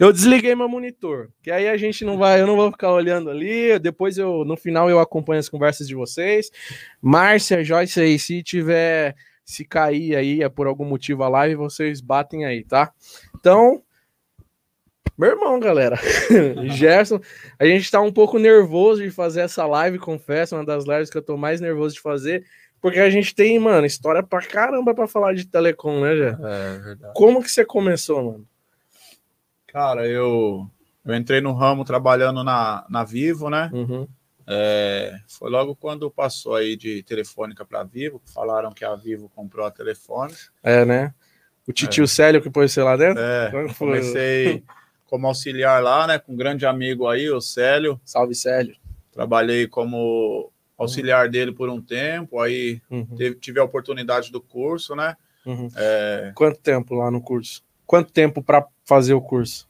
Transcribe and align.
Eu 0.00 0.14
desliguei 0.14 0.54
meu 0.54 0.66
monitor, 0.66 1.28
que 1.42 1.50
aí 1.50 1.68
a 1.68 1.76
gente 1.76 2.06
não 2.06 2.16
vai, 2.16 2.40
eu 2.40 2.46
não 2.46 2.56
vou 2.56 2.72
ficar 2.72 2.90
olhando 2.90 3.28
ali, 3.28 3.78
depois 3.78 4.16
eu 4.16 4.46
no 4.46 4.56
final 4.56 4.88
eu 4.88 4.98
acompanho 4.98 5.40
as 5.40 5.48
conversas 5.48 5.86
de 5.86 5.94
vocês. 5.94 6.50
Márcia, 7.02 7.62
Joyce 7.62 8.00
aí, 8.00 8.18
se 8.18 8.42
tiver 8.42 9.14
se 9.44 9.62
cair 9.62 10.16
aí 10.16 10.42
é 10.42 10.48
por 10.48 10.66
algum 10.66 10.86
motivo 10.86 11.22
a 11.22 11.28
live, 11.28 11.56
vocês 11.56 12.00
batem 12.00 12.46
aí, 12.46 12.64
tá? 12.64 12.90
Então, 13.38 13.82
meu 15.18 15.32
irmão, 15.32 15.60
galera. 15.60 15.98
Gerson, 16.72 17.20
a 17.58 17.66
gente 17.66 17.90
tá 17.90 18.00
um 18.00 18.10
pouco 18.10 18.38
nervoso 18.38 19.02
de 19.02 19.10
fazer 19.10 19.42
essa 19.42 19.66
live, 19.66 19.98
confesso, 19.98 20.56
uma 20.56 20.64
das 20.64 20.86
lives 20.86 21.10
que 21.10 21.18
eu 21.18 21.22
tô 21.22 21.36
mais 21.36 21.60
nervoso 21.60 21.96
de 21.96 22.00
fazer, 22.00 22.46
porque 22.80 23.00
a 23.00 23.10
gente 23.10 23.34
tem, 23.34 23.58
mano, 23.58 23.84
história 23.84 24.22
pra 24.22 24.40
caramba 24.40 24.94
pra 24.94 25.06
falar 25.06 25.34
de 25.34 25.46
telecom, 25.46 26.00
né, 26.00 26.16
Gé? 26.16 26.28
É 26.42 26.78
verdade. 26.78 27.12
Como 27.14 27.42
que 27.42 27.50
você 27.50 27.66
começou, 27.66 28.24
mano? 28.24 28.49
Cara, 29.72 30.06
eu, 30.06 30.68
eu 31.04 31.14
entrei 31.14 31.40
no 31.40 31.52
ramo 31.52 31.84
trabalhando 31.84 32.42
na, 32.42 32.84
na 32.90 33.04
Vivo, 33.04 33.48
né? 33.48 33.70
Uhum. 33.72 34.06
É, 34.46 35.16
foi 35.28 35.48
logo 35.48 35.76
quando 35.76 36.10
passou 36.10 36.56
aí 36.56 36.76
de 36.76 37.04
telefônica 37.04 37.64
para 37.64 37.84
Vivo, 37.84 38.20
falaram 38.34 38.72
que 38.72 38.84
a 38.84 38.96
Vivo 38.96 39.28
comprou 39.28 39.64
a 39.64 39.70
telefone. 39.70 40.34
É, 40.60 40.84
né? 40.84 41.14
O 41.68 41.72
titio 41.72 42.08
Célio 42.08 42.42
que 42.42 42.50
pôs 42.50 42.72
você 42.72 42.82
lá 42.82 42.96
dentro? 42.96 43.22
É, 43.22 43.50
foi? 43.50 43.74
comecei 43.74 44.64
como 45.06 45.28
auxiliar 45.28 45.80
lá, 45.80 46.06
né? 46.08 46.18
Com 46.18 46.32
um 46.32 46.36
grande 46.36 46.66
amigo 46.66 47.06
aí, 47.06 47.30
o 47.30 47.40
Célio. 47.40 48.00
Salve, 48.04 48.34
Célio. 48.34 48.74
Trabalhei 49.12 49.68
como 49.68 50.50
auxiliar 50.76 51.28
dele 51.28 51.52
por 51.52 51.68
um 51.68 51.80
tempo, 51.80 52.40
aí 52.40 52.80
Uhum. 52.90 53.06
teve- 53.16 53.36
tive 53.36 53.60
a 53.60 53.64
oportunidade 53.64 54.32
do 54.32 54.40
curso, 54.40 54.96
né? 54.96 55.16
Uhum. 55.46 55.68
É, 55.76 56.32
Quanto 56.34 56.58
tempo 56.58 56.94
lá 56.96 57.08
no 57.08 57.20
curso? 57.20 57.62
Quanto 57.90 58.12
tempo 58.12 58.40
pra 58.40 58.64
fazer 58.84 59.14
o 59.14 59.20
curso? 59.20 59.68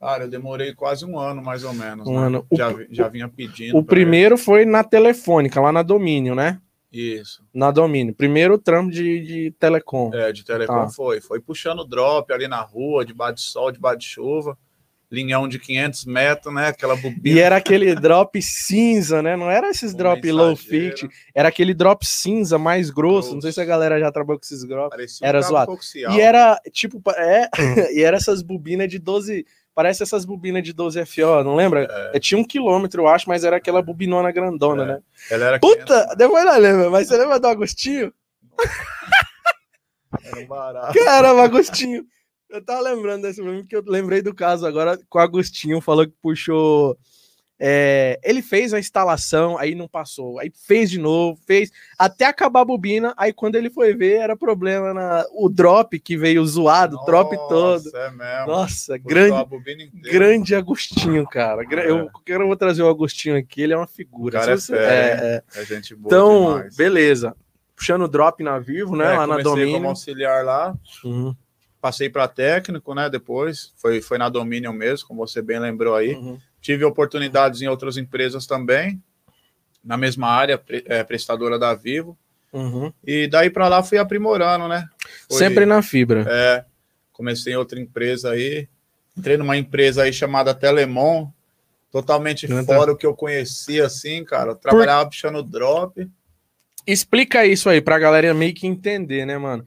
cara, 0.00 0.24
eu 0.24 0.28
demorei 0.28 0.74
quase 0.74 1.04
um 1.06 1.16
ano, 1.16 1.40
mais 1.40 1.62
ou 1.62 1.72
menos. 1.72 2.08
Um 2.08 2.18
né? 2.18 2.26
ano. 2.26 2.46
O 2.50 2.56
Já, 2.56 2.68
vi- 2.70 2.88
já 2.90 3.06
vinha 3.06 3.28
pedindo. 3.28 3.78
O 3.78 3.84
primeiro 3.84 4.36
foi 4.36 4.64
na 4.64 4.82
telefônica, 4.82 5.60
lá 5.60 5.70
na 5.70 5.82
Domínio, 5.84 6.34
né? 6.34 6.60
Isso. 6.92 7.44
Na 7.54 7.70
Domínio. 7.70 8.12
Primeiro 8.12 8.58
trampo 8.58 8.90
de, 8.90 9.20
de 9.20 9.50
telecom. 9.52 10.10
É, 10.12 10.32
de 10.32 10.44
telecom 10.44 10.74
Tá. 10.86 10.88
foi. 10.88 11.20
Foi 11.20 11.40
puxando 11.40 11.84
drop 11.84 12.32
ali 12.32 12.48
na 12.48 12.60
rua, 12.60 13.04
debaixo 13.04 13.34
de 13.36 13.40
sol, 13.42 13.70
debaixo 13.70 13.98
de 14.00 14.06
chuva. 14.06 14.58
Linhão 15.10 15.46
de 15.46 15.58
500 15.58 16.04
metros, 16.04 16.52
né? 16.52 16.68
Aquela 16.68 16.94
E 16.94 17.00
bobina. 17.00 17.40
era 17.40 17.56
aquele 17.56 17.94
drop 17.94 18.42
cinza, 18.42 19.22
né? 19.22 19.36
Não 19.36 19.48
era 19.50 19.70
esses 19.70 19.92
com 19.92 19.98
drop 19.98 20.32
low 20.32 20.56
fit, 20.56 21.08
era 21.34 21.48
aquele 21.48 21.72
drop 21.72 22.04
cinza 22.04 22.58
mais 22.58 22.90
grosso. 22.90 23.34
Não 23.34 23.40
sei 23.40 23.52
se 23.52 23.60
a 23.60 23.64
galera 23.64 24.00
já 24.00 24.10
trabalhou 24.10 24.38
com 24.40 24.44
esses 24.44 24.66
drops. 24.66 25.20
Era 25.22 25.40
cabo 25.40 25.48
zoado. 25.52 25.78
E 26.10 26.20
era 26.20 26.60
tipo, 26.72 27.00
é, 27.16 27.48
e 27.94 28.02
era 28.02 28.16
essas 28.16 28.42
bobinas 28.42 28.88
de 28.88 28.98
12, 28.98 29.46
parece 29.74 30.02
essas 30.02 30.24
bobinas 30.24 30.62
de 30.64 30.72
12 30.72 31.04
FO, 31.06 31.44
não 31.44 31.54
lembra? 31.54 31.86
É, 31.88 32.16
É, 32.16 32.20
tinha 32.20 32.38
um 32.40 32.44
quilômetro, 32.44 33.02
eu 33.02 33.08
acho, 33.08 33.28
mas 33.28 33.44
era 33.44 33.56
aquela 33.58 33.80
bobinona 33.82 34.32
grandona, 34.32 34.82
É. 34.82 34.86
né? 34.86 34.98
ela 35.30 35.44
era 35.46 35.60
500 35.60 35.78
Puta, 35.84 36.14
depois 36.16 36.44
não 36.44 36.58
lembra, 36.58 36.90
mas 36.90 37.06
você 37.06 37.16
lembra 37.16 37.38
do 37.38 37.46
Agostinho? 37.46 38.12
Era 40.24 40.40
um 40.40 40.46
barato. 40.46 40.94
Caramba, 41.04 41.44
Agostinho. 41.44 42.04
Eu 42.48 42.64
tava 42.64 42.80
lembrando 42.80 43.22
desse 43.22 43.40
momento 43.42 43.62
porque 43.62 43.76
eu 43.76 43.82
lembrei 43.86 44.22
do 44.22 44.34
caso 44.34 44.66
agora 44.66 44.98
com 45.08 45.18
o 45.18 45.22
Agostinho, 45.22 45.80
falou 45.80 46.06
que 46.06 46.14
puxou. 46.22 46.96
é, 47.58 48.20
ele 48.22 48.42
fez 48.42 48.74
a 48.74 48.78
instalação, 48.78 49.56
aí 49.56 49.74
não 49.74 49.88
passou, 49.88 50.38
aí 50.38 50.52
fez 50.66 50.90
de 50.90 50.98
novo, 50.98 51.40
fez 51.46 51.70
até 51.98 52.26
acabar 52.26 52.60
a 52.60 52.64
bobina. 52.66 53.14
Aí 53.16 53.32
quando 53.32 53.56
ele 53.56 53.70
foi 53.70 53.94
ver, 53.94 54.16
era 54.18 54.36
problema 54.36 54.92
na 54.94 55.24
o 55.32 55.48
drop 55.48 55.98
que 55.98 56.16
veio 56.18 56.44
zoado, 56.46 56.96
o 56.98 57.04
drop 57.06 57.34
todo. 57.48 57.82
Nossa, 57.84 57.98
É 57.98 58.10
mesmo. 58.10 58.46
Nossa, 58.46 58.98
Puxou 58.98 59.08
grande, 59.08 60.00
grande 60.02 60.54
Agostinho, 60.54 61.26
cara. 61.26 61.62
É. 61.62 61.90
Eu 61.90 62.10
quero 62.24 62.46
vou 62.46 62.56
trazer 62.56 62.82
o 62.82 62.88
Agostinho 62.88 63.36
aqui, 63.36 63.62
ele 63.62 63.72
é 63.72 63.76
uma 63.76 63.86
figura. 63.88 64.38
O 64.38 64.40
cara 64.40 64.52
é 64.52 64.56
você- 64.56 64.76
é, 64.76 65.42
é. 65.56 65.60
É 65.60 65.64
gente 65.64 65.94
boa 65.96 66.08
Então, 66.14 66.54
demais. 66.56 66.76
beleza. 66.76 67.34
Puxando 67.74 68.02
o 68.02 68.08
drop 68.08 68.42
na 68.42 68.58
Vivo, 68.58 68.94
né? 68.96 69.14
É, 69.14 69.18
lá 69.18 69.26
na 69.26 69.36
Domínio. 69.38 69.72
como 69.74 69.88
auxiliar 69.88 70.44
lá, 70.44 70.74
Uhum, 71.04 71.34
passei 71.80 72.08
para 72.08 72.26
técnico, 72.28 72.94
né? 72.94 73.08
Depois 73.10 73.72
foi, 73.76 74.00
foi 74.00 74.18
na 74.18 74.28
Domínio 74.28 74.72
mesmo, 74.72 75.06
como 75.08 75.26
você 75.26 75.40
bem 75.42 75.58
lembrou 75.58 75.94
aí. 75.94 76.14
uhum. 76.14 76.38
Tive 76.60 76.84
oportunidades 76.84 77.62
em 77.62 77.68
outras 77.68 77.96
empresas 77.96 78.44
também, 78.46 79.00
na 79.84 79.96
mesma 79.96 80.28
área, 80.28 80.58
pre- 80.58 80.82
é, 80.86 81.04
prestadora 81.04 81.58
da 81.58 81.74
Vivo. 81.74 82.18
Uhum. 82.52 82.92
E 83.06 83.28
daí 83.28 83.50
para 83.50 83.68
lá 83.68 83.82
fui 83.82 83.98
aprimorando, 83.98 84.66
né? 84.66 84.88
Foi- 85.28 85.38
Sempre 85.38 85.64
na 85.66 85.80
fibra. 85.82 86.24
É, 86.28 86.64
comecei 87.12 87.52
em 87.52 87.56
outra 87.56 87.78
empresa 87.78 88.30
aí. 88.32 88.68
Entrei 89.16 89.36
numa 89.36 89.56
empresa 89.56 90.02
aí 90.02 90.12
chamada 90.12 90.54
Telemon, 90.54 91.28
totalmente 91.92 92.46
Grande- 92.46 92.66
fora 92.66 92.92
o 92.92 92.96
que 92.96 93.06
eu 93.06 93.14
conhecia, 93.14 93.86
assim, 93.86 94.24
cara. 94.24 94.50
Eu 94.52 94.56
trabalhava 94.56 95.08
puxando 95.08 95.42
drop. 95.42 96.08
Explica 96.86 97.44
isso 97.46 97.68
aí 97.68 97.80
pra 97.80 97.98
galera 97.98 98.32
meio 98.34 98.54
que 98.54 98.66
entender, 98.66 99.24
né, 99.24 99.36
mano? 99.38 99.64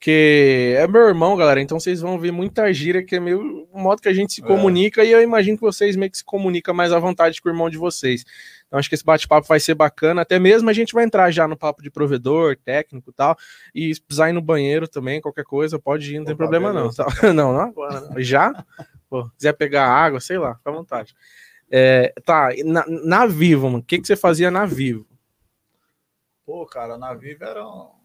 Porque 0.00 0.76
é 0.78 0.88
meu 0.88 1.02
irmão, 1.08 1.36
galera, 1.36 1.60
então 1.60 1.78
vocês 1.78 2.00
vão 2.00 2.18
ver 2.18 2.32
muita 2.32 2.72
gíria 2.72 3.04
que 3.04 3.16
é 3.16 3.20
meio 3.20 3.68
o 3.70 3.78
modo 3.78 4.00
que 4.00 4.08
a 4.08 4.14
gente 4.14 4.32
se 4.32 4.42
É. 4.42 4.46
comunica 4.46 5.04
e 5.04 5.12
eu 5.12 5.20
imagino 5.20 5.58
que 5.58 5.62
vocês 5.62 5.94
meio 5.94 6.10
que 6.10 6.16
se 6.16 6.24
comunicam 6.24 6.72
mais 6.72 6.90
à 6.90 6.98
vontade 6.98 7.38
com 7.42 7.50
o 7.50 7.52
irmão 7.52 7.68
de 7.68 7.76
vocês. 7.76 8.24
Então 8.66 8.78
acho 8.78 8.88
que 8.88 8.94
esse 8.94 9.04
bate-papo 9.04 9.46
vai 9.46 9.60
ser 9.60 9.74
bacana, 9.74 10.22
até 10.22 10.38
mesmo 10.38 10.70
a 10.70 10.72
gente 10.72 10.94
vai 10.94 11.04
entrar 11.04 11.30
já 11.30 11.46
no 11.46 11.54
papo 11.54 11.82
de 11.82 11.90
provedor, 11.90 12.56
técnico 12.56 13.10
e 13.10 13.12
tal, 13.12 13.36
e 13.74 13.94
se 13.94 14.00
precisar 14.00 14.30
ir 14.30 14.32
no 14.32 14.40
banheiro 14.40 14.88
também, 14.88 15.20
qualquer 15.20 15.44
coisa, 15.44 15.78
pode 15.78 16.14
ir, 16.14 16.18
não 16.18 16.24
tem 16.24 16.32
Opa, 16.34 16.44
problema 16.44 16.72
não. 16.72 16.90
tá? 16.90 17.04
Não, 17.34 17.52
não 17.52 17.60
agora, 17.60 18.00
não. 18.00 18.22
Já? 18.22 18.64
Pô, 19.10 19.28
quiser 19.36 19.52
pegar 19.52 19.86
água, 19.86 20.18
sei 20.18 20.38
lá, 20.38 20.54
fica 20.54 20.70
à 20.70 20.72
vontade. 20.72 21.14
É, 21.70 22.14
tá, 22.24 22.48
na, 22.64 22.86
na 22.88 23.26
Vivo, 23.26 23.66
mano, 23.66 23.80
o 23.80 23.82
que, 23.82 23.98
que 23.98 24.06
você 24.06 24.16
fazia 24.16 24.50
na 24.50 24.64
Vivo? 24.64 25.06
Pô, 26.46 26.64
cara, 26.64 26.96
na 26.96 27.12
Vivo 27.12 27.44
era, 27.44 27.66
um- 27.68 27.99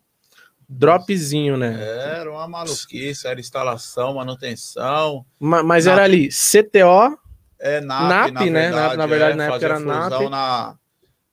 Dropzinho, 0.67 1.57
né? 1.57 1.77
era 2.19 2.31
uma 2.31 2.47
maluquice, 2.47 3.27
era 3.27 3.39
instalação, 3.39 4.15
manutenção. 4.15 5.25
Ma- 5.39 5.63
Mas 5.63 5.85
NAP. 5.85 5.93
era 5.93 6.03
ali, 6.03 6.29
CTO, 6.29 7.17
É 7.59 7.81
NAP, 7.81 8.31
NAP, 8.31 8.31
na 8.31 8.51
né? 8.51 8.61
verdade. 8.71 8.97
Na- 8.97 9.05
verdade, 9.07 9.31
é, 9.33 9.35
na 9.35 9.43
época 9.45 9.65
era 9.65 9.79
NAP. 9.79 10.29
Na, 10.29 10.75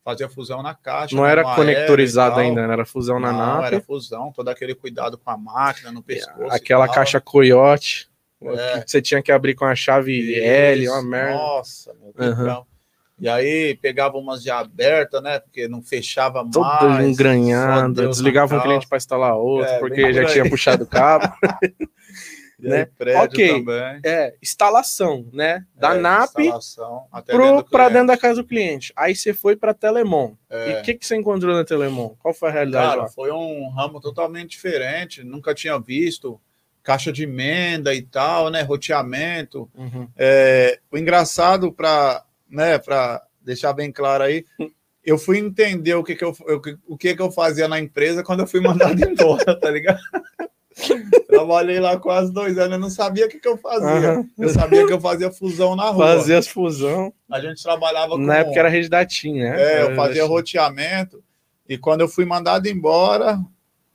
fazia 0.04 0.28
fusão 0.28 0.62
na 0.62 0.74
caixa. 0.74 1.14
não 1.14 1.24
era 1.24 1.42
conectorizado 1.54 2.40
ainda, 2.40 2.60
era 2.62 2.84
fusão 2.84 3.18
na 3.20 3.32
Não, 3.32 3.38
NAP. 3.38 3.64
era 3.66 3.80
fusão, 3.80 4.32
todo 4.32 4.48
aquele 4.48 4.74
cuidado 4.74 5.16
com 5.16 5.30
a 5.30 5.36
máquina, 5.36 5.90
no 5.92 6.02
pescoço. 6.02 6.42
e 6.42 6.50
Aquela 6.56 6.88
caixa 6.88 7.20
coiote, 7.20 8.08
É. 8.42 8.80
que 8.80 8.90
você 8.90 9.00
tinha 9.00 9.22
que 9.22 9.30
abrir 9.30 9.54
com 9.54 9.64
a 9.64 9.74
chave 9.76 10.34
L, 10.34 10.82
Isso, 10.84 10.92
uma 10.92 11.02
merda. 11.02 11.34
Nossa, 11.34 11.94
meu. 11.94 12.12
Deus. 12.34 12.64
E 13.22 13.28
aí 13.28 13.78
pegava 13.80 14.18
umas 14.18 14.42
já 14.42 14.58
abertas, 14.58 15.22
né? 15.22 15.38
Porque 15.38 15.68
não 15.68 15.80
fechava 15.80 16.44
Toda 16.52 16.66
mais. 16.66 17.16
Deus 17.94 18.16
desligava 18.16 18.56
um 18.56 18.60
cliente 18.60 18.88
para 18.88 18.98
instalar 18.98 19.36
outro, 19.36 19.70
É, 19.70 19.78
porque 19.78 20.12
já 20.12 20.24
tinha 20.26 20.50
puxado 20.50 20.82
o 20.82 20.86
cabo. 20.88 21.32
E 22.62 22.68
né? 22.68 22.86
Ok. 23.24 23.64
também. 23.64 24.00
é, 24.04 24.34
instalação, 24.40 25.26
né? 25.32 25.64
Da 25.74 25.96
É, 25.96 25.98
NAP 25.98 26.32
pro, 27.26 27.64
dentro 27.90 28.06
da 28.06 28.16
casa 28.16 28.40
do 28.40 28.46
cliente. 28.46 28.92
Aí 28.94 29.16
você 29.16 29.34
foi 29.34 29.56
pra 29.56 29.74
Telemon. 29.74 30.34
E 30.48 30.54
É. 30.54 30.78
o 30.78 30.82
que, 30.82 30.94
que 30.94 31.04
você 31.04 31.16
encontrou 31.16 31.56
na 31.56 31.64
Telemon? 31.64 32.10
Qual 32.20 32.32
foi 32.32 32.50
a 32.50 32.52
realidade 32.52 32.86
Cara, 32.90 33.02
lá? 33.02 33.08
foi 33.08 33.32
um 33.32 33.68
ramo 33.70 34.00
totalmente 34.00 34.50
diferente. 34.50 35.24
Nunca 35.24 35.52
tinha 35.54 35.76
visto 35.78 36.40
caixa 36.84 37.12
de 37.12 37.24
emenda 37.24 37.92
e 37.94 38.02
tal, 38.02 38.48
né? 38.48 38.62
Roteamento. 38.62 39.68
Uhum. 39.74 40.08
É, 40.16 40.78
o 40.90 40.96
engraçado 40.98 41.72
para, 41.72 42.24
né? 42.52 42.78
Para 42.78 43.22
deixar 43.40 43.72
bem 43.72 43.90
claro 43.90 44.22
aí, 44.22 44.44
eu 45.04 45.18
fui 45.18 45.38
entender 45.38 45.94
o 45.94 46.04
que 46.04 46.14
que 46.14 46.24
eu, 46.24 46.36
o 46.86 46.96
que 46.96 47.16
que 47.16 47.22
eu 47.22 47.32
fazia 47.32 47.66
na 47.66 47.80
empresa 47.80 48.22
quando 48.22 48.40
eu 48.40 48.46
fui 48.46 48.60
mandado 48.60 48.94
embora, 49.02 49.58
tá 49.58 49.70
ligado? 49.70 49.98
Trabalhei 51.28 51.80
lá 51.80 51.98
quase 51.98 52.32
dois 52.32 52.56
anos, 52.58 52.72
eu 52.72 52.78
não 52.78 52.90
sabia 52.90 53.26
o 53.26 53.28
que 53.28 53.40
que 53.40 53.48
eu 53.48 53.56
fazia. 53.56 54.10
Aham. 54.10 54.28
Eu 54.38 54.48
sabia 54.50 54.86
que 54.86 54.92
eu 54.92 55.00
fazia 55.00 55.30
fusão 55.30 55.74
na 55.74 55.90
rua. 55.90 56.06
Fazer 56.06 56.36
as 56.36 56.48
fusão. 56.48 57.12
A 57.30 57.40
gente 57.40 57.62
trabalhava 57.62 58.10
com 58.10 58.18
Na 58.18 58.38
época 58.38 58.58
era 58.58 58.68
rede 58.68 58.88
da 58.88 59.04
TIM, 59.04 59.40
né? 59.40 59.60
É, 59.60 59.82
eu 59.82 59.94
fazia 59.94 60.24
roteamento 60.24 61.22
e 61.68 61.78
quando 61.78 62.02
eu 62.02 62.08
fui 62.08 62.24
mandado 62.24 62.68
embora, 62.68 63.38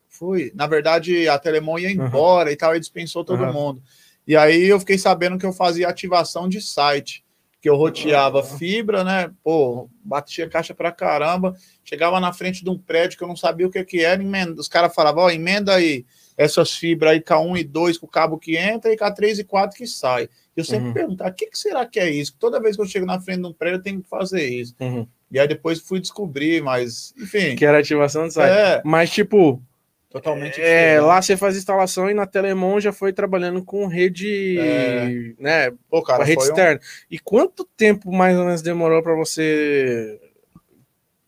fui. 0.07 0.51
Na 0.55 0.67
verdade, 0.67 1.27
a 1.27 1.37
Telemon 1.37 1.79
ia 1.79 1.91
embora 1.91 2.51
e 2.51 2.55
tal, 2.55 2.75
e 2.75 2.79
dispensou 2.79 3.23
todo 3.23 3.43
Aham. 3.43 3.53
mundo. 3.53 3.83
E 4.27 4.35
aí 4.35 4.65
eu 4.65 4.79
fiquei 4.79 4.97
sabendo 4.97 5.37
que 5.37 5.45
eu 5.45 5.53
fazia 5.53 5.87
ativação 5.87 6.49
de 6.49 6.61
site, 6.61 7.23
que 7.61 7.69
eu 7.69 7.75
roteava 7.75 8.43
fibra, 8.43 9.03
né? 9.03 9.31
Pô, 9.43 9.89
batia 10.03 10.47
caixa 10.47 10.73
pra 10.75 10.91
caramba, 10.91 11.55
chegava 11.83 12.19
na 12.19 12.31
frente 12.31 12.63
de 12.63 12.69
um 12.69 12.77
prédio 12.77 13.17
que 13.17 13.23
eu 13.23 13.27
não 13.27 13.35
sabia 13.35 13.65
o 13.67 13.71
que 13.71 13.83
que 13.83 14.03
era, 14.03 14.21
emenda. 14.21 14.59
os 14.61 14.67
caras 14.67 14.93
falavam, 14.93 15.23
ó, 15.23 15.29
emenda 15.29 15.73
aí 15.75 16.05
essas 16.37 16.71
fibras 16.73 17.13
aí 17.13 17.19
K1 17.21 17.59
e 17.59 17.63
2 17.63 17.97
com 17.97 18.05
o 18.05 18.09
cabo 18.09 18.37
que 18.37 18.55
entra 18.55 18.93
e 18.93 18.97
K3 18.97 19.39
e 19.39 19.43
4 19.43 19.75
que 19.75 19.87
sai. 19.87 20.29
Eu 20.55 20.63
sempre 20.63 20.87
Uhum. 20.89 20.93
perguntava, 20.93 21.29
o 21.31 21.33
que, 21.33 21.47
que 21.47 21.57
será 21.57 21.83
que 21.85 21.99
é 21.99 22.09
isso? 22.09 22.35
Toda 22.39 22.59
vez 22.61 22.75
que 22.75 22.81
eu 22.81 22.85
chego 22.85 23.05
na 23.07 23.19
frente 23.19 23.41
de 23.41 23.47
um 23.47 23.53
prédio, 23.53 23.77
eu 23.77 23.81
tenho 23.83 24.01
que 24.03 24.07
fazer 24.09 24.47
isso. 24.47 24.75
Uhum. 24.79 25.07
E 25.31 25.39
aí 25.39 25.47
depois 25.47 25.79
fui 25.79 25.99
descobrir, 25.99 26.61
mas 26.63 27.13
enfim. 27.17 27.55
Que 27.55 27.65
era 27.65 27.79
ativação 27.79 28.27
de 28.27 28.33
site. 28.35 28.51
É, 28.51 28.81
Mas, 28.85 29.09
tipo, 29.11 29.61
Totalmente 30.09 30.61
É, 30.61 30.93
diferente. 30.93 30.99
lá 31.05 31.21
você 31.21 31.35
faz 31.35 31.57
instalação 31.57 32.09
e 32.09 32.13
na 32.13 32.25
Telemon 32.25 32.79
já 32.79 32.93
foi 32.93 33.11
trabalhando 33.11 33.61
com 33.63 33.87
rede, 33.87 34.57
É. 34.57 35.33
né, 35.37 35.71
Pô, 35.89 36.01
com 36.01 36.11
a 36.11 36.15
cara, 36.15 36.23
rede 36.23 36.35
foi 36.41 36.45
um- 36.45 36.49
externa. 36.49 36.79
E 37.11 37.19
quanto 37.19 37.65
tempo 37.75 38.11
mais 38.11 38.37
ou 38.37 38.45
menos 38.45 38.61
demorou 38.61 39.03
para 39.03 39.13
você 39.15 40.17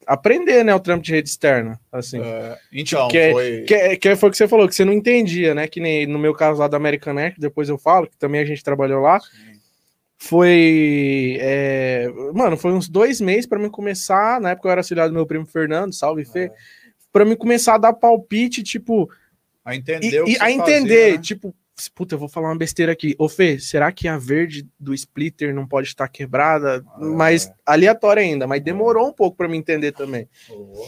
aprender, 0.08 0.64
né, 0.64 0.74
o 0.74 0.80
trampo 0.80 1.04
de 1.04 1.12
rede 1.12 1.30
externa, 1.30 1.80
assim? 1.92 2.20
é, 2.24 2.58
então, 2.72 3.08
que 3.10 3.18
é- 3.18 3.32
foi... 3.32 3.62
Que, 3.68 3.98
que 3.98 4.16
foi 4.16 4.30
o 4.30 4.32
que 4.32 4.38
você 4.38 4.48
falou, 4.48 4.68
que 4.68 4.74
você 4.74 4.86
não 4.86 4.94
entendia, 4.94 5.54
né? 5.54 5.68
Que 5.68 5.80
nem 5.80 6.08
no 6.08 6.18
meu 6.18 6.34
caso 6.34 6.60
lá 6.60 6.68
da 6.68 6.78
American 6.78 7.18
Air, 7.18 7.36
depois 7.38 7.68
eu 7.70 7.78
falo, 7.78 8.08
que 8.08 8.18
também 8.18 8.42
a 8.42 8.46
gente 8.46 8.64
trabalhou 8.64 9.02
lá. 9.02 9.20
Foi. 10.22 11.38
é, 11.40 12.08
Mano, 12.34 12.58
foi 12.58 12.72
uns 12.74 12.90
dois 12.90 13.22
meses 13.22 13.46
para 13.46 13.58
mim 13.60 13.70
começar. 13.70 14.42
Na 14.42 14.52
época 14.52 14.68
eu 14.68 14.72
era 14.72 14.82
auxiliar 14.82 15.08
do 15.08 15.14
meu 15.14 15.26
primo 15.26 15.46
Fernando, 15.46 15.94
salve 15.94 16.26
Fê. 16.26 16.46
É. 16.46 16.52
Pra 17.12 17.26
mim 17.26 17.36
começar 17.36 17.76
a 17.76 17.78
dar 17.80 17.94
palpite, 17.94 18.64
tipo. 18.64 19.10
A 19.66 19.74
E, 19.74 19.78
entender 19.78 20.24
e 20.28 20.34
você 20.36 20.44
a 20.44 20.52
entender, 20.52 20.96
fazia, 21.04 21.12
né? 21.18 21.22
tipo. 21.22 21.56
Puta, 21.96 22.16
eu 22.16 22.20
vou 22.20 22.28
falar 22.28 22.50
uma 22.50 22.58
besteira 22.58 22.92
aqui. 22.92 23.16
Ô, 23.18 23.30
Fê, 23.30 23.58
será 23.58 23.90
que 23.90 24.06
a 24.08 24.18
verde 24.18 24.68
do 24.78 24.94
splitter 24.94 25.54
não 25.56 25.66
pode 25.66 25.88
estar 25.88 26.10
quebrada? 26.10 26.84
Ah, 26.86 27.00
Mas 27.00 27.48
é. 27.48 27.54
aleatória 27.66 28.22
ainda, 28.22 28.46
mas 28.46 28.62
demorou 28.62 29.08
um 29.08 29.14
pouco 29.14 29.38
para 29.38 29.48
me 29.48 29.58
entender 29.58 29.94
também. 29.94 30.28
Pô. 30.46 30.86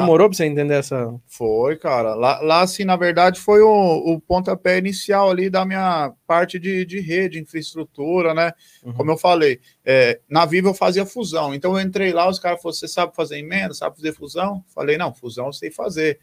Demorou 0.00 0.28
pra 0.28 0.36
você 0.36 0.44
entender 0.44 0.74
essa. 0.74 1.14
Foi, 1.26 1.76
cara. 1.76 2.14
Lá, 2.14 2.40
lá, 2.40 2.60
assim, 2.62 2.84
na 2.84 2.96
verdade, 2.96 3.40
foi 3.40 3.60
o, 3.60 3.68
o 4.14 4.20
pontapé 4.20 4.78
inicial 4.78 5.30
ali 5.30 5.48
da 5.48 5.64
minha 5.64 6.12
parte 6.26 6.58
de, 6.58 6.84
de 6.84 7.00
rede, 7.00 7.38
infraestrutura, 7.38 8.34
né? 8.34 8.52
Uhum. 8.82 8.92
Como 8.92 9.10
eu 9.10 9.16
falei, 9.18 9.60
é, 9.84 10.20
na 10.28 10.44
Viva 10.44 10.68
eu 10.70 10.74
fazia 10.74 11.06
fusão. 11.06 11.54
Então 11.54 11.78
eu 11.78 11.80
entrei 11.86 12.12
lá, 12.12 12.28
os 12.28 12.38
caras 12.38 12.60
falaram: 12.60 12.76
você 12.78 12.88
sabe 12.88 13.14
fazer 13.14 13.38
emenda, 13.38 13.74
sabe 13.74 13.96
fazer 13.96 14.12
fusão? 14.12 14.64
Falei, 14.74 14.96
não, 14.98 15.12
fusão 15.14 15.46
eu 15.46 15.52
sei 15.52 15.70
fazer. 15.70 16.18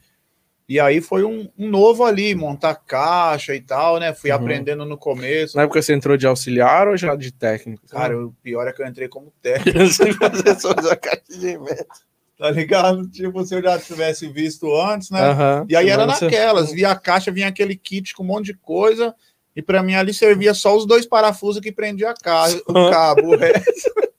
E 0.68 0.80
aí 0.80 1.02
foi 1.02 1.24
um, 1.24 1.50
um 1.58 1.68
novo 1.68 2.04
ali, 2.06 2.36
montar 2.36 2.76
caixa 2.76 3.56
e 3.56 3.60
tal, 3.60 4.00
né? 4.00 4.14
Fui 4.14 4.30
Uhum. 4.30 4.36
aprendendo 4.38 4.86
no 4.86 4.98
começo. 5.00 5.58
Na 5.58 5.64
época 5.64 5.82
você 5.82 5.94
entrou 5.94 6.16
de 6.16 6.28
auxiliar 6.28 6.88
ou 6.88 6.96
já 6.96 7.16
de 7.16 7.32
técnico? 7.32 7.88
Cara, 7.88 8.16
o 8.16 8.32
pior 8.44 8.68
é 8.68 8.72
que 8.72 8.80
eu 8.80 8.86
entrei 8.86 9.08
como 9.08 9.34
técnico, 9.42 9.80
Você 9.90 10.14
fazer 10.14 10.60
só 10.60 10.72
da 10.76 10.96
caixa 10.96 11.24
de 11.28 11.48
emenda. 11.48 11.88
Tá 12.40 12.50
ligado? 12.50 13.08
Tipo, 13.10 13.46
se 13.46 13.54
eu 13.54 13.62
já 13.62 13.78
tivesse 13.78 14.28
visto 14.30 14.74
antes, 14.74 15.12
né? 15.12 15.22
Aham. 15.22 15.66
E 15.70 15.76
aí 15.76 15.90
era 15.90 16.08
naquelas, 16.08 16.72
via 16.72 16.90
a 16.92 16.96
caixa, 16.96 17.30
vinha 17.30 17.50
aquele 17.50 17.76
kit 17.76 18.16
com 18.16 18.24
um 18.24 18.28
monte 18.28 18.46
de 18.46 18.54
coisa, 18.56 19.14
e 19.56 19.62
para 19.62 19.84
mim 19.84 19.94
ali 19.94 20.14
servia 20.14 20.54
só 20.54 20.76
os 20.76 20.86
dois 20.86 21.06
parafusos 21.06 21.62
que 21.62 21.72
prendia 21.72 22.12
a 22.12 22.14
ca- 22.14 22.48
o 22.66 22.74
cabo, 22.90 23.28
o 23.34 23.36
resto. 23.38 23.92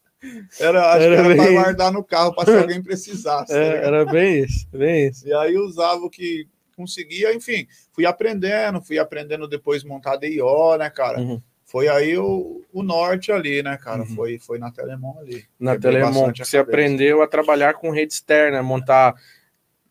Era, 0.60 0.92
acho 0.92 1.02
Era 1.06 1.14
que 1.16 1.20
era 1.22 1.34
para 1.34 1.44
bem- 1.44 1.54
guardar 1.54 1.90
no 1.90 2.04
carro 2.04 2.34
para 2.34 2.44
se 2.44 2.52
alguém 2.60 2.82
precisasse. 2.82 3.54
tá 3.54 3.58
É, 3.58 3.86
era 3.86 4.04
bem 4.04 4.40
isso, 4.44 4.66
bem 4.70 5.08
isso. 5.08 5.26
E 5.26 5.32
aí 5.32 5.56
usava 5.56 6.02
o 6.04 6.10
que 6.10 6.46
conseguia, 6.76 7.32
enfim, 7.34 7.66
fui 7.90 8.04
aprendendo, 8.04 8.82
fui 8.82 8.98
aprendendo 8.98 9.48
depois 9.48 9.82
montar 9.82 10.16
DIO, 10.16 10.76
né, 10.76 10.90
cara? 10.90 11.18
Uhum. 11.20 11.40
Foi 11.70 11.86
aí 11.86 12.18
o, 12.18 12.64
o 12.72 12.82
norte 12.82 13.30
ali, 13.30 13.62
né, 13.62 13.76
cara? 13.76 14.00
Uhum. 14.00 14.06
Foi, 14.06 14.38
foi 14.40 14.58
na 14.58 14.72
Telemon 14.72 15.16
ali. 15.20 15.44
Na 15.58 15.78
Telemon, 15.78 16.30
a 16.30 16.44
você 16.44 16.58
aprendeu 16.58 17.22
a 17.22 17.28
trabalhar 17.28 17.74
com 17.74 17.92
rede 17.92 18.12
externa, 18.12 18.60
montar 18.60 19.14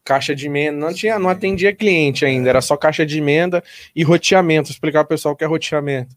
caixa 0.03 0.35
de 0.35 0.47
emenda. 0.47 0.77
Não 0.77 0.93
tinha, 0.93 1.17
não 1.17 1.29
atendia 1.29 1.73
cliente 1.73 2.25
ainda, 2.25 2.49
era 2.49 2.59
só 2.59 2.75
caixa 2.75 3.05
de 3.05 3.19
emenda 3.19 3.63
e 3.95 4.03
roteamento. 4.03 4.67
Vou 4.67 4.73
explicar 4.73 5.05
pro 5.05 5.15
pessoal 5.15 5.33
o 5.33 5.37
que 5.37 5.43
é 5.45 5.47
roteamento. 5.47 6.13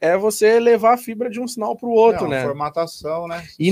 É 0.00 0.16
você 0.16 0.60
levar 0.60 0.94
a 0.94 0.96
fibra 0.96 1.28
de 1.28 1.40
um 1.40 1.48
sinal 1.48 1.76
para 1.76 1.88
o 1.88 1.92
outro, 1.92 2.24
É, 2.24 2.28
uma 2.28 2.36
né? 2.36 2.42
Formatação, 2.44 3.26
né? 3.26 3.44
E 3.58 3.70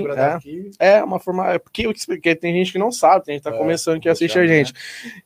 fibra 0.00 0.12
é. 0.12 0.16
daqui, 0.16 0.70
É 0.78 1.02
uma 1.02 1.18
forma. 1.18 1.48
é 1.52 1.58
Porque 1.58 1.86
eu 1.86 1.90
expliquei, 1.90 2.34
tem 2.34 2.52
gente 2.54 2.72
que 2.72 2.78
não 2.78 2.92
sabe, 2.92 3.24
tem 3.24 3.34
gente 3.34 3.44
que 3.44 3.50
tá 3.50 3.56
É, 3.56 3.58
começando 3.58 4.00
que 4.00 4.08
assiste 4.08 4.38
a 4.38 4.46
gente. 4.46 4.74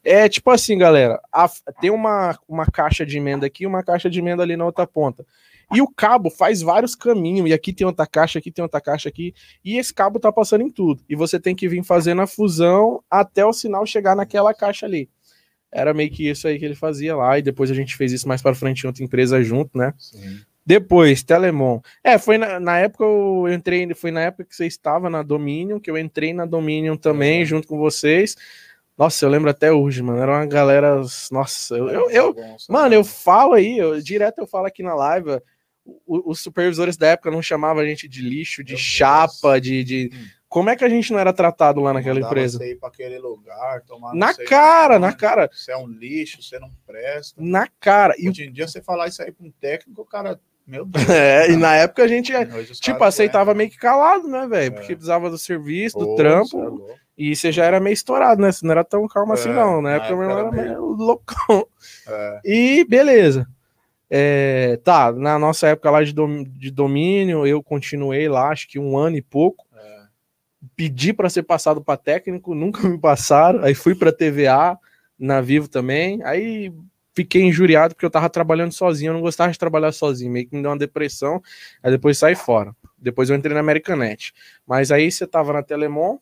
É 0.05 0.29
tipo 0.29 0.51
assim, 0.51 0.79
galera. 0.79 1.21
a- 1.33 1.51
tem 1.81 1.91
uma, 1.91 2.39
uma 2.49 2.67
caixa 2.67 3.05
de 3.05 3.17
emenda 3.19 3.47
aqui 3.47 3.65
e 3.65 3.67
uma 3.67 3.83
caixa 3.83 4.09
de 4.09 4.19
emenda 4.21 4.43
ali 4.43 4.57
na 4.57 4.65
outra 4.65 4.87
ponta. 4.87 5.27
E 5.75 5.83
o 5.83 5.89
cabo 5.89 6.31
faz 6.31 6.63
vários 6.63 6.95
caminhos. 6.95 7.51
E 7.51 7.53
aqui 7.53 7.73
tem 7.73 7.85
outra 7.85 8.07
caixa, 8.07 8.39
aqui 8.39 8.53
tem 8.53 8.63
outra 8.63 8.81
caixa 8.81 9.09
aqui. 9.09 9.35
E 9.65 9.77
esse 9.79 9.93
cabo 9.93 10.21
tá 10.21 10.31
passando 10.31 10.61
em 10.63 10.71
tudo. 10.71 11.03
E 11.09 11.17
você 11.17 11.41
tem 11.41 11.57
que 11.57 11.69
vir 11.69 11.83
fazendo 11.83 12.21
a 12.23 12.27
fusão 12.27 13.03
até 13.11 13.45
o 13.45 13.53
sinal 13.53 13.85
chegar 13.85 14.15
naquela 14.15 14.55
caixa 14.55 14.87
ali. 14.87 15.11
Era 15.77 15.93
meio 15.93 16.11
que 16.11 16.29
isso 16.29 16.49
aí 16.49 16.59
que 16.59 16.65
ele 16.65 16.75
fazia 16.75 17.15
lá. 17.15 17.39
E 17.39 17.43
depois 17.43 17.71
a 17.71 17.75
gente 17.75 17.97
fez 17.97 18.13
isso 18.13 18.27
mais 18.27 18.41
para 18.41 18.55
frente 18.55 18.83
em 18.83 18.87
outra 18.87 19.05
empresa 19.05 19.43
junto, 19.43 19.77
né? 19.77 19.93
Sim. 19.99 20.41
Depois, 20.65 21.23
Telemon. 21.23 21.81
É, 22.03 22.19
foi 22.19 22.39
na, 22.39 22.59
na 22.59 22.79
época 22.79 23.05
eu 23.05 23.47
entrei, 23.53 23.93
foi 23.95 24.11
na 24.11 24.23
época 24.23 24.45
que 24.45 24.57
você 24.57 24.67
estava 24.67 25.09
na 25.09 25.23
Dominion, 25.23 25.79
que 25.79 25.91
eu 25.91 25.97
entrei 25.99 26.33
na 26.33 26.45
Dominion 26.45 26.97
também, 26.97 27.41
Uhum. 27.41 27.47
junto 27.47 27.69
com 27.69 27.79
vocês. 27.79 28.35
Nossa, 28.99 29.25
eu 29.25 29.29
lembro 29.29 29.51
até 29.51 29.71
hoje, 29.71 30.03
mano. 30.03 30.19
Era 30.21 30.33
uma 30.33 30.47
galera. 30.47 31.01
Nossa, 31.31 31.77
eu, 31.77 31.89
eu, 31.91 32.11
eu- 32.11 32.37
mano, 32.69 32.95
eu 32.95 33.05
falo 33.05 33.53
aí, 33.53 33.79
eu, 33.79 34.01
direto 34.01 34.39
eu 34.39 34.47
falo 34.47 34.67
aqui 34.67 34.83
na 34.83 34.95
live. 34.95 35.39
os 36.07 36.41
supervisores 36.41 36.97
da 36.97 37.09
época 37.09 37.31
não 37.31 37.41
chamavam 37.43 37.81
a 37.83 37.87
gente 37.87 38.09
de 38.09 38.21
lixo, 38.23 38.65
de 38.65 38.73
Meu 38.73 38.79
Deus. 38.79 38.81
chapa, 38.89 39.61
de, 39.61 39.85
de. 39.85 40.11
Hum. 40.13 40.27
Como 40.57 40.71
é 40.71 40.75
que 40.77 40.85
a 40.87 40.89
gente 40.89 41.13
não 41.13 41.19
era 41.19 41.35
tratado 41.35 41.83
lá 41.83 41.93
naquela 41.93 42.15
Mandava 42.15 42.33
empresa? 42.33 42.57
Você 42.57 42.71
ir 42.73 42.77
para 42.77 42.89
aquele 42.89 43.19
lugar, 43.19 43.83
tomar 43.83 44.15
Na 44.15 44.33
cara, 44.33 44.99
na 44.99 45.13
cara. 45.13 45.51
Você 45.53 45.71
é 45.71 45.77
um 45.77 45.87
lixo, 45.87 46.43
você 46.43 46.59
não 46.59 46.71
presta. 46.87 47.39
Na 47.39 47.69
cara. 47.79 48.15
E, 48.17 48.27
Hoje 48.27 48.45
em 48.45 48.51
dia, 48.51 48.67
você 48.67 48.81
falar 48.81 49.07
isso 49.09 49.21
aí 49.23 49.31
para 49.31 49.47
um 49.47 49.51
técnico, 49.61 50.01
o 50.01 50.07
cara. 50.07 50.41
Meu 50.67 50.87
Deus. 50.89 51.11
é, 51.11 51.51
e 51.51 51.57
na 51.59 51.75
época 51.77 52.05
a 52.05 52.09
gente. 52.09 52.33
Os 52.35 52.81
Tipo, 52.81 53.05
aceitava 53.05 53.51
aguentam. 53.51 53.59
meio 53.59 53.71
que 53.71 53.77
calado, 53.77 54.27
né, 54.27 54.47
velho? 54.49 54.69
É. 54.69 54.71
Porque 54.71 54.95
precisava 54.95 55.29
do 55.29 55.37
serviço, 55.37 55.99
do 55.99 56.07
Pô, 56.07 56.15
trampo. 56.15 56.87
é. 56.91 56.95
E 57.19 57.37
você 57.37 57.53
já 57.53 57.67
era 57.67 57.79
meio 57.79 57.93
estourado, 57.93 58.41
né? 58.41 58.51
Você 58.51 58.65
não 58.65 58.73
era 58.73 58.83
tão 58.83 59.07
calmo 59.07 59.35
assim, 59.35 59.51
É, 59.51 59.53
não. 59.53 59.83
Na 59.83 59.91
na 59.91 59.97
época, 59.97 60.17
meu 60.17 60.23
época 60.31 60.39
irmão 60.39 60.49
era 60.55 60.63
era 60.71 60.79
meio 60.81 60.87
loucão. 60.87 61.67
É, 62.09 62.41
E 62.47 62.85
beleza. 62.89 63.47
É, 64.09 64.79
tá, 64.85 65.13
na 65.13 65.39
nossa 65.39 65.67
época 65.67 65.91
lá 65.91 66.03
de, 66.03 66.15
dom- 66.15 66.45
de 66.45 66.71
domínio, 66.71 67.47
eu 67.47 67.63
continuei 67.63 68.27
lá, 68.29 68.49
acho 68.51 68.67
que 68.69 68.79
um 68.79 68.97
ano 68.97 69.17
e 69.19 69.23
pouco. 69.23 69.66
É. 70.67 70.71
Pedi 70.77 71.13
para 71.13 71.31
ser 71.31 71.43
passado 71.43 71.83
para 71.83 71.97
técnico, 71.97 72.55
nunca 72.55 72.87
me 72.89 72.99
passaram. 72.99 73.63
Aí 73.63 73.75
fui 73.75 73.95
para 73.95 74.13
TVA, 74.13 74.79
na 75.19 75.41
Vivo 75.41 75.69
também. 75.69 76.23
Aí 76.25 76.73
fiquei 77.15 77.43
injuriado 77.43 77.95
porque 77.95 78.07
eu 78.07 78.11
tava 78.11 78.29
trabalhando 78.29 78.73
sozinho, 78.73 79.11
eu 79.11 79.15
não 79.15 79.21
gostava 79.21 79.53
de 79.53 79.59
trabalhar 79.59 79.93
sozinho, 79.93 80.31
meio 80.31 80.47
que 80.47 80.55
me 80.55 80.63
deu 80.63 80.71
uma 80.71 80.79
depressão. 80.79 81.43
Aí 81.83 81.91
depois 81.91 82.19
saí 82.19 82.35
fora. 82.35 82.75
Depois 82.99 83.31
eu 83.31 83.37
entrei 83.37 83.55
na 83.55 83.61
Americanet. 83.61 84.33
Mas 84.67 84.91
aí 84.91 85.11
você 85.11 85.27
tava 85.27 85.53
na 85.53 85.63
Telemon, 85.63 86.19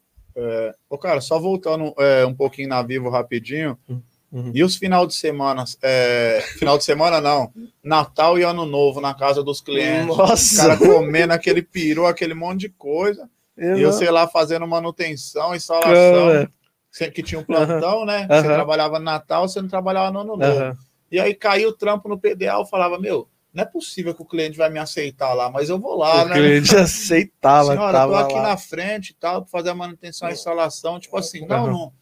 Ô, 0.90 0.98
cara, 0.98 1.20
só 1.20 1.38
voltando 1.38 1.94
é, 1.98 2.26
um 2.26 2.34
pouquinho 2.34 2.68
na 2.68 2.82
Vivo 2.82 3.08
rapidinho. 3.08 3.78
Uhum. 3.88 4.50
E 4.52 4.64
os 4.64 4.74
final 4.76 5.06
de 5.06 5.14
semana? 5.14 5.64
é, 5.80 6.42
final 6.58 6.76
de 6.76 6.84
semana 6.84 7.20
não. 7.20 7.52
Natal 7.82 8.38
e 8.38 8.42
Ano 8.42 8.66
Novo 8.66 9.00
na 9.00 9.14
casa 9.14 9.42
dos 9.42 9.60
clientes. 9.60 10.10
Os 10.10 10.16
Nossa! 10.16 10.62
caras 10.62 10.78
comendo 10.78 11.32
aquele 11.32 11.62
peru, 11.62 12.06
aquele 12.06 12.34
monte 12.34 12.60
de 12.60 12.68
coisa. 12.68 13.30
Eu 13.56 13.92
sei 13.92 14.10
lá, 14.10 14.26
fazendo 14.26 14.66
manutenção, 14.66 15.54
instalação. 15.54 15.92
Cara, 15.92 16.50
Você 16.90 17.10
que 17.10 17.22
tinha 17.22 17.40
um 17.40 17.44
plantão, 17.44 18.04
né? 18.04 18.26
Você 18.28 18.42
trabalhava 18.42 18.98
no 18.98 19.04
Natal, 19.04 19.48
você 19.48 19.60
não 19.60 19.68
trabalhava 19.68 20.10
no 20.10 20.20
Ano 20.20 20.36
Novo. 20.36 20.78
E 21.10 21.20
aí 21.20 21.34
caiu 21.34 21.68
o 21.68 21.72
trampo 21.72 22.08
no 22.08 22.18
PDA, 22.18 22.54
eu 22.54 22.66
falava, 22.66 22.98
meu, 22.98 23.28
não 23.52 23.62
é 23.62 23.66
possível 23.66 24.12
que 24.12 24.22
o 24.22 24.26
cliente 24.26 24.58
vai 24.58 24.68
me 24.68 24.80
aceitar 24.80 25.32
lá, 25.32 25.48
mas 25.48 25.68
eu 25.68 25.78
vou 25.78 25.96
lá, 25.96 26.24
o 26.24 26.28
né? 26.28 26.34
cliente 26.34 26.74
aceitava, 26.76 27.70
Senhora, 27.70 27.92
tava 27.92 28.12
tô 28.12 28.18
aqui 28.18 28.34
lá. 28.34 28.42
na 28.42 28.56
frente 28.56 29.10
e 29.10 29.14
tal, 29.14 29.42
para 29.42 29.50
fazer 29.50 29.70
a 29.70 29.74
manutenção 29.74 30.28
e 30.28 30.32
instalação. 30.32 30.98
Tipo 30.98 31.16
assim, 31.16 31.46
não, 31.46 31.68
não, 31.68 31.92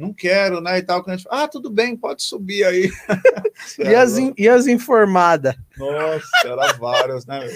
não 0.00 0.12
quero, 0.14 0.60
né? 0.60 0.78
E 0.78 0.82
tal. 0.82 1.00
O 1.00 1.04
cliente 1.04 1.22
fala, 1.24 1.44
ah, 1.44 1.48
tudo 1.48 1.70
bem, 1.70 1.96
pode 1.96 2.22
subir 2.22 2.64
aí. 2.64 2.90
E 3.78 3.94
as, 3.94 4.16
in- 4.16 4.32
e 4.38 4.48
as 4.48 4.66
informadas? 4.66 5.54
Nossa, 5.76 6.26
era 6.46 6.72
várias, 6.78 7.26
né? 7.26 7.46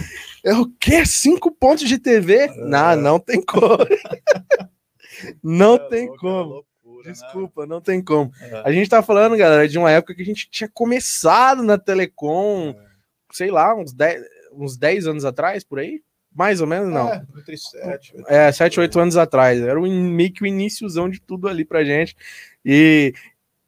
É 0.45 0.53
o 0.53 0.67
quê? 0.79 1.05
Cinco 1.07 1.51
pontos 1.51 1.89
de 1.89 1.99
TV? 1.99 2.47
Não, 2.59 2.95
não 2.95 3.19
tem 3.19 3.41
como. 3.41 3.79
não 5.43 5.77
É 5.77 5.89
tem 5.89 6.07
louco, 6.09 6.27
era 6.27 6.35
como. 6.35 6.51
loucura, 6.85 7.07
né? 7.07 7.13
Desculpa, 7.13 7.67
não 7.67 7.81
tem 7.81 8.03
como. 8.03 8.31
É. 8.41 8.63
A 8.67 8.73
gente 8.73 8.89
tá 8.91 9.03
falando, 9.03 9.37
galera, 9.37 9.67
de 9.69 9.79
uma 9.79 9.91
época 9.91 10.15
que 10.15 10.23
a 10.23 10.27
gente 10.27 10.49
tinha 10.51 10.69
começado 10.73 11.63
na 11.63 11.79
Telecom, 11.79 12.71
É. 12.71 12.85
sei 13.33 13.51
lá, 13.51 13.75
uns 13.75 13.93
10, 13.93 14.23
uns 14.53 14.77
10 14.77 15.07
anos 15.07 15.25
atrás, 15.25 15.65
por 15.65 15.79
aí? 15.79 16.03
Mais 16.35 16.61
ou 16.61 16.67
menos, 16.67 16.93
não. 16.93 17.09
É, 17.09 17.25
entre 17.39 17.57
sete. 17.57 18.17
oito. 18.17 18.29
É, 18.29 18.51
7, 18.51 18.81
8 18.81 19.01
anos 19.01 19.17
atrás. 19.17 19.61
Era 19.61 19.81
o 19.81 19.87
meio 19.87 20.33
que 20.33 20.43
o 20.43 20.47
iníciozão 20.47 21.09
de 21.09 21.21
tudo 21.21 21.49
ali 21.49 21.65
pra 21.65 21.85
gente. 21.85 22.17
E, 22.65 23.15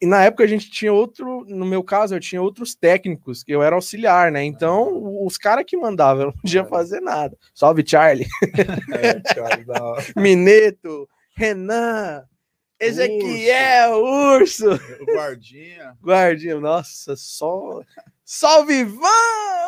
e 0.00 0.06
na 0.06 0.25
época 0.25 0.42
a 0.42 0.46
gente 0.46 0.70
tinha 0.70 0.92
outro, 0.92 1.44
no 1.49 1.64
meu 1.64 1.82
caso, 1.85 2.14
eu 2.14 2.20
tinha 2.20 2.42
outros 2.42 2.75
técnicos, 2.75 3.44
que 3.44 3.52
eu 3.52 3.62
era 3.62 3.76
auxiliar, 3.76 4.32
né? 4.32 4.42
Então, 4.44 5.25
os 5.25 5.38
caras 5.38 5.64
que 5.66 5.76
mandavam, 5.76 6.23
eu 6.25 6.26
não 6.26 6.32
podia 6.35 6.64
fazer 6.64 7.00
nada. 7.00 7.37
Salve, 7.54 7.85
Charlie. 7.87 8.26
É, 8.92 9.80
hora. 9.80 10.04
Mineto, 10.16 11.08
Renan, 11.37 12.25
Ezequiel, 12.78 14.02
Urso, 14.02 14.66
O 15.00 15.04
guardinha. 15.06 15.97
Guardinha. 16.02 16.61
Nossa, 16.61 17.16
só. 17.16 17.80
Salve, 18.25 18.75
Ivan! 18.80 19.06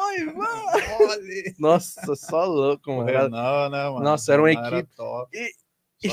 Oi, 0.09 0.21
Ivan! 0.21 1.53
Nossa, 1.59 2.15
só 2.17 2.45
louco, 2.45 2.91
O 2.91 2.97
mano. 2.99 3.09
Era- 3.09 3.23
Renan, 3.25 3.69
né, 3.71 3.85
mano? 3.91 4.00
Nossa, 4.00 4.33
era 4.33 4.43
uma 4.43 4.53
equipe- 4.53 4.88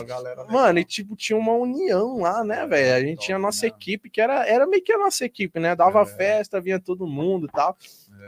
galera 0.06 0.42
legal. 0.42 0.52
Mano, 0.54 0.80
e 0.80 0.86
tipo, 0.86 1.16
tinha 1.16 1.38
uma 1.38 1.54
união 1.54 2.20
lá, 2.22 2.44
né, 2.44 2.64
É, 2.64 2.68
velho? 2.68 2.94
A 2.96 3.00
gente 3.02 3.16
top 3.18 3.26
tinha 3.26 3.36
a 3.36 3.40
nossa 3.40 3.66
mesmo. 3.66 3.78
equipe, 3.78 4.10
que 4.10 4.20
era, 4.22 4.46
era 4.48 4.66
meio 4.66 4.84
que 4.84 4.92
a 4.94 4.98
nossa 4.98 5.26
equipe, 5.26 5.60
né? 5.60 5.76
Dava 5.76 6.02
É. 6.02 6.06
festa, 6.06 6.62
vinha 6.62 6.80
todo 6.80 7.06
mundo 7.08 7.46
e 7.48 7.52
tal. 7.52 7.78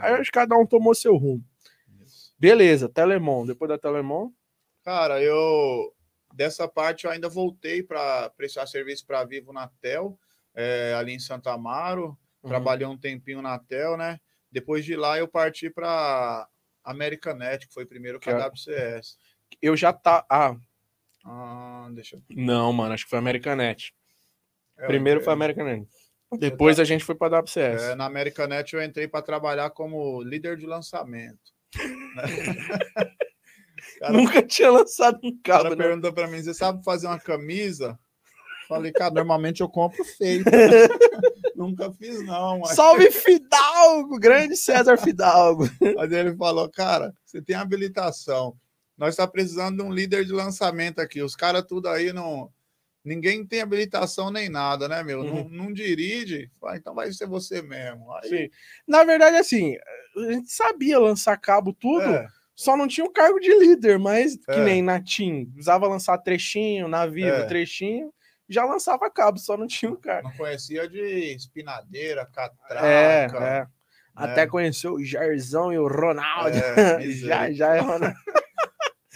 É, 0.01 0.07
Aí 0.07 0.13
acho 0.15 0.25
que 0.31 0.37
cada 0.39 0.55
um 0.57 0.65
tomou 0.65 0.93
seu 0.93 1.15
rumo. 1.15 1.43
isso. 2.05 2.33
Beleza, 2.39 2.87
Telemon. 2.89 3.45
Depois 3.45 3.69
da 3.69 3.77
Telemon. 3.77 4.29
Cara, 4.83 5.21
eu 5.21 5.91
dessa 6.37 6.67
parte 6.67 7.05
eu 7.05 7.11
ainda 7.11 7.27
voltei 7.27 7.81
para 7.81 8.29
prestar 8.29 8.67
serviço 8.67 9.05
para 9.07 9.23
Vivo 9.23 9.51
na 9.51 9.67
Tel, 9.81 10.17
é, 10.53 10.93
ali 10.95 11.13
em 11.13 11.19
Santa 11.19 11.51
Amaro. 11.51 12.15
Uhum. 12.43 12.49
Trabalhei 12.49 12.85
um 12.85 12.95
tempinho 12.97 13.41
na 13.41 13.57
Tel, 13.57 13.97
né? 13.97 14.19
Depois 14.51 14.85
de 14.85 14.95
lá 14.95 15.17
eu 15.17 15.27
parti 15.27 15.67
para 15.69 16.47
Americanet, 16.83 17.67
que 17.67 17.73
foi 17.73 17.85
primeiro 17.87 18.19
Que 18.19 18.29
a 18.29 18.33
é- 18.33 18.47
WCS. 18.47 19.17
Eu 19.61 19.75
já 19.75 19.91
tá. 19.91 20.23
Ah, 20.29 20.55
Ah, 21.25 21.89
deixa 21.91 22.15
eu. 22.15 22.21
não, 22.29 22.71
mano, 22.71 22.93
acho 22.93 23.03
que 23.05 23.09
foi 23.09 23.19
Americanet. 23.19 23.93
é, 24.77 24.85
Primeiro 24.85 25.21
foi 25.21 25.33
Americanet. 25.33 25.87
Depois 26.39 26.79
a 26.79 26.83
gente 26.83 27.03
foi 27.03 27.15
pra 27.15 27.29
WCS. 27.29 27.83
É, 27.91 27.95
na 27.95 28.05
Americanet 28.05 28.73
eu 28.75 28.83
entrei 28.83 29.07
para 29.07 29.21
trabalhar 29.23 29.69
como 29.71 30.21
líder 30.21 30.55
de 30.57 30.65
lançamento. 30.67 31.51
Cara, 33.97 34.13
Nunca 34.13 34.41
tinha 34.43 34.69
lançado 34.71 35.19
um 35.23 35.29
O 35.29 35.39
cara 35.43 35.63
cabo, 35.63 35.75
né? 35.75 35.83
perguntou 35.83 36.13
para 36.13 36.27
mim: 36.27 36.41
você 36.41 36.53
sabe 36.53 36.83
fazer 36.83 37.07
uma 37.07 37.19
camisa? 37.19 37.97
Falei, 38.67 38.91
cara, 38.91 39.13
normalmente 39.13 39.61
eu 39.61 39.69
compro 39.69 40.03
feito. 40.03 40.43
Nunca 41.55 41.91
fiz, 41.93 42.23
não, 42.25 42.59
mas. 42.59 42.75
Salve 42.75 43.09
Fidalgo! 43.09 44.19
Grande 44.19 44.55
César 44.57 44.97
Fidalgo. 44.97 45.67
Mas 45.95 46.11
ele 46.11 46.35
falou, 46.35 46.69
cara, 46.69 47.13
você 47.25 47.41
tem 47.41 47.55
habilitação. 47.55 48.55
Nós 48.97 49.09
está 49.09 49.27
precisando 49.27 49.77
de 49.77 49.83
um 49.83 49.91
líder 49.91 50.25
de 50.25 50.33
lançamento 50.33 50.99
aqui. 50.99 51.21
Os 51.21 51.35
caras 51.35 51.63
tudo 51.67 51.87
aí 51.87 52.11
não. 52.11 52.51
Ninguém 53.05 53.45
tem 53.45 53.61
habilitação 53.61 54.29
nem 54.29 54.49
nada, 54.49 54.89
né, 54.89 55.01
meu? 55.01 55.21
Uhum. 55.21 55.43
Não, 55.49 55.65
não 55.65 55.73
dirige. 55.73 56.51
Então 56.73 56.93
vai 56.93 57.11
ser 57.13 57.25
você 57.25 57.61
mesmo. 57.61 58.11
Aí, 58.15 58.51
Na 58.85 59.05
verdade, 59.05 59.37
assim, 59.37 59.77
a 60.17 60.31
gente 60.33 60.51
sabia 60.51 60.99
lançar 60.99 61.37
cabo 61.37 61.71
tudo, 61.71 62.03
é, 62.03 62.27
só 62.57 62.75
não 62.75 62.87
tinha 62.87 63.05
o 63.05 63.11
cargo 63.13 63.39
de 63.39 63.53
líder, 63.53 63.99
mas 63.99 64.35
que 64.35 64.51
É. 64.51 64.63
nem 64.63 64.81
na 64.81 64.99
TIM. 65.01 65.53
Usava 65.57 65.87
lançar 65.87 66.17
trechinho, 66.17 66.87
na 66.87 67.05
Vivo, 67.05 67.27
É. 67.29 67.43
trechinho, 67.45 68.11
já 68.49 68.65
lançava 68.65 69.09
cabo, 69.11 69.37
só 69.37 69.55
não 69.55 69.67
tinha 69.67 69.91
o 69.91 69.95
cargo. 69.97 70.27
não 70.29 70.35
conhecia 70.35 70.89
de 70.89 71.35
espinadeira, 71.35 72.25
catraca. 72.25 72.85
É, 72.87 73.27
é. 73.61 73.67
Até 74.15 74.41
né? 74.41 74.47
conheceu 74.47 74.93
o 74.95 75.03
Jairzão 75.05 75.71
e 75.71 75.77
o 75.77 75.87
Ronaldo. 75.87 76.57
É, 76.57 76.99
já, 77.11 77.51
já 77.51 77.75
é 77.75 77.79
Ronaldo. 77.79 78.15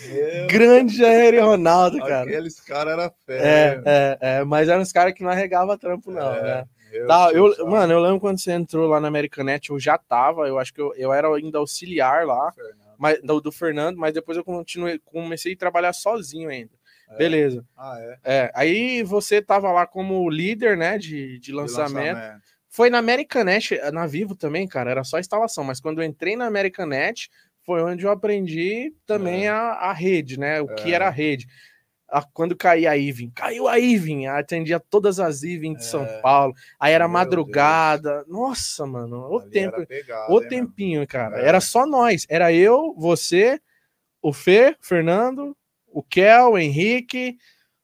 Meu, 0.08 0.48
Grande 0.48 0.98
Jair 0.98 1.34
e 1.36 1.40
Ronaldo, 1.40 1.98
cara. 2.00 2.22
Aqueles 2.24 2.60
caras 2.60 2.94
eram 2.94 3.04
É, 3.04 3.12
férias. 3.26 3.84
é, 3.86 4.18
é, 4.22 4.44
mas 4.44 4.68
eram 4.70 4.82
os 4.82 4.92
caras 4.92 5.14
que 5.14 5.24
não 5.24 5.30
arregava 5.32 5.78
trampo, 5.78 6.12
não, 6.12 6.34
É, 6.36 6.42
né? 6.44 6.66
Tá, 7.08 7.32
eu, 7.32 7.56
mano, 7.68 7.94
eu 7.94 8.00
lembro 8.02 8.20
quando 8.20 8.38
você 8.40 8.52
entrou 8.52 8.86
lá 8.88 9.00
na 9.00 9.08
Americanet, 9.08 9.70
eu 9.70 9.80
já 9.80 9.98
tava, 9.98 10.48
eu 10.48 10.60
acho 10.60 10.74
que 10.74 10.82
eu, 10.82 10.94
eu 10.96 11.14
era 11.14 11.28
ainda 11.34 11.58
auxiliar 11.60 12.26
lá, 12.26 12.52
Fernando. 12.52 12.91
Mas, 13.02 13.20
do, 13.24 13.42
do 13.42 13.52
Fernando, 13.52 13.98
mas 13.98 14.14
depois 14.14 14.38
eu 14.38 14.44
continuei, 14.44 15.00
comecei 15.04 15.54
a 15.54 15.58
trabalhar 15.58 15.92
sozinho 15.92 16.50
ainda. 16.50 16.70
É. 17.10 17.18
Beleza. 17.18 17.66
Ah, 17.76 17.98
é. 18.00 18.20
É, 18.24 18.52
aí 18.54 19.02
você 19.02 19.42
tava 19.42 19.72
lá 19.72 19.88
como 19.88 20.30
líder, 20.30 20.78
né, 20.78 21.00
de, 21.00 21.40
de 21.40 21.40
De 21.40 21.52
lançamento. 21.52 22.20
Foi 22.70 22.90
na 22.92 23.00
Americanet, 23.00 23.72
na 23.92 24.06
Vivo 24.06 24.36
também, 24.36 24.68
cara, 24.68 24.92
era 24.92 25.04
só 25.04 25.18
instalação, 25.20 25.64
mas 25.64 25.82
quando 25.82 26.00
eu 26.02 26.06
entrei 26.08 26.36
na 26.36 26.46
Americanet, 26.46 27.28
foi 27.66 27.82
onde 27.82 28.06
eu 28.06 28.12
aprendi 28.12 28.94
também 29.06 29.48
É. 29.48 29.50
a, 29.50 29.72
a 29.90 29.94
rede, 29.94 30.40
né, 30.40 30.62
o 30.62 30.68
que 30.76 30.92
É. 30.92 30.96
era 30.96 31.08
a 31.08 31.12
rede. 31.12 31.48
A- 32.12 32.22
quando 32.34 32.56
caía 32.58 32.92
a 32.92 32.98
Ivin, 32.98 33.30
caiu 33.30 33.68
a 33.70 33.80
Ivin, 33.80 34.26
atendia 34.28 34.80
todas 34.80 35.18
as 35.20 35.44
Ivin 35.44 35.74
de 35.76 35.86
São 35.86 36.04
É. 36.04 36.20
Paulo, 36.22 36.54
aí 36.78 36.92
era 36.94 37.08
madrugada, 37.08 38.26
nossa, 38.28 38.86
mano, 38.86 39.30
o 39.30 39.40
Ali 39.40 39.50
tempo, 39.50 39.76
era 39.78 39.86
pegada, 39.86 40.32
o 40.34 40.42
hein, 40.42 40.48
tempinho, 40.50 41.08
cara, 41.08 41.40
É. 41.42 41.48
era 41.48 41.62
só 41.62 41.86
nós, 41.86 42.26
era 42.30 42.52
eu, 42.52 42.94
você, 42.98 43.60
o 44.22 44.34
Fê, 44.34 44.76
Fernando, 44.82 45.56
o 45.88 46.04
Kel, 46.04 46.52
o 46.52 46.58
Henrique, 46.58 47.38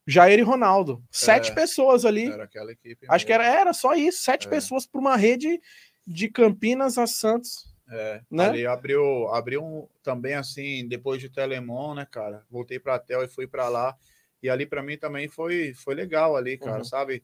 Jair 0.05 0.39
e 0.39 0.41
Ronaldo, 0.41 1.01
sete 1.09 1.51
É. 1.51 1.53
pessoas 1.55 2.03
ali, 2.05 2.25
Era 2.31 2.43
aquela 2.45 2.71
equipe. 2.71 3.05
Acho 3.09 3.25
que 3.25 3.31
mesmo. 3.31 3.43
era, 3.45 3.59
era 3.61 3.73
só 3.73 3.93
isso, 3.95 4.23
sete 4.23 4.47
É. 4.47 4.49
pessoas 4.49 4.85
por 4.85 4.99
uma 4.99 5.15
rede 5.15 5.59
de 6.05 6.29
Campinas 6.29 6.97
a 6.97 7.07
Santos. 7.07 7.65
É, 7.89 8.21
né? 8.29 8.45
ali 8.47 8.65
abriu, 8.67 9.29
abriu 9.33 9.63
um, 9.63 9.87
também 10.03 10.33
assim, 10.33 10.85
depois 10.89 11.21
de 11.21 11.29
Telemon, 11.29 11.93
né, 11.95 12.05
cara? 12.09 12.43
Voltei 12.51 12.77
pra 12.79 12.99
Tel 12.99 13.23
e 13.23 13.27
fui 13.29 13.47
pra 13.47 13.69
lá. 13.69 13.95
E 14.41 14.49
ali 14.49 14.65
pra 14.65 14.83
mim 14.83 14.97
também 14.97 15.27
foi, 15.27 15.73
foi 15.73 15.95
legal 15.95 16.35
ali, 16.35 16.57
cara, 16.57 16.77
Uhum. 16.79 16.83
sabe? 16.83 17.23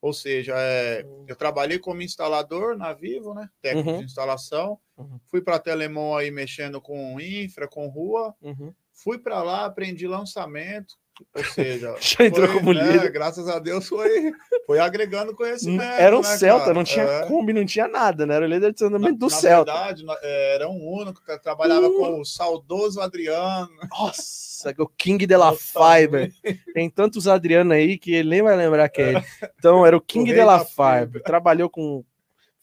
Ou 0.00 0.12
seja, 0.12 0.54
é, 0.56 1.04
eu 1.28 1.36
trabalhei 1.36 1.78
como 1.78 2.02
instalador 2.02 2.76
na 2.76 2.92
Vivo, 2.92 3.34
né? 3.34 3.48
Técnico 3.60 3.90
Uhum. 3.90 3.98
de 3.98 4.04
instalação. 4.04 4.78
Uhum. 4.96 5.20
Fui 5.28 5.40
pra 5.40 5.58
Telemon 5.60 6.16
aí 6.16 6.30
mexendo 6.30 6.80
com 6.80 7.20
infra, 7.20 7.68
com 7.68 7.86
rua. 7.88 8.34
Uhum. 8.42 8.74
Fui 8.92 9.18
pra 9.18 9.42
lá, 9.42 9.64
aprendi 9.64 10.06
lançamento. 10.08 10.96
Ou 11.34 11.44
seja, 11.44 11.94
Já 12.00 12.24
entrou 12.24 12.46
foi, 12.48 12.56
como 12.58 12.72
né, 12.72 12.82
líder. 12.92 13.10
graças 13.12 13.46
a 13.48 13.58
Deus 13.58 13.86
foi, 13.88 14.32
foi 14.66 14.78
agregando 14.78 15.34
conhecimento. 15.34 15.82
Era 15.82 16.16
um 16.16 16.22
né, 16.22 16.36
Celta, 16.36 16.62
cara? 16.64 16.74
não 16.74 16.84
tinha 16.84 17.04
É. 17.04 17.26
Kombi, 17.26 17.52
não 17.52 17.64
tinha 17.66 17.86
nada, 17.86 18.26
né? 18.26 18.34
Era 18.36 18.44
o 18.44 18.48
líder 18.48 18.72
de 18.72 18.82
Na, 18.82 18.88
andamento 18.88 19.18
do 19.18 19.26
na 19.26 19.30
Celta. 19.36 19.72
verdade, 19.72 20.04
na- 20.04 20.16
é, 20.22 20.54
era 20.56 20.68
um 20.68 20.78
Uno 20.88 21.12
que 21.14 21.24
tra- 21.24 21.38
trabalhava 21.38 21.86
Uno. 21.88 21.96
com 21.98 22.20
o 22.20 22.24
saudoso 22.24 23.00
Adriano. 23.00 23.68
Nossa, 23.90 24.74
o 24.78 24.88
King 24.88 25.26
de 25.26 25.36
la 25.36 25.52
Fiber. 25.54 26.32
Tem 26.72 26.88
tantos 26.88 27.28
Adriano 27.28 27.72
aí 27.72 27.98
que 27.98 28.14
ele 28.14 28.30
nem 28.30 28.42
vai 28.42 28.56
lembrar 28.56 28.88
que 28.88 29.02
é 29.02 29.08
ele. 29.10 29.24
Então, 29.58 29.84
era 29.86 29.96
o 29.96 30.00
King 30.02 30.30
rei 30.30 30.40
de 30.40 30.44
la 30.46 30.64
Fiber. 30.64 31.22
Trabalhou 31.22 31.68
com 31.68 32.04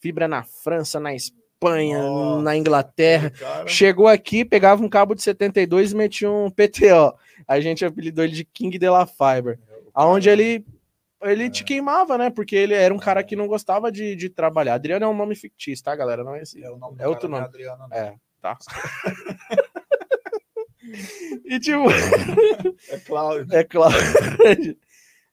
fibra 0.00 0.26
na 0.26 0.42
França, 0.42 0.98
na 0.98 1.14
Espanha, 1.14 1.39
Nossa, 1.64 2.42
na 2.42 2.56
Inglaterra. 2.56 3.30
Cara, 3.30 3.68
Chegou 3.68 4.08
aqui, 4.08 4.44
pegava 4.44 4.82
um 4.82 4.88
cabo 4.88 5.14
de 5.14 5.22
72 5.22 5.92
e 5.92 5.96
metia 5.96 6.30
um 6.30 6.50
PTO. 6.50 7.14
A 7.46 7.60
gente 7.60 7.84
apelidou 7.84 8.24
ele 8.24 8.32
de 8.34 8.44
King 8.44 8.76
de 8.78 8.88
la 8.88 9.06
Fiber. 9.06 9.58
aonde 9.94 10.28
ele 10.30 10.64
ele 11.22 11.50
te 11.50 11.62
queimava, 11.64 12.16
né? 12.16 12.30
Porque 12.30 12.56
ele 12.56 12.72
era 12.72 12.94
um 12.94 12.98
cara 12.98 13.22
que 13.22 13.36
não 13.36 13.46
gostava 13.46 13.92
de, 13.92 14.16
de 14.16 14.30
trabalhar. 14.30 14.72
Adriano 14.74 15.04
é 15.04 15.08
um 15.08 15.14
nome 15.14 15.34
fictício, 15.34 15.84
tá, 15.84 15.94
galera? 15.94 16.24
Não 16.24 16.34
é 16.34 16.40
esse. 16.42 16.62
É, 16.64 16.70
o 16.70 16.78
nome 16.78 16.96
É 16.98 17.06
outro 17.06 17.28
não 17.28 17.36
nome. 17.36 17.48
Adriano, 17.48 17.86
não. 17.90 17.94
É, 17.96 18.14
tá. 18.40 18.56
e 21.44 21.60
tipo, 21.60 21.84
É 22.88 22.98
Cláudio. 23.00 23.54
é 23.54 23.64
claro. 23.64 23.94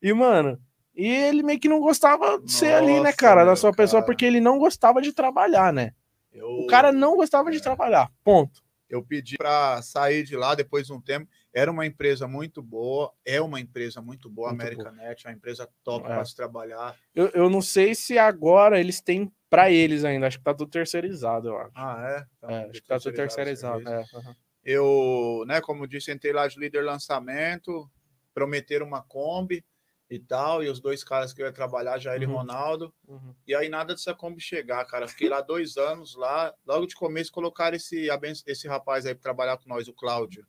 e 0.01 0.13
mano, 0.13 0.59
e 0.95 1.07
ele 1.07 1.41
meio 1.43 1.59
que 1.59 1.69
não 1.69 1.79
gostava 1.79 2.37
de 2.39 2.51
ser 2.51 2.73
ali, 2.73 2.93
né, 2.95 2.99
Nossa, 3.03 3.17
cara, 3.17 3.45
da 3.45 3.55
sua 3.55 3.71
pessoa, 3.71 4.01
cara. 4.01 4.11
porque 4.11 4.25
ele 4.25 4.41
não 4.41 4.57
gostava 4.59 5.01
de 5.01 5.13
trabalhar, 5.13 5.71
né? 5.71 5.91
Eu, 6.37 6.47
O 6.49 6.67
cara 6.67 6.91
não 6.91 7.15
gostava 7.15 7.51
de 7.51 7.61
trabalhar. 7.61 8.11
Ponto. 8.23 8.61
eu 8.89 9.03
pedi 9.03 9.35
para 9.37 9.81
sair 9.81 10.23
de 10.23 10.35
lá 10.37 10.55
depois 10.55 10.87
de 10.87 10.93
um 10.93 11.01
tempo. 11.01 11.29
Era 11.53 11.69
uma 11.71 11.85
empresa 11.85 12.25
muito 12.27 12.61
boa, 12.61 13.11
é 13.25 13.41
uma 13.41 13.59
empresa 13.59 14.01
muito 14.01 14.29
boa, 14.29 14.49
a 14.49 14.51
Muito 14.51 14.61
Americanet, 14.63 15.25
é 15.25 15.29
uma 15.29 15.35
empresa 15.35 15.67
top 15.83 16.05
É. 16.05 16.07
para 16.09 16.23
se 16.25 16.35
trabalhar. 16.35 16.95
Eu, 17.13 17.27
eu 17.33 17.49
não 17.49 17.61
sei 17.61 17.93
se 17.95 18.17
agora 18.17 18.79
eles 18.79 19.01
têm 19.01 19.29
pra 19.49 19.69
eles 19.71 20.05
ainda. 20.05 20.27
Acho 20.27 20.37
que 20.37 20.43
tá 20.43 20.53
tudo 20.53 20.69
terceirizado, 20.69 21.49
eu 21.49 21.57
acho. 21.57 21.71
Ah, 21.75 22.05
é? 22.17 22.25
Então, 22.37 22.49
É, 22.49 22.63
acho 22.69 22.81
que 22.81 22.87
tá 22.87 22.97
tudo 22.99 23.13
terceirizado. 23.15 23.89
É. 23.89 24.05
aham. 24.13 24.35
Eu, 24.63 25.43
né, 25.47 25.61
como 25.61 25.83
eu 25.83 25.87
disse, 25.87 26.11
entrei 26.11 26.33
lá 26.33 26.47
de 26.47 26.59
líder 26.59 26.83
lançamento, 26.83 27.89
prometeram 28.33 28.85
uma 28.85 29.01
Kombi 29.01 29.63
e 30.09 30.17
tal, 30.19 30.63
e 30.63 30.69
os 30.69 30.79
dois 30.79 31.03
caras 31.03 31.33
que 31.33 31.41
eu 31.41 31.45
ia 31.45 31.51
trabalhar, 31.51 31.99
Jair 31.99 32.21
e 32.21 32.25
Uhum. 32.25 32.35
Ronaldo, 32.35 32.93
Uhum. 33.07 33.35
e 33.45 33.53
aí 33.53 33.67
nada 33.67 33.93
dessa 33.93 34.13
Kombi 34.13 34.39
chegar, 34.41 34.83
cara. 34.85 35.07
Fiquei 35.07 35.27
lá 35.29 35.41
dois 35.41 35.75
anos 35.77 36.15
lá, 36.15 36.53
logo 36.65 36.85
de 36.87 36.95
começo 36.95 37.31
colocaram 37.31 37.75
esse, 37.75 38.07
esse 38.45 38.67
rapaz 38.67 39.05
aí 39.05 39.13
para 39.13 39.21
trabalhar 39.23 39.57
com 39.57 39.67
nós, 39.69 39.87
o 39.87 39.93
Cláudio. 39.93 40.45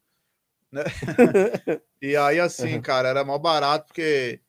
Né? 0.70 0.84
e 2.00 2.14
aí, 2.16 2.38
assim, 2.38 2.74
Uhum. 2.74 2.82
cara, 2.82 3.08
era 3.08 3.24
mó 3.24 3.38
barato, 3.38 3.86
porque 3.86 4.40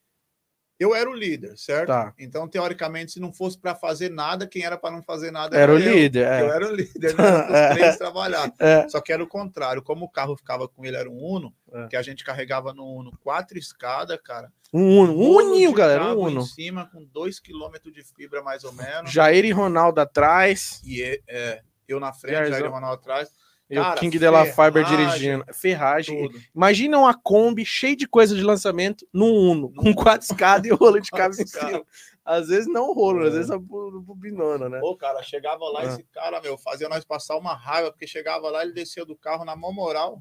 eu 0.80 0.96
era 0.96 1.10
o 1.10 1.14
líder, 1.14 1.58
certo? 1.58 1.88
Tá. 1.88 2.14
Então, 2.18 2.48
teoricamente, 2.48 3.12
se 3.12 3.20
não 3.20 3.34
fosse 3.34 3.58
para 3.60 3.76
fazer 3.76 4.10
nada, 4.10 4.48
quem 4.48 4.64
era 4.64 4.78
para 4.78 4.92
não 4.96 5.04
fazer 5.04 5.30
nada 5.30 5.58
Era 5.58 5.74
o 5.74 5.78
eu. 5.78 5.94
líder, 5.94 6.26
Eu 6.42 6.52
é. 6.52 6.56
era 6.56 6.68
o 6.68 6.74
líder, 6.76 7.16
né? 7.16 7.24
Os 7.72 7.76
três 7.76 7.98
trabalhar. 7.98 8.52
É. 8.60 8.88
Só 8.90 9.02
que 9.02 9.12
era 9.12 9.24
o 9.24 9.28
contrário. 9.28 9.82
Como 9.82 10.06
o 10.06 10.10
carro 10.10 10.38
ficava 10.38 10.68
com 10.68 10.86
ele, 10.86 10.96
era 10.96 11.10
um 11.10 11.18
Uno, 11.18 11.54
É. 11.74 11.88
que 11.88 11.96
a 11.98 12.02
gente 12.02 12.24
carregava 12.24 12.74
no 12.74 12.86
Uno 12.86 13.12
quatro 13.22 13.58
escadas, 13.58 14.18
cara. 14.24 14.52
Um 14.74 15.00
Uno. 15.00 15.14
Um 15.18 15.36
Uninho, 15.38 15.74
galera. 15.74 16.06
Um 16.16 16.20
Uno. 16.20 16.42
Em 16.42 16.46
cima, 16.46 16.86
com 16.92 17.04
dois 17.04 17.40
quilômetros 17.40 17.94
de 17.94 18.04
fibra, 18.04 18.42
mais 18.42 18.64
ou 18.64 18.72
menos. 18.72 19.12
Jair 19.12 19.44
e 19.44 19.52
Ronaldo 19.52 20.00
atrás. 20.00 20.82
E 20.86 21.02
é, 21.02 21.20
é, 21.28 21.62
eu 21.88 22.00
na 22.00 22.14
frente. 22.14 22.50
Jair 22.50 22.66
e 22.66 22.68
Ronaldo 22.68 22.96
atrás. 23.02 23.30
E 23.70 23.78
o 23.78 23.82
Cara, 23.84 24.00
King 24.00 24.18
de 24.18 24.30
la 24.30 24.46
Fiber 24.46 24.84
dirigindo. 24.84 25.46
Ferragem. 25.54 26.24
Tudo. 26.28 26.40
Imagina 26.56 26.98
uma 26.98 27.14
Kombi 27.14 27.64
cheia 27.64 27.96
de 27.96 28.08
coisa 28.08 28.36
de 28.36 28.42
lançamento 28.44 29.08
num 29.14 29.32
Uno, 29.52 29.74
com 29.74 29.94
quatro 29.94 30.26
escadas 30.26 30.66
e 30.66 30.74
rolo 30.74 31.00
de 31.00 31.12
cabo 31.12 31.36
em 31.40 31.46
cima. 31.46 31.86
Às 32.26 32.48
vezes 32.48 32.68
não 32.68 32.94
rolo, 32.94 33.24
É. 33.26 33.28
às 33.28 33.34
vezes 33.36 33.52
a 33.52 33.58
bu- 33.60 34.02
bobinona, 34.02 34.68
né? 34.70 34.80
Pô, 34.80 34.96
cara, 34.98 35.22
chegava 35.22 35.64
lá, 35.70 35.82
Ah. 35.82 35.86
esse 35.86 36.04
cara, 36.12 36.42
meu, 36.42 36.58
fazia 36.58 36.90
nós 36.90 37.04
passar 37.06 37.38
uma 37.38 37.54
raiva, 37.56 37.92
porque 37.92 38.08
chegava 38.08 38.50
lá, 38.50 38.64
ele 38.64 38.74
descia 38.74 39.06
do 39.06 39.16
carro 39.16 39.46
na 39.46 39.56
mão 39.56 39.72
moral. 39.72 40.20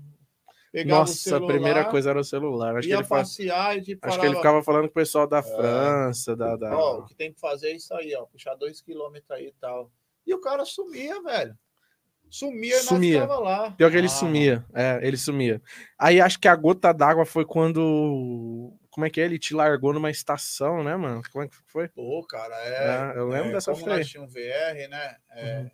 pegava 0.71 0.97
o 0.97 1.01
Nossa, 1.01 1.13
a 1.13 1.17
celular, 1.17 1.47
primeira 1.55 1.85
coisa 1.87 2.11
era 2.11 2.21
o 2.21 2.25
celular. 2.25 2.77
Acho 2.77 2.87
que, 2.87 2.93
ele 2.95 3.03
passear 3.05 3.79
e 3.79 3.83
tipo, 3.83 4.07
acho 4.07 4.21
que 4.21 4.27
ele 4.27 4.37
ficava 4.37 4.63
falando 4.63 4.83
com 4.83 4.91
o 4.91 4.93
pessoal 4.95 5.27
da 5.27 5.43
França, 5.43 6.37
da. 6.37 6.55
da- 6.57 6.77
Ó, 6.77 6.99
o 6.99 7.05
que 7.07 7.15
tem 7.15 7.33
que 7.33 7.41
fazer 7.41 7.69
é 7.69 7.77
isso 7.77 7.95
aí, 7.95 8.15
ó. 8.15 8.27
Puxar 8.27 8.55
dois 8.55 8.83
quilômetros 8.83 9.31
aí 9.31 9.47
e 9.47 9.55
tal. 9.59 9.91
E 10.27 10.35
o 10.35 10.39
cara 10.41 10.67
sumia, 10.67 11.23
velho. 11.23 11.57
Sumia 12.31 12.73
e 12.75 12.77
nós 12.77 12.85
Sumia. 12.85 13.23
ficava 13.23 13.39
lá. 13.39 13.71
Pior 13.73 13.91
que 13.91 13.97
ele 13.97 14.07
Ah, 14.07 14.11
sumia. 14.11 14.65
É, 14.75 15.01
ele 15.03 15.17
sumia. 15.17 15.63
Aí 15.99 16.21
acho 16.21 16.39
que 16.39 16.49
a 16.49 16.55
gota 16.57 16.93
d'água 16.93 17.25
foi 17.25 17.45
quando. 17.45 18.73
Como 18.91 19.07
é 19.07 19.11
que 19.11 19.21
é? 19.21 19.25
Ele 19.25 19.39
te 19.39 19.55
largou 19.55 19.93
numa 19.93 20.11
estação, 20.11 20.83
né, 20.83 20.97
mano? 20.97 21.23
Como 21.33 21.45
é 21.45 21.49
que 21.49 21.57
foi? 21.67 21.89
Pô, 21.89 22.25
cara, 22.29 22.55
é. 22.63 23.15
É, 23.15 23.19
eu 23.19 23.29
lembro 23.29 23.51
é, 23.51 23.53
dessa 23.53 23.73
como 23.73 23.85
feia. 23.85 23.97
nós 23.99 24.09
tínhamos 24.09 24.33
VR, 24.33 24.89
né? 24.89 25.17
É, 25.31 25.59
Uhum. 25.61 25.71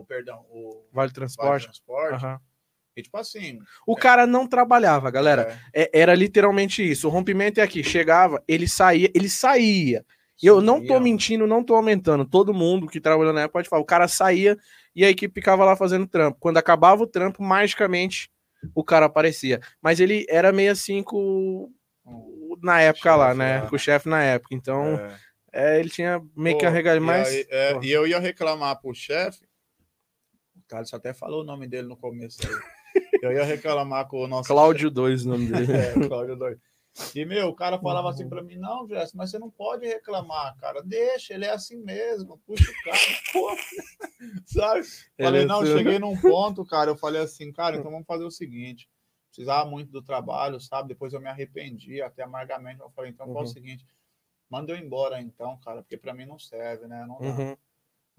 O 0.00 0.04
perdão, 0.04 0.44
o 0.50 0.82
Vale 0.92 1.08
Vale 1.08 1.12
Transporte. 1.12 1.64
Transporte. 1.64 2.14
Aham. 2.24 2.40
E 2.96 3.02
tipo 3.02 3.16
assim. 3.18 3.58
O 3.86 3.94
cara 3.96 4.26
não 4.26 4.46
trabalhava, 4.46 5.10
galera. 5.10 5.58
é, 5.72 5.82
É- 5.84 6.00
era 6.00 6.14
literalmente 6.14 6.82
isso. 6.82 7.06
O 7.06 7.10
rompimento 7.10 7.60
é 7.60 7.62
aqui. 7.62 7.84
Chegava, 7.84 8.42
ele 8.48 8.66
saía, 8.68 9.10
ele 9.14 9.28
saía. 9.28 10.04
Eu 10.42 10.60
não 10.60 10.84
tô 10.84 10.98
mentindo, 11.00 11.46
não 11.46 11.62
tô 11.64 11.74
aumentando. 11.74 12.24
Todo 12.26 12.52
mundo 12.52 12.86
que 12.88 13.00
trabalhou 13.00 13.32
na 13.32 13.42
época 13.42 13.54
pode 13.58 13.68
falar. 13.68 13.80
O 13.82 13.86
cara 13.86 14.06
saía 14.08 14.56
e 14.96 15.04
a 15.04 15.10
equipe 15.10 15.34
ficava 15.34 15.64
lá 15.64 15.76
fazendo 15.76 16.06
trampo. 16.06 16.38
Quando 16.40 16.56
acabava 16.56 17.02
o 17.02 17.06
trampo, 17.06 17.42
magicamente 17.42 18.28
o 18.74 18.82
cara 18.82 19.06
aparecia. 19.06 19.60
Mas 19.80 20.00
ele 20.00 20.26
era 20.28 20.50
meio 20.52 20.72
assim 20.72 21.02
com. 21.02 21.70
o- 22.04 22.58
Na 22.62 22.80
época 22.80 23.14
lá, 23.14 23.34
né? 23.34 23.66
Com 23.68 23.76
o 23.76 23.78
chefe 23.78 24.08
na 24.08 24.22
época. 24.22 24.54
Então, 24.54 24.98
é. 25.52 25.74
é, 25.76 25.78
ele 25.80 25.90
tinha 25.90 26.20
meio 26.34 26.56
que 26.56 26.64
Pô, 26.64 26.70
a 26.70 26.72
regalha 26.72 26.96
e 26.96 27.00
mais. 27.00 27.28
aí, 27.28 27.46
é, 27.50 27.78
e 27.82 27.92
eu 27.92 28.06
ia 28.06 28.18
reclamar 28.18 28.80
pro 28.80 28.94
chefe. 28.94 29.44
O 30.56 30.62
Carlos 30.66 30.92
até 30.94 31.12
falou 31.12 31.42
o 31.42 31.44
nome 31.44 31.68
dele 31.68 31.86
no 31.86 31.96
começo 31.96 32.38
aí. 32.42 33.02
Eu 33.22 33.32
ia 33.32 33.44
reclamar 33.44 34.08
com 34.08 34.24
o 34.24 34.26
nosso 34.26 34.48
Cláudio 34.48 34.90
2, 34.90 35.26
o 35.26 35.28
nome 35.28 35.46
dele. 35.46 35.66
É, 36.04 36.08
Cláudio 36.08 36.36
doido. 36.36 36.60
E, 37.14 37.24
meu, 37.24 37.48
o 37.48 37.54
cara 37.54 37.78
falava 37.78 38.08
Uhum. 38.08 38.14
assim 38.14 38.28
pra 38.28 38.42
mim, 38.42 38.56
não, 38.56 38.88
Jéssica, 38.88 39.18
mas 39.18 39.30
você 39.30 39.38
não 39.38 39.50
pode 39.50 39.86
reclamar, 39.86 40.56
cara. 40.56 40.82
Deixa, 40.82 41.34
ele 41.34 41.44
é 41.44 41.50
assim 41.50 41.76
mesmo. 41.76 42.38
Puxa 42.46 42.70
o 42.70 42.84
cara, 42.84 42.96
pô. 43.32 43.56
Sabe? 44.46 44.82
Falei, 45.20 45.42
é 45.42 45.44
não, 45.44 45.64
cheguei 45.64 45.98
num 45.98 46.18
ponto, 46.20 46.64
cara. 46.64 46.90
Eu 46.90 46.96
falei 46.96 47.20
assim, 47.22 47.52
cara, 47.52 47.76
então 47.76 47.90
vamos 47.92 48.06
fazer 48.06 48.24
o 48.24 48.30
seguinte. 48.30 48.88
Precisava 49.28 49.68
muito 49.68 49.90
do 49.92 50.00
trabalho, 50.02 50.58
sabe? 50.60 50.88
Depois 50.88 51.12
eu 51.12 51.20
me 51.20 51.28
arrependi, 51.28 52.00
até 52.00 52.22
amargamente. 52.22 52.80
Eu 52.80 52.90
falei, 52.90 53.10
então 53.10 53.26
Uhum. 53.28 53.40
o 53.42 53.46
seguinte. 53.46 53.84
Manda 54.48 54.72
eu 54.72 54.76
embora 54.78 55.20
então, 55.20 55.58
cara, 55.58 55.82
porque 55.82 55.96
pra 55.96 56.14
mim 56.14 56.24
não 56.24 56.38
serve, 56.38 56.86
né? 56.86 57.04
Não 57.06 57.18
dá. 57.18 57.26
Uhum. 57.26 57.56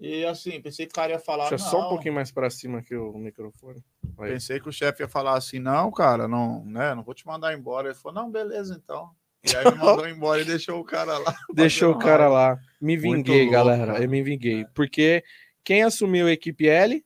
E 0.00 0.24
assim, 0.24 0.60
pensei 0.60 0.86
que 0.86 0.92
o 0.92 0.94
cara 0.94 1.12
ia 1.12 1.18
falar. 1.18 1.48
Deixa 1.48 1.64
só 1.64 1.78
um 1.78 1.82
"Não". 1.82 1.88
pouquinho 1.88 2.14
mais 2.14 2.30
pra 2.30 2.48
cima 2.50 2.78
aqui 2.78 2.94
o 2.94 3.12
microfone. 3.18 3.82
Aí. 4.18 4.30
Pensei 4.32 4.60
que 4.60 4.68
o 4.68 4.72
chefe 4.72 5.02
ia 5.02 5.08
falar 5.08 5.36
assim, 5.36 5.58
não, 5.58 5.90
cara, 5.90 6.28
não, 6.28 6.64
né? 6.64 6.94
Não 6.94 7.02
vou 7.02 7.14
te 7.14 7.26
mandar 7.26 7.52
embora. 7.52 7.88
Ele 7.88 7.94
falou, 7.96 8.22
não, 8.22 8.30
beleza, 8.30 8.80
então. 8.80 9.10
E 9.44 9.56
aí 9.56 9.64
me 9.64 9.70
mandou 9.78 10.08
embora 10.08 10.40
e 10.40 10.44
deixou 10.44 10.78
o 10.78 10.84
cara 10.84 11.18
lá. 11.18 11.34
Deixou 11.52 11.92
o 11.92 11.98
cara 11.98 12.28
lá. 12.28 12.58
Me 12.80 12.96
vinguei, 12.96 13.40
louco, 13.42 13.52
galera. 13.52 13.92
cara. 13.94 14.04
Eu 14.04 14.08
me 14.08 14.22
vinguei. 14.22 14.62
É. 14.62 14.66
Porque 14.74 15.24
quem 15.64 15.82
assumiu 15.82 16.26
a 16.28 16.32
equipe 16.32 16.68
L. 16.68 17.04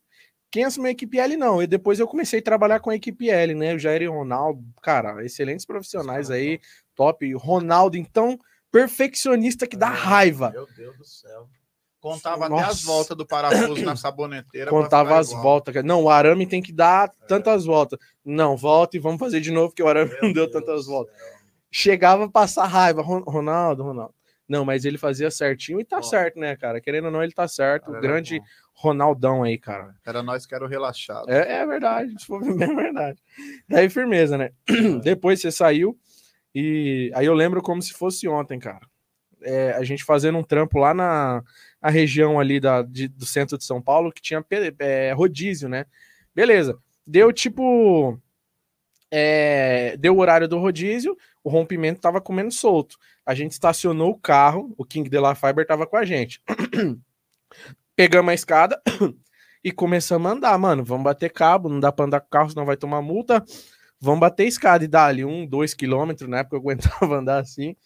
Quem 0.50 0.64
assumiu 0.64 0.88
a 0.88 0.92
equipe 0.92 1.18
L, 1.18 1.34
não. 1.38 1.62
E 1.62 1.66
depois 1.66 1.98
eu 1.98 2.06
comecei 2.06 2.40
a 2.40 2.42
trabalhar 2.42 2.78
com 2.80 2.90
a 2.90 2.94
equipe 2.94 3.30
L, 3.30 3.54
né? 3.54 3.74
O 3.74 3.78
Jair 3.78 4.02
e 4.02 4.08
o 4.08 4.12
Ronaldo, 4.12 4.62
cara, 4.82 5.24
excelentes 5.24 5.64
profissionais 5.64 6.26
Os 6.26 6.28
caras 6.28 6.42
aí, 6.42 6.60
top. 6.94 7.32
Ronaldo, 7.34 7.96
então, 7.96 8.38
perfeccionista 8.70 9.66
que 9.66 9.76
dá 9.78 9.88
É, 9.88 9.94
raiva. 9.96 10.50
Meu 10.50 10.66
Deus 10.76 10.96
do 10.98 11.04
céu. 11.06 11.48
Contava 12.02 12.46
até 12.46 12.54
Nossa. 12.56 12.70
as 12.70 12.82
voltas 12.82 13.16
do 13.16 13.24
parafuso 13.24 13.84
na 13.84 13.94
saboneteira. 13.94 14.68
Contava 14.70 15.18
as 15.20 15.28
igual. 15.28 15.42
voltas. 15.44 15.84
Não, 15.84 16.02
o 16.02 16.10
arame 16.10 16.48
tem 16.48 16.60
que 16.60 16.72
dar 16.72 17.08
tantas 17.28 17.64
voltas. 17.64 17.96
Não, 18.24 18.56
volta 18.56 18.96
e 18.96 19.00
vamos 19.00 19.20
fazer 19.20 19.40
de 19.40 19.52
novo, 19.52 19.72
que 19.72 19.80
o 19.84 19.86
arame 19.88 20.10
Meu 20.10 20.22
não 20.24 20.32
deu 20.32 20.50
Deus 20.50 20.52
tantas 20.64 20.86
voltas. 20.86 21.16
céu. 21.16 21.26
Chegava 21.70 22.24
a 22.24 22.28
passar 22.28 22.66
raiva. 22.66 23.02
Ron- 23.02 23.22
Ronaldo, 23.24 23.84
Ronaldo. 23.84 24.12
Não, 24.48 24.64
mas 24.64 24.84
ele 24.84 24.98
fazia 24.98 25.30
certinho 25.30 25.80
e 25.80 25.84
tá 25.84 25.98
Ó. 25.98 26.02
certo, 26.02 26.40
né, 26.40 26.56
cara? 26.56 26.80
Querendo 26.80 27.04
ou 27.04 27.10
não, 27.12 27.22
ele 27.22 27.32
tá 27.32 27.46
certo. 27.46 27.84
Cara, 27.84 27.92
O 27.92 27.96
era 27.98 28.02
grande 28.06 28.40
bom. 28.40 28.44
Ronaldão 28.74 29.42
aí, 29.44 29.56
cara. 29.56 29.94
Era 30.04 30.24
nós 30.24 30.44
que 30.44 30.54
era 30.56 30.64
o 30.64 30.68
relaxado. 30.68 31.30
É, 31.30 31.60
é 31.62 31.66
verdade, 31.66 32.12
é 32.12 32.66
verdade. 32.74 33.18
Daí, 33.68 33.88
firmeza, 33.88 34.36
né? 34.36 34.50
Depois 35.04 35.40
você 35.40 35.52
saiu 35.52 35.96
e 36.52 37.12
aí 37.14 37.26
eu 37.26 37.32
lembro 37.34 37.62
como 37.62 37.80
se 37.80 37.92
fosse 37.92 38.26
ontem, 38.26 38.58
cara. 38.58 38.84
É, 39.44 39.72
a 39.72 39.82
gente 39.84 40.04
fazendo 40.04 40.38
um 40.38 40.42
trampo 40.44 40.78
lá 40.78 40.92
na 40.94 41.42
a 41.82 41.90
região 41.90 42.38
ali 42.38 42.60
da, 42.60 42.82
de- 42.82 43.08
do 43.08 43.26
centro 43.26 43.58
de 43.58 43.64
São 43.64 43.82
Paulo 43.82 44.12
que 44.12 44.22
tinha 44.22 44.44
é, 44.78 45.12
rodízio, 45.12 45.68
né? 45.68 45.84
Beleza. 46.32 46.78
Deu 47.04 47.32
tipo. 47.32 48.18
é, 49.10 49.96
deu 49.98 50.16
o 50.16 50.20
horário 50.20 50.46
do 50.46 50.58
rodízio, 50.58 51.16
o 51.42 51.50
rompimento 51.50 52.00
tava 52.00 52.20
comendo 52.20 52.52
solto. 52.52 52.96
A 53.26 53.34
gente 53.34 53.52
estacionou 53.52 54.12
o 54.12 54.18
carro, 54.18 54.72
o 54.78 54.84
King 54.84 55.10
de 55.10 55.18
La 55.18 55.34
Fiber 55.34 55.66
tava 55.66 55.86
com 55.86 55.96
a 55.96 56.04
gente. 56.04 56.40
Pegamos 57.96 58.30
a 58.30 58.34
escada 58.34 58.80
e 59.62 59.72
começamos 59.72 60.30
a 60.30 60.34
andar, 60.34 60.56
mano. 60.58 60.84
Vamos 60.84 61.04
bater 61.04 61.30
cabo, 61.30 61.68
não 61.68 61.80
dá 61.80 61.90
pra 61.92 62.04
andar 62.06 62.20
com 62.20 62.28
o 62.28 62.30
carro, 62.30 62.50
senão 62.50 62.64
vai 62.64 62.76
tomar 62.76 63.02
multa. 63.02 63.44
Vamos 64.00 64.20
bater 64.20 64.46
escada 64.46 64.84
e 64.84 64.88
dar 64.88 65.06
ali 65.06 65.24
um, 65.24 65.46
dois 65.46 65.74
quilômetros, 65.74 66.28
na 66.28 66.38
época 66.38 66.56
eu 66.56 66.60
aguentava 66.62 67.16
andar 67.16 67.40
assim. 67.40 67.76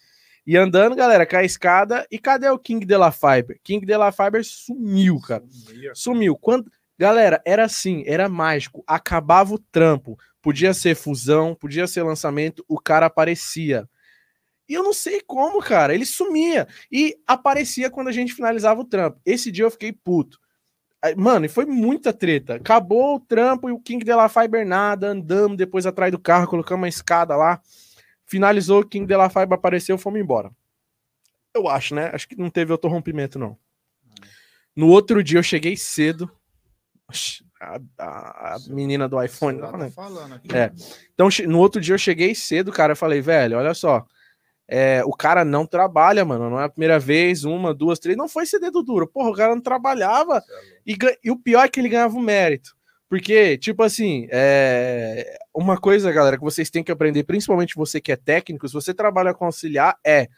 E 0.46 0.56
andando, 0.56 0.94
galera, 0.94 1.26
com 1.26 1.37
a 1.37 1.44
escada. 1.44 2.06
E 2.11 2.18
cadê 2.18 2.48
o 2.48 2.59
King 2.59 2.87
de 2.87 2.96
La 2.96 3.11
Fiber? 3.11 3.59
King 3.64 3.85
de 3.85 3.96
La 3.96 4.12
Fiber 4.12 4.44
sumiu, 4.44 5.20
cara. 5.20 5.44
Sumia. 5.48 5.92
Sumiu. 5.94 6.37
Quando... 6.37 6.70
Galera, 6.98 7.42
era 7.44 7.64
assim, 7.64 8.04
era 8.06 8.28
mágico. 8.28 8.82
Acabava 8.87 9.54
o 9.54 9.59
trampo. 9.59 10.16
Podia 10.40 10.72
ser 10.72 10.94
fusão, 10.94 11.54
podia 11.54 11.87
ser 11.87 12.04
lançamento, 12.04 12.64
o 12.68 12.80
cara 12.80 13.06
aparecia. 13.06 13.88
E 14.68 14.74
eu 14.74 14.82
não 14.82 14.92
sei 14.92 15.20
como, 15.20 15.61
cara. 15.61 15.92
Ele 15.92 16.06
sumia. 16.06 16.66
E 16.90 17.16
aparecia 17.26 17.90
quando 17.90 18.09
a 18.09 18.12
gente 18.12 18.32
finalizava 18.32 18.80
o 18.80 18.85
trampo. 18.85 19.20
Esse 19.26 19.50
dia 19.50 19.64
eu 19.64 19.70
fiquei 19.70 19.92
puto. 19.92 20.38
Mano, 21.16 21.46
e 21.46 21.48
foi 21.48 21.66
muita 21.66 22.12
treta. 22.12 22.54
Acabou 22.54 23.16
o 23.16 23.20
trampo 23.20 23.68
e 23.68 23.72
o 23.72 23.78
King 23.78 24.04
de 24.04 24.14
La 24.14 24.28
Fiber 24.28 24.66
nada. 24.66 25.09
Andamos 25.09 25.56
depois 25.56 25.87
atrás 25.87 26.11
do 26.11 26.18
carro, 26.18 26.48
colocamos 26.48 26.82
uma 26.82 26.88
escada 26.88 27.37
lá. 27.37 27.61
Finalizou, 28.27 28.81
o 28.81 28.85
King 28.87 29.07
de 29.07 29.17
La 29.17 29.29
Fiber 29.29 29.53
apareceu, 29.55 29.97
fomos 29.97 30.21
embora. 30.21 30.51
Eu 31.55 31.69
acho, 31.69 31.95
né? 31.95 32.11
Acho 32.12 32.29
que 32.29 32.37
não 32.37 32.51
teve 32.51 32.73
outro 32.73 32.91
rompimento, 32.91 33.39
não. 33.39 33.57
No 34.75 34.89
outro 34.89 35.23
dia 35.23 35.39
eu 35.39 35.43
cheguei 35.43 35.77
cedo. 35.77 36.31
A, 37.61 37.81
a- 37.99 38.55
a 38.55 38.59
menina 38.69 39.09
do 39.09 39.23
iPhone. 39.23 39.59
Tá 39.61 39.69
aqui. 39.87 40.55
É. 40.55 40.73
Então, 41.15 41.29
no 41.49 41.59
outro 41.59 41.81
dia 41.81 41.95
eu 41.95 41.99
cheguei 41.99 42.35
cedo, 42.35 42.71
cara. 42.73 42.93
Eu 42.93 42.97
falei, 42.97 43.21
velho, 43.23 43.57
olha 43.57 43.73
só. 43.73 44.05
é, 44.69 45.03
o 45.05 45.12
cara 45.12 45.45
não 45.45 45.65
trabalha, 45.65 46.25
mano. 46.25 46.51
Não 46.51 46.61
é 46.61 46.65
a 46.65 46.69
primeira 46.69 46.99
vez, 46.99 47.45
uma, 47.45 47.73
duas, 47.73 47.99
três. 48.01 48.19
Não 48.19 48.29
foi 48.29 48.45
ser 48.45 48.59
dedo 48.59 48.83
duro. 48.83 49.07
Porra, 49.07 49.31
o 49.31 49.35
cara 49.35 49.55
não 49.55 49.62
trabalhava. 49.62 50.43
E, 50.85 50.95
ga- 50.97 51.17
e 51.25 51.31
o 51.31 51.37
pior 51.39 51.65
é 51.65 51.69
que 51.69 51.81
ele 51.81 51.89
ganhava 51.89 52.17
o 52.17 52.21
mérito. 52.21 52.76
Porque, 53.09 53.57
tipo 53.59 53.83
assim, 53.83 54.27
é, 54.31 55.38
uma 55.55 55.79
coisa, 55.79 56.11
galera, 56.11 56.37
que 56.37 56.42
vocês 56.42 56.71
têm 56.71 56.83
que 56.83 56.90
aprender, 56.90 57.23
principalmente 57.25 57.77
você 57.77 58.01
que 58.01 58.11
é 58.11 58.16
técnico, 58.16 58.66
se 58.66 58.75
você 58.75 58.92
trabalha 58.92 59.33
com 59.33 59.45
auxiliar, 59.45 59.97
é. 60.05 60.29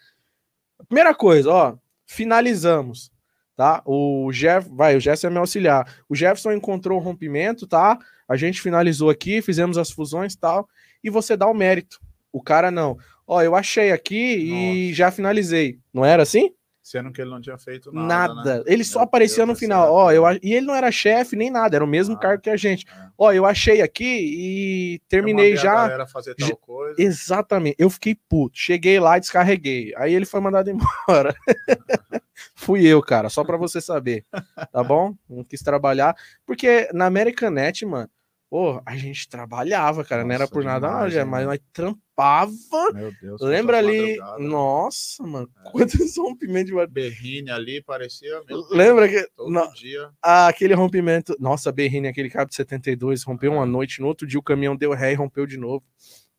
Primeira 0.87 1.14
coisa, 1.14 1.50
ó, 1.50 1.76
finalizamos, 2.07 3.11
tá? 3.57 3.83
O 3.85 4.31
Jeff, 4.33 4.68
vai, 4.70 4.96
o 4.96 5.00
Jefferson 5.00 5.28
é 5.28 5.31
meu 5.31 5.40
auxiliar. 5.40 5.92
O 6.09 6.14
Jefferson 6.14 6.52
encontrou 6.52 6.98
o 6.98 7.02
rompimento, 7.02 7.66
tá? 7.66 7.98
A 8.28 8.37
gente 8.37 8.61
finalizou 8.61 9.09
aqui, 9.09 9.40
fizemos 9.40 9.78
as 9.78 9.90
fusões 9.90 10.35
e 10.35 10.38
tal, 10.38 10.68
e 11.02 11.09
você 11.09 11.37
dá 11.37 11.46
o 11.46 11.54
mérito. 11.54 11.98
O 12.31 12.42
cara 12.42 12.70
não. 12.70 12.98
Ó, 13.26 13.42
eu 13.42 13.57
achei 13.57 13.92
aqui 13.92 14.16
e 14.16 14.92
já 14.92 15.11
finalizei. 15.11 15.78
Não 15.92 16.04
era 16.04 16.22
assim? 16.22 16.52
Sendo 16.90 17.12
que 17.12 17.20
ele 17.20 17.29
não 17.31 17.38
tinha 17.40 17.59
feito 17.59 17.92
nada. 17.92 18.35
Nada. 18.35 18.57
né? 18.59 18.64
Ele 18.66 18.83
só 18.83 19.01
Meu 19.01 19.05
aparecia 19.05 19.44
Deus 19.44 19.48
no 19.48 19.55
final. 19.55 19.92
Ó, 19.92 20.11
eu 20.11 20.24
a- 20.24 20.37
e 20.42 20.55
ele 20.55 20.64
não 20.64 20.74
era 20.74 20.90
chefe 20.90 21.37
nem 21.37 21.51
nada, 21.51 21.77
era 21.77 21.85
o 21.85 21.88
mesmo 21.88 22.14
Ah, 22.14 22.18
cargo 22.18 22.42
que 22.42 22.48
a 22.48 22.57
gente. 22.57 22.87
é. 22.88 23.09
Ó, 23.18 23.31
eu 23.31 23.44
achei 23.44 23.83
aqui 23.83 24.05
e 24.07 24.94
Eu 24.94 25.01
terminei 25.07 25.53
a 25.53 25.57
já. 25.57 25.74
galera 25.74 26.07
fazer 26.07 26.35
tal 26.35 26.57
coisa. 26.57 26.94
Exatamente. 27.03 27.77
Eu 27.79 27.90
fiquei 27.90 28.16
puto. 28.29 28.57
Cheguei 28.59 28.98
lá 28.98 29.18
e 29.18 29.20
descarreguei. 29.20 29.92
Aí 29.96 30.14
ele 30.14 30.24
foi 30.24 30.40
mandado 30.40 30.70
embora. 31.07 31.35
Fui 32.55 32.87
eu, 32.87 33.03
cara, 33.03 33.29
só 33.29 33.44
pra 33.44 33.57
você 33.57 33.81
saber. 33.81 34.24
Tá 34.72 34.83
bom? 34.83 35.14
Não 35.29 35.44
quis 35.44 35.61
trabalhar. 35.61 36.14
Porque 36.46 36.88
na 36.94 37.07
Americanet, 37.07 37.85
mano, 37.85 38.09
pô, 38.50 38.80
a 38.87 38.96
gente 38.96 39.28
trabalhava, 39.28 40.04
cara. 40.04 40.24
não 40.24 40.30
era 40.32 40.44
Nossa, 40.44 40.52
por 40.52 40.64
nada, 40.64 40.87
não, 40.87 40.94
demais, 40.94 41.12
já, 41.12 41.24
mas 41.26 41.46
nós 41.46 41.58
trampava. 41.72 42.52
Meu 42.94 43.12
Deus. 43.20 43.40
Lembra 43.40 43.78
ali? 43.78 44.16
madrugadas. 44.18 44.46
Nossa, 44.48 45.22
mano, 45.22 45.50
É. 45.66 45.70
quantos 45.70 46.16
rompimentos 46.18 46.74
de 46.74 46.87
Berrine 46.88 47.50
ali 47.50 47.82
parecia. 47.82 48.42
Deus, 48.46 48.70
Lembra 48.70 49.08
que. 49.08 49.26
Todo 49.37 49.50
Não, 49.50 49.72
dia. 49.72 50.11
Ah, 50.22 50.48
aquele 50.48 50.74
rompimento. 50.74 51.37
Nossa, 51.38 51.70
Berrini, 51.70 52.08
aquele 52.08 52.30
cabo 52.30 52.48
de 52.48 52.54
72, 52.56 53.22
rompeu 53.22 53.52
É. 53.52 53.56
uma 53.56 53.66
noite, 53.66 54.00
no 54.00 54.06
outro 54.06 54.26
dia 54.26 54.38
o 54.38 54.42
caminhão 54.42 54.74
deu 54.76 54.92
ré 54.92 55.12
e 55.12 55.14
rompeu 55.14 55.46
de 55.46 55.56
novo, 55.56 55.84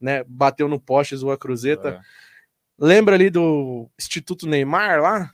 né? 0.01 0.23
Bateu 0.27 0.67
no 0.67 0.79
poste, 0.79 1.15
zoou 1.15 1.31
a 1.31 1.37
cruzeta. 1.37 1.89
É. 1.89 1.99
Lembra 2.81 3.15
ali 3.15 3.29
do 3.29 3.89
Instituto 3.99 4.47
Neymar 4.47 5.01
lá? 5.01 5.31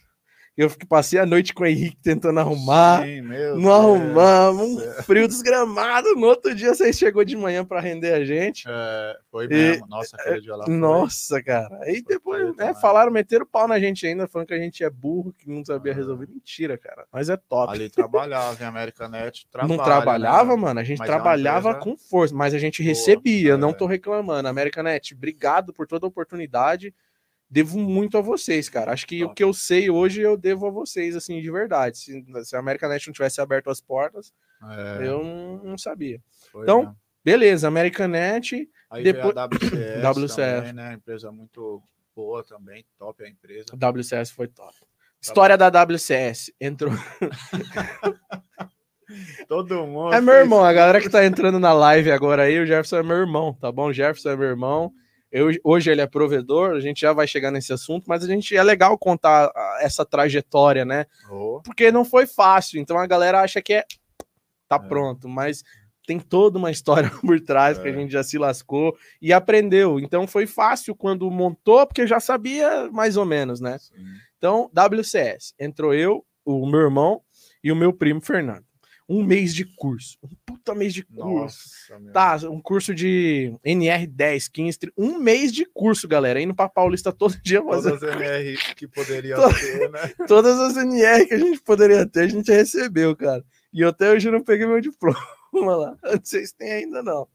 Eu 0.58 0.72
passei 0.88 1.20
a 1.20 1.26
noite 1.26 1.54
com 1.54 1.64
o 1.64 1.68
Henrique 1.68 1.98
tentando 2.02 2.40
arrumar. 2.40 3.04
Sim, 3.04 3.22
meu 3.22 3.58
Não 3.58 3.74
arrumamos, 3.74 4.82
um 4.82 5.04
frio 5.04 5.28
desgramado. 5.28 6.16
No 6.16 6.28
outro 6.28 6.56
dia 6.56 6.74
você 6.74 6.94
chegou 6.94 7.26
de 7.26 7.36
manhã 7.36 7.66
para 7.66 7.82
render 7.82 8.14
a 8.14 8.24
gente. 8.24 8.64
É, 8.66 9.18
foi 9.30 9.48
mesmo. 9.50 9.86
Nossa, 9.88 10.16
aquele 10.16 10.40
dia 10.40 10.56
lá. 10.56 10.64
foi- 10.64 10.74
Nossa, 10.74 11.44
cara. 11.44 11.78
Aí 11.82 12.02
depois, 12.02 12.56
né, 12.56 12.74
falaram, 12.74 13.12
meteram 13.12 13.44
o 13.44 13.48
pau 13.48 13.68
na 13.68 13.78
gente 13.80 14.08
ainda, 14.08 14.30
falando 14.30 14.48
que 14.48 14.54
a 14.54 14.58
gente 14.60 14.82
é 14.82 14.90
burro, 14.90 15.34
que 15.38 15.50
não 15.50 15.64
sabia 15.66 15.92
Ah. 15.92 15.96
resolver. 15.96 16.26
Mentira, 16.30 16.78
cara. 16.78 17.06
Mas 17.12 17.30
é 17.30 17.36
top. 17.36 17.74
Ali 17.74 17.90
trabalhava, 17.90 18.64
em 18.64 18.66
Americanet. 18.66 19.46
Trabalha, 19.52 19.78
não 19.78 19.84
trabalhava, 19.84 20.56
né? 20.56 20.62
mano. 20.62 20.80
A 20.80 20.84
gente 20.84 21.00
Mas 21.00 21.10
é 21.10 21.12
trabalhava 21.12 21.70
empresa 21.72 21.84
com 21.84 21.98
força, 21.98 22.34
mas 22.34 22.54
a 22.54 22.58
gente 22.60 22.82
boa, 22.82 22.88
recebia. 22.90 23.58
Não 23.58 23.72
é. 23.72 23.74
tô 23.74 23.86
reclamando. 23.86 24.48
Americanet, 24.48 25.14
obrigado 25.14 25.74
por 25.74 25.86
toda 25.86 26.06
a 26.06 26.10
oportunidade. 26.10 26.94
Devo 27.50 27.78
muito 27.80 28.18
a 28.18 28.22
vocês, 28.22 28.68
cara. 28.70 28.92
Acho 28.92 29.06
que 29.06 29.24
o 29.24 29.34
que 29.34 29.44
eu 29.44 29.54
sei 29.54 29.90
hoje 29.90 30.22
eu 30.22 30.36
devo 30.36 30.68
a 30.68 30.72
vocês, 30.72 31.16
assim, 31.16 31.42
de 31.42 31.52
verdade. 31.52 31.98
Se, 31.98 32.26
se 32.44 32.56
a 32.56 32.60
Americanet 32.60 33.06
não 33.08 33.14
tivesse 33.14 33.40
aberto 33.40 33.70
as 33.70 33.80
portas, 33.80 34.34
É, 34.64 35.08
eu 35.08 35.24
não, 35.24 35.64
não 35.64 35.78
sabia. 35.78 36.20
foi 36.52 36.64
então, 36.64 36.80
mesmo. 36.82 36.98
Beleza, 37.24 37.68
Americanet. 37.68 38.70
Aí 38.90 39.04
depois- 39.04 39.36
a 39.38 39.46
WCS, 39.46 40.02
WCS. 40.02 40.36
também, 40.36 40.74
né? 40.74 40.94
Empresa 40.94 41.32
muito 41.32 41.82
boa 42.16 42.44
também, 42.44 42.84
top 42.98 43.24
a 43.24 43.30
empresa. 43.30 43.66
A 43.74 43.76
WCS 43.92 44.32
foi 44.32 44.48
top. 44.48 44.74
História 45.22 45.58
da 45.58 45.70
WCS. 45.70 46.52
Entrou. 46.62 46.94
Todo 49.48 49.86
mundo. 49.86 50.14
É 50.14 50.22
meu 50.22 50.34
irmão, 50.34 50.64
a 50.64 50.74
galera 50.74 51.00
que 51.00 51.10
tá 51.10 51.26
entrando 51.26 51.60
na 51.60 51.74
live 51.74 52.12
agora 52.12 52.44
aí, 52.44 52.60
o 52.60 52.66
Jefferson 52.66 52.98
é 52.98 53.04
meu 53.04 53.18
irmão, 53.18 53.54
tá 53.54 53.72
bom? 53.72 53.88
O 53.88 53.94
Jefferson 53.94 54.30
é 54.30 54.36
meu 54.36 54.48
irmão. 54.50 54.92
Eu, 55.38 55.50
hoje 55.64 55.92
ele 55.92 56.00
é 56.02 56.08
provedor, 56.08 56.72
a 56.76 56.80
gente 56.80 57.02
já 57.02 57.12
vai 57.12 57.28
chegar 57.28 57.52
nesse 57.52 57.74
assunto, 57.74 58.06
mas 58.08 58.24
a 58.24 58.28
gente 58.28 58.56
é 58.56 58.64
legal 58.64 58.98
contar 58.98 59.52
ah, 59.54 59.78
essa 59.82 60.06
trajetória, 60.06 60.86
né? 60.86 61.06
Oh, 61.30 61.60
Porque 61.64 61.92
não 61.92 62.06
foi 62.06 62.26
fácil, 62.26 62.80
então 62.80 62.98
a 62.98 63.06
galera 63.06 63.42
acha 63.42 63.62
que 63.62 63.74
é 63.74 63.84
tá 64.68 64.78
É. 64.78 64.88
pronto, 64.88 65.28
mas 65.28 65.62
tem 66.08 66.20
toda 66.20 66.58
uma 66.58 66.72
história 66.72 67.10
por 67.22 67.40
trás 67.42 67.78
que 67.78 67.88
a 67.88 67.92
É. 67.92 67.94
gente 67.94 68.12
já 68.12 68.24
se 68.24 68.38
lascou 68.38 68.96
e 69.22 69.34
aprendeu. 69.34 70.00
Então 70.00 70.26
foi 70.28 70.48
fácil 70.48 70.96
quando 70.96 71.30
montou, 71.30 71.86
porque 71.86 72.08
já 72.08 72.20
sabia 72.20 72.90
mais 72.92 73.18
ou 73.18 73.26
menos, 73.26 73.60
né? 73.60 73.78
sim. 73.80 73.94
Então, 74.38 74.70
WCS. 74.74 75.54
Entrou 75.60 75.94
eu, 75.94 76.24
o 76.46 76.66
meu 76.68 76.82
irmão 76.82 77.22
e 77.64 77.72
o 77.72 77.76
meu 77.76 77.92
primo 77.92 78.22
Fernando. 78.22 78.65
Um 79.08 79.24
mês 79.24 79.54
de 79.54 79.66
curso. 79.66 80.18
Um 80.24 80.30
puta 80.46 80.74
mês 80.74 80.94
de 80.94 81.04
curso. 81.04 81.70
Nossa. 81.90 82.12
Tá, 82.12 82.38
um 82.50 82.60
curso 82.60 82.94
de 82.94 83.56
NR 83.64 84.08
10, 84.08 84.48
15, 84.48 84.80
30, 84.80 84.94
um 84.98 85.20
mês 85.20 85.52
de 85.52 85.66
curso, 85.66 86.08
galera. 86.08 86.42
Indo 86.42 86.56
pra 86.56 86.68
Paulista 86.68 87.12
todo 87.14 87.40
dia 87.44 87.64
fazer 87.64 87.92
Todas 88.00 88.04
as 88.04 88.16
NR 88.16 88.58
que 88.76 88.88
poderia 88.88 89.36
ter, 89.36 89.92
né? 89.92 90.14
todas 90.28 90.60
as 90.60 90.78
NR 90.78 91.26
que 91.28 91.34
a 91.36 91.40
gente 91.40 91.62
poderia 91.62 92.06
ter, 92.08 92.22
a 92.22 92.28
gente 92.28 92.52
recebeu, 92.52 93.16
cara. 93.16 93.44
E 93.72 93.82
eu 93.82 93.90
até 93.90 94.12
hoje 94.12 94.32
não 94.32 94.44
peguei 94.44 94.66
meu 94.66 94.82
diploma 94.82 95.18
lá. 95.54 95.98
Não 96.04 96.20
sei 96.24 96.46
se 96.46 96.56
tem 96.56 96.72
ainda, 96.72 97.04
não. 97.04 97.28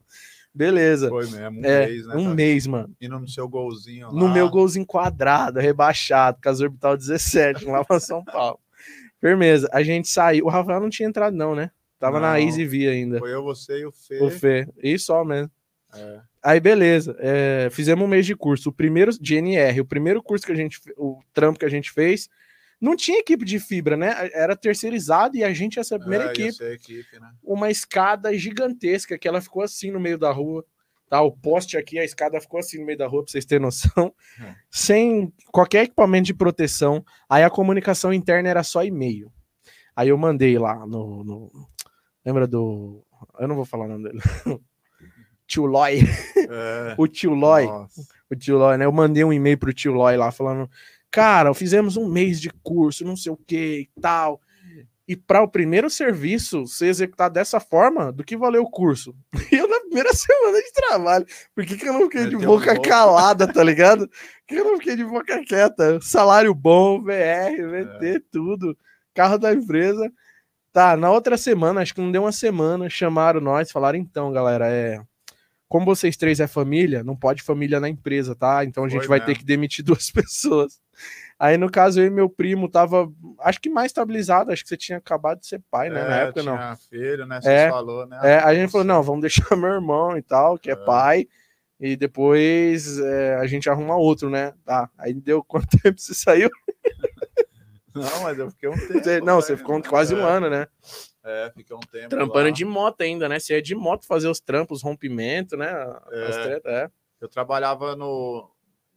Beleza. 0.53 1.07
Foi 1.07 1.25
mesmo, 1.27 1.61
um 1.61 1.65
é, 1.65 1.87
mês, 1.87 2.05
né? 2.05 2.15
um 2.15 2.23
cara? 2.23 2.35
mês, 2.35 2.67
mano. 2.67 2.95
Indo 2.99 3.19
no 3.19 3.27
seu 3.27 3.47
golzinho 3.47 4.07
lá. 4.07 4.13
No 4.13 4.27
meu 4.27 4.49
golzinho 4.49 4.85
quadrado, 4.85 5.59
rebaixado, 5.59 6.39
Casa 6.41 6.63
Orbital 6.63 6.97
17, 6.97 7.65
lá 7.65 7.85
pra 7.85 7.99
São 7.99 8.23
Paulo. 8.23 8.59
Firmeza. 9.21 9.69
A 9.71 9.81
gente 9.83 10.09
saiu. 10.09 10.45
O 10.45 10.49
Rafael 10.49 10.81
não 10.81 10.89
tinha 10.89 11.07
entrado, 11.07 11.35
não, 11.37 11.55
né? 11.55 11.71
Tava 11.99 12.19
na 12.19 12.31
Não. 12.33 12.39
Easy 12.39 12.65
V 12.65 12.87
ainda. 12.87 13.19
Foi 13.19 13.31
eu, 13.31 13.43
você 13.43 13.79
e 13.81 13.85
o 13.85 13.91
Fê. 13.91 14.19
O 14.23 14.29
Fê. 14.31 14.67
E 14.81 14.97
só 14.97 15.23
mesmo. 15.23 15.51
É. 15.93 16.19
Aí, 16.41 16.59
beleza. 16.59 17.15
É, 17.19 17.69
fizemos 17.71 18.03
um 18.03 18.07
mês 18.07 18.25
de 18.25 18.35
curso. 18.35 18.69
O 18.69 18.73
primeiro 18.73 19.11
de 19.11 19.35
NR, 19.35 19.81
o 19.81 19.85
primeiro 19.85 20.23
curso 20.23 20.43
que 20.45 20.51
a 20.51 20.55
gente, 20.55 20.79
o 20.97 21.19
trampo 21.31 21.59
que 21.59 21.65
a 21.65 21.69
gente 21.69 21.91
fez, 21.91 22.27
não 22.81 22.95
tinha 22.95 23.19
equipe 23.19 23.45
de 23.45 23.59
fibra, 23.59 23.95
né? 23.95 24.31
Era 24.33 24.55
terceirizado 24.55 25.37
e 25.37 25.43
a 25.43 25.53
gente 25.53 25.75
ia 25.75 25.83
ser 25.83 25.95
a 25.95 25.99
primeira 25.99 26.25
É, 26.25 26.31
equipe. 26.31 26.53
ser 26.53 26.63
a 26.63 26.73
equipe, 26.73 27.19
né? 27.19 27.29
Uma 27.43 27.69
escada 27.69 28.35
gigantesca 28.35 29.19
que 29.19 29.27
ela 29.27 29.39
ficou 29.39 29.61
assim 29.61 29.91
no 29.91 29.99
meio 29.99 30.17
da 30.17 30.31
rua. 30.31 30.65
Tá, 31.11 31.21
o 31.21 31.29
poste 31.29 31.75
aqui, 31.75 31.99
a 31.99 32.05
escada 32.05 32.39
ficou 32.39 32.57
assim 32.61 32.79
no 32.79 32.85
meio 32.85 32.97
da 32.97 33.05
rua, 33.05 33.21
pra 33.21 33.29
vocês 33.33 33.43
terem 33.43 33.61
noção. 33.61 34.13
É. 34.41 34.55
Sem 34.69 35.33
qualquer 35.51 35.83
equipamento 35.83 36.27
de 36.27 36.33
proteção. 36.33 37.03
Aí 37.29 37.43
a 37.43 37.49
comunicação 37.49 38.13
interna 38.13 38.47
era 38.47 38.63
só 38.63 38.81
e-mail. 38.85 39.29
Aí 39.93 40.07
eu 40.07 40.17
mandei 40.17 40.57
lá 40.57 40.87
no. 40.87 41.21
no- 41.25 41.51
Lembra 42.25 42.47
do. 42.47 43.03
Eu 43.37 43.45
não 43.45 43.57
vou 43.57 43.65
falar 43.65 43.85
o 43.85 43.87
nome 43.89 44.05
dele. 44.05 44.21
Tio 45.45 45.65
Loy. 45.65 45.99
É. 46.49 46.95
O 46.97 47.07
tio 47.07 47.33
Loy. 47.33 47.65
Nossa. 47.65 48.01
O 48.31 48.35
tio 48.37 48.57
Loy, 48.57 48.77
né? 48.77 48.85
Eu 48.85 48.91
mandei 48.93 49.21
um 49.25 49.33
e-mail 49.33 49.57
pro 49.57 49.73
tio 49.73 49.91
Loy 49.91 50.15
lá 50.15 50.31
falando: 50.31 50.69
Cara, 51.11 51.53
fizemos 51.53 51.97
um 51.97 52.07
mês 52.07 52.39
de 52.39 52.49
curso, 52.63 53.03
não 53.03 53.17
sei 53.17 53.33
o 53.33 53.37
que 53.45 53.89
e 53.97 54.01
tal. 54.01 54.39
E 55.07 55.15
para 55.15 55.41
o 55.41 55.47
primeiro 55.47 55.89
serviço 55.89 56.65
ser 56.67 56.87
executado 56.87 57.33
dessa 57.33 57.59
forma, 57.59 58.11
do 58.11 58.23
que 58.23 58.37
valeu 58.37 58.63
o 58.63 58.69
curso? 58.69 59.15
E 59.51 59.55
eu 59.57 59.67
na 59.67 59.79
primeira 59.81 60.13
semana 60.13 60.57
de 60.61 60.71
trabalho. 60.71 61.25
Por 61.55 61.65
que, 61.65 61.77
que 61.77 61.89
eu 61.89 61.93
não 61.93 62.03
fiquei 62.03 62.27
de 62.27 62.37
boca 62.37 62.73
louco. 62.73 62.87
calada, 62.87 63.51
tá 63.51 63.63
ligado? 63.63 64.07
Por 64.47 64.55
que 64.55 64.61
eu 64.61 64.65
não 64.65 64.77
fiquei 64.77 64.95
de 64.95 65.05
boca 65.05 65.43
quieta? 65.45 65.99
Salário 66.01 66.53
bom, 66.53 67.01
VR, 67.01 67.55
VT, 67.55 68.05
É. 68.05 68.21
tudo. 68.31 68.77
Carro 69.13 69.37
da 69.37 69.53
empresa. 69.53 70.11
Tá, 70.73 70.95
na 70.95 71.11
outra 71.11 71.37
semana, 71.37 71.81
acho 71.81 71.93
que 71.93 71.99
não 71.99 72.11
deu 72.11 72.23
uma 72.23 72.31
semana, 72.31 72.89
chamaram 72.89 73.41
nós, 73.41 73.71
falaram, 73.71 73.99
então, 73.99 74.31
galera, 74.31 74.69
é. 74.69 75.01
Como 75.67 75.85
vocês 75.85 76.17
três 76.17 76.39
é 76.39 76.47
família, 76.47 77.03
não 77.03 77.15
pode 77.15 77.43
família 77.43 77.79
na 77.79 77.89
empresa, 77.89 78.35
tá? 78.35 78.63
Então 78.63 78.83
a 78.83 78.89
gente 78.89 79.07
Foi 79.07 79.19
vai 79.19 79.25
ter 79.25 79.37
que 79.37 79.43
demitir 79.43 79.83
duas 79.85 80.09
pessoas. 80.09 80.81
Aí, 81.43 81.57
no 81.57 81.71
caso, 81.71 81.99
eu 81.99 82.05
e 82.05 82.09
meu 82.11 82.29
primo 82.29 82.69
tava, 82.69 83.11
acho 83.39 83.59
que 83.59 83.67
mais 83.67 83.87
estabilizado, 83.87 84.51
acho 84.51 84.61
que 84.61 84.69
você 84.69 84.77
tinha 84.77 84.99
acabado 84.99 85.39
de 85.39 85.47
ser 85.47 85.59
pai, 85.71 85.89
né? 85.89 86.03
na 86.05 86.19
É, 86.19 86.23
época, 86.25 86.43
não. 86.43 86.55
tinha 86.55 86.75
filho, 86.87 87.25
né? 87.25 87.41
Você 87.41 87.49
É. 87.49 87.67
falou, 87.69 88.05
né? 88.05 88.19
É, 88.21 88.35
a 88.37 88.53
gente 88.53 88.69
falou, 88.71 88.85
não, 88.85 89.01
vamos 89.01 89.21
deixar 89.21 89.47
meu 89.57 89.71
irmão 89.73 90.15
e 90.15 90.21
tal, 90.21 90.55
que 90.59 90.69
é, 90.69 90.73
É. 90.73 90.75
pai, 90.75 91.27
e 91.79 91.95
depois 91.95 92.99
é, 92.99 93.37
a 93.37 93.47
gente 93.47 93.67
arruma 93.71 93.95
outro, 93.95 94.29
né? 94.29 94.53
Tá, 94.63 94.87
aí 94.99 95.15
deu 95.15 95.43
quanto 95.75 95.79
tempo 95.81 95.99
você 95.99 96.13
saiu? 96.13 96.49
Não, 97.95 98.23
mas 98.23 98.37
eu 98.37 98.49
fiquei 98.51 98.69
um 98.69 98.73
tempo. 98.77 99.03
Você- 99.03 99.19
não, 99.19 99.35
né, 99.37 99.41
você 99.41 99.57
ficou 99.57 99.75
irmão? 99.75 99.89
quase 99.89 100.13
um 100.15 100.19
É, 100.25 100.31
ano, 100.31 100.49
né? 100.49 100.67
É, 101.25 101.51
fiquei 101.55 101.75
um 101.75 101.79
tempo. 101.79 102.09
Trampando 102.09 102.45
lá. 102.45 102.51
de 102.51 102.63
moto 102.65 103.01
ainda, 103.01 103.27
né? 103.27 103.39
Você 103.39 103.55
é 103.55 103.61
de 103.61 103.73
moto 103.75 104.05
fazer 104.05 104.27
os 104.29 104.39
trampos, 104.39 104.81
rompimento, 104.83 105.57
né? 105.57 105.69
As 106.29 106.37
É. 106.37 106.41
treta, 106.43 106.69
é. 106.69 106.89
Eu 107.19 107.27
trabalhava 107.27 107.95
no. 107.95 108.49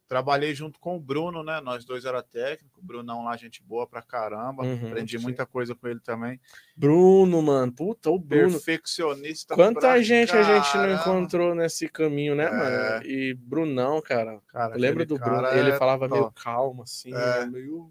Trabalhei 0.06 0.54
junto 0.54 0.78
com 0.78 0.96
o 0.96 1.00
Bruno, 1.00 1.42
né? 1.42 1.60
Nós 1.62 1.84
dois 1.84 2.04
era 2.04 2.22
técnico. 2.22 2.78
O 2.78 2.84
Brunão 2.84 3.24
lá, 3.24 3.36
gente 3.36 3.62
boa 3.62 3.86
pra 3.86 4.02
caramba. 4.02 4.62
Uhum, 4.62 4.88
Aprendi 4.88 5.16
sim. 5.18 5.22
muita 5.22 5.46
coisa 5.46 5.74
com 5.74 5.88
ele 5.88 5.98
também. 6.00 6.38
Bruno, 6.76 7.40
mano. 7.40 7.72
Puta, 7.72 8.10
o 8.10 8.18
Bruno. 8.18 8.50
Perfeccionista. 8.52 9.54
Quanta 9.54 10.00
gente 10.02 10.32
a 10.36 10.42
gente 10.42 10.76
não 10.76 10.82
caramba. 10.82 11.00
encontrou 11.00 11.54
nesse 11.54 11.88
caminho, 11.88 12.34
né, 12.34 12.44
É. 12.44 12.50
mano? 12.50 13.06
E 13.06 13.34
Brunão, 13.34 14.00
cara. 14.02 14.40
Cara, 14.48 14.74
Eu 14.78 14.84
aquele 14.90 15.04
do 15.06 15.18
Bruno. 15.18 15.42
cara 15.42 15.58
Ele 15.58 15.70
é 15.70 15.78
falava 15.78 16.06
meio 16.06 16.30
calmo, 16.32 16.82
assim. 16.82 17.08
É. 17.12 17.40
né, 17.40 17.46
Meio... 17.46 17.90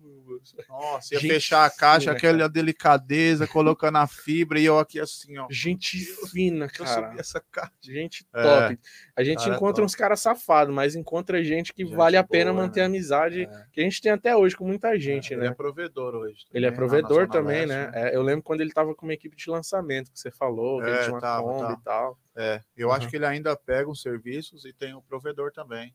Nossa, 0.69 1.13
ia 1.15 1.19
Gente 1.19 1.33
fechar 1.33 1.65
a 1.65 1.69
caixa, 1.69 2.01
fina, 2.07 2.13
aquela 2.13 2.47
delicadeza, 2.49 3.47
colocando 3.47 3.97
a 3.97 4.07
fibra 4.07 4.59
e 4.59 4.65
eu 4.65 4.77
aqui 4.79 4.99
assim, 4.99 5.37
ó. 5.37 5.47
Gente 5.49 5.97
fina, 6.29 6.65
Eu 6.65 6.85
cara. 6.85 7.07
subi 7.09 7.19
essa 7.19 7.41
caixa. 7.51 7.71
Gente 7.81 8.25
É. 8.33 8.41
top. 8.43 8.79
A 9.15 9.23
gente 9.23 9.43
Cara, 9.43 9.55
encontra 9.55 9.75
top. 9.75 9.85
uns 9.85 9.93
caras 9.95 10.19
safados, 10.21 10.73
mas 10.73 10.95
encontra 10.95 11.43
gente 11.43 11.71
que 11.71 11.83
Gente 11.85 11.95
vale 11.95 12.17
a 12.17 12.23
pena 12.23 12.51
boa, 12.51 12.63
manter 12.63 12.79
né? 12.79 12.83
a 12.83 12.87
amizade 12.87 13.43
É. 13.43 13.65
que 13.71 13.79
a 13.79 13.83
gente 13.83 14.01
tem 14.01 14.11
até 14.11 14.35
hoje 14.35 14.57
com 14.57 14.65
muita 14.65 14.97
gente, 14.99 15.33
Ele 15.33 15.41
né? 15.41 15.47
é 15.47 15.53
provedor 15.53 16.15
hoje. 16.15 16.45
Ele 16.51 16.65
é 16.65 16.71
na 16.71 16.75
provedor 16.75 17.21
Zona 17.21 17.27
também, 17.27 17.65
Leste, 17.65 17.91
né? 17.91 17.91
É, 17.93 18.15
eu 18.15 18.23
lembro 18.23 18.41
quando 18.43 18.61
ele 18.61 18.71
tava 18.73 18.95
com 18.95 19.05
uma 19.05 19.13
equipe 19.13 19.35
de 19.35 19.49
lançamento, 19.51 20.11
que 20.11 20.19
você 20.19 20.31
falou, 20.31 20.79
que 20.81 20.87
ele 20.87 20.95
É, 20.97 20.99
tinha 21.03 21.13
uma 21.13 21.21
tava, 21.21 21.43
Kombi 21.43 21.73
e 21.73 21.83
tal. 21.83 22.17
É, 22.35 22.61
eu 22.75 22.87
Uhum. 22.87 22.93
acho 22.95 23.07
que 23.07 23.15
ele 23.15 23.25
ainda 23.27 23.55
pega 23.55 23.87
os 23.87 24.01
serviços 24.01 24.65
e 24.65 24.73
tem 24.73 24.95
o 24.95 25.01
provedor 25.03 25.51
também. 25.51 25.93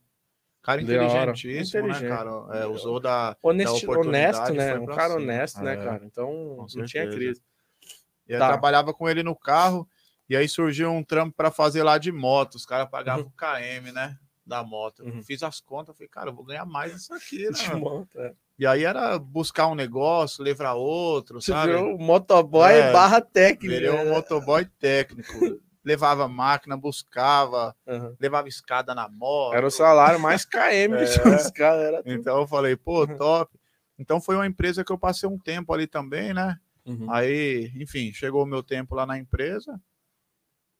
Cara 0.63 0.79
Da 0.79 0.83
inteligentíssimo, 0.85 1.89
né, 1.89 1.89
Inteligente. 1.95 2.17
cara? 2.17 2.31
É, 2.61 2.67
usou 2.67 3.01
da. 3.01 3.37
Honesti- 3.43 3.85
oportunidade 3.85 4.37
honesto, 4.39 4.55
né? 4.55 4.79
um 4.79 4.87
cara 4.87 5.09
cima. 5.15 5.17
honesto, 5.23 5.61
né, 5.63 5.73
É, 5.73 5.77
cara? 5.77 6.05
Então 6.05 6.67
não 6.75 6.85
tinha 6.85 7.09
crise. 7.09 7.43
E 8.29 8.33
eu 8.35 8.39
Tá. 8.39 8.49
trabalhava 8.49 8.93
com 8.93 9.09
ele 9.09 9.23
no 9.23 9.35
carro, 9.35 9.89
e 10.29 10.37
aí 10.37 10.49
surgiu 10.49 10.91
um 10.91 11.03
trampo 11.03 11.35
para 11.37 11.51
fazer 11.51 11.83
lá 11.83 11.99
de 11.99 12.13
moto. 12.13 12.55
Os 12.57 12.67
caras 12.67 12.89
pagavam 12.91 13.27
o 13.27 13.31
KM, 13.31 13.93
né? 13.93 14.17
Da 14.47 14.63
moto. 14.65 15.03
Eu 15.03 15.13
Uhum. 15.13 15.23
fiz 15.23 15.43
as 15.43 15.61
contas, 15.61 15.95
falei, 15.97 16.09
cara, 16.09 16.31
eu 16.31 16.35
vou 16.35 16.45
ganhar 16.45 16.65
mais 16.65 16.95
isso 16.95 17.13
aqui, 17.15 17.49
De 17.53 17.69
né? 17.69 17.75
moto, 17.77 18.19
é. 18.21 18.33
E 18.59 18.67
aí 18.67 18.83
era 18.85 19.19
buscar 19.19 19.69
um 19.69 19.75
negócio, 19.75 20.43
levar 20.43 20.73
outro, 20.75 21.41
Você 21.41 21.53
sabe? 21.53 21.73
virou 21.73 21.95
o 21.95 21.99
motoboy 21.99 22.73
É, 22.73 22.93
barra 22.93 23.21
técnico. 23.21 23.73
Virei 23.75 23.91
um 23.91 24.05
né? 24.05 24.11
motoboy 24.11 24.65
técnico. 24.81 25.33
levava 25.85 26.27
máquina, 26.29 26.77
buscava, 26.77 27.75
Uhum. 27.87 28.15
levava 28.21 28.49
escada 28.49 28.95
na 28.95 29.09
moto. 29.09 29.55
Era 29.55 29.67
o 29.67 29.71
salário 29.71 30.19
mais 30.21 30.45
KM 30.45 30.95
É. 30.95 31.05
que 31.05 31.13
tinha 31.13 31.37
os 31.37 31.51
caras. 31.51 32.03
Então 32.05 32.39
eu 32.41 32.47
falei, 32.47 32.77
pô, 32.77 33.03
Uhum. 33.07 33.17
top. 33.17 33.57
Então 33.99 34.21
foi 34.21 34.35
uma 34.35 34.47
empresa 34.47 34.85
que 34.85 34.93
eu 34.93 34.99
passei 34.99 35.29
um 35.29 35.39
tempo 35.39 35.73
ali 35.73 35.87
também, 35.87 36.35
né? 36.35 36.59
Uhum. 36.85 37.11
Aí, 37.11 37.71
enfim, 37.77 38.13
chegou 38.13 38.43
o 38.43 38.47
meu 38.47 38.63
tempo 38.63 38.95
lá 38.95 39.07
na 39.07 39.19
empresa, 39.19 39.79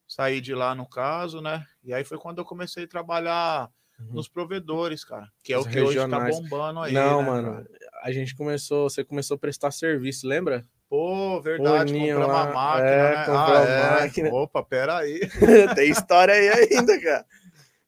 saí 0.09 0.41
de 0.41 0.53
lá 0.53 0.75
no 0.75 0.85
caso, 0.89 1.39
né? 1.41 1.63
E 1.83 1.93
aí 1.93 2.03
foi 2.03 2.17
quando 2.17 2.39
eu 2.39 2.45
comecei 2.45 2.83
a 2.83 2.87
trabalhar 2.87 3.69
Uhum. 3.99 4.13
nos 4.13 4.29
provedores, 4.29 5.03
cara, 5.03 5.27
que 5.43 5.51
é 5.51 5.57
o 5.57 5.63
que 5.65 5.77
hoje 5.81 5.99
regionais. 5.99 6.33
tá 6.37 6.41
bombando 6.41 6.79
aí. 6.79 6.93
Não, 6.93 7.21
né, 7.21 7.27
mano. 7.29 7.51
cara? 7.55 7.67
a 8.01 8.11
gente 8.13 8.33
começou, 8.33 8.89
você 8.89 9.03
começou 9.03 9.35
a 9.35 9.37
prestar 9.37 9.71
serviço, 9.71 10.25
lembra? 10.25 10.65
Pô, 10.89 11.41
verdade, 11.41 11.91
Boninho 11.91 12.15
compramos 12.15 12.33
lá, 12.33 12.43
uma 12.45 12.53
máquina, 12.53 12.87
é, 12.89 13.11
né? 13.11 13.25
comprou 13.25 13.37
Ah, 13.57 13.65
é. 13.65 14.01
máquina. 14.01 14.29
Opa, 14.33 14.63
peraí. 14.63 15.19
Tem 15.75 15.91
história 15.91 16.33
aí 16.33 16.47
ainda, 16.49 16.97
cara. 17.01 17.25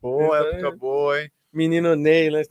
Pô, 0.01 0.36
época 0.36 0.67
aí. 0.67 0.75
boa, 0.77 1.21
hein? 1.21 1.31
Menino 1.53 1.95
Ney, 1.95 2.29
né? 2.29 2.41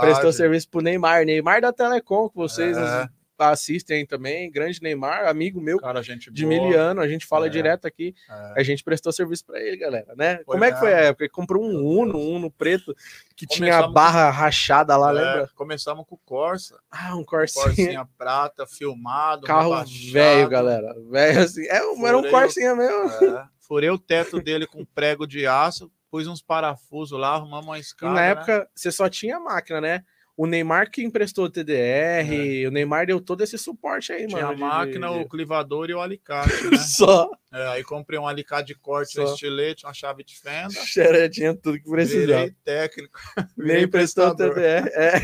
prestou 0.00 0.32
serviço 0.32 0.70
pro 0.70 0.80
Neymar. 0.80 1.26
Neymar 1.26 1.60
da 1.60 1.70
Telecom, 1.72 2.30
que 2.30 2.36
vocês 2.36 2.76
É. 2.78 3.08
nos 3.44 3.52
assistem 3.52 3.98
aí 3.98 4.06
também. 4.06 4.50
Grande 4.50 4.80
Neymar, 4.82 5.26
amigo 5.28 5.60
meu 5.60 5.78
Cara, 5.78 6.02
gente 6.02 6.30
de 6.30 6.46
boa. 6.46 6.54
miliano. 6.62 7.00
A 7.00 7.08
gente 7.08 7.26
fala 7.26 7.46
É. 7.46 7.48
direto 7.48 7.86
aqui. 7.86 8.14
É. 8.28 8.60
A 8.60 8.62
gente 8.62 8.82
prestou 8.84 9.12
serviço 9.12 9.44
pra 9.44 9.60
ele, 9.60 9.76
galera, 9.76 10.14
né? 10.16 10.36
Foi 10.44 10.44
Como 10.54 10.64
é 10.64 10.72
que 10.72 10.78
foi 10.78 10.92
a 10.94 10.98
época? 10.98 11.24
Ele 11.24 11.30
comprou 11.30 11.62
um 11.64 11.84
Uno, 11.84 12.16
um 12.18 12.34
Uno 12.36 12.50
preto, 12.50 12.94
que 13.36 13.46
tinha 13.46 13.74
a 13.74 13.76
Começamos 13.82 13.94
barra 13.94 14.30
rachada 14.30 14.96
lá, 14.96 15.10
É, 15.10 15.12
lembra? 15.12 15.50
Começamos 15.54 16.04
com 16.06 16.14
o 16.14 16.18
Corsa. 16.24 16.78
Ah, 16.90 17.16
um 17.16 17.24
Corsinha. 17.24 17.64
Corsinha 17.64 18.08
prata, 18.16 18.66
filmado. 18.66 19.46
Carro 19.46 19.72
velho, 20.12 20.48
galera. 20.48 20.94
Velho 21.10 21.40
assim. 21.40 21.66
É, 21.66 21.82
um- 21.84 22.06
era 22.06 22.16
um 22.16 22.20
Furei 22.22 22.30
Corsinha 22.32 22.74
mesmo. 22.74 23.10
É. 23.38 23.46
Furei 23.60 23.90
o 23.90 23.98
teto 23.98 24.40
dele 24.40 24.66
com 24.66 24.84
prego 24.84 25.26
de 25.26 25.46
aço, 25.46 25.90
pus 26.10 26.26
uns 26.26 26.42
parafusos 26.42 27.18
lá, 27.18 27.34
arrumamos 27.34 27.66
uma 27.66 27.78
escada. 27.80 28.12
na 28.12 28.20
né? 28.20 28.30
época 28.30 28.68
você 28.74 28.92
só 28.92 29.08
tinha 29.08 29.40
máquina, 29.40 29.80
né? 29.80 30.04
O 30.34 30.46
Neymar 30.46 30.90
que 30.90 31.02
emprestou 31.02 31.44
o 31.44 31.50
TDR, 31.50 32.66
o 32.66 32.70
Neymar 32.70 33.06
deu 33.06 33.20
todo 33.20 33.42
esse 33.42 33.58
suporte 33.58 34.12
aí, 34.12 34.22
É. 34.22 34.26
tinha 34.26 34.46
mano. 34.46 34.64
a 34.64 34.68
máquina, 34.68 35.08
de- 35.08 35.18
o 35.18 35.28
clivador 35.28 35.90
e 35.90 35.94
o 35.94 36.00
alicate, 36.00 36.48
né? 36.70 36.78
Só. 36.78 37.30
É, 37.52 37.66
aí 37.68 37.84
comprei 37.84 38.18
um 38.18 38.26
alicate 38.26 38.68
de 38.68 38.74
corte, 38.74 39.20
um 39.20 39.24
estilete, 39.24 39.84
uma 39.84 39.92
chave 39.92 40.24
de 40.24 40.38
fenda. 40.40 40.70
Xeré 40.86 41.28
tinha 41.28 41.54
tudo 41.54 41.78
que 41.78 41.88
precisava. 41.90 42.26
Virei 42.44 42.54
técnico. 42.64 43.18
Nem 43.56 43.82
emprestou 43.84 44.28
o. 44.28 44.34
TDR. 44.36 44.88
É. 44.94 45.20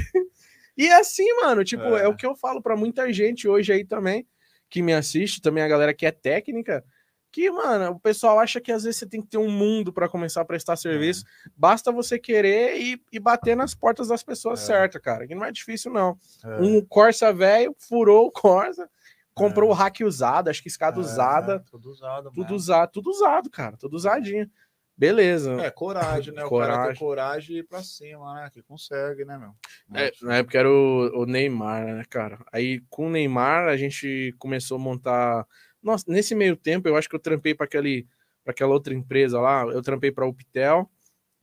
E 0.77 0.88
assim, 0.90 1.27
mano, 1.40 1.64
tipo, 1.64 1.83
é. 1.97 2.03
É. 2.05 2.09
o 2.09 2.14
que 2.14 2.27
eu 2.27 2.37
falo 2.37 2.61
pra 2.62 2.77
muita 2.77 3.11
gente 3.12 3.49
hoje 3.49 3.73
aí 3.73 3.85
também, 3.85 4.27
que 4.71 4.83
me 4.83 4.92
assiste, 4.92 5.40
também 5.40 5.64
a 5.64 5.68
galera 5.68 5.94
que 5.94 6.05
é 6.05 6.11
técnica, 6.12 6.85
que, 7.30 7.50
mano, 7.50 7.90
o 7.92 8.00
pessoal 8.00 8.38
acha 8.38 8.60
que 8.60 8.72
às 8.72 8.84
vezes 8.84 8.98
você 9.00 9.06
tem 9.06 9.20
que 9.20 9.28
ter 9.28 9.38
um 9.38 9.50
mundo 9.50 9.92
pra 9.92 10.08
começar 10.08 10.40
a 10.40 10.44
prestar 10.44 10.76
serviço. 10.76 11.24
Basta 11.56 11.92
você 11.92 12.18
querer 12.18 12.80
e, 12.80 13.02
e 13.12 13.18
bater 13.20 13.56
nas 13.56 13.74
portas 13.74 14.08
das 14.08 14.22
pessoas 14.22 14.62
É. 14.62 14.66
certas, 14.66 15.00
cara. 15.02 15.26
Que 15.26 15.34
não 15.34 15.44
é 15.44 15.52
difícil, 15.52 15.92
não. 15.92 16.18
É. 16.44 16.56
Um 16.60 16.84
Corsa 16.84 17.32
velho 17.32 17.74
furou 17.78 18.26
o 18.26 18.32
Corsa, 18.32 18.88
comprou 19.34 19.70
o 19.70 19.74
hack 19.74 20.00
usado, 20.04 20.48
acho 20.48 20.62
que 20.62 20.68
escada 20.68 20.96
É, 20.96 21.00
usada, 21.00 21.54
é, 21.64 21.70
tudo 21.70 21.90
usado. 21.90 22.30
tudo 22.32 22.54
usado, 22.54 22.90
tudo 22.92 23.10
usado, 23.10 23.50
cara, 23.50 23.76
tudo 23.76 23.94
usadinho. 23.94 24.50
Beleza. 24.96 25.52
É, 25.62 25.70
coragem, 25.70 26.34
né? 26.34 26.44
O 26.44 26.50
cara 26.50 26.72
Coragem. 26.72 26.92
ter 26.94 26.98
coragem 26.98 27.56
e 27.56 27.58
ir 27.60 27.62
pra 27.62 27.82
cima, 27.84 28.34
né? 28.34 28.50
Que 28.52 28.60
consegue, 28.64 29.24
né, 29.24 29.38
meu? 29.38 29.54
É, 29.94 30.10
na 30.22 30.38
época 30.38 30.58
era 30.58 30.68
o, 30.68 31.22
o 31.22 31.24
Neymar, 31.24 31.84
né, 31.86 32.02
cara? 32.10 32.40
Aí 32.52 32.80
com 32.90 33.06
o 33.06 33.10
Neymar 33.10 33.68
a 33.68 33.76
gente 33.76 34.34
começou 34.40 34.76
a 34.76 34.80
montar. 34.80 35.46
Nossa, 35.88 36.05
nesse 36.07 36.35
meio 36.35 36.55
tempo 36.55 36.87
eu 36.87 36.96
acho 36.96 37.09
que 37.09 37.16
eu 37.16 37.18
trampei 37.18 37.55
para 37.55 37.64
aquele, 37.64 38.07
para 38.44 38.53
aquela 38.53 38.74
outra 38.74 38.92
empresa 38.92 39.40
lá. 39.40 39.62
Eu 39.62 39.81
trampei 39.81 40.12
para 40.12 40.27
a 40.27 40.29
Upitel, 40.29 40.87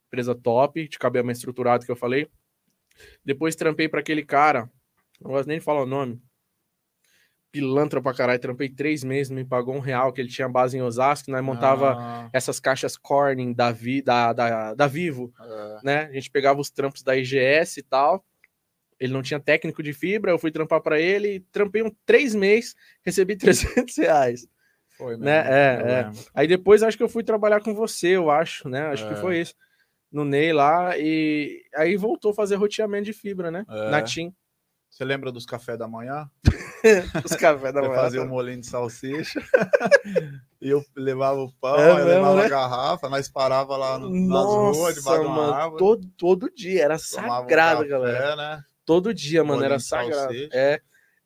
empresa 0.07 0.35
top 0.35 0.87
de 0.87 0.99
cabelo 0.99 1.25
mais 1.25 1.39
estruturado 1.39 1.83
que 1.83 1.91
eu 1.91 1.95
falei. 1.95 2.29
Depois 3.25 3.55
trampei 3.55 3.89
para 3.89 4.01
aquele 4.01 4.23
cara, 4.23 4.69
não 5.19 5.31
gosto 5.31 5.47
nem 5.47 5.57
de 5.57 5.65
falar 5.65 5.81
o 5.81 5.87
nome. 5.87 6.21
Pilantra 7.51 7.99
pra 8.03 8.13
caralho, 8.13 8.39
trampei 8.39 8.69
três 8.69 9.03
meses, 9.03 9.31
me 9.31 9.43
pagou 9.43 9.73
um 9.75 9.79
real, 9.79 10.13
que 10.13 10.21
ele 10.21 10.29
tinha 10.29 10.47
base 10.47 10.77
em 10.77 10.81
Osasco, 10.83 11.31
nós 11.31 11.43
montava 11.43 11.95
Ah, 11.97 12.29
essas 12.31 12.59
caixas 12.59 12.95
Corning 12.95 13.51
da, 13.51 13.71
Vi, 13.71 14.03
da, 14.03 14.31
da, 14.31 14.75
da 14.75 14.85
Vivo 14.87 15.33
é. 15.41 15.79
né? 15.83 15.99
A 16.03 16.13
gente 16.13 16.29
pegava 16.29 16.61
os 16.61 16.69
trampos 16.69 17.01
da 17.01 17.17
IGS 17.17 17.77
e 17.77 17.83
tal. 17.83 18.23
Ele 18.99 19.11
não 19.13 19.21
tinha 19.21 19.39
técnico 19.39 19.83
de 19.83 19.91
fibra, 19.93 20.31
eu 20.31 20.39
fui 20.39 20.51
trampar 20.51 20.81
para 20.81 20.99
ele, 20.99 21.41
trampei 21.51 21.81
um 21.83 21.91
três 22.05 22.33
meses, 22.33 22.75
recebi 23.03 23.35
300 23.37 23.97
reais. 23.97 24.47
Foi 24.97 25.11
mesmo. 25.11 25.25
Né? 25.25 25.37
É, 25.47 25.91
é. 25.91 26.11
Aí 26.33 26.47
depois 26.47 26.81
acho 26.81 26.95
que 26.95 27.03
eu 27.03 27.09
fui 27.09 27.23
trabalhar 27.23 27.59
com 27.61 27.73
você, 27.73 28.09
eu 28.09 28.31
acho, 28.31 28.69
né? 28.69 28.87
Acho 28.87 29.05
que 29.07 29.13
É. 29.13 29.17
foi 29.17 29.39
isso. 29.41 29.53
No 30.11 30.23
Ney 30.23 30.53
lá, 30.53 30.97
e 30.97 31.61
aí 31.75 31.97
voltou 31.97 32.31
a 32.31 32.33
fazer 32.33 32.55
roteamento 32.55 33.03
de 33.05 33.11
fibra, 33.13 33.51
né? 33.51 33.65
É. 33.69 33.89
Na 33.89 34.01
TIM. 34.01 34.33
Você 34.89 35.03
lembra 35.03 35.29
dos 35.29 35.45
cafés 35.45 35.77
da 35.77 35.89
manhã? 35.89 36.29
Os 37.25 37.35
cafés 37.35 37.73
da 37.73 37.81
manhã. 37.81 37.95
fazia 37.95 38.21
o 38.21 38.25
molinho 38.27 38.61
de 38.61 38.67
salsicha. 38.67 39.41
e 40.61 40.69
eu 40.69 40.81
levava 40.95 41.41
o 41.41 41.51
pão, 41.59 41.77
É 41.77 41.89
eu 41.91 42.05
levava 42.05 42.35
né? 42.37 42.45
a 42.45 42.49
garrafa, 42.49 43.09
nós 43.09 43.27
parava 43.27 43.75
lá 43.75 43.99
no, 43.99 44.09
nas 44.09 44.27
Nossa, 44.29 44.77
ruas, 44.79 44.95
debaixo 44.95 45.21
de 45.21 45.27
uma 45.27 45.35
mano, 45.35 45.53
árvore. 45.53 45.77
todo, 45.79 46.07
todo 46.17 46.53
dia, 46.55 46.83
era 46.85 46.97
tomava 46.97 47.39
um 47.39 47.41
sagrado, 47.41 47.79
café, 47.81 47.89
galera. 47.89 48.35
Né? 48.37 48.63
Todo 48.85 49.13
dia, 49.13 49.43
mano, 49.43 49.63
era 49.63 49.79
sagrado. 49.79 50.33
É. 50.53 50.79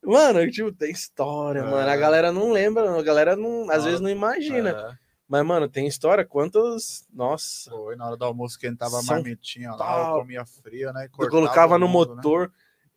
Mano, 0.04 0.50
tipo, 0.50 0.72
tem 0.72 0.92
história, 0.92 1.62
mano. 1.64 1.76
A 1.90 1.94
É. 1.94 1.98
galera 1.98 2.32
não 2.32 2.52
lembra, 2.52 2.90
a 2.98 3.02
galera 3.04 3.36
não, 3.36 3.70
às 3.70 3.84
vezes 3.84 4.00
não 4.00 4.10
imagina. 4.10 4.70
É, 4.70 4.94
Mas, 5.28 5.46
mano, 5.46 5.68
tem 5.68 5.86
história? 5.86 6.24
Quantos. 6.26 7.06
Nossa. 7.14 7.70
foi, 7.70 7.96
na 7.96 8.08
hora 8.08 8.18
do 8.18 8.26
almoço 8.26 8.58
quentava 8.58 8.98
a 8.98 9.02
São 9.04 9.16
marmitinha 9.16 9.72
lá, 9.74 10.14
comia 10.14 10.46
fria, 10.46 10.92
né? 10.94 11.06
e 11.06 11.10
colocava 11.10 11.76
o 11.76 11.78
no 11.78 11.88
mundo, 11.88 12.10
né? 12.12 12.16
motor. 12.16 12.52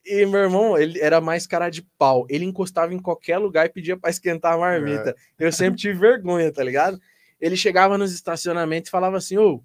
E 0.05 0.25
meu 0.27 0.41
irmão, 0.41 0.79
ele 0.79 0.99
era 1.01 1.21
mais 1.21 1.47
cara 1.47 1.69
de 1.71 1.83
pau. 1.99 2.25
Ele 2.31 2.45
encostava 2.45 2.95
em 2.95 2.99
qualquer 2.99 3.39
lugar 3.39 3.67
e 3.67 3.69
pedia 3.69 3.97
pra 3.97 4.11
esquentar 4.11 4.55
a 4.55 4.59
marmita. 4.59 5.11
É. 5.39 5.45
Eu 5.47 5.53
sempre 5.53 5.79
tive 5.81 5.99
vergonha, 5.99 6.51
tá 6.53 6.63
ligado? 6.65 6.99
Ele 7.41 7.57
chegava 7.57 7.99
nos 7.99 8.13
estacionamentos 8.13 8.89
e 8.89 8.91
falava 8.91 9.17
assim: 9.17 9.37
Ô, 9.39 9.63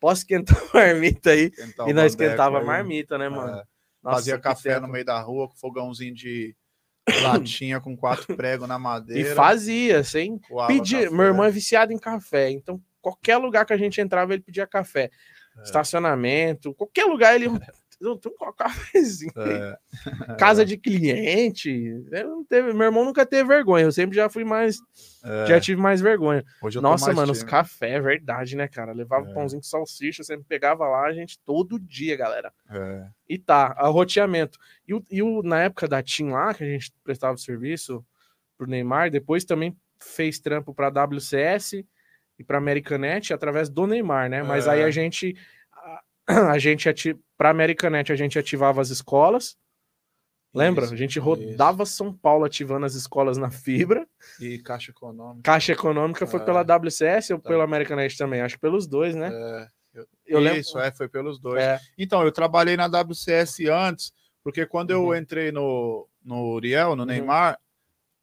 posso 0.00 0.20
esquentar 0.22 0.56
a 0.56 0.60
marmita 0.74 1.30
aí? 1.30 1.50
Quentar 1.50 1.88
e 1.88 1.92
nós 1.92 2.12
esquentava 2.12 2.56
a 2.56 2.60
aí. 2.60 2.66
marmita, 2.66 3.18
né, 3.18 3.28
mano? 3.28 3.58
É. 3.58 3.64
Nossa, 4.06 4.16
Fazia 4.18 4.38
café 4.38 4.74
tempo. 4.74 4.86
no 4.86 4.92
meio 4.92 5.04
da 5.04 5.20
rua, 5.20 5.48
com 5.48 5.56
fogãozinho 5.56 6.14
de 6.14 6.54
latinha 7.22 7.80
com 7.80 7.96
quatro 7.96 8.36
pregos 8.36 8.68
na 8.68 8.76
E 8.76 8.78
madeira. 8.78 9.34
fazia, 9.34 10.02
sem 10.04 10.40
pedir. 10.68 11.10
Meu 11.10 11.26
irmão 11.26 11.44
é 11.44 11.50
viciado 11.50 11.92
em 11.92 11.98
café, 11.98 12.50
então 12.50 12.80
qualquer 13.00 13.36
lugar 13.36 13.64
que 13.66 13.72
a 13.72 13.76
gente 13.76 14.00
entrava, 14.00 14.32
ele 14.32 14.42
pedia 14.42 14.66
café. 14.66 15.10
É. 15.58 15.62
Estacionamento, 15.62 16.72
qualquer 16.74 17.04
lugar 17.04 17.34
ele. 17.34 17.46
Não, 18.00 18.16
tem 18.18 18.30
um 18.30 18.52
cafezinho. 18.52 19.32
É, 19.36 19.78
Casa 20.38 20.64
de 20.66 20.76
cliente. 20.76 21.94
teve, 22.48 22.72
meu 22.74 22.86
irmão 22.86 23.04
nunca 23.04 23.24
teve 23.24 23.48
vergonha. 23.48 23.84
Eu 23.84 23.92
sempre 23.92 24.14
já 24.14 24.28
fui 24.28 24.44
mais. 24.44 24.78
é. 25.24 25.46
Já 25.46 25.60
tive 25.60 25.80
mais 25.80 26.00
vergonha. 26.00 26.44
Nossa, 26.82 27.06
mais 27.06 27.16
mano, 27.16 27.32
os 27.32 27.42
café, 27.42 27.92
é 27.94 28.00
verdade, 28.00 28.54
né, 28.54 28.68
cara? 28.68 28.92
Levava 28.92 29.30
É. 29.30 29.32
pãozinho 29.32 29.60
com 29.62 29.66
salsicha, 29.66 30.22
sempre 30.22 30.44
pegava 30.46 30.86
lá, 30.86 31.06
a 31.06 31.12
gente 31.12 31.38
todo 31.44 31.78
dia, 31.80 32.16
galera. 32.16 32.52
É. 32.70 33.06
E 33.28 33.38
tá, 33.38 33.74
a 33.78 33.88
roteamento. 33.88 34.58
E, 34.86 34.92
o, 34.94 35.04
e 35.10 35.22
o- 35.22 35.42
na 35.42 35.62
época 35.62 35.88
da 35.88 36.02
TIM 36.02 36.30
lá, 36.30 36.52
que 36.52 36.64
a 36.64 36.68
gente 36.68 36.92
prestava 37.02 37.36
serviço 37.38 38.04
pro 38.58 38.66
Neymar, 38.68 39.10
depois 39.10 39.44
também 39.44 39.74
fez 39.98 40.38
trampo 40.38 40.74
pra 40.74 40.90
WCS 40.90 41.82
e 42.38 42.44
pra 42.44 42.58
Americanet 42.58 43.32
através 43.32 43.70
do 43.70 43.86
Neymar, 43.86 44.28
né? 44.28 44.42
Mas 44.42 44.66
É. 44.66 44.70
aí 44.72 44.82
a 44.82 44.90
gente. 44.90 45.34
A, 46.54 46.58
gente 46.58 46.88
ati, 46.88 47.16
pra 47.36 47.50
Americanet 47.50 48.12
a 48.12 48.16
gente 48.16 48.38
ativava 48.38 48.80
as 48.80 48.90
escolas. 48.90 49.56
Lembra? 50.54 50.84
Isso, 50.86 50.94
a 50.94 50.96
gente 50.96 51.18
rodava 51.18 51.84
São 51.84 52.12
Paulo 52.12 52.44
ativando 52.44 52.86
as 52.86 52.94
escolas 52.94 53.36
na 53.36 53.50
fibra. 53.50 54.06
E 54.40 54.58
caixa 54.58 54.90
econômica. 54.90 55.42
Caixa 55.42 55.72
Econômica 55.72 56.26
foi 56.26 56.40
É. 56.40 56.44
pela 56.44 56.62
WCS 56.62 57.30
ou 57.34 57.38
Tá. 57.38 57.48
pela 57.50 57.64
Americanet 57.64 58.16
também? 58.16 58.40
Acho 58.40 58.54
que 58.54 58.60
pelos 58.62 58.86
dois, 58.86 59.14
né? 59.14 59.30
É, 59.32 59.68
Eu 60.26 60.40
lembro. 60.40 60.58
Isso, 60.58 60.78
é, 60.78 60.90
foi 60.90 61.08
pelos 61.08 61.38
dois. 61.38 61.62
É, 61.62 61.78
Então, 61.98 62.22
eu 62.24 62.32
trabalhei 62.32 62.76
na 62.76 62.88
WCS 62.88 63.66
antes, 63.68 64.12
porque 64.42 64.64
quando 64.66 64.90
eu 64.90 65.04
Uhum. 65.08 65.14
entrei 65.14 65.52
no, 65.52 66.08
no 66.24 66.54
Uriel, 66.54 66.96
no 66.96 67.02
Uhum. 67.02 67.06
Neymar, 67.08 67.58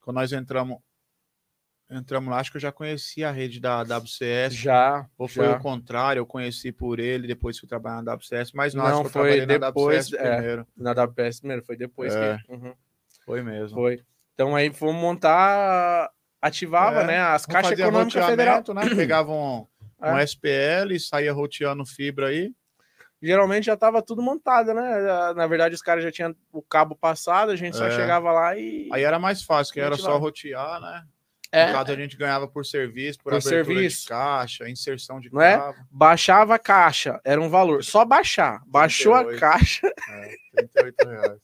quando 0.01 0.15
nós 0.17 0.31
entramos, 0.33 0.79
entramos 1.93 2.29
lá, 2.29 2.39
acho 2.39 2.51
que 2.51 2.57
eu 2.57 2.61
já 2.61 2.71
conhecia 2.71 3.29
a 3.29 3.31
rede 3.31 3.59
da 3.59 3.81
WCS. 3.83 4.53
já. 4.55 5.05
Ou 5.17 5.27
foi 5.27 5.45
já. 5.45 5.55
o 5.57 5.59
contrário, 5.59 6.19
eu 6.19 6.25
conheci 6.25 6.71
por 6.71 6.99
ele, 6.99 7.27
depois 7.27 7.57
fui 7.59 7.67
trabalhar 7.69 8.01
na 8.01 8.13
WCS, 8.13 8.51
mas 8.53 8.73
não, 8.73 8.83
Não, 8.83 8.89
acho 8.91 9.01
que 9.01 9.07
eu 9.07 9.11
foi 9.11 9.21
trabalhei 9.37 9.59
na 9.59 9.67
depois, 9.67 10.07
WCS 10.07 10.13
é. 10.25 10.35
primeiro. 10.35 10.67
Na 10.75 10.91
WPS 10.93 11.39
primeiro, 11.39 11.63
foi 11.65 11.77
depois 11.77 12.13
É. 12.13 12.37
que. 12.45 12.51
Uhum. 12.53 12.73
Foi 13.25 13.41
mesmo. 13.41 13.77
Foi. 13.77 14.01
Então 14.33 14.55
aí 14.55 14.73
fomos 14.73 14.95
montar, 15.01 16.09
ativava, 16.41 17.01
É, 17.01 17.07
né? 17.07 17.19
As 17.19 17.45
caixas 17.45 17.77
econômicas 17.79 18.25
federal. 18.25 18.63
né? 18.73 18.81
Pegava 18.95 19.31
um, 19.31 19.65
um 20.01 20.17
É. 20.17 20.23
SPL, 20.23 20.97
saía 20.99 21.31
roteando 21.31 21.85
fibra 21.85 22.27
aí. 22.27 22.51
Geralmente 23.21 23.63
já 23.67 23.77
tava 23.77 24.01
tudo 24.01 24.21
montado, 24.21 24.73
né? 24.73 25.33
Na 25.33 25.47
verdade, 25.47 25.73
os 25.73 25.81
caras 25.81 26.03
já 26.03 26.11
tinham 26.11 26.35
o 26.51 26.61
cabo 26.61 26.93
passado, 26.93 27.51
a 27.51 27.55
gente 27.55 27.77
só 27.77 27.85
É. 27.87 27.91
chegava 27.91 28.29
lá 28.33 28.57
e. 28.57 28.89
Aí 28.91 29.01
era 29.03 29.17
mais 29.17 29.41
fácil, 29.43 29.73
que 29.73 29.79
era 29.79 29.95
só 29.95 30.17
rotear, 30.17 30.81
né? 30.81 31.05
É, 31.55 31.67
No 31.67 31.73
caso, 31.73 31.91
a 31.91 31.95
gente 31.95 32.17
ganhava 32.17 32.47
por 32.47 32.65
serviço, 32.65 33.19
por, 33.19 33.31
Por 33.33 33.41
serviço. 33.41 34.01
de 34.03 34.07
caixa, 34.09 34.67
inserção 34.67 35.19
de 35.19 35.31
Não 35.31 35.39
é? 35.39 35.55
cabo. 35.57 35.77
baixava 35.91 36.55
a 36.55 36.59
caixa, 36.59 37.21
era 37.23 37.39
um 37.39 37.47
valor. 37.47 37.83
Só 37.83 38.03
baixar. 38.03 38.63
Baixou 38.65 39.13
a 39.13 39.23
38. 39.23 39.39
caixa. 39.39 39.87
É, 40.09 40.35
38 40.73 41.07
reais. 41.07 41.39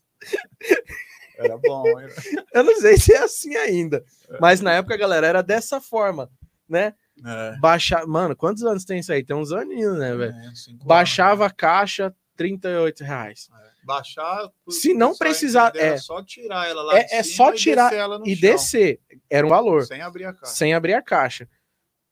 Era 1.37 1.57
bom, 1.57 1.85
hein? 1.99 2.07
Eu 2.53 2.63
não 2.63 2.75
sei 2.81 2.97
se 2.97 3.13
é 3.13 3.19
assim 3.23 3.55
ainda. 3.55 4.03
Mas 4.41 4.61
na 4.61 4.73
época, 4.73 4.97
galera, 4.97 5.27
era 5.27 5.41
dessa 5.43 5.79
forma, 5.79 6.29
né? 6.67 6.93
É. 7.25 7.57
Baixar. 7.59 8.05
Mano, 8.07 8.35
quantos 8.35 8.63
anos 8.63 8.83
tem 8.85 8.99
isso 8.99 9.11
aí? 9.13 9.23
Tem 9.23 9.35
uns 9.35 9.51
aninhos, 9.51 9.97
né, 9.97 10.15
velho? 10.15 10.33
É, 10.33 10.51
Baixava 10.85 11.45
a 11.45 11.49
caixa, 11.51 12.13
38 12.35 13.03
reais. 13.03 13.47
É. 13.63 13.68
baixar. 13.83 14.49
Se 14.69 14.93
não 14.93 15.15
precisar- 15.15 15.71
é. 15.75 15.97
só 15.97 16.23
tirar 16.23 16.67
ela 16.67 16.81
lá. 16.83 16.97
É- 16.97 17.17
é 17.17 17.23
só 17.23 17.53
e 17.53 17.57
tirar 17.57 17.89
descer 17.89 17.99
ela 17.99 18.19
no 18.19 18.27
E 18.27 18.35
chão, 18.35 18.49
descer. 18.51 18.99
Era 19.29 19.45
um 19.45 19.49
valor. 19.49 19.85
Sem 19.85 20.01
abrir 20.01 20.25
a 20.25 20.33
caixa. 20.33 20.53
sem 20.53 20.73
abrir 20.73 20.93
a 20.93 21.01
caixa. 21.01 21.49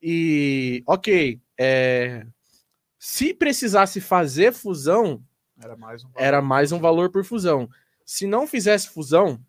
E, 0.01 0.84
ok, 0.86 1.41
é, 1.60 2.25
se 2.99 3.34
precisasse 3.34 3.99
fazer 3.99 4.53
fusão, 4.53 5.23
Era 5.62 5.75
mais 5.75 6.03
um 6.03 6.10
era 6.15 6.41
mais 6.41 6.71
um 6.71 6.80
valor 6.80 7.12
por 7.12 7.23
fusão. 7.23 7.67
Se 8.06 8.27
não 8.27 8.45
fizesse 8.47 8.89
fusão, 8.89 9.39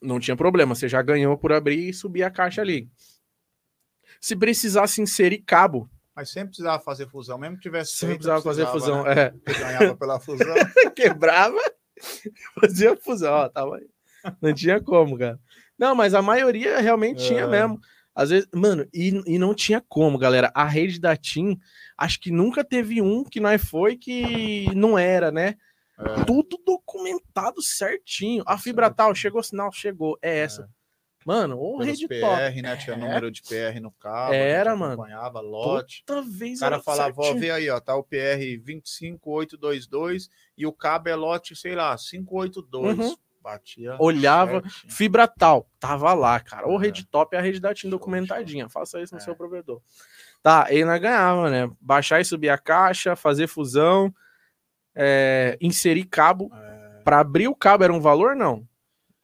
não 0.00 0.20
tinha 0.20 0.36
problema, 0.36 0.74
você 0.74 0.88
já 0.88 1.00
ganhou 1.02 1.36
por 1.38 1.52
abrir 1.52 1.88
e 1.88 1.94
subir 1.94 2.22
a 2.22 2.30
caixa 2.30 2.60
ali. 2.60 2.88
Se 4.20 4.36
precisasse 4.36 5.00
inserir 5.00 5.38
cabo, 5.38 5.88
Mas 6.18 6.30
sempre 6.30 6.48
precisava 6.48 6.82
fazer 6.82 7.08
fusão, 7.08 7.38
mesmo 7.38 7.54
que 7.54 7.62
tivesse 7.62 7.92
não 8.02 8.08
feito, 8.08 8.18
precisava 8.18 8.42
fazer 8.42 8.66
fusão, 8.66 9.04
né? 9.04 9.12
é, 9.12 9.52
ganhava 9.52 9.96
pela 9.96 10.18
fusão. 10.18 10.52
quebrava, 10.96 11.56
fazia 12.60 12.96
fusão, 12.96 13.32
ó, 13.32 13.48
tava 13.48 13.76
aí. 13.76 13.86
Não 14.42 14.52
tinha 14.52 14.82
como, 14.82 15.16
cara. 15.16 15.38
Não, 15.78 15.94
mas 15.94 16.14
a 16.14 16.20
maioria 16.20 16.80
realmente 16.80 17.24
tinha 17.24 17.42
É. 17.42 17.46
mesmo. 17.46 17.78
Às 18.12 18.30
vezes, 18.30 18.48
mano, 18.52 18.84
e, 18.92 19.10
e 19.26 19.38
não 19.38 19.54
tinha 19.54 19.80
como, 19.88 20.18
galera. 20.18 20.50
A 20.56 20.64
rede 20.64 20.98
da 20.98 21.16
TIM, 21.16 21.56
acho 21.96 22.18
que 22.18 22.32
nunca 22.32 22.64
teve 22.64 23.00
um 23.00 23.22
que 23.22 23.38
nós 23.38 23.62
foi 23.64 23.96
que 23.96 24.74
não 24.74 24.98
era, 24.98 25.30
né? 25.30 25.54
É. 26.00 26.24
Tudo 26.24 26.60
documentado 26.66 27.62
certinho. 27.62 28.42
A 28.44 28.58
fibra 28.58 28.90
tal, 28.90 29.14
chegou 29.14 29.40
sinal, 29.40 29.70
chegou. 29.70 30.18
É 30.20 30.38
essa. 30.38 30.68
Mano, 31.26 31.58
ô 31.58 31.72
Pelos 31.78 31.86
rede 31.86 32.08
PR, 32.08 32.20
top. 32.20 32.62
né? 32.62 32.76
Tinha 32.76 32.96
É. 32.96 32.98
número 32.98 33.30
de 33.30 33.42
PR 33.42 33.80
no 33.80 33.90
cabo. 33.92 34.32
Era, 34.32 34.74
mano. 34.76 34.94
Acompanhava 34.94 35.40
lote. 35.40 36.02
Toda 36.06 36.22
vez 36.22 36.58
O 36.58 36.60
cara 36.60 36.80
falava, 36.80 37.14
ó, 37.20 37.34
vê 37.34 37.50
aí, 37.50 37.68
ó, 37.68 37.78
tá 37.80 37.94
o 37.96 38.02
PR 38.04 38.56
25822 38.64 40.30
e 40.56 40.66
o 40.66 40.72
cabo 40.72 41.08
é 41.08 41.14
lote, 41.14 41.54
sei 41.56 41.74
lá, 41.74 41.96
582. 41.96 42.98
Uhum. 42.98 43.16
Batia. 43.42 43.96
Olhava, 43.98 44.60
certinho. 44.62 44.92
Fibra 44.92 45.26
tal, 45.28 45.68
tava 45.80 46.12
lá, 46.12 46.38
cara. 46.40 46.68
Ô, 46.68 46.76
É. 46.78 46.82
rede 46.84 47.06
top 47.06 47.34
é 47.36 47.38
a 47.38 47.42
rede 47.42 47.60
da 47.60 47.72
TIM 47.72 47.82
Show, 47.82 47.90
documentadinha. 47.90 48.68
Faça 48.68 49.00
isso 49.00 49.14
no 49.14 49.20
É. 49.20 49.24
seu 49.24 49.34
provedor. 49.34 49.80
Tá, 50.42 50.66
aí 50.66 50.84
nós 50.84 51.00
ganhava, 51.00 51.48
né? 51.50 51.70
Baixar 51.80 52.20
e 52.20 52.24
subir 52.24 52.48
a 52.50 52.58
caixa, 52.58 53.16
fazer 53.16 53.46
fusão, 53.46 54.12
é, 54.94 55.56
inserir 55.60 56.04
cabo. 56.04 56.50
É, 56.54 56.78
Pra 57.04 57.20
abrir 57.20 57.48
o 57.48 57.54
cabo 57.54 57.84
era 57.84 57.92
um 57.92 58.00
valor, 58.00 58.36
não? 58.36 58.66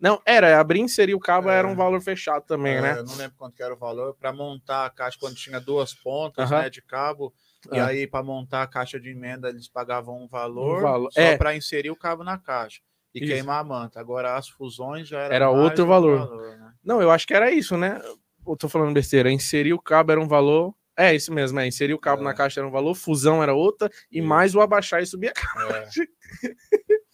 Não, 0.01 0.21
era, 0.27 0.59
abrir 0.61 0.81
e 0.81 0.83
inserir 0.83 1.15
o 1.15 1.21
cabo 1.21 1.49
É. 1.49 1.57
era 1.59 1.67
um 1.69 1.75
valor 1.77 2.01
fechado 2.01 2.45
também, 2.45 2.75
é, 2.77 2.81
né? 2.83 2.99
Eu 2.99 3.05
não 3.05 3.17
lembro 3.17 3.37
quanto 3.37 3.61
era 3.63 3.73
o 3.73 3.77
valor. 3.79 4.15
Para 4.15 4.33
montar 4.33 4.85
a 4.87 4.91
caixa, 4.91 5.17
quando 5.19 5.35
tinha 5.37 5.61
duas 5.61 5.95
pontas 5.95 6.51
né, 6.51 6.69
de 6.69 6.83
cabo, 6.83 7.33
e 7.73 7.79
Ah. 7.79 7.87
aí 7.87 8.07
para 8.07 8.23
montar 8.23 8.63
a 8.63 8.67
caixa 8.67 9.01
de 9.01 9.11
emenda 9.11 9.49
eles 9.49 9.69
pagavam 9.69 10.23
um 10.23 10.29
valor, 10.29 10.83
valor, 10.83 11.13
só 11.13 11.21
é. 11.21 11.37
para 11.39 11.57
inserir 11.57 11.91
o 11.91 11.97
cabo 11.97 12.23
na 12.23 12.37
caixa 12.37 12.81
e 13.15 13.21
Isso. 13.25 13.33
queimar 13.33 13.61
a 13.61 13.65
manta. 13.65 13.99
Agora 14.01 14.37
as 14.37 14.49
fusões 14.49 15.09
já 15.09 15.21
era, 15.21 15.35
Era 15.35 15.51
outro 15.51 15.85
um 15.85 15.89
valor. 15.89 16.29
né? 16.59 16.73
Não, 16.85 17.01
eu 17.01 17.11
acho 17.11 17.27
que 17.27 17.33
era 17.33 17.51
isso, 17.51 17.77
né? 17.79 18.03
Eu 18.47 18.57
tô 18.59 18.69
falando 18.69 18.93
besteira. 18.93 19.31
Inserir 19.31 19.73
o 19.73 19.81
cabo 19.81 20.13
era 20.13 20.21
um 20.21 20.29
valor. 20.29 20.75
É 20.97 21.15
isso 21.15 21.33
mesmo, 21.33 21.59
é. 21.59 21.67
Inserir 21.67 21.95
o 21.95 21.99
cabo 21.99 22.21
É. 22.21 22.25
na 22.25 22.35
caixa 22.35 22.61
era 22.61 22.69
um 22.69 22.71
valor, 22.71 22.95
fusão 22.95 23.43
era 23.43 23.55
outra, 23.55 23.91
e 24.13 24.21
mais 24.21 24.55
o 24.55 24.61
abaixar 24.61 25.03
e 25.03 25.07
subir 25.07 25.29
a 25.29 25.33
caixa. 25.33 26.03
É. 26.03 26.55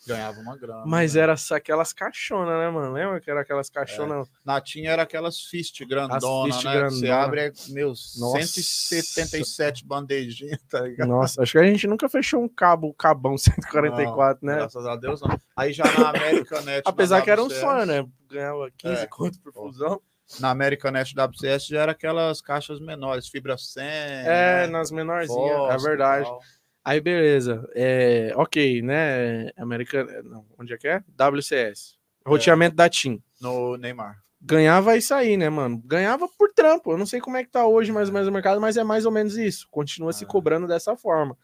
Ganhava 0.07 0.41
uma 0.41 0.57
grana. 0.57 0.83
Mas 0.87 1.15
né? 1.15 1.21
era 1.21 1.37
só 1.37 1.57
aquelas 1.57 1.93
caixonas, 1.93 2.59
né, 2.59 2.71
mano? 2.71 2.93
Lembra 2.93 3.21
que 3.21 3.31
era 3.31 3.43
aquelas 3.43 3.69
caixonas? 3.69 4.29
Na 4.45 4.61
tinha 4.61 4.91
era 4.91 5.03
aquelas 5.03 5.41
fist 5.43 5.85
grandona, 5.85 6.53
fist 6.53 6.65
né? 6.65 6.73
que 6.73 6.91
Você 6.91 7.01
grandona. 7.07 7.23
abre, 7.25 7.41
é, 7.41 7.53
meu, 7.69 7.89
Nossa. 7.89 8.43
177 8.43 9.85
bandejinhas, 9.85 10.61
tá 10.69 10.81
ligado? 10.81 11.09
Nossa, 11.09 11.43
acho 11.43 11.53
que 11.53 11.59
a 11.59 11.65
gente 11.65 11.87
nunca 11.87 12.09
fechou 12.09 12.43
um 12.43 12.49
cabo, 12.49 12.95
cabão 12.95 13.37
144, 13.39 14.47
né? 14.47 14.57
Graças 14.57 14.87
a 14.87 14.97
Deus, 14.97 15.21
não. 15.21 15.39
Aí 15.55 15.73
já 15.73 15.85
na 15.85 16.09
Americanet. 16.11 16.83
Apesar 16.87 17.19
na 17.19 17.23
que 17.25 17.31
era 17.31 17.43
um 17.43 17.51
sonho, 17.51 17.87
né? 17.87 18.07
Ganhava 18.31 18.71
15 18.79 19.03
É. 19.03 19.07
conto 19.07 19.39
por 19.41 19.53
fusão. 19.53 20.01
Na 20.39 20.51
Americanet 20.51 21.13
WCS 21.13 21.67
já 21.67 21.81
era 21.83 21.93
aquelas 21.93 22.41
caixas 22.41 22.79
menores, 22.81 23.27
fibra 23.29 23.59
100. 23.59 23.83
É, 23.85 24.25
né? 24.27 24.67
nas 24.69 24.91
menorzinhas, 24.93 25.75
é 25.75 25.77
verdade. 25.77 26.25
tal. 26.25 26.41
Aí, 26.85 27.01
beleza. 27.01 27.69
É, 27.75 28.33
ok, 28.37 28.83
né? 28.83 29.51
Americana. 29.57 30.23
Não, 30.23 30.45
onde 30.59 30.73
é 30.73 30.79
que 30.79 30.88
é? 30.88 31.03
WCS. 31.16 31.99
Roteamento 32.27 32.77
da 32.77 32.88
TIM. 32.88 33.23
No 33.40 33.77
Neymar. 33.77 34.19
Ganhava 34.43 34.97
isso 34.97 35.12
aí, 35.12 35.37
né, 35.37 35.51
mano? 35.51 35.83
Ganhava 35.85 36.27
por 36.38 36.51
trampo. 36.55 36.93
Eu 36.93 36.97
não 36.99 37.05
sei 37.05 37.21
como 37.21 37.37
é 37.37 37.45
que 37.45 37.51
tá 37.51 37.66
hoje 37.66 37.93
mais 37.93 38.09
ou 38.09 38.14
menos 38.14 38.29
o 38.29 38.33
mercado, 38.33 38.59
mas 38.61 38.77
é 38.79 38.83
mais 38.85 39.05
ou 39.05 39.12
menos 39.12 39.37
isso. 39.37 39.66
Continua 39.71 40.12
se 40.14 40.25
Ah. 40.25 40.27
cobrando 40.27 40.66
dessa 40.66 40.97
forma. 40.97 41.37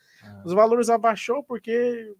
Os 0.44 0.54
valores 0.54 0.88
abaixou 0.88 1.42
porque 1.44 2.14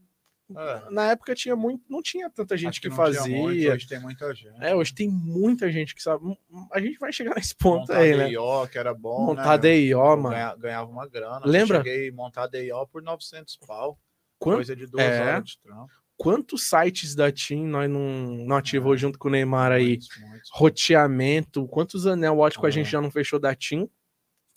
É. 0.54 0.90
na 0.90 1.10
época 1.10 1.34
tinha 1.34 1.56
muito, 1.56 1.82
não 1.88 2.00
tinha 2.00 2.30
tanta 2.30 2.56
gente 2.56 2.80
que, 2.80 2.86
tinha 2.88 2.94
fazia. 2.96 3.22
muito, 3.36 3.68
hoje 3.68 3.86
tem 3.88 3.98
muita 3.98 4.32
gente. 4.32 4.54
É, 4.64 4.74
hoje 4.76 4.94
tem 4.94 5.08
muita 5.10 5.70
gente 5.72 5.92
que 5.94 6.00
sabe. 6.02 6.38
A 6.72 6.80
gente 6.80 6.98
vai 6.98 7.12
chegar 7.12 7.34
nesse 7.34 7.54
ponto 7.56 7.80
montar 7.80 7.98
aí, 7.98 8.16
né? 8.16 8.28
DIO, 8.28 8.68
que 8.70 8.78
era 8.78 8.94
bom. 8.94 9.26
Montar 9.26 9.58
né? 9.58 9.58
DIO, 9.58 9.98
Eu 9.98 10.16
mano. 10.16 10.30
ganha- 10.30 10.54
Ganhava 10.56 10.88
uma 10.90 11.08
grana. 11.08 11.40
Lembra? 11.44 11.78
Eu 11.78 11.84
cheguei 11.84 12.08
a 12.10 12.12
montar 12.12 12.46
DIO 12.46 12.86
por 12.86 13.02
900 13.02 13.56
pau. 13.56 13.98
Quanto- 14.38 14.56
Coisa 14.58 14.76
de 14.76 14.86
duas 14.86 15.02
É. 15.04 15.20
horas 15.20 15.44
de 15.48 15.58
trampo. 15.60 15.90
Quantos 16.16 16.62
sites 16.68 17.14
da 17.14 17.30
TIM 17.32 17.66
nós 17.66 17.90
não, 17.90 18.00
não 18.46 18.56
ativou 18.56 18.94
É. 18.94 18.96
junto 18.96 19.18
com 19.18 19.26
o 19.28 19.30
Neymar 19.32 19.72
aí? 19.72 19.88
Muitos, 19.88 20.08
muitos. 20.20 20.50
Roteamento. 20.52 21.66
Quantos 21.68 22.06
anel 22.06 22.38
ótico 22.38 22.64
a 22.64 22.68
É. 22.68 22.72
gente 22.72 22.88
já 22.88 23.00
não 23.00 23.10
fechou 23.10 23.38
da 23.40 23.54
TIM? 23.54 23.90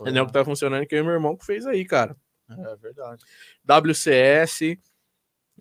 Anel 0.05 0.25
que 0.27 0.31
tá 0.33 0.45
funcionando 0.45 0.85
que 0.85 0.93
eu 0.95 0.99
e 0.99 1.03
meu 1.03 1.13
irmão 1.13 1.35
que 1.35 1.45
fez 1.45 1.65
aí, 1.65 1.83
cara. 1.83 2.15
É 2.49 2.75
verdade. 2.77 3.23
WCS. 3.65 4.77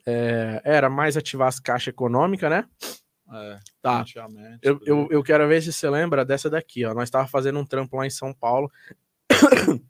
É, 0.06 0.60
era 0.64 0.88
mais 0.90 1.16
ativar 1.16 1.48
as 1.48 1.58
caixas 1.60 1.88
econômicas, 1.88 2.50
né? 2.50 2.64
É, 3.32 3.58
Tá. 3.82 4.00
Eu, 4.62 4.80
eu, 4.86 5.08
eu 5.10 5.22
quero 5.22 5.46
ver 5.48 5.62
se 5.62 5.72
você 5.72 5.88
lembra 5.90 6.24
dessa 6.24 6.48
daqui, 6.48 6.84
ó. 6.84 6.94
Nós 6.94 7.10
tava 7.10 7.28
fazendo 7.28 7.58
um 7.58 7.64
trampo 7.66 7.96
lá 7.96 8.06
em 8.06 8.10
São 8.10 8.32
Paulo. 8.32 8.70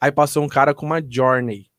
Aí 0.00 0.12
passou 0.12 0.44
um 0.44 0.48
cara 0.48 0.74
com 0.74 0.86
uma 0.86 1.02
Journey. 1.06 1.70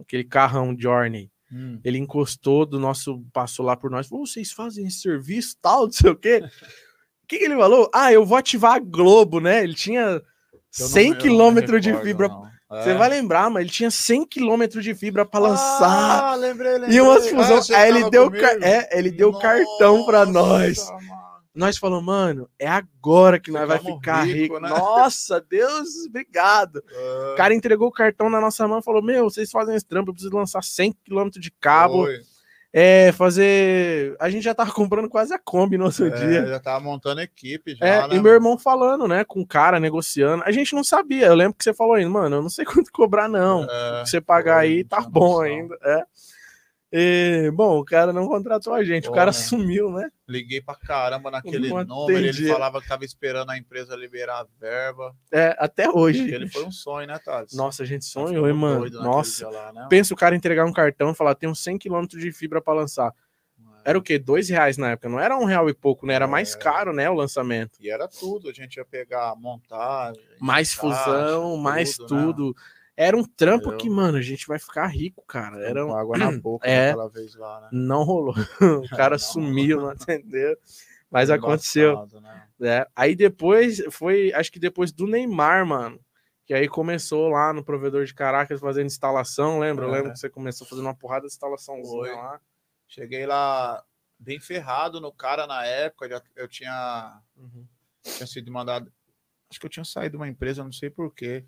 Aquele 0.00 0.24
carrão 0.24 0.76
Journey. 0.78 1.30
Hum, 1.50 1.80
Ele 1.82 1.98
encostou 1.98 2.66
do 2.66 2.78
nosso, 2.78 3.24
passou 3.32 3.64
lá 3.64 3.74
por 3.76 3.90
nós. 3.90 4.08
Vocês 4.08 4.52
fazem 4.52 4.86
esse 4.86 5.00
serviço 5.00 5.56
tal, 5.62 5.84
não 5.86 5.92
sei 5.92 6.10
o 6.10 6.16
quê. 6.16 6.42
O 6.44 6.48
que, 7.26 7.38
que 7.38 7.44
ele 7.44 7.56
falou? 7.56 7.90
Ah, 7.94 8.12
eu 8.12 8.24
vou 8.24 8.36
ativar 8.36 8.74
a 8.74 8.78
Globo, 8.78 9.40
né? 9.40 9.62
Ele 9.64 9.74
tinha 9.74 10.00
eu 10.02 10.22
não- 10.80 10.86
100 10.88 11.02
eu 11.04 11.08
não 11.10 11.16
me 11.16 11.22
quilômetros 11.22 11.80
de 11.80 11.94
fibra. 12.02 12.28
não. 12.28 12.47
Você 12.70 12.90
É. 12.90 12.94
vai 12.94 13.08
lembrar, 13.08 13.48
mas 13.50 13.62
ele 13.62 13.70
tinha 13.70 13.90
100 13.90 14.26
quilômetros 14.26 14.84
de 14.84 14.94
fibra 14.94 15.24
para 15.24 15.40
lançar. 15.40 16.22
Ah, 16.32 16.34
lembrei, 16.34 16.72
lembrei. 16.74 16.96
e 16.96 17.00
umas 17.00 17.26
Ah, 17.26 17.30
fusão. 17.30 17.56
você 17.62 17.74
Aí 17.74 17.88
ele 17.88 18.10
deu, 18.10 18.30
car- 18.30 18.58
é, 18.62 18.88
ele 18.98 19.10
deu 19.10 19.32
cartão 19.38 20.04
para 20.04 20.26
nós. 20.26 20.78
Nossa, 20.78 20.92
mano. 20.92 21.18
Nós 21.54 21.76
falamos, 21.78 22.04
mano, 22.04 22.48
é 22.58 22.68
agora 22.68 23.40
que 23.40 23.50
nós 23.50 23.66
vai 23.66 23.78
ficar 23.78 24.22
rico. 24.24 24.38
rico, 24.54 24.60
né? 24.60 24.68
Nossa, 24.68 25.40
Deus, 25.40 25.88
obrigado. 26.08 26.80
É, 26.92 27.32
O 27.32 27.36
cara 27.36 27.52
entregou 27.54 27.88
o 27.88 27.92
cartão 27.92 28.30
na 28.30 28.40
nossa 28.40 28.68
mão 28.68 28.78
e 28.78 28.82
falou: 28.84 29.02
Meu, 29.02 29.24
vocês 29.28 29.50
fazem 29.50 29.74
esse 29.74 29.84
trampo, 29.86 30.10
eu 30.10 30.14
preciso 30.14 30.36
lançar 30.36 30.62
100 30.62 30.92
km 31.04 31.30
de 31.30 31.50
cabo. 31.50 32.04
foi. 32.04 32.20
É, 32.72 33.12
fazer. 33.12 34.14
A 34.20 34.28
gente 34.28 34.44
já 34.44 34.54
tava 34.54 34.70
comprando 34.72 35.08
quase 35.08 35.32
a 35.32 35.38
Kombi 35.38 35.78
no 35.78 35.86
outro 35.86 36.06
É, 36.06 36.10
dia. 36.10 36.46
já 36.46 36.60
tava 36.60 36.80
montando 36.84 37.20
equipe 37.20 37.74
já, 37.74 37.86
É, 37.86 38.08
né, 38.08 38.16
e 38.16 38.20
meu 38.20 38.32
irmão 38.32 38.58
falando, 38.58 39.08
né, 39.08 39.24
com 39.24 39.40
o 39.40 39.46
cara 39.46 39.80
negociando. 39.80 40.42
A 40.44 40.52
gente 40.52 40.74
não 40.74 40.84
sabia. 40.84 41.26
Eu 41.26 41.34
lembro 41.34 41.54
que 41.56 41.64
você 41.64 41.72
falou 41.72 41.94
ainda, 41.94 42.10
mano, 42.10 42.36
eu 42.36 42.42
não 42.42 42.50
sei 42.50 42.64
quanto 42.66 42.92
cobrar, 42.92 43.28
não. 43.28 43.64
É, 43.68 44.04
você 44.04 44.20
pagar 44.20 44.58
aí 44.58 44.84
tá 44.84 45.00
bom 45.00 45.40
ainda. 45.40 45.76
É. 45.82 46.02
E, 46.90 47.50
bom, 47.52 47.78
o 47.78 47.84
cara 47.84 48.14
não 48.14 48.26
contratou 48.26 48.72
a 48.72 48.82
gente, 48.82 49.04
o 49.08 49.10
Pô, 49.10 49.14
cara 49.14 49.26
né? 49.26 49.32
sumiu, 49.32 49.90
né? 49.90 50.08
Liguei 50.26 50.60
pra 50.62 50.74
caramba 50.74 51.30
naquele 51.30 51.68
número, 51.68 52.16
ele 52.18 52.48
falava 52.48 52.80
que 52.80 52.88
tava 52.88 53.04
esperando 53.04 53.50
a 53.50 53.58
empresa 53.58 53.94
liberar 53.94 54.40
a 54.40 54.46
verba. 54.58 55.14
É, 55.30 55.54
até 55.58 55.90
hoje. 55.90 56.22
Aquele 56.24 56.48
foi 56.48 56.64
um 56.64 56.72
sonho, 56.72 57.06
né, 57.06 57.18
Thales? 57.18 57.52
Nossa, 57.52 57.82
a 57.82 57.86
gente 57.86 58.06
sonhou, 58.06 58.48
hein, 58.48 58.54
mano? 58.54 58.88
Nossa. 59.02 59.48
lá, 59.50 59.70
né, 59.72 59.86
Pensa 59.90 60.14
o 60.14 60.16
cara 60.16 60.34
entregar 60.34 60.64
um 60.64 60.72
cartão 60.72 61.10
e 61.10 61.14
falar, 61.14 61.34
tem 61.34 61.48
uns 61.48 61.62
100 61.62 61.78
km 61.78 62.06
de 62.06 62.32
fibra 62.32 62.60
para 62.60 62.72
lançar. 62.72 63.12
mano? 63.58 63.82
Era 63.84 63.98
o 63.98 64.02
quê? 64.02 64.18
Dois 64.18 64.48
reais 64.48 64.78
na 64.78 64.92
época. 64.92 65.10
Não 65.10 65.20
era 65.20 65.36
um 65.36 65.44
real 65.44 65.68
e 65.68 65.74
pouco, 65.74 66.06
né? 66.06 66.14
Era 66.14 66.26
mais 66.26 66.54
É. 66.54 66.58
caro, 66.58 66.94
né? 66.94 67.08
O 67.10 67.14
lançamento. 67.14 67.72
E 67.80 67.90
era 67.90 68.08
tudo, 68.08 68.48
a 68.48 68.52
gente 68.52 68.76
ia 68.76 68.84
pegar, 68.86 69.34
montar. 69.36 70.14
Mais 70.40 70.72
fusão, 70.72 71.56
mais 71.58 71.96
tudo, 71.98 72.54
né? 72.56 72.62
Era 73.00 73.16
um 73.16 73.22
trampo 73.22 73.68
Entendeu? 73.68 73.78
que, 73.78 73.88
mano, 73.88 74.18
a 74.18 74.22
gente 74.22 74.44
vai 74.48 74.58
ficar 74.58 74.88
rico, 74.88 75.24
cara. 75.24 75.62
Era 75.62 75.86
um... 75.86 75.94
água 75.96 76.18
na 76.18 76.32
boca 76.36 76.66
É. 76.68 76.86
naquela 76.88 77.08
vez 77.08 77.34
lá, 77.36 77.60
né? 77.60 77.68
Não 77.70 78.02
rolou. 78.02 78.34
O 78.84 78.88
cara 78.96 79.14
Não. 79.14 79.18
sumiu, 79.20 79.80
não 79.80 79.90
atendeu. 79.90 80.56
Mas 81.08 81.28
Foi 81.28 81.38
aconteceu. 81.38 82.06
né? 82.20 82.48
né? 82.58 82.86
Aí 82.96 83.14
depois, 83.14 83.80
foi, 83.90 84.32
acho 84.32 84.50
que 84.50 84.58
depois 84.58 84.90
do 84.90 85.06
Neymar, 85.06 85.64
mano. 85.64 86.00
Que 86.44 86.52
aí 86.54 86.66
começou 86.66 87.28
lá 87.28 87.52
no 87.52 87.62
provedor 87.62 88.04
de 88.04 88.12
Caracas 88.14 88.58
fazendo 88.58 88.86
instalação, 88.86 89.60
lembra? 89.60 89.84
Eu 89.84 89.90
É. 89.90 89.96
lembro 89.98 90.12
que 90.12 90.18
você 90.18 90.28
começou 90.28 90.66
fazendo 90.66 90.86
uma 90.86 90.94
porrada 90.96 91.26
de 91.26 91.32
instalaçãozinha 91.32 92.16
lá. 92.16 92.40
Cheguei 92.88 93.26
lá 93.26 93.80
bem 94.18 94.40
ferrado 94.40 95.00
no 95.00 95.12
cara 95.12 95.46
na 95.46 95.64
época, 95.64 96.08
já- 96.08 96.22
eu 96.34 96.48
tinha, 96.48 97.20
Uhum. 97.36 97.64
tinha 98.02 98.26
sido 98.26 98.50
mandado. 98.50 98.92
Acho 99.50 99.60
que 99.60 99.66
eu 99.66 99.70
tinha 99.70 99.84
saído 99.84 100.12
de 100.12 100.16
uma 100.16 100.26
empresa, 100.28 100.64
não 100.64 100.72
sei 100.72 100.90
porquê. 100.90 101.44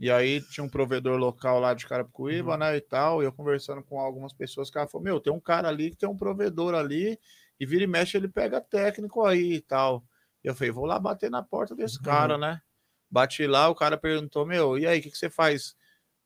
E 0.00 0.10
aí 0.10 0.40
tinha 0.40 0.64
um 0.64 0.68
provedor 0.68 1.18
local 1.18 1.60
lá 1.60 1.74
de 1.74 1.86
Carapicuíba, 1.86 2.52
Uhum. 2.52 2.58
né, 2.58 2.76
e 2.76 2.80
tal, 2.80 3.22
e 3.22 3.26
eu 3.26 3.32
conversando 3.32 3.82
com 3.82 4.00
algumas 4.00 4.32
pessoas, 4.32 4.70
o 4.70 4.72
cara 4.72 4.88
falou, 4.88 5.04
meu, 5.04 5.20
tem 5.20 5.30
um 5.32 5.38
cara 5.38 5.68
ali 5.68 5.90
que 5.90 5.96
tem 5.96 6.08
um 6.08 6.16
provedor 6.16 6.74
ali, 6.74 7.18
e 7.60 7.66
vira 7.66 7.84
e 7.84 7.86
mexe 7.86 8.16
ele 8.16 8.26
pega 8.26 8.62
técnico 8.62 9.24
aí 9.26 9.52
e 9.56 9.60
tal. 9.60 10.02
E 10.42 10.48
eu 10.48 10.54
falei, 10.54 10.70
vou 10.70 10.86
lá 10.86 10.98
bater 10.98 11.30
na 11.30 11.42
porta 11.42 11.76
desse 11.76 11.98
Uhum. 11.98 12.02
cara, 12.04 12.38
né? 12.38 12.62
Bati 13.10 13.46
lá, 13.46 13.68
o 13.68 13.74
cara 13.74 13.98
perguntou, 13.98 14.46
meu, 14.46 14.78
e 14.78 14.86
aí, 14.86 15.00
o 15.00 15.02
que, 15.02 15.10
que 15.10 15.18
você 15.18 15.28
faz 15.28 15.76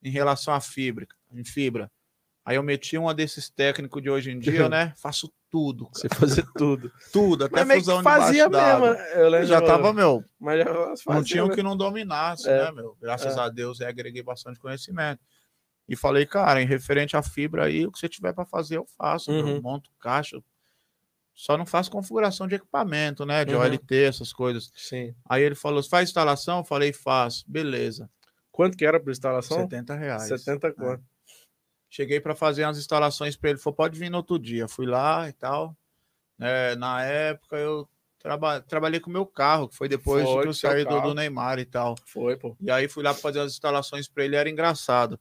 em 0.01 0.11
relação 0.11 0.55
à 0.55 0.61
fibra, 0.61 1.09
em 1.33 1.45
fibra? 1.45 1.91
Aí 2.45 2.55
eu 2.57 2.63
meti 2.63 2.97
uma 2.97 3.13
desses 3.15 3.49
técnicos 3.51 4.01
de 4.01 4.09
hoje 4.09 4.31
em 4.31 4.39
dia, 4.39 4.69
né? 4.69 4.93
Faço 4.99 5.33
tudo, 5.55 5.85
cara. 5.85 5.95
Você 5.99 6.09
fazer 6.09 6.45
tudo. 6.57 6.91
tudo, 7.13 7.45
até 7.45 7.65
Mas 7.65 7.79
fusão 7.79 8.03
fazia 8.03 8.49
mesmo. 8.49 8.87
né? 8.93 9.13
Eu 9.15 9.19
Eu 9.21 9.29
lembro, 9.31 9.47
já 9.47 9.63
tava, 9.63 9.93
meu, 9.93 10.25
Mas 10.41 10.59
já 10.59 10.73
não 10.73 10.97
fazia, 10.97 11.23
tinha 11.23 11.45
o 11.45 11.49
né? 11.49 11.55
que 11.55 11.63
não 11.63 11.77
dominasse, 11.77 12.49
É. 12.49 12.65
né, 12.65 12.73
meu? 12.73 12.97
Graças 13.01 13.37
É. 13.37 13.41
a 13.41 13.49
Deus 13.49 13.79
eu 13.79 13.87
agreguei 13.89 14.23
bastante 14.23 14.59
conhecimento. 14.59 15.21
E 15.89 15.95
falei, 15.95 16.27
cara, 16.27 16.61
em 16.61 16.67
referente 16.67 17.17
à 17.17 17.23
fibra 17.23 17.67
aí, 17.67 17.87
o 17.87 17.93
que 17.93 17.99
você 18.01 18.09
tiver 18.09 18.33
para 18.33 18.45
fazer, 18.45 18.79
eu 18.79 18.87
faço. 18.99 19.31
meu. 19.31 19.45
Uhum. 19.47 19.61
Monto 19.63 19.91
caixa. 20.01 20.41
Só 21.35 21.57
não 21.57 21.67
faço 21.67 21.91
configuração 21.91 22.49
de 22.49 22.55
equipamento, 22.57 23.25
né? 23.27 23.45
De 23.45 23.55
Uhum. 23.55 23.61
OLT, 23.61 23.95
essas 24.05 24.33
coisas. 24.33 24.71
Sim. 24.75 25.15
Aí 25.29 25.43
ele 25.43 25.55
falou: 25.55 25.83
faz 25.83 26.09
instalação? 26.09 26.59
Eu 26.59 26.65
falei, 26.65 26.93
faço. 26.93 27.45
Beleza. 27.47 28.09
Quanto 28.51 28.77
que 28.77 28.85
era 28.87 29.01
por 29.01 29.11
instalação? 29.11 29.59
70 29.59 29.95
reais. 29.95 30.23
70 30.29 30.73
quanto? 30.73 31.03
Cheguei 31.95 32.19
para 32.19 32.35
fazer 32.35 32.65
umas 32.65 32.77
instalações 32.77 33.37
para 33.37 33.51
ele. 33.51 33.59
Falou, 33.61 33.77
pode 33.77 33.97
vir 33.97 34.11
no 34.11 34.17
outro 34.17 34.37
dia. 34.37 34.67
Fui 34.67 34.85
lá 34.85 35.29
e 35.29 35.33
tal. 35.33 35.77
É, 36.41 36.75
na 36.75 37.05
época 37.05 37.57
eu 37.57 37.89
traba 38.19 38.61
trabalhei 38.61 38.99
com 38.99 39.09
o 39.09 39.13
meu 39.13 39.25
carro, 39.25 39.69
que 39.69 39.77
foi 39.77 39.89
depois 39.89 40.25
Foi, 40.25 40.43
que 40.43 40.49
eu 40.49 40.53
saí 40.53 40.85
do, 40.85 41.01
do 41.01 41.15
Neymar 41.15 41.61
e 41.61 41.65
tal. 41.65 41.95
Foi, 42.05 42.37
pô. 42.37 42.57
E 42.61 42.69
aí 42.69 42.89
fui 42.89 43.05
lá 43.05 43.15
fazer 43.15 43.39
as 43.39 43.53
instalações 43.53 44.09
para 44.09 44.25
ele, 44.25 44.35
era 44.35 44.51
engraçado. 44.51 45.21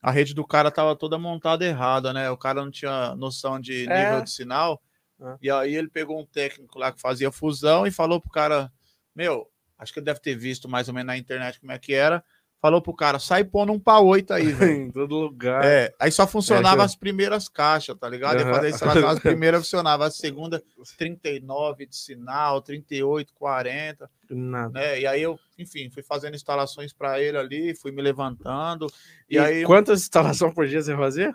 A 0.00 0.10
rede 0.10 0.32
do 0.32 0.46
cara 0.46 0.70
tava 0.70 0.96
toda 0.96 1.18
montada 1.18 1.66
errada, 1.66 2.14
né? 2.14 2.30
O 2.30 2.36
cara 2.38 2.64
não 2.64 2.70
tinha 2.70 3.14
noção 3.14 3.60
de 3.60 3.86
É. 3.86 4.04
nível 4.04 4.22
de 4.22 4.30
sinal. 4.30 4.82
É. 5.20 5.36
E 5.42 5.50
aí 5.50 5.74
ele 5.74 5.90
pegou 5.90 6.18
um 6.18 6.24
técnico 6.24 6.78
lá 6.78 6.92
que 6.92 6.98
fazia 7.00 7.30
fusão 7.30 7.86
e 7.86 7.90
falou 7.90 8.22
pro 8.22 8.30
cara: 8.30 8.72
Meu, 9.14 9.50
acho 9.76 9.92
que 9.92 9.98
ele 9.98 10.06
deve 10.06 10.20
ter 10.20 10.34
visto 10.34 10.66
mais 10.66 10.88
ou 10.88 10.94
menos 10.94 11.08
na 11.08 11.18
internet 11.18 11.60
como 11.60 11.72
é 11.72 11.78
que 11.78 11.92
era. 11.92 12.24
Falou 12.60 12.80
pro 12.80 12.94
cara: 12.94 13.18
sai 13.18 13.44
pondo 13.44 13.72
um 13.72 13.78
pá 13.78 13.98
8 14.00 14.32
aí, 14.32 14.46
velho. 14.52 14.72
em 14.88 14.90
todo 14.90 15.14
lugar. 15.14 15.64
É, 15.64 15.94
aí 16.00 16.10
só 16.10 16.26
funcionava 16.26 16.82
É, 16.82 16.84
as 16.84 16.96
primeiras 16.96 17.48
caixas, 17.48 17.96
tá 17.98 18.08
ligado? 18.08 18.40
Aham. 18.40 18.50
Depois 18.52 18.74
instalação, 18.74 19.08
as 19.08 19.18
primeiras 19.20 19.60
funcionavam, 19.62 20.06
a 20.06 20.10
segunda 20.10 20.62
39 20.96 21.86
de 21.86 21.96
sinal, 21.96 22.60
38, 22.62 23.32
40 23.34 24.10
Nada. 24.30 24.70
né? 24.80 25.00
E 25.00 25.06
aí 25.06 25.22
eu, 25.22 25.38
enfim, 25.58 25.90
fui 25.90 26.02
fazendo 26.02 26.34
instalações 26.34 26.92
para 26.92 27.20
ele 27.20 27.36
ali, 27.36 27.74
fui 27.74 27.92
me 27.92 28.02
levantando. 28.02 28.86
E, 29.28 29.36
E, 29.36 29.38
aí 29.38 29.64
quantas 29.64 30.00
instalações 30.02 30.52
por 30.54 30.66
dia 30.66 30.80
você 30.82 30.96
fazia? 30.96 31.32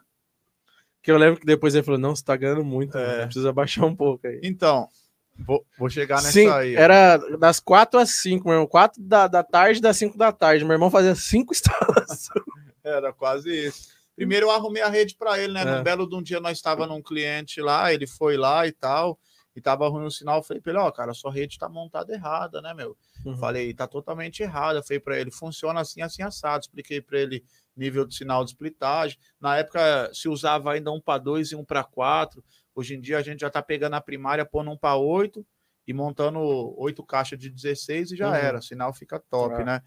Que 1.04 1.12
eu 1.12 1.18
lembro 1.18 1.40
que 1.40 1.46
depois 1.46 1.74
ele 1.74 1.84
falou: 1.84 2.00
não, 2.00 2.16
você 2.16 2.24
tá 2.24 2.36
ganhando 2.36 2.64
muito, 2.64 2.98
É. 2.98 3.26
precisa 3.26 3.52
baixar 3.54 3.86
um 3.86 3.96
pouco 3.96 4.28
aí. 4.28 4.40
então, 4.44 4.90
vou, 5.38 5.66
vou 5.78 5.90
chegar 5.90 6.18
nessa 6.18 6.32
Sim, 6.32 6.50
aí. 6.50 6.76
era 6.76 7.18
das 7.38 7.60
4 7.60 8.00
às 8.00 8.12
5, 8.22 8.46
meu 8.46 8.54
irmão. 8.54 8.68
4 8.68 9.02
da, 9.02 9.28
da 9.28 9.44
tarde 9.44 9.82
das 9.82 9.98
5 9.98 10.18
da 10.18 10.32
tarde. 10.32 10.64
Meu 10.64 10.74
irmão 10.74 10.92
fazia 10.92 11.16
5 11.16 11.52
instalações. 11.54 12.46
Era 12.84 13.14
quase 13.14 13.68
isso. 13.68 13.90
Primeiro 14.16 14.48
eu 14.48 14.52
arrumei 14.52 14.82
a 14.82 14.90
rede 14.90 15.16
para 15.16 15.40
ele, 15.40 15.54
né? 15.54 15.62
É. 15.62 15.66
Num 15.66 15.84
belo 15.84 16.08
de 16.08 16.16
um 16.16 16.22
dia 16.22 16.40
nós 16.40 16.58
estava 16.58 16.86
num 16.86 17.02
cliente 17.02 17.62
lá, 17.62 17.94
ele 17.94 18.06
foi 18.06 18.38
lá 18.38 18.68
e 18.68 18.72
tal, 18.72 19.18
e 19.56 19.62
tava 19.62 19.88
ruim 19.88 20.06
o 20.06 20.12
sinal. 20.12 20.38
Eu 20.38 20.44
falei 20.44 20.62
para 20.62 20.72
ele, 20.72 20.80
ó, 20.80 20.92
cara, 20.92 21.14
sua 21.14 21.32
rede 21.32 21.58
tá 21.58 21.68
montada 21.68 22.14
errada, 22.14 22.62
né, 22.62 22.74
meu? 22.74 22.96
Uhum. 23.26 23.38
Falei, 23.38 23.74
tá 23.74 23.88
totalmente 23.88 24.44
errada. 24.44 24.80
Eu 24.80 24.84
Falei 24.84 25.00
para 25.00 25.20
ele, 25.20 25.32
funciona 25.32 25.82
assim, 25.82 26.02
assim, 26.02 26.22
assado. 26.24 26.62
Expliquei 26.62 27.02
para 27.02 27.20
ele 27.20 27.44
nível 27.76 28.06
de 28.06 28.16
sinal 28.16 28.44
de 28.44 28.52
splitagem. 28.52 29.18
Na 29.40 29.58
época 29.58 30.12
se 30.14 30.30
usava 30.30 30.74
ainda 30.74 30.92
um 30.92 31.02
para 31.02 31.18
2 31.18 31.52
e 31.52 31.56
um 31.56 31.66
para 31.66 31.84
4. 31.84 32.44
Hoje 32.76 32.96
em 32.96 33.02
dia 33.02 33.18
a 33.18 33.22
gente 33.22 33.40
já 33.42 33.50
tá 33.50 33.62
pegando 33.62 33.96
a 33.96 34.02
primária, 34.02 34.46
pondo 34.46 34.72
um 34.72 34.78
para 34.78 34.96
8 34.96 35.46
e 35.88 35.94
montando 35.94 36.40
oito 36.80 37.04
caixas 37.04 37.38
de 37.40 37.50
16 37.50 38.12
e 38.12 38.16
já 38.16 38.30
Uhum. 38.30 38.36
era. 38.36 38.60
O 38.60 38.62
sinal 38.62 38.94
fica 38.94 39.20
top, 39.30 39.56
Ah. 39.56 39.66
né? 39.66 39.82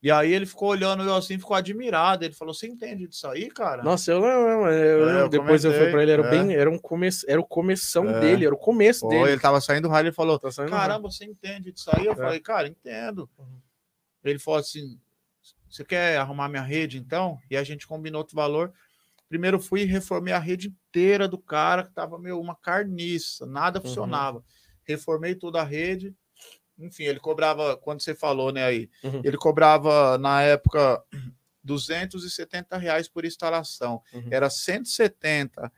E 0.00 0.12
aí 0.12 0.32
ele 0.32 0.46
ficou 0.46 0.68
olhando 0.68 1.02
eu 1.02 1.14
assim, 1.16 1.36
ficou 1.38 1.56
admirado. 1.56 2.24
Ele 2.24 2.32
falou: 2.34 2.54
Você 2.54 2.68
entende 2.68 3.08
disso 3.08 3.26
aí, 3.26 3.48
cara? 3.48 3.82
Nossa, 3.82 4.12
eu 4.12 4.20
lembro, 4.20 4.70
eu, 4.72 5.08
É, 5.08 5.20
eu 5.22 5.28
depois 5.28 5.64
eu 5.64 5.72
fui 5.72 5.78
comentei, 5.80 5.92
pra 5.92 6.02
ele, 6.04 6.12
era, 6.12 6.22
é. 6.24 6.30
bem, 6.30 6.54
era, 6.54 6.70
um 6.70 6.78
começo, 6.78 7.26
era 7.28 7.40
o 7.40 7.44
começão 7.44 8.08
É. 8.08 8.20
dele, 8.20 8.46
era 8.46 8.54
o 8.54 8.58
começo 8.58 9.00
Pô, 9.00 9.08
dele. 9.08 9.32
ele 9.32 9.40
tava 9.40 9.60
saindo 9.60 9.88
do 9.88 9.92
rádio 9.92 10.10
e 10.10 10.14
falou: 10.14 10.38
Tá 10.38 10.50
Caramba, 10.68 11.10
você 11.10 11.24
entende 11.24 11.72
disso 11.72 11.90
aí? 11.92 12.06
Eu 12.06 12.12
É. 12.12 12.16
falei, 12.16 12.38
cara, 12.38 12.68
entendo. 12.68 13.28
Uhum. 13.36 13.58
Ele 14.22 14.38
falou 14.38 14.60
assim: 14.60 15.00
você 15.68 15.84
quer 15.84 16.16
arrumar 16.18 16.48
minha 16.48 16.62
rede 16.62 16.96
então? 16.96 17.36
E 17.50 17.56
a 17.56 17.64
gente 17.64 17.84
combinou 17.84 18.20
outro 18.20 18.36
valor. 18.36 18.72
Primeiro 19.28 19.60
fui 19.60 19.82
e 19.82 19.84
reformei 19.84 20.32
a 20.32 20.38
rede 20.38 20.68
inteira 20.68 21.28
do 21.28 21.38
cara, 21.38 21.84
que 21.84 21.92
tava 21.92 22.18
meu, 22.18 22.40
uma 22.40 22.56
carniça, 22.56 23.44
nada 23.46 23.78
Uhum. 23.78 23.84
funcionava. 23.86 24.42
Reformei 24.84 25.34
toda 25.34 25.60
a 25.60 25.64
rede. 25.64 26.14
Enfim, 26.78 27.04
ele 27.04 27.20
cobrava, 27.20 27.76
quando 27.76 28.00
você 28.00 28.14
falou, 28.14 28.52
né, 28.52 28.64
aí, 28.64 28.88
Uhum. 29.02 29.20
ele 29.24 29.36
cobrava 29.36 30.16
na 30.16 30.42
época 30.42 31.02
270 31.62 32.78
reais 32.78 33.08
por 33.08 33.24
instalação. 33.24 34.00
Uhum. 34.14 34.28
Era 34.30 34.48
170 34.48 35.70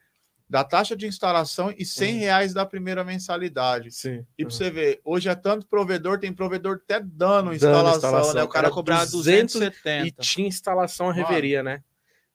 da 0.49 0.63
taxa 0.65 0.97
de 0.97 1.07
instalação 1.07 1.73
e 1.77 1.85
100 1.85 2.15
Uhum. 2.15 2.19
reais 2.21 2.53
da 2.53 2.67
primeira 2.67 3.03
mensalidade. 3.05 3.91
Sim. 3.93 4.27
E 4.37 4.45
pra 4.45 4.53
você 4.55 4.71
ver, 4.71 5.01
hoje 5.05 5.29
é 5.29 5.35
tanto 5.35 5.67
provedor, 5.67 6.19
tem 6.19 6.33
provedor 6.33 6.81
até 6.83 7.01
dando 7.01 7.53
instalação, 7.55 7.95
instalação. 7.95 8.35
né? 8.35 8.43
O 8.43 8.49
cara 8.49 8.67
Era 8.67 8.75
cobrava 8.75 9.07
200 9.11 9.55
E 9.57 9.59
270 9.61 10.23
tinha 10.23 10.49
instalação 10.49 11.09
a 11.09 11.13
Mano, 11.15 11.27
reveria, 11.27 11.63
né? 11.63 11.83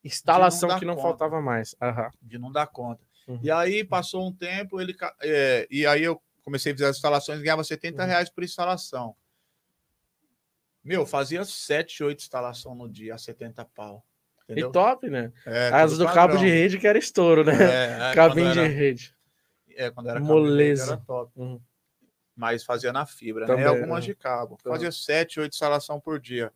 Instalação 0.07 0.69
dar 0.69 0.79
que 0.79 0.85
não 0.85 0.95
conta. 0.95 1.07
faltava 1.07 1.41
mais. 1.41 1.75
Aham. 1.81 2.09
de 2.21 2.37
não 2.37 2.51
dar 2.51 2.67
conta. 2.67 3.01
Uhum. 3.27 3.39
E 3.41 3.49
aí 3.49 3.83
passou 3.83 4.27
um 4.27 4.31
tempo, 4.33 4.79
ele 4.79 4.95
é, 5.21 5.67
e 5.71 5.85
aí 5.85 6.03
eu 6.03 6.21
comecei 6.43 6.71
a 6.71 6.75
fazer 6.75 6.85
as 6.89 6.95
instalações, 6.97 7.41
ganhava 7.41 7.63
70 7.63 8.03
Uhum. 8.03 8.07
reais 8.09 8.29
por 8.29 8.43
instalação. 8.43 9.15
Meu, 10.83 11.05
fazia 11.05 11.43
7, 11.43 12.03
8 12.03 12.19
instalações 12.19 12.77
no 12.77 12.87
dia, 12.87 13.15
a 13.15 13.17
70 13.17 13.65
pau. 13.65 14.05
Entendeu? 14.43 14.69
E 14.69 14.71
top, 14.71 15.09
né? 15.09 15.33
É, 15.45 15.69
As 15.69 15.97
do 15.97 16.05
cabo 16.05 16.33
padrão. 16.33 16.37
de 16.41 16.47
rede 16.49 16.77
que 16.77 16.85
era 16.87 16.99
estouro, 16.99 17.43
né? 17.43 17.53
É, 17.53 18.11
é, 18.11 18.13
Cabinho 18.13 18.53
de 18.53 18.59
era- 18.59 18.67
rede. 18.67 19.15
É, 19.75 19.89
quando 19.89 20.07
era 20.09 20.19
cabo 20.19 20.33
de 20.33 20.39
rede 20.41 20.49
Moleza. 20.51 20.93
era 20.93 20.97
top. 21.01 21.31
Uhum. 21.35 21.59
Mas 22.35 22.63
fazia 22.63 22.93
na 22.93 23.05
fibra, 23.07 23.47
Também, 23.47 23.63
né? 23.63 23.69
Algumas 23.71 24.03
de 24.05 24.13
cabo. 24.13 24.57
Tá. 24.63 24.69
Fazia 24.69 24.91
7, 24.91 25.39
8 25.39 25.53
instalação 25.53 25.99
por 25.99 26.19
dia. 26.19 26.53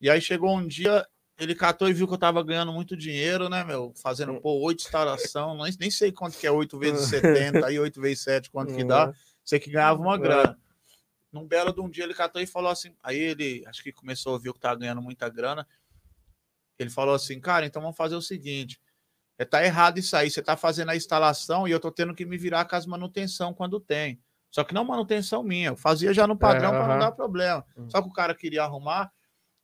E 0.00 0.08
aí 0.08 0.20
chegou 0.20 0.56
um 0.56 0.64
dia, 0.64 1.04
ele 1.38 1.54
catou 1.54 1.88
e 1.88 1.92
viu 1.92 2.06
que 2.06 2.14
eu 2.14 2.18
tava 2.18 2.42
ganhando 2.42 2.72
muito 2.72 2.96
dinheiro, 2.96 3.48
né, 3.48 3.64
meu? 3.64 3.92
Fazendo, 3.96 4.32
Hum. 4.34 4.40
pô, 4.40 4.60
8 4.60 4.80
instalação, 4.80 5.56
nem, 5.56 5.72
nem 5.80 5.90
sei 5.90 6.12
quanto 6.12 6.38
que 6.38 6.46
é 6.46 6.50
8 6.50 6.78
vezes 6.78 7.08
70, 7.58 7.66
aí 7.66 7.78
8 7.78 8.00
vezes 8.00 8.20
7, 8.22 8.50
quanto 8.50 8.74
que 8.74 8.84
dá. 8.84 9.12
Sei 9.44 9.58
que 9.58 9.70
ganhava 9.70 10.00
uma 10.00 10.14
É. 10.14 10.18
grana. 10.18 10.58
Num 11.32 11.46
belo 11.46 11.72
de 11.72 11.80
um 11.80 11.90
dia 11.90 12.04
ele 12.04 12.14
catou 12.14 12.40
e 12.40 12.46
falou 12.46 12.70
assim, 12.70 12.94
aí 13.02 13.18
ele, 13.18 13.64
acho 13.66 13.82
que 13.82 13.92
começou 13.92 14.30
a 14.30 14.32
ouvir 14.34 14.52
que 14.52 14.60
tava 14.60 14.76
ganhando 14.76 15.02
muita 15.02 15.28
grana. 15.28 15.66
Ele 16.78 16.90
falou 16.90 17.14
assim, 17.14 17.40
cara, 17.40 17.66
então 17.66 17.82
vamos 17.82 17.96
fazer 17.96 18.14
o 18.14 18.22
seguinte, 18.22 18.80
é, 19.36 19.44
tá 19.44 19.64
errado 19.64 19.98
isso 19.98 20.16
aí, 20.16 20.30
você 20.30 20.40
tá 20.40 20.56
fazendo 20.56 20.90
a 20.90 20.96
instalação 20.96 21.66
e 21.66 21.72
eu 21.72 21.80
tô 21.80 21.90
tendo 21.90 22.14
que 22.14 22.24
me 22.24 22.38
virar 22.38 22.64
com 22.66 22.76
as 22.76 22.86
manutenção 22.86 23.52
quando 23.52 23.80
tem. 23.80 24.20
Só 24.50 24.62
que 24.62 24.72
não 24.72 24.84
manutenção 24.84 25.42
minha, 25.42 25.70
eu 25.70 25.76
fazia 25.76 26.14
já 26.14 26.26
no 26.28 26.36
padrão 26.38 26.70
para 26.70 26.86
não 26.86 26.98
dar 27.00 27.10
problema. 27.12 27.64
Hum. 27.76 27.90
Só 27.90 28.00
que 28.00 28.08
o 28.08 28.12
cara 28.12 28.32
queria 28.34 28.62
arrumar, 28.62 29.12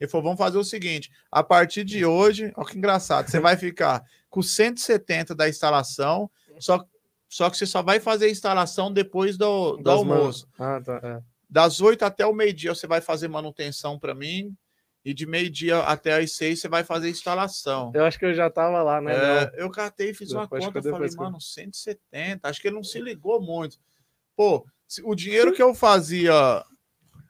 ele 0.01 0.11
falou, 0.11 0.25
vamos 0.25 0.39
fazer 0.39 0.57
o 0.57 0.65
seguinte, 0.65 1.11
a 1.31 1.43
partir 1.43 1.85
de 1.85 2.05
hoje, 2.05 2.53
olha 2.57 2.67
que 2.67 2.79
engraçado, 2.79 3.29
você 3.29 3.39
vai 3.39 3.57
ficar 3.57 4.03
com 4.31 4.43
170 4.43 5.35
da 5.35 5.49
instalação, 5.49 6.31
só, 6.59 6.83
só 7.29 7.51
que 7.51 7.57
você 7.59 7.67
só 7.67 7.83
vai 7.83 8.01
fazer 8.01 8.27
a 8.27 8.31
instalação 8.31 8.93
depois 8.93 9.37
do, 9.37 9.77
do 9.77 9.83
Das 9.83 9.95
almoço. 9.95 10.49
Ah, 10.59 10.81
tá. 10.81 11.01
é. 11.03 11.23
Das 11.49 11.81
8 11.81 12.05
até 12.05 12.25
o 12.25 12.33
meio-dia 12.33 12.75
você 12.75 12.87
vai 12.87 13.01
fazer 13.01 13.29
manutenção 13.29 13.99
para 13.99 14.15
mim, 14.15 14.57
e 15.05 15.13
de 15.13 15.27
meio-dia 15.27 15.79
até 15.81 16.17
as 16.17 16.33
6 16.33 16.61
você 16.61 16.69
vai 16.69 16.85
fazer 16.85 17.11
instalação. 17.11 17.91
Eu 17.95 18.05
acho 18.05 18.19
que 18.19 18.25
eu 18.25 18.35
já 18.35 18.51
tava 18.51 18.83
lá, 18.83 19.01
né? 19.01 19.13
É, 19.15 19.53
eu 19.57 19.71
catei 19.71 20.11
e 20.11 20.15
fiz 20.15 20.33
uma 20.33 20.43
Depois 20.43 20.65
conta, 20.65 20.79
eu 20.79 20.93
falei, 20.93 21.09
que 21.09 21.17
mano, 21.17 21.41
170, 21.41 22.49
acho 22.49 22.61
que 22.61 22.69
ele 22.69 22.77
não 22.77 22.85
se 22.85 23.01
ligou 23.01 23.41
muito. 23.41 23.79
Pô, 24.37 24.65
o 25.05 25.15
dinheiro 25.15 25.53
que 25.55 25.63
eu 25.63 25.75
fazia 25.75 26.65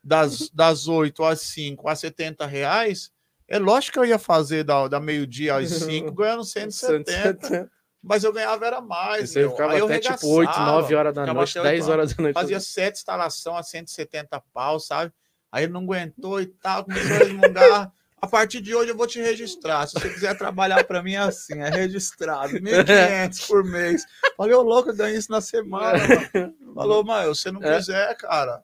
das, 0.03 0.49
das 0.51 0.89
8 0.89 1.23
às 1.25 1.41
5 1.43 1.89
a 1.89 1.95
70 1.97 2.47
reais, 2.47 3.11
é 3.49 3.59
lógico 3.59 3.95
que 3.95 3.99
eu 3.99 4.05
ia 4.05 4.19
fazer 4.19 4.65
da, 4.65 4.89
da 4.89 5.01
meio-dia 5.01 5.57
às 5.57 5.69
5 5.85 6.11
ganhando 6.13 6.45
170, 6.45 7.11
170. 7.11 7.71
mas 8.03 8.25
eu 8.25 8.33
ganhava 8.33 8.67
era 8.67 8.81
mais. 8.81 9.35
Meu. 9.35 9.51
ficava 9.51 9.73
Aí 9.73 9.79
eu 9.81 9.87
até 9.87 9.99
tipo 9.99 10.13
regaçava, 10.15 10.33
8, 10.35 10.61
9 10.61 10.95
horas 10.95 11.15
da 11.15 11.27
noite, 11.35 11.59
até 11.59 11.69
10 11.71 11.81
oito 11.83 11.93
horas 11.93 12.15
da 12.15 12.23
noite. 12.23 12.35
Fazia 12.35 12.61
sete 12.61 12.97
instalação 12.97 13.57
a 13.57 13.63
170 13.63 14.43
pau, 14.53 14.79
sabe? 14.81 15.13
Aí 15.53 15.65
ele 15.65 15.73
não 15.73 15.83
aguentou 15.83 16.41
e 16.41 16.47
tal, 16.47 16.85
começou 16.85 17.17
a 17.17 17.19
resmungar. 17.19 17.93
A 18.23 18.27
partir 18.27 18.61
de 18.61 18.75
hoje 18.75 18.91
eu 18.91 18.97
vou 18.97 19.07
te 19.07 19.19
registrar. 19.19 19.87
Se 19.89 19.95
você 19.95 20.11
quiser 20.11 20.37
trabalhar 20.37 20.85
para 20.85 21.03
mim 21.03 21.15
é 21.15 21.19
assim, 21.19 21.59
é 21.61 21.71
registrado. 21.71 22.53
1.500 22.61 23.47
por 23.49 23.65
mês. 23.65 24.05
Falei, 24.37 24.55
ô 24.55 24.61
louco, 24.63 24.91
eu 24.91 24.95
ganho 24.95 25.17
isso 25.17 25.33
na 25.33 25.41
semana. 25.41 25.99
Mano. 26.35 26.55
Falou, 26.75 27.03
mas 27.03 27.25
se 27.39 27.43
você 27.45 27.51
não 27.51 27.63
É. 27.63 27.77
quiser, 27.79 28.15
cara, 28.19 28.63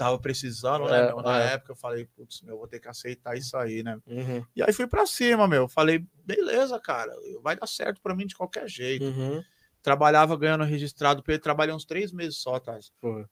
tava 0.00 0.18
precisando, 0.18 0.86
né? 0.86 0.98
É, 0.98 1.06
meu? 1.08 1.20
Na 1.20 1.42
é. 1.42 1.52
época 1.52 1.72
eu 1.72 1.76
falei, 1.76 2.06
putz, 2.06 2.40
meu, 2.40 2.56
vou 2.56 2.66
ter 2.66 2.80
que 2.80 2.88
aceitar 2.88 3.36
isso 3.36 3.54
aí, 3.54 3.82
né? 3.82 3.98
Uhum, 4.06 4.42
E 4.56 4.62
aí 4.62 4.72
fui 4.72 4.86
pra 4.86 5.04
cima, 5.04 5.46
meu. 5.46 5.68
Falei, 5.68 6.06
beleza, 6.24 6.80
cara, 6.80 7.12
vai 7.42 7.54
dar 7.54 7.66
certo 7.66 8.00
pra 8.00 8.14
mim 8.16 8.26
de 8.26 8.34
qualquer 8.34 8.66
jeito. 8.66 9.04
uhum. 9.04 9.44
Trabalhava 9.82 10.36
ganhando 10.38 10.64
registrado 10.64 11.22
pra 11.22 11.34
ele, 11.34 11.42
trabalhei 11.42 11.74
uns 11.74 11.84
três 11.84 12.12
meses 12.12 12.38
só, 12.38 12.58
tá? 12.58 12.78
Pô, 12.98 13.26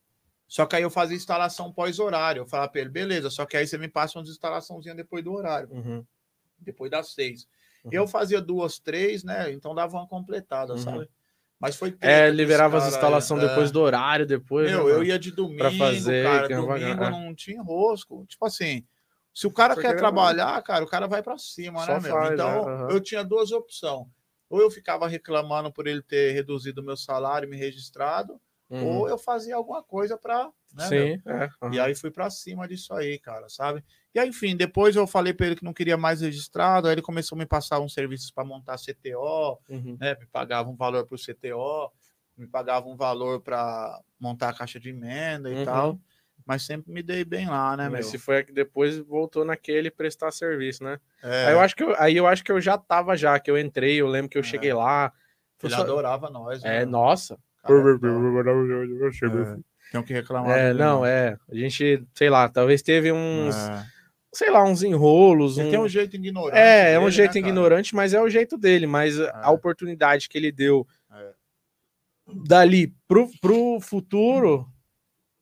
Só 0.46 0.66
que 0.66 0.76
aí 0.76 0.82
eu 0.82 0.90
fazia 0.90 1.16
instalação 1.16 1.72
pós-horário. 1.72 2.40
Eu 2.40 2.46
falava 2.46 2.70
pra 2.70 2.80
ele, 2.82 2.90
beleza, 2.90 3.30
só 3.30 3.46
que 3.46 3.56
aí 3.56 3.66
você 3.66 3.78
me 3.78 3.88
passa 3.88 4.18
umas 4.18 4.28
instalaçãozinhas 4.28 4.96
depois 4.96 5.24
do 5.24 5.32
horário, 5.32 5.70
uhum, 5.72 6.04
depois 6.58 6.90
das 6.90 7.12
seis. 7.14 7.46
Uhum. 7.84 7.90
Eu 7.92 8.06
fazia 8.06 8.40
duas, 8.42 8.78
três, 8.78 9.24
né? 9.24 9.50
Então 9.52 9.74
dava 9.74 9.96
uma 9.96 10.06
completada, 10.06 10.72
Uhum. 10.74 10.78
sabe? 10.78 11.08
Mas 11.60 11.74
foi 11.76 11.88
É, 11.88 11.92
treta 11.92 12.30
liberava 12.30 12.78
as 12.78 12.86
instalações 12.88 13.42
é. 13.42 13.48
depois 13.48 13.70
do 13.72 13.80
horário, 13.80 14.24
depois. 14.26 14.70
Meu, 14.70 14.86
né, 14.86 14.92
eu 14.92 15.02
ia 15.02 15.18
de 15.18 15.32
domingo, 15.32 15.70
fazer, 15.76 16.22
cara. 16.24 16.48
Domingo 16.48 17.04
é. 17.04 17.10
não 17.10 17.34
tinha 17.34 17.60
rosco. 17.62 18.24
Tipo 18.28 18.46
assim, 18.46 18.84
se 19.34 19.46
o 19.46 19.50
cara 19.52 19.74
Só 19.74 19.80
quer 19.80 19.90
que- 19.92 19.96
trabalhar, 19.98 20.62
cara, 20.62 20.84
o 20.84 20.88
cara 20.88 21.06
vai 21.08 21.22
pra 21.22 21.36
cima, 21.36 21.84
Só 21.84 21.94
né, 21.94 22.00
meu? 22.00 22.12
faz, 22.12 22.32
então, 22.32 22.64
né? 22.64 22.72
Aham. 22.72 22.88
eu 22.90 23.00
tinha 23.00 23.24
duas 23.24 23.50
opções. 23.50 24.06
Ou 24.48 24.60
eu 24.60 24.70
ficava 24.70 25.06
reclamando 25.08 25.70
por 25.72 25.86
ele 25.86 26.00
ter 26.02 26.32
reduzido 26.32 26.80
o 26.80 26.84
meu 26.84 26.96
salário 26.96 27.46
e 27.46 27.50
me 27.50 27.56
registrado, 27.56 28.40
Uhum. 28.70 28.86
ou 29.00 29.08
eu 29.08 29.18
fazia 29.18 29.56
alguma 29.56 29.82
coisa 29.82 30.16
pra. 30.16 30.48
Né? 30.74 30.84
Sim, 30.88 31.22
é. 31.26 31.48
aham. 31.62 31.72
E 31.74 31.80
aí 31.80 31.94
fui 31.94 32.10
pra 32.10 32.28
cima 32.30 32.68
disso 32.68 32.92
aí, 32.94 33.18
cara, 33.18 33.48
sabe? 33.48 33.82
E 34.14 34.18
aí, 34.18 34.28
enfim, 34.28 34.56
depois 34.56 34.94
eu 34.96 35.06
falei 35.06 35.32
pra 35.32 35.46
ele 35.46 35.56
que 35.56 35.64
não 35.64 35.72
queria 35.72 35.96
mais 35.96 36.20
registrado, 36.20 36.86
aí 36.86 36.94
ele 36.94 37.02
começou 37.02 37.36
a 37.36 37.38
me 37.38 37.46
passar 37.46 37.80
uns 37.80 37.94
serviços 37.94 38.30
para 38.30 38.44
montar 38.44 38.76
CTO, 38.78 39.58
Uhum. 39.68 39.96
né? 39.98 40.14
Me 40.20 40.26
pagava 40.26 40.68
um 40.68 40.76
valor 40.76 41.06
pro 41.06 41.16
CTO, 41.18 41.90
me 42.36 42.46
pagava 42.46 42.86
um 42.88 42.96
valor 42.96 43.40
para 43.40 43.98
montar 44.20 44.50
a 44.50 44.52
caixa 44.54 44.78
de 44.78 44.90
emenda 44.90 45.50
e 45.50 45.56
Uhum. 45.56 45.64
tal, 45.64 45.98
mas 46.46 46.62
sempre 46.62 46.92
me 46.92 47.02
dei 47.02 47.24
bem 47.24 47.48
lá, 47.48 47.76
né, 47.76 47.84
meu? 47.84 47.92
Mas 47.92 48.06
se 48.06 48.18
foi 48.18 48.44
que 48.44 48.52
depois 48.52 48.98
voltou 48.98 49.44
naquele 49.44 49.90
prestar 49.90 50.30
serviço, 50.30 50.84
né? 50.84 51.00
É, 51.22 51.46
Aí, 51.46 51.52
eu 51.54 51.60
acho 51.60 51.74
que 51.74 51.82
eu, 51.82 51.94
aí 52.00 52.16
eu 52.16 52.26
acho 52.26 52.44
que 52.44 52.52
eu 52.52 52.60
já 52.60 52.76
tava 52.78 53.16
já, 53.16 53.38
que 53.40 53.50
eu 53.50 53.58
entrei, 53.58 54.00
eu 54.00 54.06
lembro 54.06 54.28
que 54.30 54.38
eu 54.38 54.42
É. 54.42 54.44
cheguei 54.44 54.72
lá. 54.72 55.12
ele 55.62 55.74
só- 55.74 55.82
adorava 55.82 56.30
nós, 56.30 56.62
É, 56.62 56.80
né? 56.80 56.84
nossa. 56.84 57.36
Cara, 57.60 57.74
então, 59.88 60.02
Tenho 60.02 60.04
que 60.04 60.12
reclamar. 60.12 60.56
É, 60.56 60.66
dele, 60.68 60.78
não, 60.78 61.04
é. 61.04 61.36
A 61.50 61.54
gente, 61.54 62.02
sei 62.14 62.28
lá, 62.30 62.48
talvez 62.48 62.82
teve 62.82 63.10
uns, 63.12 63.54
É. 63.56 63.84
sei 64.32 64.50
lá, 64.50 64.62
uns 64.64 64.82
enrolos. 64.82 65.58
Ele 65.58 65.68
um- 65.68 65.70
tem 65.70 65.80
um 65.80 65.88
jeito 65.88 66.16
ignorante. 66.16 66.58
É, 66.58 66.92
é 66.92 66.98
um 66.98 67.02
dele, 67.04 67.12
jeito 67.12 67.34
né, 67.34 67.40
ignorante, 67.40 67.94
mas 67.94 68.14
é 68.14 68.20
o 68.20 68.28
jeito 68.28 68.56
dele. 68.58 68.86
Mas 68.86 69.18
a 69.20 69.42
É. 69.44 69.48
oportunidade 69.48 70.28
que 70.28 70.36
ele 70.38 70.52
deu 70.52 70.86
É. 71.12 71.30
dali 72.46 72.92
pro, 73.06 73.28
pro 73.40 73.78
futuro, 73.80 74.66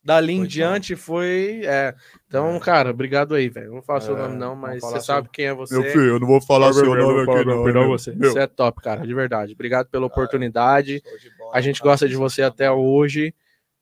dali 0.03 0.33
em 0.33 0.39
Foi 0.39 0.47
diante, 0.47 0.95
foi. 0.95 1.61
É. 1.65 1.93
Então, 2.27 2.55
É. 2.55 2.59
cara, 2.61 2.91
obrigado 2.91 3.35
aí, 3.35 3.49
velho. 3.49 3.65
Não 3.67 3.73
vou 3.73 3.81
falar 3.81 3.99
seu 3.99 4.15
É, 4.17 4.21
nome, 4.21 4.37
não, 4.37 4.55
mas 4.55 4.81
você 4.81 4.91
seu- 4.93 5.01
sabe 5.01 5.27
quem 5.33 5.47
é 5.47 5.53
você. 5.53 5.73
Meu 5.77 5.83
filho, 5.91 6.05
eu 6.05 6.19
não 6.19 6.27
vou 6.27 6.41
falar 6.41 6.71
seu 6.71 6.85
nome 6.85 7.29
aqui, 7.29 7.45
não. 7.45 7.63
meu. 7.65 7.87
você. 7.89 8.13
Meu, 8.15 8.31
Você 8.31 8.39
é 8.39 8.47
top, 8.47 8.81
cara, 8.81 9.05
de 9.05 9.13
verdade. 9.13 9.51
Obrigado 9.51 9.87
pela 9.89 10.05
oportunidade. 10.05 11.03
bola, 11.37 11.51
A 11.53 11.59
gente 11.59 11.79
cara. 11.81 11.91
gosta 11.91 12.07
de 12.07 12.15
você 12.15 12.41
até 12.41 12.71
hoje. 12.71 13.33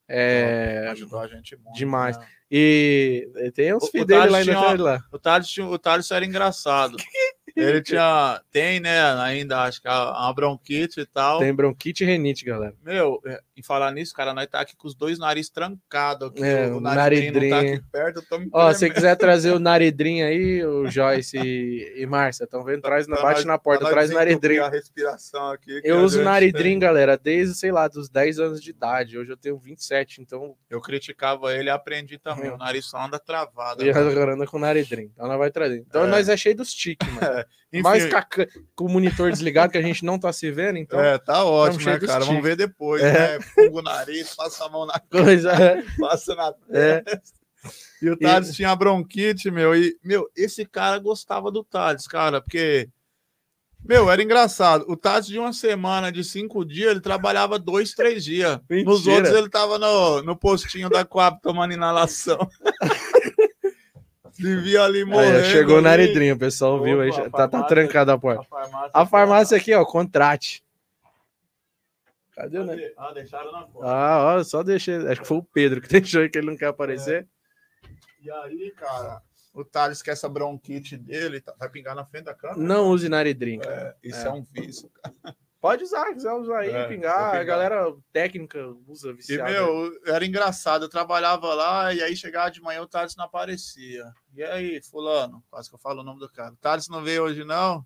É, 0.08 0.88
Ajudou 0.92 1.20
a 1.20 1.28
gente 1.28 1.56
muito. 1.58 1.76
demais. 1.76 2.18
né? 2.18 2.28
E 2.52 3.28
tem 3.56 3.74
uns 3.74 3.84
O- 3.86 3.88
filhos 3.88 4.04
o 4.04 4.08
dele 4.08 4.28
lá 4.30 4.38
ainda. 4.38 4.52
uma- 4.60 4.84
lá. 4.84 5.04
O 5.12 5.18
Thales, 5.20 5.48
tinha- 5.48 5.66
o 5.66 5.80
Thales 5.80 6.10
era 6.12 6.24
engraçado. 6.26 6.96
Ele 7.56 7.82
tinha, 7.82 8.42
tem, 8.52 8.80
né, 8.82 9.02
ainda, 9.22 9.62
acho 9.64 9.82
que 9.82 9.88
a- 9.88 10.12
uma 10.12 10.34
bronquite 10.34 11.00
e 11.00 11.06
tal. 11.06 11.40
Tem 11.40 11.54
bronquite 11.54 12.04
e 12.04 12.08
renite, 12.08 12.44
galera. 12.44 12.74
Meu, 12.84 13.22
é, 13.26 13.40
em 13.56 13.64
falar 13.64 13.92
nisso, 13.94 14.14
cara, 14.14 14.34
nós 14.34 14.46
tá 14.48 14.60
aqui 14.60 14.76
com 14.76 14.88
os 14.88 14.94
dois 14.94 15.18
narizes 15.18 15.50
trancados. 15.50 16.28
aqui, 16.30 16.44
É, 16.44 16.68
o 16.68 16.78
o 16.78 16.80
naridinho 16.82 17.32
não 17.34 17.40
tá 17.40 17.48
naridrinho. 17.56 17.76
aqui 17.78 17.84
perto, 17.92 18.18
eu 18.18 18.26
tô 18.28 18.40
me 18.40 18.50
Ó, 18.52 18.74
se 18.74 18.90
quiser 18.90 19.16
trazer 19.16 19.52
o 19.52 19.60
Naridrinho 19.60 20.26
aí, 20.28 20.66
o 20.66 20.88
Joyce 20.90 21.38
e, 21.38 21.94
e 22.02 22.06
Márcia, 22.06 22.44
estão 22.44 22.64
vendo? 22.64 22.82
Traz, 22.82 23.08
na- 23.08 23.16
Pra 23.16 23.24
bate 23.34 23.46
na 23.46 23.58
porta, 23.58 23.84
nós 23.86 23.94
traz 23.94 24.12
o 24.12 24.14
Naridrinho. 24.16 24.64
a 24.66 24.70
respiração 24.70 25.50
aqui. 25.52 25.80
Eu 25.84 26.00
a 26.00 26.02
uso 26.02 26.22
Naridrim, 26.24 26.78
galera, 26.78 27.18
desde, 27.18 27.56
sei 27.56 27.72
lá, 27.72 27.88
dos 27.88 28.10
10 28.10 28.38
anos 28.40 28.62
de 28.62 28.70
idade. 28.72 29.18
Hoje 29.18 29.32
eu 29.32 29.38
tenho 29.38 29.58
27, 29.58 30.22
então 30.22 30.56
Eu 30.70 30.82
criticava 30.82 31.54
ele 31.56 31.70
e 31.70 31.72
aprendi 31.72 32.18
também. 32.18 32.50
Uhum. 32.50 32.56
O 32.56 32.58
nariz 32.58 32.86
só 32.86 32.98
anda 33.02 33.18
travado. 33.18 33.86
mano. 33.86 34.10
agora 34.10 34.34
ando 34.34 34.46
com 34.46 34.60
Naridrim. 34.60 35.10
Então 35.14 35.28
nós 35.28 35.38
vai 35.38 35.50
trazer. 35.52 35.86
Então 35.88 36.04
É. 36.04 36.08
nós 36.08 36.28
é 36.28 36.36
cheio 36.36 36.56
dos 36.56 36.74
tiques, 36.74 37.08
mano. 37.14 37.20
Enfim, 37.74 37.84
Mais 37.84 38.04
com, 38.76 38.86
o 38.86 38.90
monitor 38.90 39.30
desligado 39.32 39.72
que 39.72 39.78
a 39.78 39.82
gente 39.82 40.06
não 40.06 40.18
tá 40.18 40.32
se 40.32 40.50
vendo, 40.50 40.78
então. 40.78 41.00
é, 41.00 41.18
tá 41.18 41.44
ótimo, 41.44 41.84
né, 41.86 42.00
cara? 42.00 42.24
Vamos 42.24 42.42
ver 42.42 42.56
depois, 42.56 43.02
É. 43.04 43.38
né? 43.38 43.42
Funga 43.54 43.80
o 43.80 43.82
nariz, 43.82 44.34
passa 44.36 44.66
a 44.66 44.70
mão 44.70 44.86
na 44.86 44.98
Coisa. 45.12 45.52
é. 45.52 45.84
passa 46.00 46.34
na 46.36 46.54
É. 46.72 47.04
E 48.02 48.10
o 48.10 48.18
Thales 48.18 48.56
tinha 48.56 48.76
bronquite, 48.76 49.50
meu. 49.50 49.76
E, 49.76 49.98
meu, 50.04 50.30
esse 50.36 50.64
cara 50.66 51.00
gostava 51.00 51.52
do 51.52 51.64
Thales, 51.64 52.08
cara, 52.08 52.40
porque. 52.40 52.88
Meu, 53.88 54.10
era 54.10 54.22
engraçado. 54.24 54.84
O 54.88 54.96
Thales, 54.98 55.28
de 55.28 55.38
uma 55.38 55.54
semana, 55.54 56.12
de 56.12 56.24
cinco 56.24 56.66
dias, 56.66 56.90
ele 56.92 57.00
trabalhava 57.02 57.60
dois, 57.60 57.92
três 57.92 58.24
dias. 58.24 58.60
Nos 58.70 59.06
Mentira. 59.06 59.16
outros, 59.16 59.36
ele 59.36 59.50
tava 59.50 59.78
no, 59.78 60.24
no 60.24 60.36
postinho 60.36 60.90
da 60.90 61.06
Coab 61.06 61.40
tomando 61.42 61.74
inalação. 61.74 62.40
Se 64.36 64.56
via 64.58 64.84
ali 64.84 65.02
Aí, 65.02 65.42
ó, 65.42 65.44
chegou 65.46 65.76
o 65.76 65.78
ali. 65.78 65.84
Naridrinho, 65.86 66.36
o 66.36 66.40
pessoal 66.40 66.82
viu 66.84 67.02
aí. 67.02 67.10
Opa, 67.10 67.18
já- 67.22 67.28
a 67.28 67.30
Tá, 67.30 67.38
tá 67.38 67.50
farmácia- 67.50 67.68
trancada 67.76 68.14
a 68.14 68.18
porta. 68.18 68.42
A 68.42 68.46
farmácia, 68.46 68.92
A 68.94 69.06
farmácia 69.06 69.58
aqui, 69.58 69.74
ó, 69.74 69.86
contrate. 69.86 70.64
Cadê 72.34 72.60
o 72.60 72.66
Naridrinho? 72.66 72.94
Ah, 72.98 73.14
deixaram 73.14 73.52
na 73.52 73.62
porta. 73.64 73.90
Ah, 73.90 74.36
ó, 74.36 74.44
só 74.44 74.62
deixei. 74.62 74.96
Acho 75.08 75.22
que 75.22 75.28
foi 75.28 75.38
o 75.38 75.44
Pedro 75.44 75.80
que 75.82 75.88
deixou 76.18 76.22
aí 76.22 76.30
que 76.30 76.38
ele 76.38 76.48
não 76.48 76.58
quer 76.58 76.68
aparecer. 76.68 77.28
E 78.22 78.30
aí, 78.30 78.72
cara, 78.76 79.22
o 79.54 79.64
Thales 79.64 80.02
que 80.02 80.10
essa 80.12 80.28
bronquite 80.28 80.98
dele 80.98 81.40
tá- 81.40 81.54
vai 81.58 81.70
pingar 81.70 81.96
na 81.96 82.04
frente 82.04 82.26
da 82.26 82.34
câmera. 82.34 82.60
Não 82.60 82.90
use 82.90 83.08
Naridrim. 83.08 83.62
É, 83.66 83.96
isso 84.04 84.28
é. 84.28 84.32
um 84.32 84.44
vício. 84.44 84.92
Pode 85.66 85.84
usar, 85.84 86.14
quiser 86.14 86.32
usar 86.32 86.60
aí, 86.60 86.70
É, 86.70 86.88
pingar. 86.88 87.36
A 87.36 87.44
galera 87.44 87.92
técnica 88.14 88.60
usa 88.88 89.10
E, 89.10 89.14
viciado. 89.14 89.52
meu, 89.52 89.92
era 90.06 90.24
engraçado. 90.24 90.86
Eu 90.86 90.90
trabalhava 90.90 91.52
lá 91.56 91.92
e 91.92 92.04
aí 92.04 92.16
chegava 92.16 92.52
de 92.52 92.62
manhã 92.62 92.84
o 92.84 92.88
Thales 92.88 93.16
não 93.16 93.26
aparecia. 93.26 94.06
E 94.36 94.44
aí, 94.44 94.80
fulano? 94.84 95.44
Quase 95.50 95.68
que 95.68 95.74
eu 95.74 95.80
falo 95.80 96.02
o 96.02 96.04
nome 96.04 96.20
do 96.20 96.30
cara. 96.32 96.54
O 96.54 96.58
Thales 96.58 96.88
não 96.88 97.02
veio 97.04 97.24
hoje, 97.24 97.44
não? 97.44 97.84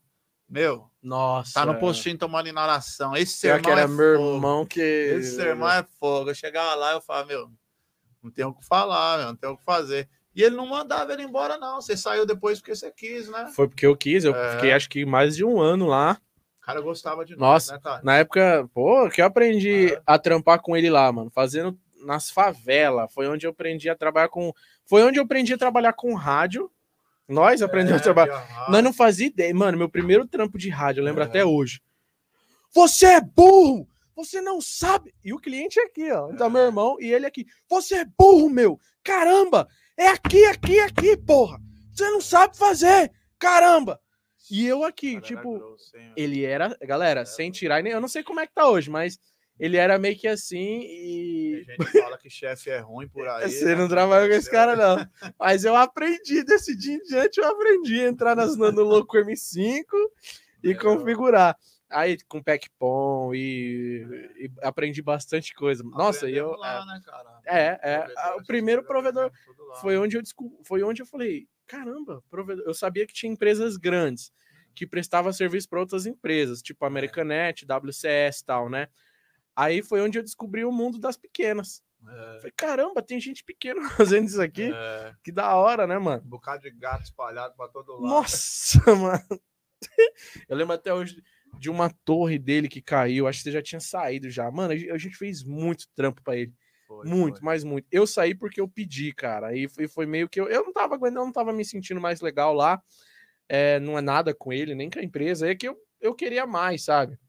Meu, 0.49 0.91
Nossa. 1.01 1.53
tá 1.53 1.65
no 1.65 1.79
postinho 1.79 2.17
tomando 2.17 2.49
inalação. 2.49 3.15
Esse 3.15 3.35
sermão 3.37 3.61
que 3.61 3.69
era 3.69 3.81
é 3.83 3.87
meu 3.87 4.17
fogo. 4.17 4.35
irmão 4.35 4.65
que. 4.65 4.81
Esse 4.81 5.35
sermão 5.37 5.69
é 5.69 5.85
fogo. 6.01 6.31
Eu 6.31 6.35
chegava 6.35 6.75
lá 6.75 6.91
e 6.91 6.95
eu 6.95 7.01
falava, 7.01 7.27
meu, 7.27 7.49
não 8.21 8.29
tem 8.29 8.43
o 8.43 8.53
que 8.53 8.65
falar, 8.65 9.19
meu, 9.19 9.27
não 9.27 9.35
tem 9.37 9.49
o 9.49 9.55
que 9.55 9.63
fazer. 9.63 10.09
E 10.35 10.43
ele 10.43 10.57
não 10.57 10.65
mandava 10.67 11.13
ele 11.13 11.23
embora, 11.23 11.57
não. 11.57 11.79
Você 11.79 11.95
saiu 11.95 12.25
depois 12.25 12.59
porque 12.59 12.75
você 12.75 12.91
quis, 12.91 13.29
né? 13.29 13.49
Foi 13.55 13.69
porque 13.69 13.85
eu 13.85 13.95
quis, 13.95 14.25
eu 14.25 14.35
É. 14.35 14.55
fiquei 14.55 14.73
acho 14.73 14.89
que 14.89 15.05
mais 15.05 15.33
de 15.37 15.45
um 15.45 15.61
ano 15.61 15.87
lá. 15.87 16.19
Cara 16.69 16.81
gostava 16.81 17.25
de 17.25 17.35
Nossa, 17.35 17.79
nós, 17.83 17.95
né? 17.95 18.01
Na 18.03 18.17
época, 18.17 18.69
pô, 18.73 19.09
que 19.09 19.21
eu 19.21 19.25
aprendi 19.25 19.93
É. 19.93 20.01
a 20.05 20.17
trampar 20.19 20.61
com 20.61 20.75
ele 20.77 20.89
lá, 20.89 21.11
mano, 21.11 21.29
fazendo 21.29 21.77
nas 22.05 22.29
favelas. 22.29 23.11
Foi 23.13 23.27
onde 23.27 23.45
eu 23.45 23.51
aprendi 23.51 23.89
a 23.89 23.95
trabalhar 23.95 24.29
com. 24.29 24.53
Foi 24.85 25.03
onde 25.03 25.19
eu 25.19 25.23
aprendi 25.23 25.53
a 25.53 25.57
trabalhar 25.57 25.93
com 25.93 26.13
rádio. 26.13 26.71
Nós 27.27 27.61
aprendemos 27.61 28.01
a 28.01 28.03
trabalhar. 28.03 28.41
É, 28.67 28.71
Nós 28.71 28.83
não 28.83 28.91
fazia 28.93 29.27
ideia. 29.27 29.53
Mano, 29.53 29.77
meu 29.77 29.89
primeiro 29.89 30.25
trampo 30.27 30.57
de 30.57 30.69
rádio, 30.69 31.01
eu 31.01 31.05
lembro 31.05 31.21
É. 31.21 31.25
até 31.25 31.45
hoje. 31.45 31.79
Você 32.73 33.05
é 33.05 33.21
burro! 33.21 33.87
Você 34.15 34.41
não 34.41 34.59
sabe. 34.61 35.13
E 35.23 35.33
o 35.33 35.39
cliente 35.39 35.79
é 35.79 35.83
aqui, 35.83 36.11
ó. 36.11 36.29
Então, 36.31 36.49
meu 36.49 36.63
irmão, 36.63 36.97
e 36.99 37.11
ele 37.13 37.25
aqui. 37.25 37.45
Você 37.69 37.95
é 37.95 38.05
burro, 38.17 38.49
meu! 38.49 38.79
Caramba! 39.03 39.67
É 39.97 40.07
aqui, 40.07 40.45
aqui, 40.45 40.79
aqui, 40.79 41.15
porra! 41.17 41.57
Você 41.93 42.09
não 42.09 42.19
sabe 42.21 42.57
fazer! 42.57 43.11
Caramba! 43.37 43.99
E 44.49 44.65
eu 44.65 44.83
aqui, 44.83 45.19
tipo, 45.21 45.59
grosso, 45.59 45.95
hein, 45.97 46.13
ele 46.15 46.43
era, 46.43 46.75
galera, 46.81 47.25
sem 47.25 47.51
tirar 47.51 47.83
nem. 47.83 47.93
Eu 47.93 48.01
não 48.01 48.07
sei 48.07 48.23
como 48.23 48.39
é 48.39 48.47
que 48.47 48.53
tá 48.53 48.67
hoje, 48.67 48.89
mas 48.89 49.19
ele 49.59 49.75
era 49.75 49.99
meio 49.99 50.17
que 50.17 50.27
assim 50.27 50.79
Tem 50.79 50.89
e. 50.89 51.63
gente 51.67 51.91
que 51.91 52.01
fala 52.01 52.17
que 52.17 52.29
chefe 52.29 52.69
é 52.69 52.79
ruim 52.79 53.07
por 53.07 53.27
aí. 53.27 53.51
Você 53.51 53.65
né? 53.65 53.75
não 53.75 53.87
trabalhou 53.87 54.29
com 54.29 54.35
esse 54.35 54.49
cara, 54.49 54.75
não. 54.75 54.97
Mas 55.37 55.65
eu 55.65 55.75
aprendi, 55.75 56.43
desse 56.43 56.75
dia 56.75 56.95
em 56.95 57.03
diante, 57.03 57.39
eu 57.39 57.47
aprendi 57.47 58.01
a 58.01 58.07
entrar 58.07 58.35
nas, 58.35 58.55
no 58.55 58.69
Louco 58.71 59.17
M5 59.17 59.83
e 60.63 60.73
configurar. 60.73 61.57
Aí 61.89 62.17
com 62.27 62.41
Packpon 62.41 63.33
e, 63.33 64.05
e 64.37 64.51
aprendi 64.61 65.01
bastante 65.01 65.53
coisa. 65.55 65.83
Nossa, 65.83 66.29
e 66.29 66.37
eu. 66.37 66.51
Lá, 66.51 66.85
né, 66.85 67.01
cara? 67.03 67.39
É, 67.45 67.79
é. 67.81 67.97
Provedor, 67.97 68.23
a- 68.23 68.35
O 68.35 68.45
primeiro 68.45 68.83
provedor 68.83 69.31
lá. 69.67 69.75
foi 69.75 69.97
onde 69.97 70.15
eu 70.15 70.21
foi 70.63 70.83
onde 70.83 71.01
eu 71.01 71.05
falei, 71.07 71.47
caramba. 71.69 72.23
Eu 72.65 72.73
sabia 72.73 73.05
que 73.05 73.13
tinha 73.13 73.31
empresas 73.31 73.77
grandes 73.77 74.31
que 74.75 74.85
prestavam 74.87 75.31
serviço 75.31 75.69
para 75.69 75.79
outras 75.79 76.05
empresas, 76.05 76.61
tipo 76.61 76.85
Americanet, 76.85 77.65
WCS 77.65 78.39
e 78.41 78.45
tal, 78.45 78.69
né? 78.69 78.87
Aí 79.55 79.81
foi 79.81 80.01
onde 80.01 80.17
eu 80.17 80.23
descobri 80.23 80.63
o 80.65 80.71
mundo 80.71 80.97
das 80.97 81.17
pequenas. 81.17 81.83
É, 82.07 82.37
Falei, 82.37 82.53
caramba, 82.55 83.01
tem 83.01 83.19
gente 83.19 83.43
pequena 83.43 83.81
fazendo 83.91 84.27
isso 84.27 84.41
aqui. 84.41 84.71
é, 84.73 85.13
Que 85.23 85.31
da 85.31 85.53
hora, 85.55 85.85
né, 85.85 85.97
mano? 85.97 86.23
um 86.25 86.29
bocado 86.29 86.63
de 86.63 86.71
gato 86.71 87.03
espalhado 87.03 87.55
pra 87.57 87.67
todo 87.67 87.93
lado. 87.93 88.03
Nossa, 88.07 88.79
mano. 88.95 89.41
Eu 90.47 90.55
lembro 90.57 90.73
até 90.73 90.93
hoje 90.93 91.21
de 91.59 91.69
uma 91.69 91.89
torre 92.05 92.37
dele 92.39 92.69
que 92.69 92.81
caiu. 92.81 93.27
Acho 93.27 93.39
que 93.39 93.43
você 93.43 93.51
já 93.51 93.61
tinha 93.61 93.79
saído 93.81 94.29
já. 94.29 94.49
Mano, 94.51 94.71
a 94.73 94.97
gente- 94.97 95.17
fez 95.17 95.43
muito 95.43 95.87
trampo 95.95 96.21
pra 96.23 96.37
ele. 96.37 96.53
Foi, 96.89 97.07
muito, 97.07 97.37
foi. 97.37 97.45
mas 97.45 97.63
muito. 97.63 97.87
Eu 97.91 98.07
saí 98.07 98.33
porque 98.33 98.59
eu 98.59 98.67
pedi, 98.67 99.13
cara. 99.13 99.55
E 99.55 99.69
foi, 99.69 99.87
foi 99.87 100.07
meio 100.07 100.27
que 100.27 100.41
eu, 100.41 100.47
eu 100.47 100.63
não 100.63 100.73
tava 100.73 100.95
aguentando, 100.95 101.19
eu 101.19 101.25
não 101.25 101.31
tava 101.31 101.53
me 101.53 101.63
sentindo 101.63 102.01
mais 102.01 102.19
legal 102.19 102.51
lá. 102.51 102.81
É, 103.47 103.79
não 103.79 103.95
é 103.95 104.01
nada 104.01 104.33
com 104.33 104.51
ele, 104.51 104.73
nem 104.73 104.89
com 104.89 104.97
a 104.97 105.03
empresa. 105.03 105.47
É 105.47 105.53
que 105.53 105.67
eu, 105.67 105.77
eu 106.01 106.15
queria 106.15 106.47
mais, 106.47 106.83
sabe? 106.83 107.19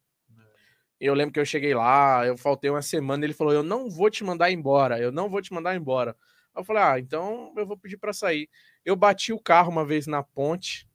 Eu 0.98 1.12
lembro 1.12 1.34
que 1.34 1.40
eu 1.40 1.44
cheguei 1.44 1.74
lá, 1.74 2.26
eu 2.26 2.38
faltei 2.38 2.70
uma 2.70 2.80
semana, 2.80 3.22
ele 3.22 3.34
falou: 3.34 3.52
Eu 3.52 3.62
não 3.62 3.90
vou 3.90 4.08
te 4.08 4.24
mandar 4.24 4.50
embora, 4.50 4.98
eu 4.98 5.12
não 5.12 5.28
vou 5.28 5.42
te 5.42 5.52
mandar 5.52 5.76
embora. 5.76 6.16
Eu 6.56 6.64
falei: 6.64 6.82
Ah, 6.82 6.98
então 6.98 7.52
eu 7.54 7.66
vou 7.66 7.76
pedir 7.76 7.98
para 7.98 8.14
sair. 8.14 8.48
Eu 8.82 8.96
bati 8.96 9.30
o 9.30 9.38
carro 9.38 9.70
uma 9.70 9.84
vez 9.84 10.06
na 10.06 10.22
ponte, 10.22 10.88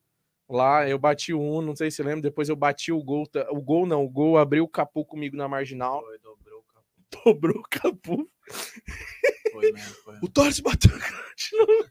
lá, 0.49 0.89
eu 0.89 0.97
bati 0.97 1.33
o 1.33 1.39
um, 1.39 1.61
não 1.61 1.75
sei 1.75 1.91
se 1.91 2.01
lembra, 2.01 2.21
depois 2.21 2.49
eu 2.49 2.55
bati 2.55 2.91
o 2.91 3.03
gol, 3.03 3.27
o 3.51 3.61
gol 3.61 3.85
não, 3.85 4.03
o 4.03 4.09
gol 4.09 4.39
abriu 4.39 4.63
o 4.63 4.69
capô 4.69 5.05
comigo 5.05 5.37
na 5.37 5.47
marginal, 5.47 6.01
Foi, 6.01 6.17
dobrou 6.17 6.59
o 6.59 6.63
capô. 6.63 6.85
dobrou 7.25 7.57
o 7.59 7.63
capô. 7.63 8.34
Foi 9.51 9.71
mesmo, 9.71 9.95
foi. 10.03 10.17
O 10.21 10.27
Torres 10.27 10.59
bateu 10.59 10.91
de 10.91 11.57
novo. 11.57 11.89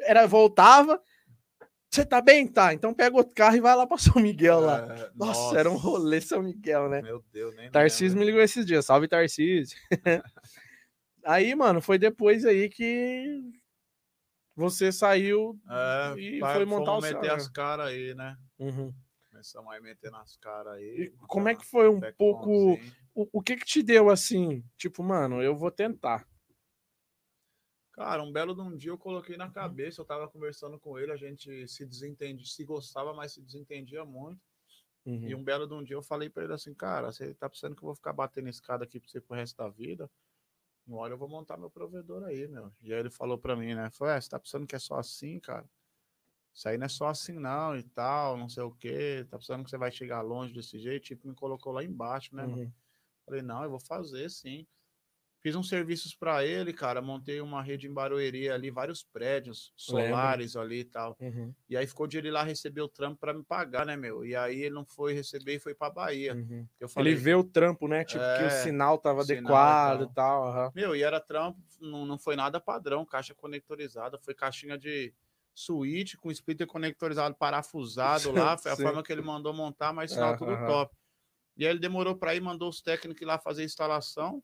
Era, 0.00 0.26
voltava. 0.26 1.00
Você 1.90 2.04
tá 2.04 2.20
bem? 2.20 2.46
Tá. 2.46 2.74
Então 2.74 2.92
pega 2.92 3.16
outro 3.16 3.34
carro 3.34 3.56
e 3.56 3.60
vai 3.60 3.74
lá 3.76 3.86
pra 3.86 3.96
São 3.98 4.20
Miguel 4.20 4.60
lá. 4.60 4.94
É, 4.94 5.10
Nossa, 5.14 5.56
era 5.58 5.70
um 5.70 5.76
rolê 5.76 6.20
São 6.20 6.42
Miguel, 6.42 6.88
né? 6.88 7.00
Meu 7.02 7.24
Deus, 7.32 7.54
nem 7.56 7.70
Tarcísio 7.70 8.18
me 8.18 8.24
ligou 8.24 8.40
esses 8.40 8.66
dias. 8.66 8.84
Salve, 8.84 9.06
Tarcísio. 9.08 9.78
aí, 11.24 11.54
mano, 11.54 11.80
foi 11.80 11.98
depois 11.98 12.44
aí 12.44 12.68
que 12.68 13.40
você 14.56 14.90
saiu. 14.92 15.58
É, 15.70 16.14
E 16.18 16.40
vai- 16.40 16.56
foi 16.56 16.64
montar 16.64 16.96
o 16.96 17.00
seu, 17.00 17.14
meter 17.14 17.28
né? 17.28 17.34
as 17.34 17.48
caras 17.48 17.86
aí, 17.86 18.14
né? 18.14 18.36
Uhum. 18.58 18.92
Começamos 19.30 19.72
aí 19.72 19.80
meter 19.80 20.10
nas 20.10 20.36
caras 20.36 20.74
aí. 20.74 21.12
Como 21.28 21.48
é 21.48 21.54
que 21.54 21.64
foi 21.64 21.88
um 21.88 22.00
pouco. 22.18 22.78
O, 23.18 23.28
o 23.32 23.42
que 23.42 23.56
que 23.56 23.64
te 23.64 23.82
deu 23.82 24.10
assim? 24.10 24.64
Tipo, 24.76 25.02
mano, 25.02 25.42
eu 25.42 25.56
vou 25.56 25.72
tentar. 25.72 26.24
Cara, 27.90 28.22
um 28.22 28.30
belo 28.30 28.54
de 28.54 28.60
um 28.60 28.76
dia 28.76 28.92
eu 28.92 28.96
coloquei 28.96 29.36
na 29.36 29.50
cabeça, 29.50 30.00
eu 30.00 30.04
tava 30.04 30.28
conversando 30.28 30.78
com 30.78 30.96
ele, 30.96 31.10
a 31.10 31.16
gente 31.16 31.66
se 31.66 31.84
desentendia, 31.84 32.46
se 32.46 32.64
gostava, 32.64 33.12
mas 33.12 33.32
se 33.32 33.42
desentendia 33.42 34.04
muito. 34.04 34.40
Uhum. 35.04 35.26
E 35.26 35.34
um 35.34 35.42
belo 35.42 35.66
de 35.66 35.74
um 35.74 35.82
dia 35.82 35.96
eu 35.96 36.02
falei 36.02 36.30
pra 36.30 36.44
ele 36.44 36.52
assim, 36.52 36.72
cara, 36.72 37.10
você 37.10 37.34
tá 37.34 37.50
pensando 37.50 37.74
que 37.74 37.82
eu 37.82 37.86
vou 37.86 37.96
ficar 37.96 38.12
batendo 38.12 38.48
escada 38.48 38.84
aqui 38.84 39.00
pra 39.00 39.10
você 39.10 39.20
pro 39.20 39.34
resto 39.34 39.56
da 39.56 39.68
vida? 39.68 40.08
Uma 40.86 40.98
hora 40.98 41.14
eu 41.14 41.18
vou 41.18 41.28
montar 41.28 41.56
meu 41.56 41.68
provedor 41.70 42.22
aí, 42.22 42.46
meu. 42.46 42.72
E 42.80 42.94
aí 42.94 43.00
ele 43.00 43.10
falou 43.10 43.36
pra 43.36 43.56
mim, 43.56 43.74
né? 43.74 43.90
Falou, 43.90 44.14
é, 44.14 44.20
você 44.20 44.30
tá 44.30 44.38
pensando 44.38 44.64
que 44.64 44.76
é 44.76 44.78
só 44.78 44.94
assim, 44.94 45.40
cara? 45.40 45.68
Isso 46.54 46.68
aí 46.68 46.78
não 46.78 46.86
é 46.86 46.88
só 46.88 47.08
assim 47.08 47.32
não 47.32 47.76
e 47.76 47.82
tal, 47.82 48.36
não 48.36 48.48
sei 48.48 48.62
o 48.62 48.70
quê. 48.70 49.26
Tá 49.28 49.38
pensando 49.38 49.64
que 49.64 49.70
você 49.70 49.76
vai 49.76 49.90
chegar 49.90 50.20
longe 50.20 50.54
desse 50.54 50.78
jeito? 50.78 51.06
Tipo, 51.06 51.26
me 51.26 51.34
colocou 51.34 51.72
lá 51.72 51.82
embaixo, 51.82 52.36
né, 52.36 52.46
mano? 52.46 52.72
Uhum. 53.28 53.40
Falei, 53.40 53.42
não, 53.42 53.64
eu 53.64 53.70
vou 53.70 53.80
fazer 53.80 54.28
sim. 54.30 54.66
Fiz 55.40 55.54
uns 55.54 55.68
serviços 55.68 56.14
para 56.14 56.44
ele, 56.44 56.72
cara. 56.72 57.00
Montei 57.00 57.40
uma 57.40 57.62
rede 57.62 57.86
em 57.86 57.92
Barueri 57.92 58.50
ali, 58.50 58.70
vários 58.70 59.04
prédios 59.04 59.72
solares 59.76 60.56
ali 60.56 60.80
e 60.80 60.84
tal. 60.84 61.16
Uhum. 61.20 61.54
E 61.68 61.76
aí 61.76 61.86
ficou 61.86 62.08
de 62.08 62.18
ele 62.18 62.30
lá 62.30 62.42
receber 62.42 62.80
o 62.80 62.88
trampo 62.88 63.20
para 63.20 63.32
me 63.32 63.44
pagar, 63.44 63.86
né, 63.86 63.96
meu? 63.96 64.24
E 64.24 64.34
aí 64.34 64.62
ele 64.62 64.74
não 64.74 64.84
foi 64.84 65.12
receber 65.12 65.54
e 65.54 65.58
foi 65.60 65.74
para 65.74 65.92
Bahia. 65.92 66.34
Uhum. 66.34 66.66
Falei, 66.88 67.12
Ele 67.12 67.20
vê 67.20 67.34
o 67.34 67.44
trampo, 67.44 67.86
né? 67.86 68.04
Tipo, 68.04 68.18
que 68.18 68.42
o 68.42 68.46
É, 68.46 68.50
sinal 68.50 68.98
tava 68.98 69.22
sinal 69.22 69.52
adequado 69.52 70.02
e 70.02 70.06
tal. 70.06 70.14
tal. 70.14 70.48
aham. 70.48 70.72
meu, 70.74 70.96
e 70.96 71.02
era 71.02 71.20
trampo, 71.20 71.60
não, 71.80 72.04
não 72.04 72.18
foi 72.18 72.34
nada 72.34 72.60
padrão, 72.60 73.04
caixa 73.06 73.32
conectorizada, 73.34 74.18
foi 74.18 74.34
caixinha 74.34 74.76
de 74.76 75.14
suíte 75.54 76.16
com 76.16 76.30
splitter 76.30 76.66
conectorizado 76.66 77.34
parafusado 77.36 78.30
lá, 78.54 78.56
foi 78.56 78.72
a 78.72 78.76
forma 78.76 79.02
que 79.02 79.12
ele 79.12 79.22
mandou 79.22 79.52
montar, 79.52 79.92
mas 79.92 80.10
sinal 80.10 80.36
tudo 80.36 80.56
top. 80.66 80.96
E 81.58 81.66
aí 81.66 81.72
ele 81.72 81.80
demorou 81.80 82.14
para 82.16 82.34
ir, 82.34 82.40
mandou 82.40 82.68
os 82.68 82.80
técnicos 82.80 83.20
ir 83.20 83.24
lá 83.26 83.38
fazer 83.38 83.62
a 83.62 83.64
instalação. 83.66 84.42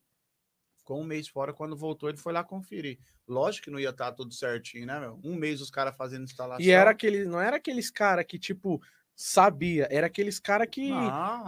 Ficou 0.76 1.00
um 1.00 1.04
mês 1.04 1.28
fora, 1.28 1.52
quando 1.54 1.76
voltou 1.76 2.08
ele 2.10 2.18
foi 2.18 2.32
lá 2.32 2.44
conferir. 2.44 2.98
Lógico 3.26 3.64
que 3.66 3.70
não 3.70 3.80
ia 3.80 3.88
estar 3.88 4.12
tudo 4.12 4.34
certinho, 4.34 4.84
né, 4.86 5.00
meu? 5.00 5.18
Um 5.24 5.34
mês 5.34 5.60
os 5.62 5.70
caras 5.70 5.96
fazendo 5.96 6.24
instalação. 6.24 6.62
E 6.64 6.70
era 6.70 6.90
aquele, 6.90 7.24
não 7.24 7.40
era 7.40 7.56
aqueles 7.56 7.90
cara 7.90 8.22
que, 8.22 8.38
tipo, 8.38 8.82
sabia, 9.16 9.88
era 9.90 10.08
aqueles 10.08 10.38
cara 10.38 10.66
que 10.66 10.90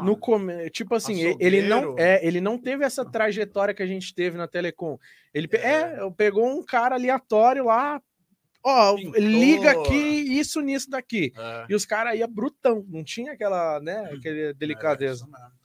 no 0.03 0.17
come... 0.17 0.71
tipo 0.71 0.95
assim, 0.95 1.37
ele 1.41 1.61
não 1.63 1.99
é, 1.99 2.25
ele 2.25 2.41
não 2.41 2.57
teve 2.57 2.85
essa 2.85 3.05
trajetória 3.05 3.75
que 3.75 3.83
a 3.83 3.87
gente 3.87 4.15
teve 4.15 4.39
na 4.39 4.49
Telecom. 4.49 4.97
Ele 5.35 5.49
pe- 5.49 5.59
é, 5.59 5.99
É. 5.99 6.11
pegou 6.17 6.47
um 6.49 6.65
cara 6.65 6.95
aleatório 6.95 7.65
lá, 7.65 8.01
ó, 8.67 8.97
liga 9.17 9.71
aqui 9.71 9.95
isso 10.39 10.61
nisso 10.61 10.91
daqui. 10.91 11.33
é, 11.37 11.67
E 11.69 11.75
os 11.75 11.85
caras 11.87 12.19
ia 12.19 12.27
brutão, 12.27 12.85
não 12.89 13.05
tinha 13.05 13.33
aquela, 13.33 13.81
né, 13.81 14.05
aquela 14.13 14.53
delicadeza. 14.55 15.25
é 15.25 15.27
isso 15.27 15.31
mesmo. 15.31 15.57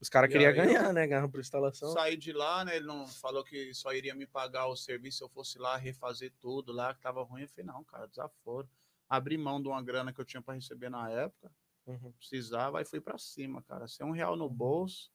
Os 0.00 0.08
caras 0.08 0.30
queriam 0.30 0.52
ganhar, 0.54 0.92
né, 0.92 1.06
ganhar 1.08 1.28
por 1.28 1.40
instalação. 1.40 1.92
Saí 1.92 2.16
de 2.16 2.32
lá, 2.32 2.64
né? 2.64 2.76
Ele 2.76 2.86
não 2.86 3.04
falou 3.08 3.42
que 3.42 3.74
só 3.74 3.92
iria 3.92 4.14
me 4.14 4.28
pagar 4.28 4.66
o 4.68 4.76
serviço 4.76 5.18
se 5.18 5.24
eu 5.24 5.28
fosse 5.28 5.58
lá 5.58 5.76
refazer 5.76 6.32
tudo 6.40 6.72
lá, 6.72 6.94
que 6.94 7.00
tava 7.00 7.20
ruim. 7.24 7.42
Eu 7.42 7.48
falei, 7.48 7.66
não, 7.66 7.82
cara, 7.82 8.06
desaforo. 8.06 8.68
Abri 9.08 9.36
mão 9.36 9.60
de 9.60 9.66
uma 9.66 9.82
grana 9.82 10.12
que 10.12 10.20
eu 10.20 10.24
tinha 10.24 10.40
para 10.40 10.54
receber 10.54 10.88
na 10.88 11.10
época, 11.10 11.50
Uhum. 11.84 12.12
precisava, 12.12 12.80
e 12.80 12.84
fui 12.84 13.00
para 13.00 13.18
cima, 13.18 13.60
cara. 13.62 13.88
Sem 13.88 14.06
um 14.06 14.12
real 14.12 14.36
no 14.36 14.48
bolso. 14.48 15.10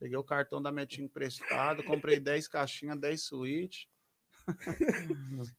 Peguei 0.00 0.16
o 0.16 0.24
cartão 0.24 0.60
da 0.60 0.72
Metinha 0.72 1.04
emprestado, 1.04 1.84
comprei 1.84 2.18
10 2.18 2.48
caixinhas, 2.48 2.98
10 2.98 3.22
suítes. 3.22 3.86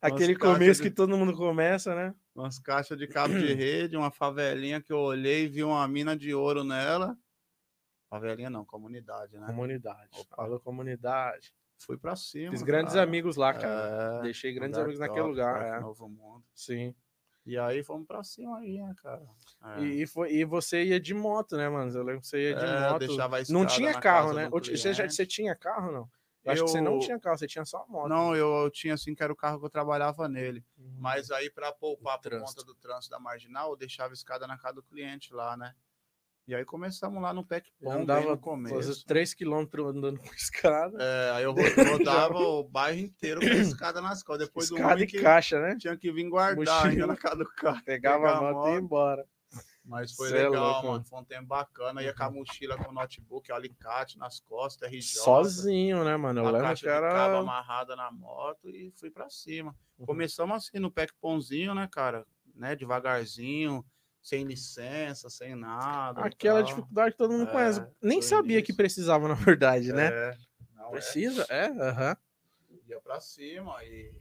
Aquele 0.02 0.36
começo 0.36 0.82
de- 0.82 0.90
que 0.90 0.96
todo 0.96 1.18
mundo 1.18 1.36
começa, 1.36 1.96
né? 1.96 2.14
umas 2.34 2.58
caixas 2.60 2.98
de 2.98 3.08
cabo 3.08 3.38
de 3.38 3.54
rede, 3.54 3.98
uma 3.98 4.10
favelinha 4.10 4.82
que 4.82 4.92
eu 4.94 5.00
olhei 5.00 5.44
e 5.46 5.48
vi 5.50 5.64
uma 5.64 5.86
mina 5.88 6.16
de 6.16 6.34
ouro 6.34 6.64
nela. 6.64 7.18
Favelinha 8.10 8.50
não, 8.50 8.66
comunidade, 8.66 9.38
né? 9.38 9.46
Comunidade. 9.48 10.10
Opa. 10.18 10.36
Falou 10.38 10.60
comunidade. 10.60 11.54
Fui 11.78 11.98
pra 11.98 12.16
cima. 12.16 12.52
Fiz 12.52 12.62
grandes 12.62 12.94
cara. 12.94 13.06
amigos 13.06 13.36
lá, 13.36 13.54
cara. 13.54 14.20
É, 14.20 14.22
Deixei 14.24 14.54
grandes 14.54 14.78
lugar 14.78 14.84
amigos 14.86 15.00
naquele 15.00 15.20
top, 15.22 15.30
lugar. 15.30 15.54
Parque 15.60 15.78
é. 15.78 15.80
Novo 15.80 16.08
Mundo. 16.10 16.44
Sim. 16.54 16.94
E 17.46 17.58
aí 17.58 17.84
fomos 17.84 18.06
pra 18.06 18.24
cima 18.24 18.60
aí, 18.60 18.80
né, 18.80 18.94
cara? 19.02 19.24
É. 19.78 19.82
E, 19.82 20.04
e 20.04 20.08
foi, 20.08 20.32
e 20.32 20.46
você 20.46 20.84
ia 20.84 21.00
de 21.00 21.14
moto, 21.14 21.58
né, 21.58 21.68
mano? 21.70 21.92
Eu 21.92 22.04
lembro 22.04 22.22
que 22.22 22.28
você 22.28 22.50
ia 22.50 22.56
de 22.56 22.64
É, 22.64 22.90
moto. 22.92 23.52
Não 23.52 23.66
tinha 23.66 24.00
carro, 24.00 24.34
né? 24.34 24.48
Você, 24.50 24.94
já, 24.94 25.10
você 25.10 25.26
tinha 25.26 25.56
carro 25.56 25.92
não? 25.92 26.10
Eu 26.44 26.52
acho 26.54 26.64
que 26.66 26.72
você 26.72 26.82
não 26.82 27.00
tinha 27.00 27.20
carro, 27.20 27.38
você 27.38 27.48
tinha 27.48 27.64
só 27.66 27.86
moto. 27.88 28.10
Não, 28.10 28.36
eu, 28.36 28.64
eu 28.64 28.72
tinha 28.72 28.96
assim 28.96 29.14
que 29.14 29.22
era 29.22 29.32
o 29.32 29.36
carro 29.36 29.60
que 29.60 29.66
eu 29.66 29.70
trabalhava 29.70 30.28
nele. 30.28 30.64
Uhum. 30.78 30.96
Mas 30.98 31.30
aí, 31.30 31.50
para 31.50 31.72
poupar 31.72 32.20
por 32.20 32.32
conta 32.40 32.64
do 32.64 32.74
trânsito 32.76 33.12
da 33.12 33.20
marginal, 33.20 33.72
eu 33.72 33.78
deixava 33.78 34.12
a 34.12 34.14
escada 34.14 34.48
na 34.48 34.58
casa 34.58 34.76
do 34.76 34.84
cliente 34.84 35.34
lá, 35.34 35.56
né? 35.56 35.76
E 36.48 36.56
aí 36.56 36.66
começamos 36.66 37.22
lá 37.22 37.32
no 37.34 37.48
Eu 37.50 37.62
Pom, 37.80 37.92
andava 38.02 38.32
no 38.32 38.38
começo. 38.38 39.06
3km 39.06 39.90
andando 39.90 40.20
com 40.20 40.26
escada. 40.34 40.98
É, 41.00 41.32
aí 41.36 41.44
eu 41.44 41.52
ro- 41.54 41.60
rodava 41.98 42.38
o 42.40 42.64
bairro 42.64 43.00
inteiro 43.00 43.40
com 43.40 43.48
a 43.48 43.56
escada 43.56 44.02
nas 44.02 44.24
costas. 44.24 44.48
Depois 44.48 44.68
do 44.70 44.76
escada 44.76 44.96
ruim 44.96 45.04
e 45.04 45.22
caixa, 45.22 45.62
né? 45.62 45.78
tinha 45.78 45.96
que 45.96 46.12
vir 46.12 46.28
guardar 46.28 46.58
Mochila. 46.58 46.90
ainda 46.90 47.08
na 47.08 47.16
casa 47.16 47.38
do 47.38 47.46
carro. 47.54 47.82
Pegava 47.86 48.26
pegar 48.26 48.34
a 48.34 48.50
a 48.50 48.54
moto 48.54 48.68
e 48.68 48.72
ia 48.74 48.80
embora. 48.80 49.26
Mas 49.84 50.14
foi 50.14 50.30
Cê 50.30 50.38
é 50.38 50.50
legal, 50.50 50.74
louco, 50.74 50.88
mano. 50.88 51.04
Foi 51.06 51.20
um 51.20 51.24
tempo 51.24 51.48
bacana. 51.48 52.04
Ia 52.04 52.14
com 52.14 52.24
a 52.24 52.30
mochila 52.30 52.78
com 52.78 52.90
o 52.90 52.94
notebook, 52.94 53.52
alicate 53.52 54.18
nas 54.18 54.40
costas, 54.40 54.90
RJ. 54.90 55.02
Sozinho, 55.02 56.04
né, 56.04 56.16
mano? 56.16 56.42
Eu 56.42 56.48
a 56.48 56.52
lembro 56.52 56.68
que 56.70 56.76
de 56.76 56.86
cabo 56.86 57.06
era. 57.08 57.40
amarrada 57.40 57.96
na 57.96 58.12
moto 58.12 58.70
e 58.70 58.92
fui 58.96 59.10
pra 59.10 59.30
cima. 59.30 59.76
Uhum. 59.98 60.06
Começamos 60.06 60.56
assim 60.56 60.80
no 60.80 60.92
pack 60.92 61.14
pãozinho, 61.20 61.74
né, 61.74 61.88
cara? 61.92 62.26
Né, 62.54 62.76
devagarzinho, 62.76 63.84
sem 64.22 64.44
licença, 64.44 65.30
sem 65.30 65.56
nada. 65.56 66.22
Aquela 66.22 66.62
dificuldade 66.62 67.12
que 67.12 67.18
todo 67.18 67.32
mundo 67.32 67.50
É, 67.50 67.52
conhece. 67.52 67.84
Nem 68.02 68.22
sabia 68.22 68.62
que 68.62 68.74
precisava, 68.74 69.28
na 69.28 69.34
verdade, 69.34 69.92
né? 69.92 70.10
É, 70.10 70.38
é. 70.78 70.90
Precisa? 70.92 71.46
É, 71.50 71.68
aham. 71.68 72.16
Ia 72.88 73.00
pra 73.00 73.20
cima 73.20 73.84
e. 73.84 74.14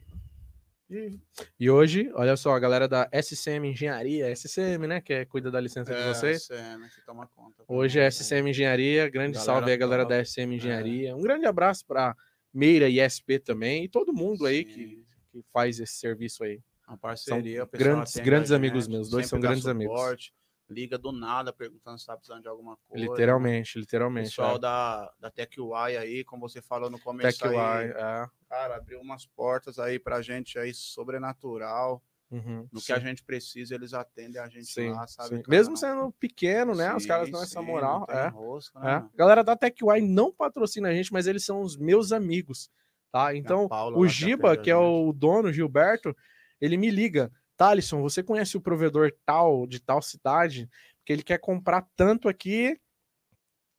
E 0.91 1.17
E 1.59 1.69
hoje, 1.69 2.11
olha 2.15 2.35
só, 2.35 2.53
a 2.53 2.59
galera 2.59 2.87
da 2.87 3.09
SCM 3.13 3.69
Engenharia, 3.69 4.29
SCM, 4.35 4.87
né, 4.87 4.99
que 4.99 5.13
é, 5.13 5.25
cuida 5.25 5.49
da 5.49 5.59
licença 5.59 5.93
de 5.93 6.01
é, 6.01 6.07
vocês. 6.13 6.43
cena 6.43 6.89
que 6.89 7.01
toma 7.05 7.25
conta. 7.27 7.63
Hoje 7.67 7.99
é 7.99 8.07
SCM 8.11 8.49
Engenharia, 8.49 9.09
grande 9.09 9.33
Galera 9.37 9.45
salve 9.45 9.71
aí, 9.71 9.77
galera 9.77 10.03
top. 10.03 10.13
É. 10.13 10.17
da 10.17 10.21
SCM 10.25 10.55
Engenharia. 10.55 11.15
Um 11.15 11.21
grande 11.21 11.45
abraço 11.45 11.85
para 11.87 12.15
Meira 12.53 12.89
e 12.89 12.99
SP 12.99 13.39
também, 13.39 13.85
e 13.85 13.89
todo 13.89 14.13
mundo 14.13 14.45
aí 14.45 14.65
Sim. 14.65 14.73
que, 14.73 15.05
que 15.31 15.45
faz 15.53 15.79
esse 15.79 15.93
serviço 15.93 16.43
aí. 16.43 16.59
Uma 16.85 16.97
parceria. 16.97 17.63
o 17.63 17.67
pessoal 17.67 17.93
grandes- 17.95 18.17
grandes 18.17 18.51
a 18.51 18.55
amigos 18.57 18.87
meus, 18.89 19.09
dois 19.09 19.27
são 19.27 19.39
grandes 19.39 19.65
amigos. 19.65 20.31
Liga 20.71 20.97
do 20.97 21.11
nada 21.11 21.51
perguntando 21.51 21.99
se 21.99 22.05
tá 22.05 22.15
precisando 22.15 22.41
de 22.41 22.47
alguma 22.47 22.77
coisa. 22.87 23.05
literalmente, 23.05 23.77
O 23.77 23.79
literalmente. 23.81 24.29
pessoal 24.29 24.55
é. 24.55 24.59
da, 24.59 25.11
da 25.19 25.29
TechUI 25.29 25.97
aí, 25.97 26.23
como 26.23 26.47
você 26.47 26.61
falou 26.61 26.89
no 26.89 26.99
começo 26.99 27.39
Tech 27.39 27.55
aí, 27.55 27.89
é. 27.89 28.27
cara, 28.47 28.75
abriu 28.77 28.99
umas 29.01 29.25
portas 29.25 29.77
aí 29.79 29.99
pra 29.99 30.21
gente 30.21 30.57
aí 30.57 30.73
sobrenatural. 30.73 32.01
Uhum, 32.31 32.65
No 32.71 32.79
que 32.79 32.85
sim, 32.85 32.93
a 32.93 32.99
gente 32.99 33.21
precisa, 33.25 33.75
eles 33.75 33.93
atendem 33.93 34.41
a 34.41 34.47
gente 34.47 34.67
sim, 34.71 34.89
lá, 34.89 35.05
sabe? 35.05 35.43
Mesmo 35.49 35.75
sendo 35.75 36.13
pequeno, 36.13 36.73
né? 36.73 36.95
Os 36.95 37.03
Sim, 37.03 37.09
caras 37.09 37.29
dão 37.29 37.43
essa 37.43 37.61
moral. 37.61 38.05
É. 38.09 38.27
rosca, 38.29 38.79
né, 38.79 39.09
É. 39.13 39.17
Galera 39.17 39.43
da 39.43 39.53
TechUI 39.57 39.99
não 39.99 40.31
patrocina 40.31 40.87
a 40.87 40.93
gente, 40.93 41.11
mas 41.11 41.27
eles 41.27 41.43
são 41.43 41.61
os 41.61 41.75
meus 41.75 42.13
amigos, 42.13 42.69
tá? 43.11 43.35
Então, 43.35 43.67
Paula 43.67 43.97
o 43.97 44.03
que 44.03 44.07
Giba, 44.07 44.55
que 44.55 44.71
é 44.71 44.77
o 44.77 45.11
dono, 45.11 45.51
Gilberto, 45.51 46.15
ele 46.61 46.77
me 46.77 46.89
liga. 46.89 47.29
Thalisson, 47.61 48.01
você 48.01 48.23
conhece 48.23 48.57
o 48.57 48.61
provedor 48.61 49.13
tal, 49.23 49.67
de 49.67 49.79
tal 49.79 50.01
cidade? 50.01 50.67
Porque 50.97 51.13
ele 51.13 51.21
quer 51.21 51.37
comprar 51.37 51.87
tanto 51.95 52.27
aqui. 52.27 52.75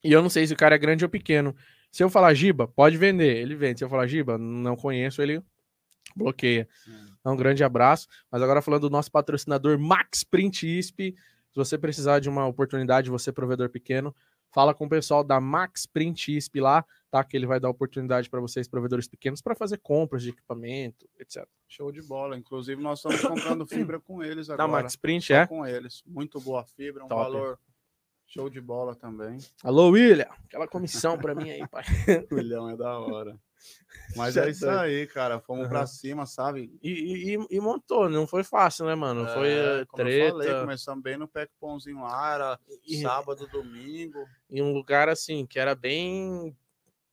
E 0.04 0.12
eu 0.12 0.22
não 0.22 0.30
sei 0.30 0.46
se 0.46 0.52
o 0.52 0.56
cara 0.56 0.76
é 0.76 0.78
grande 0.78 1.04
ou 1.04 1.10
pequeno. 1.10 1.52
Se 1.90 2.00
eu 2.00 2.08
falar 2.08 2.32
Giba, 2.32 2.68
pode 2.68 2.96
vender, 2.96 3.38
ele 3.38 3.56
vende. 3.56 3.80
Se 3.80 3.84
eu 3.84 3.88
falar 3.88 4.06
Giba, 4.06 4.38
não 4.38 4.76
conheço, 4.76 5.20
ele 5.20 5.42
bloqueia. 6.14 6.68
Então, 7.18 7.32
um 7.32 7.36
grande 7.36 7.64
abraço. 7.64 8.06
Mas 8.30 8.40
agora 8.40 8.62
falando 8.62 8.82
do 8.82 8.90
nosso 8.90 9.10
patrocinador 9.10 9.76
Max 9.80 10.22
Print 10.22 10.78
ISP, 10.78 11.16
se 11.50 11.56
você 11.56 11.76
precisar 11.76 12.20
de 12.20 12.28
uma 12.28 12.46
oportunidade, 12.46 13.10
você 13.10 13.32
provedor 13.32 13.68
pequeno, 13.68 14.14
fala 14.52 14.74
com 14.74 14.84
o 14.84 14.88
pessoal 14.88 15.24
da 15.24 15.40
Max 15.40 15.86
Print 15.86 16.36
ISP 16.36 16.60
lá, 16.60 16.84
tá? 17.10 17.24
Que 17.24 17.36
ele 17.36 17.46
vai 17.46 17.58
dar 17.58 17.70
oportunidade 17.70 18.30
para 18.30 18.40
vocês, 18.40 18.68
provedores 18.68 19.08
pequenos, 19.08 19.40
para 19.40 19.54
fazer 19.54 19.78
compras 19.78 20.22
de 20.22 20.30
equipamento, 20.30 21.08
etc. 21.18 21.46
Show 21.66 21.90
de 21.90 22.02
bola. 22.02 22.36
Inclusive, 22.36 22.80
nós 22.80 22.98
estamos 22.98 23.20
comprando 23.20 23.66
fibra 23.66 23.98
com 23.98 24.22
eles 24.22 24.48
agora. 24.50 24.68
Da 24.68 24.72
Max 24.82 24.94
Print, 24.94 25.32
é? 25.32 25.46
Com 25.46 25.66
eles. 25.66 26.02
Muito 26.06 26.40
boa 26.40 26.64
fibra, 26.64 27.04
um 27.04 27.08
Top. 27.08 27.22
valor 27.22 27.58
show 28.26 28.48
de 28.48 28.60
bola 28.60 28.94
também. 28.94 29.38
Alô, 29.62 29.90
William, 29.90 30.28
aquela 30.44 30.66
comissão 30.66 31.18
para 31.18 31.34
mim 31.34 31.50
aí, 31.50 31.68
pai. 31.68 31.84
Milhão 32.32 32.68
é 32.70 32.76
da 32.76 32.98
hora. 32.98 33.38
Mas 34.16 34.34
Já 34.34 34.46
é 34.46 34.50
isso 34.50 34.66
tá. 34.66 34.82
aí, 34.82 35.06
cara. 35.06 35.40
Fomos 35.40 35.62
Aham. 35.62 35.70
pra 35.70 35.86
cima, 35.86 36.26
sabe? 36.26 36.78
E, 36.82 37.34
e- 37.34 37.46
e- 37.50 37.60
montou, 37.60 38.08
não 38.08 38.26
foi 38.26 38.44
fácil, 38.44 38.84
né, 38.86 38.94
mano? 38.94 39.26
Foi 39.28 39.48
É, 39.48 39.80
eh, 39.80 39.84
como 39.86 40.02
eu 40.02 40.06
treta. 40.06 40.32
falei, 40.32 40.54
começamos 40.54 41.02
bem 41.02 41.16
no 41.16 41.26
Pack 41.28 41.50
Pãozinho 41.60 42.06
era 42.06 42.58
E- 42.86 43.00
sábado, 43.00 43.46
domingo. 43.46 44.28
em 44.50 44.60
um 44.60 44.72
lugar 44.72 45.08
assim 45.08 45.46
que 45.46 45.58
era 45.58 45.74
bem 45.74 46.54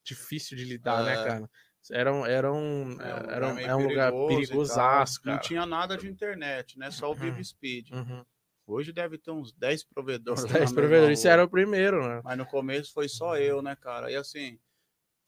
difícil 0.04 0.56
de 0.56 0.64
lidar, 0.64 1.02
né, 1.04 1.14
É. 1.14 1.24
cara? 1.24 1.50
Era 1.90 2.12
um, 2.12 2.26
era 2.26 2.52
um, 2.52 3.00
É, 3.00 3.14
um 3.14 3.30
era 3.30 3.48
um, 3.48 3.58
é 3.58 3.76
um 3.76 3.88
lugar 3.88 4.12
perigosaço. 4.26 5.20
Não 5.24 5.38
tinha 5.38 5.64
nada 5.64 5.96
de 5.96 6.06
internet, 6.06 6.78
né? 6.78 6.90
Só 6.90 7.10
o 7.10 7.16
Uhum. 7.16 7.42
Speed. 7.42 7.90
Uhum. 7.92 8.24
Hoje 8.66 8.92
deve 8.92 9.16
ter 9.16 9.30
uns 9.30 9.50
10 9.52 9.82
provedores. 9.82 10.42
Na 10.44 10.48
10 10.48 10.60
mesma 10.60 10.74
provedores, 10.74 11.18
isso 11.18 11.26
era 11.28 11.42
o 11.42 11.48
primeiro, 11.48 12.06
né? 12.06 12.20
Mas 12.22 12.36
no 12.36 12.44
começo 12.44 12.92
foi 12.92 13.08
só 13.08 13.36
eu, 13.38 13.62
né, 13.62 13.74
cara? 13.74 14.12
E 14.12 14.16
assim, 14.16 14.58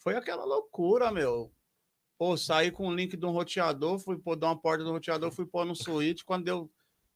foi 0.02 0.16
aquela 0.16 0.44
loucura, 0.44 1.10
meu. 1.12 1.52
Pô, 2.18 2.36
saí 2.36 2.70
com 2.70 2.88
o 2.88 2.94
link 2.94 3.16
de 3.16 3.26
um 3.26 3.30
roteador, 3.30 3.98
fui 3.98 4.18
pôr 4.18 4.36
dar 4.36 4.48
uma 4.48 4.60
porta 4.60 4.84
do 4.84 4.90
roteador, 4.90 5.30
fui 5.30 5.46
pôr 5.46 5.64
no 5.64 5.74
switch, 5.74 6.22
quando 6.24 6.44
deu 6.44 6.70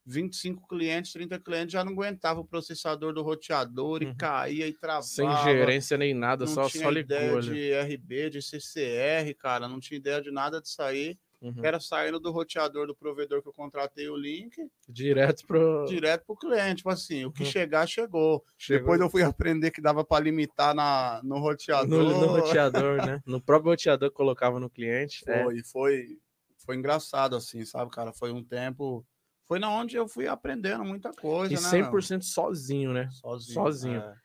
25 0.05 0.67
clientes, 0.67 1.11
30 1.11 1.39
clientes, 1.39 1.73
já 1.73 1.83
não 1.83 1.91
aguentava 1.91 2.39
o 2.39 2.45
processador 2.45 3.13
do 3.13 3.21
roteador 3.21 4.01
e 4.01 4.05
Uhum. 4.07 4.15
caía 4.15 4.67
e 4.67 4.73
travava. 4.73 5.03
Sem 5.03 5.29
gerência 5.43 5.97
nem 5.97 6.13
nada, 6.13 6.45
não 6.45 6.53
só, 6.53 6.69
tinha 6.69 6.83
só 6.83 6.89
ligou 6.89 7.17
ideia 7.17 7.41
de 7.41 7.71
RB, 7.73 8.29
de 8.29 8.41
CCR, 8.41 9.33
cara, 9.35 9.67
não 9.67 9.79
tinha 9.79 9.97
ideia 9.97 10.21
de 10.21 10.31
nada 10.31 10.61
disso 10.61 10.81
aí. 10.81 11.17
Uhum. 11.41 11.63
Era 11.63 11.79
saindo 11.79 12.19
do 12.19 12.31
roteador 12.31 12.87
do 12.87 12.95
provedor 12.95 13.41
que 13.43 13.47
eu 13.47 13.53
contratei 13.53 14.09
o 14.09 14.15
link, 14.17 14.55
Direto 14.89 15.45
pro. 15.45 15.85
direto 15.87 16.25
pro 16.25 16.35
cliente. 16.35 16.77
Tipo 16.77 16.89
assim, 16.89 17.25
o 17.25 17.31
que 17.31 17.43
Uhum. 17.43 17.51
chegar, 17.51 17.87
chegou. 17.87 18.43
Chegou 18.57 18.79
Depois 18.81 19.01
eu 19.01 19.09
fui 19.09 19.21
aprender 19.21 19.69
que 19.71 19.79
dava 19.79 20.03
para 20.03 20.23
limitar 20.23 20.73
na, 20.73 21.21
no 21.23 21.37
roteador. 21.37 21.87
no, 22.03 22.19
no 22.19 22.27
roteador, 22.27 23.05
né? 23.05 23.21
No 23.25 23.39
próprio 23.39 23.71
roteador 23.71 24.09
que 24.09 24.15
colocava 24.15 24.59
no 24.59 24.69
cliente. 24.69 25.23
é. 25.27 25.43
Foi, 25.43 25.63
foi, 25.63 26.17
foi 26.65 26.75
engraçado, 26.75 27.35
assim, 27.35 27.63
sabe, 27.65 27.91
cara? 27.91 28.11
Foi 28.11 28.31
um 28.31 28.43
tempo. 28.43 29.05
Foi 29.45 29.59
na 29.59 29.69
onde 29.71 29.95
eu 29.95 30.07
fui 30.07 30.27
aprendendo 30.27 30.83
muita 30.83 31.11
coisa, 31.13 31.53
E 31.53 31.55
né? 31.55 31.89
100% 31.89 32.23
sozinho, 32.23 32.91
né? 32.93 33.07
sozinho. 33.11 33.53
sozinho. 33.53 34.01
é, 34.01 34.15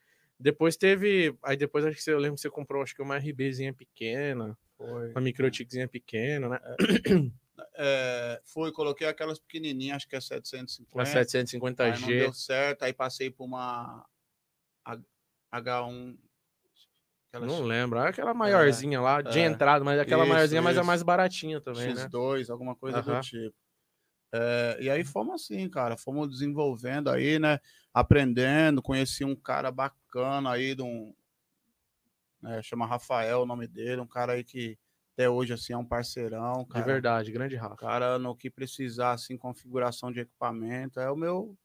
Depois 0.41 0.77
teve. 0.77 1.37
Aí 1.45 1.57
depois 1.57 1.85
acho 1.85 1.97
que 1.97 2.03
você, 2.03 2.13
eu 2.13 2.19
lembro 2.19 2.35
que 2.37 2.41
você 2.41 2.51
comprou, 2.51 2.83
acho 2.83 2.95
que 2.97 3.03
uma 3.03 3.19
RBzinha 3.19 3.73
pequena, 3.73 4.59
foi. 4.89 5.11
uma 5.11 5.21
microtikzinha 5.21 5.89
pequena, 5.89 6.49
né? 6.49 6.61
É, 7.75 8.41
fui, 8.45 8.73
coloquei 8.73 9.07
aquelas 9.07 9.39
pequenininhas, 9.39 9.97
acho 9.97 10.09
que 10.09 10.17
é 10.17 10.21
750. 10.21 10.95
Uma 10.95 11.03
aí 11.03 12.01
não 12.01 12.09
750G. 12.09 12.19
deu 12.19 12.33
certo, 12.33 12.83
aí 12.83 12.93
passei 12.93 13.31
por 13.31 13.45
uma 13.45 14.07
H- 14.85 15.03
H1. 15.53 16.19
aquelas 17.29 17.53
Não 17.53 17.63
lembro. 17.63 17.99
É 17.99 18.09
Aquela 18.09 18.35
maiorzinha 18.35 19.01
lá, 19.01 19.23
de 19.23 19.39
é. 19.39 19.45
entrada, 19.45 19.85
mas 19.85 20.01
aquela 20.01 20.25
Isso, 20.25 20.33
maiorzinha, 20.33 20.63
mas 20.63 20.77
a 20.77 20.81
isso. 20.81 20.87
mais 20.87 21.03
baratinha 21.03 21.61
também, 21.61 21.95
né? 21.95 22.09
X2, 22.09 22.51
alguma 22.51 22.75
coisa 22.75 23.03
do 23.03 23.21
tipo. 23.21 23.55
É, 24.35 24.79
e 24.81 24.89
aí 24.91 25.05
fomos 25.05 25.43
assim, 25.43 25.69
cara, 25.69 25.97
fomos 25.97 26.31
desenvolvendo 26.31 27.11
aí, 27.11 27.39
né? 27.39 27.61
Aprendendo, 27.93 28.81
conheci 28.81 29.25
um 29.25 29.37
cara 29.37 29.71
bacana 29.71 30.53
aí, 30.53 30.75
de 30.75 30.83
um, 30.83 31.15
né, 32.43 32.63
chama 32.63 32.87
Rafael 32.87 33.43
o 33.43 33.47
nome 33.47 33.67
dele, 33.67 34.01
um 34.01 34.07
cara 34.07 34.33
aí 34.33 34.45
que 34.45 34.79
até 35.15 35.29
hoje 35.29 35.53
assim 35.53 35.73
é 35.73 35.77
um 35.77 35.85
parceirão, 35.85 36.65
De 36.65 36.69
cara. 36.71 36.85
verdade, 36.85 37.31
grande 37.31 37.55
Rafa. 37.55 37.77
Cara, 37.77 38.19
no 38.19 38.35
que 38.35 38.51
precisar, 38.51 39.13
assim, 39.13 39.37
configuração 39.37 40.11
de 40.11 40.21
equipamento, 40.21 40.99
é 40.99 41.11
o 41.11 41.17
meu. 41.17 41.57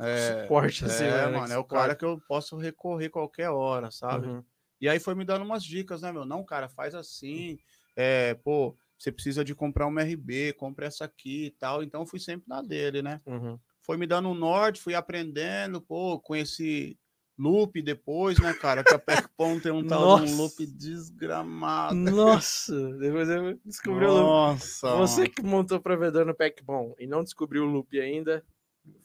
É, 0.00 0.42
Suporte, 0.42 0.84
assim, 0.84 1.04
é, 1.04 1.26
né? 1.30 1.38
mano, 1.38 1.52
é 1.52 1.58
o 1.58 1.64
cara 1.64 1.94
que 1.94 2.04
eu 2.04 2.20
posso 2.26 2.56
recorrer 2.56 3.10
qualquer 3.10 3.50
hora, 3.50 3.90
sabe? 3.90 4.26
Uhum. 4.26 4.44
E 4.80 4.88
aí 4.88 4.98
foi 4.98 5.14
me 5.14 5.24
dando 5.24 5.44
umas 5.44 5.62
dicas, 5.62 6.02
né, 6.02 6.10
meu? 6.10 6.24
Não, 6.24 6.44
cara, 6.44 6.68
faz 6.68 6.94
assim. 6.94 7.58
É, 7.94 8.34
pô, 8.34 8.76
você 8.98 9.12
precisa 9.12 9.44
de 9.44 9.54
comprar 9.54 9.86
uma 9.86 10.02
RB, 10.02 10.54
compra 10.54 10.86
essa 10.86 11.04
aqui 11.04 11.46
e 11.46 11.50
tal. 11.50 11.82
Então 11.82 12.00
eu 12.02 12.06
fui 12.06 12.18
sempre 12.18 12.48
na 12.48 12.62
dele, 12.62 13.02
né? 13.02 13.20
Uhum. 13.26 13.58
Foi 13.80 13.96
me 13.96 14.06
dando 14.06 14.28
um 14.28 14.34
norte, 14.34 14.80
fui 14.80 14.94
aprendendo, 14.94 15.80
pô, 15.80 16.18
conheci 16.18 16.98
loop 17.38 17.80
depois, 17.82 18.38
né, 18.38 18.52
cara? 18.54 18.84
Que 18.84 18.94
a 18.94 18.98
Pecpom 18.98 19.58
tem 19.58 19.72
um 19.72 19.86
tal 19.86 20.16
de 20.20 20.22
um 20.22 20.26
Nossa. 20.26 20.36
loop 20.42 20.66
desgramado. 20.66 21.94
Nossa, 21.94 22.74
depois 22.98 23.28
eu 23.28 23.58
descobri 23.64 24.04
o 24.06 24.12
loop. 24.12 24.22
Nossa. 24.24 24.96
Você 24.96 25.28
que 25.28 25.42
montou 25.42 25.80
provedor 25.80 26.24
no 26.24 26.34
Packbon 26.34 26.94
e 26.98 27.06
não 27.06 27.22
descobriu 27.24 27.64
o 27.64 27.66
loop 27.70 27.98
ainda, 27.98 28.44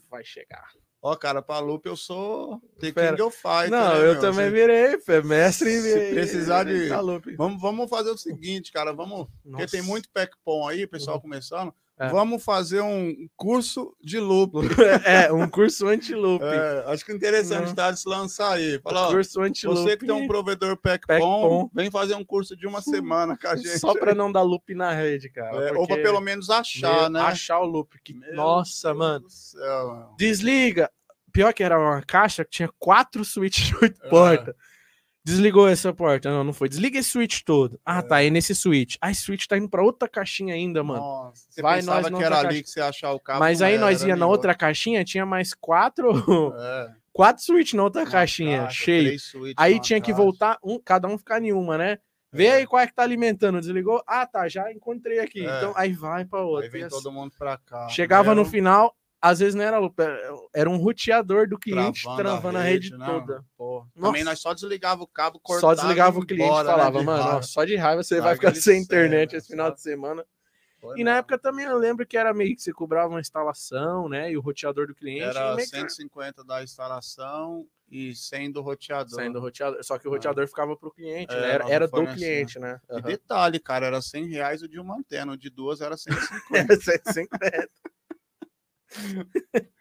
vai 0.09 0.23
chegar. 0.23 0.67
Ó, 1.01 1.15
cara, 1.15 1.41
pra 1.41 1.59
loop 1.59 1.86
eu 1.86 1.95
sou 1.95 2.59
The 2.80 2.91
Pera. 2.91 3.11
King 3.15 3.21
of 3.21 3.38
Fighter. 3.38 3.69
não, 3.69 3.93
né, 3.93 3.99
eu 3.99 4.13
meu? 4.13 4.19
também 4.21 4.49
virei, 4.51 4.97
pé, 4.97 5.21
mestre. 5.21 5.69
Se 5.80 5.97
e- 6.09 6.13
precisar 6.13 6.63
de- 6.63 6.89
loop. 6.89 7.36
Vamos, 7.36 7.61
vamos 7.61 7.89
fazer 7.89 8.09
o 8.09 8.17
seguinte, 8.17 8.71
cara, 8.71 8.91
vamos... 8.93 9.28
Porque 9.43 9.67
tem 9.67 9.80
Nossa. 9.82 9.91
muito 9.91 10.09
Pecpom 10.11 10.67
aí, 10.67 10.88
pessoal 10.88 11.21
começando. 11.21 11.73
É. 11.99 12.09
Vamos 12.09 12.43
fazer 12.43 12.79
um 12.81 13.27
curso 13.35 13.95
de 14.03 14.19
loop. 14.19 14.53
É, 15.03 15.31
um 15.33 15.47
curso 15.49 15.87
anti-loop. 15.87 16.43
É, 16.43 16.83
acho 16.87 17.03
que 17.03 17.11
interessante 17.11 17.69
Uhum. 17.69 17.75
tá 17.75 17.89
de 17.91 17.99
se 17.99 18.07
lançar 18.07 18.53
aí. 18.53 18.79
Fala, 18.83 19.07
ó, 19.07 19.11
curso 19.11 19.41
anti-loop. 19.41 19.79
você 19.81 19.97
que 19.97 20.05
tem 20.05 20.13
um 20.15 20.27
provedor 20.27 20.77
Packpom. 20.77 21.07
Pecpom, 21.15 21.69
vem 21.73 21.89
fazer 21.89 22.13
um 22.15 22.23
curso 22.23 22.55
de 22.55 22.67
uma 22.67 22.81
semana 22.81 23.35
com 23.35 23.47
a 23.47 23.55
gente. 23.55 23.79
Só 23.79 23.93
para 23.97 24.13
não 24.13 24.31
dar 24.31 24.43
loop 24.43 24.75
na 24.75 24.91
rede, 24.93 25.29
cara. 25.29 25.69
É, 25.69 25.73
ou 25.73 25.87
para 25.87 25.97
pelo 26.01 26.21
menos 26.21 26.49
achar, 26.51 27.01
Meu, 27.01 27.09
né? 27.09 27.21
Achar 27.21 27.59
o 27.59 27.65
loop. 27.65 27.99
que- 28.03 28.13
Meu 28.13 28.35
Nossa, 28.35 28.89
Deus 28.89 28.97
mano. 28.99 29.19
do 29.25 29.29
céu, 29.31 29.87
mano. 29.87 30.15
Desliga. 30.17 30.91
Pior 31.33 31.53
que 31.53 31.63
era 31.63 31.79
uma 31.79 32.01
caixa 32.03 32.43
que 32.45 32.51
tinha 32.51 32.69
quatro 32.79 33.23
switches 33.25 33.67
de 33.67 33.75
oito 33.83 33.99
É. 34.03 34.09
Desligou 35.28 35.67
essa 35.67 35.91
porta. 35.93 36.30
Não, 36.32 36.41
não 36.41 36.53
foi. 36.53 36.69
Desliga 36.69 36.97
esse 36.97 37.09
switch 37.09 37.41
todo. 37.43 37.78
Ah, 37.86 37.99
É. 37.99 38.01
tá. 38.01 38.15
aí 38.15 38.32
nesse 38.32 38.55
switch. 38.55 38.95
Ah, 39.01 39.11
esse 39.11 39.23
switch 39.23 39.45
tá 39.45 39.57
indo 39.57 39.67
pra 39.69 39.84
outra 39.84 40.07
caixinha 40.07 40.53
ainda, 40.53 40.82
mano. 40.82 41.01
Nossa, 41.01 41.45
você 41.49 41.61
Vai 41.61 41.80
pensava 41.80 42.09
nós 42.09 42.17
que 42.19 42.25
era 42.25 42.39
ali 42.39 42.63
que 42.63 42.69
você 42.69 42.80
ia 42.80 42.88
achar 42.88 43.11
o 43.11 43.19
cabo. 43.19 43.39
Mas 43.39 43.61
aí 43.61 43.73
era, 43.73 43.82
nós 43.82 44.03
ia 44.03 44.15
na 44.15 44.25
outra 44.25 44.55
caixinha, 44.55 45.03
tinha 45.03 45.25
mais 45.25 45.53
quatro. 45.53 46.11
É, 46.57 46.91
quatro 47.11 47.43
switch 47.43 47.73
na 47.73 47.84
outra 47.84 48.03
uma 48.03 48.09
caixinha, 48.11 48.61
caixa, 48.63 48.86
cheio. 48.86 49.17
Aí 49.57 49.82
tinha 49.82 49.99
que 49.99 50.11
caixa. 50.11 50.23
voltar, 50.23 50.57
um, 50.63 50.80
cada 50.80 51.09
um 51.09 51.17
ficar 51.17 51.41
em 51.43 51.51
uma, 51.51 51.78
né? 51.78 51.97
Vê 52.32 52.45
É. 52.45 52.53
aí 52.57 52.65
qual 52.65 52.82
é 52.82 52.88
que 52.88 52.93
tá 52.95 53.03
alimentando. 53.03 53.59
Desligou? 53.59 54.01
Ah, 54.07 54.25
tá. 54.25 54.47
Já 54.47 54.71
encontrei 54.71 55.19
aqui. 55.19 55.45
É. 55.45 55.57
Então 55.57 55.73
aí 55.75 55.91
vai 55.91 56.23
pra 56.23 56.41
outra. 56.41 56.65
Aí 56.67 56.69
vem 56.71 56.88
todo 56.88 57.11
mundo 57.11 57.34
pra 57.38 57.57
cá. 57.57 57.89
Chegava 57.89 58.30
no 58.34 58.43
Meu, 58.43 58.51
final, 58.51 58.95
às 59.22 59.39
vezes 59.39 59.55
não 59.55 59.63
era 59.63 59.80
loop, 59.80 59.99
era- 59.99 60.34
era 60.53 60.70
um 60.70 60.78
roteador 60.78 61.47
do 61.47 61.57
cliente 61.57 62.03
travando, 62.15 62.57
a 62.57 62.61
rede, 62.61 62.91
né, 62.97 63.05
toda. 63.05 63.34
mano? 63.34 63.45
Pô, 63.57 63.80
Nossa. 63.95 64.07
Também 64.09 64.24
nós 64.24 64.39
só 64.39 64.53
desligava 64.53 65.03
o 65.03 65.07
cabo, 65.07 65.39
Só 65.45 65.53
cortava 65.53 65.76
desligava 65.76 66.18
e 66.18 66.22
o 66.22 66.26
cliente 66.26 66.43
e 66.43 66.57
né, 66.57 66.63
falava, 66.63 66.99
de 66.99 67.05
mano, 67.05 67.30
ó, 67.38 67.41
só 67.41 67.65
de 67.65 67.76
raiva 67.76 68.03
você 68.03 68.15
vai 68.15 68.30
Larga 68.30 68.38
ficar 68.38 68.49
ele 68.49 68.61
sem 68.61 68.84
sério, 68.84 69.05
internet 69.05 69.32
né, 69.32 69.38
esse 69.39 69.47
final 69.47 69.65
sabe? 69.68 69.76
de 69.78 69.82
semana. 69.82 70.26
Foi 70.80 70.95
E 70.99 71.03
na 71.03 71.11
mesmo. 71.11 71.20
época 71.20 71.38
também 71.39 71.65
eu 71.65 71.78
lembro 71.78 72.05
que 72.05 72.15
era 72.15 72.34
meio 72.34 72.55
que 72.55 72.61
você 72.61 72.72
cobrava 72.72 73.09
uma 73.09 73.20
instalação, 73.20 74.07
né? 74.07 74.32
E 74.32 74.38
o 74.38 74.41
roteador 74.41 74.86
do 74.86 74.93
cliente. 74.93 75.24
Era 75.24 75.53
e 75.53 75.55
meio 75.55 75.68
que 75.70 75.76
150 75.76 76.43
da 76.43 76.61
instalação 76.61 77.68
e 77.89 78.13
100 78.13 78.51
do 78.51 78.61
roteador. 78.61 79.09
saindo 79.09 79.34
do 79.34 79.39
roteador. 79.39 79.84
Só 79.84 79.97
que 79.97 80.07
o 80.07 80.11
roteador 80.11 80.47
ficava 80.47 80.78
pro 80.78 80.91
cliente, 80.91 81.34
É, 81.36 81.41
né? 81.41 81.51
Era, 81.51 81.70
era 81.72 81.88
do 81.88 81.91
fornecemos. 81.91 82.18
cliente, 82.20 82.59
né? 82.59 82.80
E 82.91 82.93
Aham. 82.93 83.01
detalhe, 83.01 83.59
cara, 83.59 83.88
era 83.88 83.99
100 84.01 84.28
reais 84.28 84.61
o 84.61 84.68
de 84.68 84.80
uma 84.80 84.95
antena, 84.97 85.32
o 85.32 85.38
de 85.38 85.49
duas 85.49 85.82
era 85.82 85.97
150. 85.97 86.74
Era 86.74 86.80
150. 86.80 87.70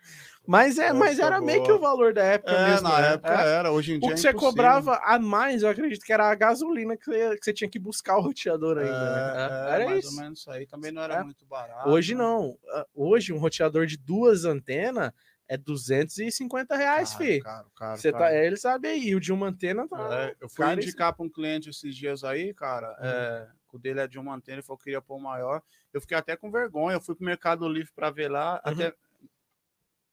Mas, 0.49 0.79
é, 0.79 0.93
mas 0.93 1.19
Essa 1.19 1.27
era 1.27 1.41
meio 1.41 1.59
boa. 1.59 1.67
que 1.67 1.73
o 1.73 1.79
valor 1.81 2.15
da 2.15 2.23
época 2.23 2.53
é, 2.53 2.71
mesmo. 2.71 2.89
na 2.89 3.01
né? 3.01 3.13
época 3.15 3.35
É. 3.43 3.49
era, 3.57 3.73
hoje 3.73 3.95
em 3.95 3.97
O 3.97 4.01
dia 4.01 4.09
que 4.11 4.15
é 4.15 4.17
você 4.19 4.33
cobrava 4.33 4.95
a 5.03 5.19
mais, 5.19 5.65
eu 5.65 5.69
acredito 5.69 6.05
que 6.05 6.13
era 6.13 6.31
a 6.31 6.35
gasolina 6.37 6.97
que 6.97 7.05
você, 7.05 7.37
que 7.37 7.45
você 7.45 7.53
tinha 7.53 7.69
que 7.69 7.81
buscar 7.81 8.17
o 8.17 8.21
roteador 8.21 8.79
ainda. 8.79 8.93
né? 8.93 9.33
É, 9.35 9.41
É, 9.41 9.75
era 9.75 9.85
mais 9.87 10.05
isso. 10.05 10.15
ou 10.15 10.23
menos 10.23 10.39
isso 10.39 10.51
aí, 10.53 10.65
também 10.65 10.93
não 10.93 11.03
era 11.03 11.15
É. 11.17 11.25
muito 11.25 11.45
barato. 11.47 11.89
Hoje 11.89 12.15
né? 12.15 12.23
não. 12.23 12.57
Ah, 12.71 12.87
Hoje 12.95 13.33
um 13.33 13.39
roteador 13.39 13.87
de 13.87 13.97
duas 13.97 14.45
antenas 14.45 15.11
é 15.49 15.57
250 15.57 16.77
reais, 16.77 17.11
Caro, 17.13 17.25
fi. 17.25 17.41
caro, 17.41 17.67
caro, 17.77 17.99
Você 18.01 18.13
tá, 18.13 18.33
ele 18.33 18.57
sabe 18.57 18.87
aí, 18.87 19.17
o 19.17 19.21
de 19.21 19.33
uma 19.33 19.49
antena 19.49 19.89
tá. 19.89 20.09
É, 20.29 20.37
eu 20.41 20.49
fui 20.49 20.65
indicar 20.75 21.13
para 21.13 21.27
um 21.27 21.29
cliente 21.29 21.71
esses 21.71 21.93
dias 21.97 22.23
aí, 22.23 22.55
cara. 22.55 22.91
Uhum. 23.01 23.05
é, 23.05 23.49
o 23.77 23.79
dele 23.79 24.01
é 24.01 24.07
de 24.09 24.19
uma 24.19 24.35
antena, 24.35 24.57
ele 24.57 24.63
falou 24.63 24.79
que 24.79 24.85
queria 24.85 25.01
pôr 25.01 25.19
maior. 25.21 25.63
Eu 25.93 26.01
fiquei 26.01 26.17
até 26.17 26.37
com 26.37 26.51
vergonha. 26.51 26.97
Eu 26.97 27.01
fui 27.01 27.15
pro 27.15 27.25
Mercado 27.25 27.69
Livre 27.69 27.93
para 27.95 28.11
ver 28.11 28.29
lá. 28.31 28.55
Uhum. 28.67 28.73
Até. 28.73 28.95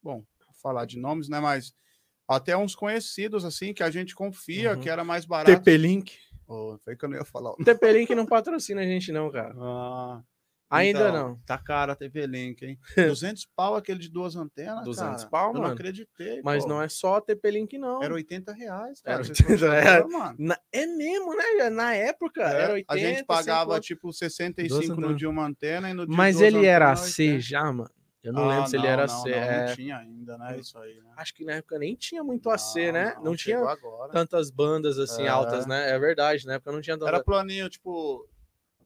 Bom, 0.01 0.23
falar 0.61 0.85
de 0.85 0.99
nomes, 0.99 1.27
né? 1.29 1.39
Mas 1.39 1.73
até 2.27 2.55
uns 2.55 2.75
conhecidos, 2.75 3.43
assim, 3.45 3.73
que 3.73 3.83
a 3.83 3.89
gente 3.91 4.15
confia 4.15 4.73
Uhum. 4.73 4.79
que 4.81 4.89
era 4.89 5.03
mais 5.03 5.25
barato. 5.25 5.51
TP-Link. 5.51 6.17
Pô, 6.45 6.77
foi 6.83 6.95
que 6.95 7.05
eu 7.05 7.09
não 7.09 7.17
ia 7.17 7.25
falar. 7.25 7.53
TP-Link 7.55 8.13
não 8.15 8.25
patrocina 8.25 8.81
a 8.81 8.85
gente, 8.85 9.11
não, 9.11 9.31
cara. 9.31 9.53
Ah, 9.57 10.21
Ainda 10.77 10.99
então, 11.09 11.13
não. 11.29 11.39
Tá 11.45 11.57
caro 11.57 11.91
a 11.91 11.95
TV 11.95 12.25
Link, 12.27 12.63
hein? 12.65 12.79
200 12.95 13.45
pau 13.55 13.75
aquele 13.75 13.99
de 13.99 14.09
duas 14.09 14.35
antenas, 14.35 14.83
200 14.85 15.15
cara. 15.23 15.29
pau, 15.29 15.47
eu 15.49 15.53
não 15.53 15.61
mano. 15.61 15.73
acreditei, 15.73 16.41
Mas 16.43 16.63
pô. 16.63 16.69
não 16.69 16.81
é 16.81 16.89
só 16.89 17.19
TP-Link, 17.21 17.77
não. 17.77 18.01
Era 18.03 18.13
80 18.13 18.51
reais, 18.53 19.01
Era 19.05 19.17
cara. 19.17 19.27
80 19.29 19.43
Vocês 19.47 19.61
não 19.61 19.69
reais. 19.69 19.85
acharam, 19.87 20.09
mano? 20.09 20.35
Na- 20.39 20.59
É 20.71 20.85
mesmo, 20.85 21.35
né? 21.35 21.69
Na 21.69 21.93
época 21.95 22.41
É, 22.43 22.61
era 22.63 22.73
80. 22.73 22.93
a 22.93 22.97
gente 22.97 23.25
pagava 23.25 23.71
50. 23.75 23.81
tipo 23.81 24.03
Duas 24.07 24.17
65 24.17 24.99
no 25.01 25.15
de 25.15 25.27
uma 25.27 25.45
antena 25.45 25.89
e 25.89 25.93
no 25.93 26.05
de 26.07 26.15
Mas 26.15 26.41
ele 26.41 26.65
era 26.65 26.95
C 26.95 27.23
80. 27.33 27.39
já, 27.41 27.63
mano. 27.71 27.89
Eu 28.23 28.31
não 28.31 28.43
Ah, 28.49 28.55
lembro 28.55 28.69
se 28.69 28.77
ele 28.77 28.87
era 28.87 29.05
não, 29.05 29.21
C. 29.21 29.29
Não, 29.31 29.37
é. 29.37 29.67
não 29.67 29.75
tinha 29.75 29.97
ainda, 29.97 30.37
né? 30.37 30.57
Isso 30.57 30.77
aí, 30.77 30.93
né? 30.95 31.11
Acho 31.17 31.33
que 31.35 31.43
na 31.43 31.55
época 31.55 31.77
nem 31.77 31.93
tinha 31.93 32.23
muito 32.23 32.49
AC, 32.49 32.89
né? 32.89 33.15
Não, 33.21 33.35
tinha 33.35 33.57
agora. 33.59 34.13
tantas 34.13 34.49
bandas 34.49 34.97
assim 34.97 35.23
É. 35.23 35.27
altas, 35.27 35.65
né? 35.67 35.89
É 35.91 35.99
verdade, 35.99 36.45
na 36.45 36.53
época 36.53 36.71
não 36.71 36.79
tinha 36.79 36.97
tanta... 36.97 37.09
Era 37.09 37.21
planinho, 37.21 37.69
tipo. 37.69 38.25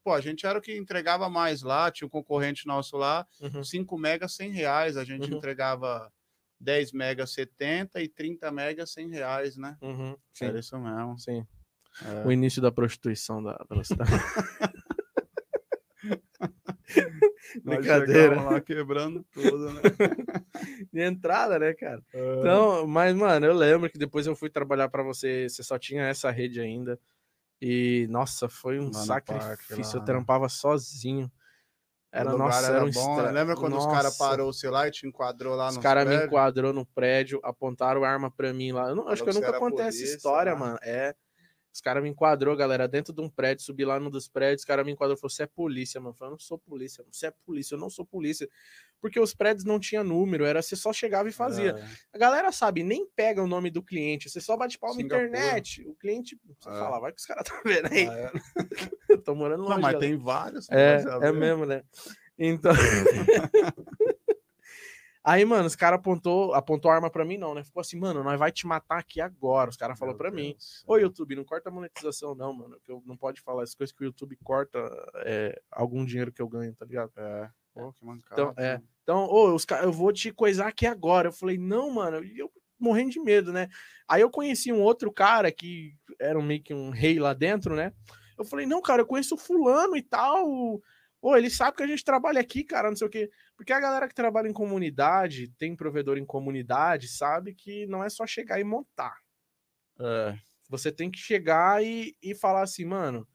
Pô, 0.08 0.14
a 0.14 0.22
gente 0.22 0.46
era 0.46 0.58
o 0.58 0.62
que 0.62 0.74
entregava 0.78 1.30
mais 1.30 1.62
lá, 1.62 1.92
tinha 1.92 2.08
um 2.08 2.10
concorrente 2.10 2.66
nosso 2.66 2.96
lá, 2.96 3.28
Uhum. 3.42 3.62
5 3.62 3.98
megas 3.98 4.36
100 4.36 4.52
reais, 4.54 4.96
a 4.96 5.04
gente 5.04 5.30
Uhum. 5.30 5.36
entregava 5.36 6.10
10 6.58 6.94
megas 6.94 7.34
70 7.34 8.02
e 8.02 8.08
30 8.08 8.50
megas 8.50 8.90
100 8.94 9.10
reais, 9.10 9.58
né? 9.58 9.76
Uhum. 9.82 10.16
Sim, 10.34 10.46
Era 10.46 10.60
isso 10.60 10.80
mesmo. 10.80 11.20
sim. 11.20 11.46
É. 12.06 12.26
O 12.26 12.32
início 12.32 12.62
da 12.62 12.72
prostituição 12.72 13.44
da 13.44 13.62
velocidade. 13.70 14.10
Nós 17.66 17.78
Brincadeira. 17.80 18.42
lá 18.42 18.62
quebrando 18.62 19.26
tudo, 19.34 19.74
né? 19.74 19.82
De 20.94 21.02
entrada, 21.02 21.60
né, 21.60 21.74
cara? 21.74 22.02
É. 22.14 22.40
Então, 22.40 22.88
mas, 22.88 23.14
mano, 23.14 23.46
eu 23.46 23.54
lembro 23.54 23.90
que 23.90 23.98
depois 23.98 24.26
eu 24.26 24.38
fui 24.38 24.50
trabalhar 24.50 24.88
pra 24.88 25.04
você, 25.04 25.50
você 25.50 25.62
só 25.64 25.78
tinha 25.78 26.04
essa 26.04 26.32
rede 26.32 26.62
ainda. 26.62 26.98
E, 27.62 28.08
nossa, 28.10 28.48
foi 28.48 28.80
um 28.80 28.92
Lá 28.94 29.04
sacrifício. 29.06 29.50
parque, 29.50 29.74
lá, 29.74 29.94
eu 29.94 30.00
né? 30.00 30.06
trampava 30.06 30.50
sozinho. 30.50 31.32
Era, 32.12 32.34
nossa, 32.36 32.68
era 32.68 32.76
era 32.78 32.86
um 32.86 32.90
bom. 32.92 33.12
estra- 33.20 33.32
Lembra 33.32 33.56
quando 33.56 33.78
os 33.78 33.86
caras 33.86 34.18
Nossa, 34.18 34.30
parou 34.30 34.50
o 34.50 34.54
celular 34.54 34.88
e 34.88 34.92
te 34.92 35.08
enquadrou 35.08 35.56
lá 35.56 35.70
Os 35.70 35.76
no 35.76 35.82
caras 35.82 36.08
me 36.08 36.16
enquadrou 36.16 36.74
no 36.74 36.86
prédio, 36.86 37.40
apontaram 37.44 38.04
arma 38.04 38.32
pra 38.32 38.54
mim 38.54 38.72
lá. 38.72 38.90
Eu 38.90 38.96
não, 38.96 39.08
acho 39.08 39.24
que 39.24 39.30
eu 39.30 39.34
nunca 39.34 39.54
contei 39.60 39.86
essa 39.86 40.04
história, 40.04 40.54
né? 40.54 40.60
mano. 40.60 40.80
É. 40.82 41.16
Os 41.78 41.82
caras 41.82 42.02
me 42.02 42.10
enquadrou, 42.10 42.56
galera, 42.56 42.88
dentro 42.88 43.14
de 43.14 43.22
um 43.22 43.30
prédio, 43.30 43.64
subi 43.64 43.86
lá 43.86 44.00
num 44.00 44.10
dos 44.10 44.28
prédios, 44.28 44.62
os 44.64 44.66
caras 44.66 44.84
me 44.84 44.94
enquadrou 44.94 45.16
e 45.16 45.20
falou: 45.20 45.30
você 45.30 45.44
é 45.44 45.46
polícia, 45.46 46.02
mano. 46.02 46.10
Eu 46.10 46.18
falei, 46.18 46.30
eu 46.30 46.32
não 46.32 46.40
sou 46.40 46.58
polícia, 46.58 47.06
você 47.12 47.28
é 47.28 47.34
polícia, 47.46 47.76
eu 47.76 47.80
não 47.80 47.88
sou 47.88 48.04
polícia. 48.04 48.50
Porque 49.00 49.20
os 49.20 49.36
prédios 49.36 49.64
não 49.64 49.80
tinham 49.80 50.04
número, 50.04 50.44
era 50.44 50.60
você 50.60 50.76
só 50.76 50.92
chegava 50.92 51.30
e 51.30 51.32
fazia. 51.32 51.76
É. 51.78 51.88
A 52.12 52.18
galera 52.18 52.52
sabe, 52.52 52.82
nem 52.82 53.08
pega 53.16 53.44
o 53.44 53.48
nome 53.48 53.70
do 53.70 53.84
cliente, 53.84 54.28
você 54.28 54.42
só 54.42 54.58
bate 54.58 54.80
pau 54.80 54.96
na 54.96 55.04
internet. 55.04 55.88
O 55.88 55.94
cliente, 55.94 56.36
você 56.60 56.68
É. 56.68 56.80
fala, 56.80 57.00
vai 57.00 57.12
que 57.14 57.20
os 57.20 57.26
caras 57.28 57.46
estão 57.46 57.62
vendo 57.64 57.94
aí. 57.94 58.08
Ah, 58.08 58.18
é. 58.18 58.32
Eu 59.10 59.22
tô 59.22 59.36
morando. 59.36 59.70
Não, 59.70 59.80
mas 59.80 60.00
tem 60.00 60.18
vários. 60.18 60.68
É, 60.72 61.04
é 61.22 61.32
mesmo, 61.32 61.64
né? 61.64 61.84
Então. 62.40 62.72
Aí, 65.28 65.44
mano, 65.44 65.68
os 65.68 65.76
caras 65.76 66.00
apontou, 66.00 66.54
apontou 66.54 66.90
a 66.90 66.96
arma 66.96 67.10
pra 67.10 67.26
mim, 67.26 67.38
não, 67.38 67.54
né? 67.54 67.62
Ficou 67.62 67.82
assim, 67.82 68.00
mano, 68.00 68.24
nós 68.24 68.40
vai 68.40 68.50
te 68.50 68.66
matar 68.66 68.98
aqui 68.98 69.20
agora. 69.20 69.70
Os 69.70 69.76
caras 69.76 70.00
falaram 70.00 70.18
pra 70.18 70.32
mim. 70.32 70.56
Ô, 70.88 70.96
YouTube, 70.96 71.36
não 71.36 71.44
corta 71.44 71.68
a 71.68 71.72
monetização, 71.72 72.34
não, 72.34 72.54
mano. 72.54 72.80
Que 72.82 72.90
eu 72.90 73.04
não 73.06 73.18
pode 73.18 73.42
falar 73.42 73.64
essas 73.64 73.76
coisas 73.76 73.94
que 73.94 74.04
o 74.04 74.06
YouTube 74.06 74.38
corta 74.42 74.80
é, 75.26 75.62
algum 75.70 76.06
dinheiro 76.06 76.32
que 76.32 76.42
eu 76.42 76.48
ganho, 76.48 76.74
tá 76.74 76.86
ligado? 76.86 77.12
É. 77.18 77.50
Pô, 77.74 77.92
que 77.92 78.06
mancada. 78.06 78.42
Então, 78.42 78.54
é. 78.58 78.82
Então, 79.04 79.26
ô, 79.26 79.54
os 79.54 79.66
eu 79.84 79.92
vou 79.92 80.14
te 80.14 80.32
coisar 80.32 80.70
aqui 80.70 80.88
agora. 80.88 81.28
Eu 81.28 81.34
falei, 81.34 81.58
não, 81.58 81.92
mano, 81.92 82.24
e 82.24 82.40
eu 82.40 82.50
morrendo 82.80 83.12
de 83.12 83.20
medo, 83.20 83.52
né? 83.52 83.68
Aí 84.08 84.22
eu 84.22 84.30
conheci 84.30 84.72
um 84.72 84.82
outro 84.82 85.12
cara 85.12 85.52
que 85.52 85.94
era 86.22 86.40
um, 86.40 86.42
meio 86.42 86.64
que 86.64 86.74
um 86.74 86.90
rei 86.90 87.20
lá 87.20 87.34
dentro, 87.34 87.76
né? 87.76 87.92
Eu 88.38 88.46
falei, 88.46 88.66
não, 88.66 88.82
cara, 88.82 89.02
eu 89.02 89.06
conheço 89.06 89.36
o 89.36 89.38
fulano 89.38 89.98
e 89.98 90.02
tal. 90.02 90.82
Ô, 91.22 91.36
ele 91.36 91.50
sabe 91.50 91.78
que 91.78 91.84
a 91.84 91.88
gente 91.88 92.04
trabalha 92.04 92.40
aqui, 92.40 92.64
cara, 92.64 92.90
não 92.90 92.96
sei 92.96 93.08
o 93.08 93.10
quê. 93.10 93.30
Porque 93.56 93.74
a 93.74 93.80
galera 93.80 94.08
que 94.08 94.14
trabalha 94.14 94.48
em 94.48 94.54
comunidade, 94.54 95.50
tem 95.58 95.76
provedor 95.76 96.18
em 96.18 96.26
comunidade, 96.26 97.08
sabe 97.08 97.54
que 97.56 97.88
não 97.88 98.04
é 98.04 98.10
só 98.10 98.26
chegar 98.28 98.60
e 98.60 98.64
montar. 98.64 99.16
É. 100.00 100.38
Você 100.70 100.92
tem 100.92 101.10
que 101.10 101.18
chegar 101.18 101.84
e, 101.84 102.16
e 102.22 102.36
falar 102.36 102.62
assim, 102.62 102.86
mano. 102.86 103.28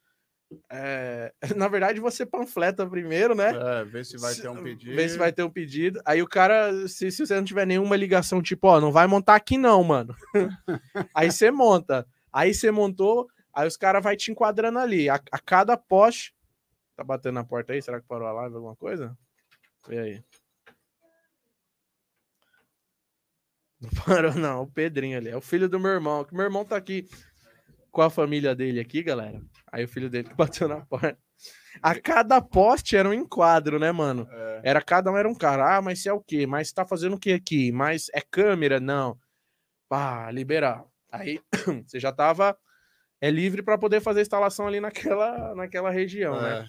é, 0.70 1.33
Na 1.57 1.66
verdade, 1.66 1.99
você 1.99 2.24
panfleta 2.24 2.87
primeiro, 2.87 3.35
né? 3.35 3.51
É, 3.80 3.85
ver 3.85 4.05
se 4.05 4.16
vai 4.16 4.33
Se- 4.35 4.43
ter 4.43 4.49
um 4.49 4.62
pedido. 4.62 4.95
Ver 4.95 5.09
se 5.09 5.18
vai 5.18 5.33
ter 5.33 5.43
um 5.43 5.51
pedido. 5.51 6.01
Aí 6.05 6.22
o 6.22 6.28
cara, 6.28 6.87
se, 6.87 7.11
se 7.11 7.26
você 7.26 7.35
não 7.35 7.45
tiver 7.45 7.66
nenhuma 7.66 7.97
ligação, 7.97 8.41
tipo, 8.43 8.68
ó, 8.68 8.80
não 8.80 8.93
vai 8.93 9.07
montar 9.07 9.35
aqui 9.35 9.59
não, 9.59 9.83
mano. 9.83 10.14
aí 11.14 11.33
você 11.33 11.51
monta. 11.51 12.07
Aí 12.33 12.55
você 12.55 12.70
montou, 12.70 13.26
aí 13.53 13.66
os 13.66 13.76
caras 13.76 14.03
vai 14.03 14.16
te 14.16 14.30
enquadrando 14.30 14.78
ali. 14.78 15.09
A, 15.09 15.16
a 15.33 15.39
cada 15.39 15.76
poste. 15.76 16.33
Tá 17.03 17.05
batendo 17.05 17.35
na 17.35 17.45
porta 17.45 17.73
aí? 17.73 17.83
Será 17.83 18.01
que 18.01 18.07
parou 18.07 18.29
a 18.29 18.33
live 18.33 18.55
alguma 18.55 18.77
coisa? 18.77 19.19
Vê 19.89 19.99
aí. 19.99 20.25
Não 23.81 23.91
parou, 24.07 24.35
não. 24.35 24.63
O 24.63 24.71
Pedrinho 24.71 25.19
ali. 25.19 25.29
É 25.29 25.37
o 25.37 25.41
filho 25.41 25.69
do 25.69 25.81
meu 25.81 25.91
irmão. 25.91 26.25
Que 26.25 26.33
meu 26.33 26.45
irmão 26.45 26.65
tá 26.65 26.77
aqui 26.77 27.09
com 27.91 28.03
a 28.03 28.09
família 28.09 28.55
dele 28.55 28.79
aqui, 28.79 29.03
galera. 29.03 29.43
Aí 29.73 29.83
o 29.83 29.89
filho 29.89 30.09
dele 30.09 30.29
que 30.29 30.35
bateu 30.37 30.69
na 30.69 30.87
porta. 30.87 31.19
A 31.83 32.01
cada 32.01 32.41
poste 32.41 32.97
era 32.97 33.09
um 33.09 33.13
enquadro, 33.13 33.81
né, 33.81 33.91
mano? 33.91 34.29
É. 34.31 34.61
Era 34.63 34.81
cada 34.81 35.11
um 35.11 35.17
era 35.17 35.29
um 35.29 35.35
cara. 35.35 35.77
Ah, 35.79 35.83
mas 35.83 36.01
você 36.01 36.09
é 36.09 36.13
o 36.13 36.21
quê? 36.21 36.47
Mas 36.47 36.73
tá 36.73 36.87
fazendo 36.87 37.17
o 37.17 37.19
que 37.19 37.33
aqui? 37.33 37.73
Mas 37.73 38.07
é 38.15 38.21
câmera? 38.21 38.79
Não. 38.79 39.19
Pá, 39.89 40.31
liberar. 40.31 40.85
Aí 41.11 41.41
você 41.85 41.99
já 41.99 42.13
tava 42.13 42.57
é 43.23 43.31
livre 43.31 43.63
para 43.63 43.79
poder 43.79 44.01
fazer 44.01 44.19
a 44.19 44.23
instalação 44.23 44.67
ali 44.67 44.81
naquela, 44.81 45.55
naquela 45.55 45.91
região, 45.91 46.43
né? 46.43 46.69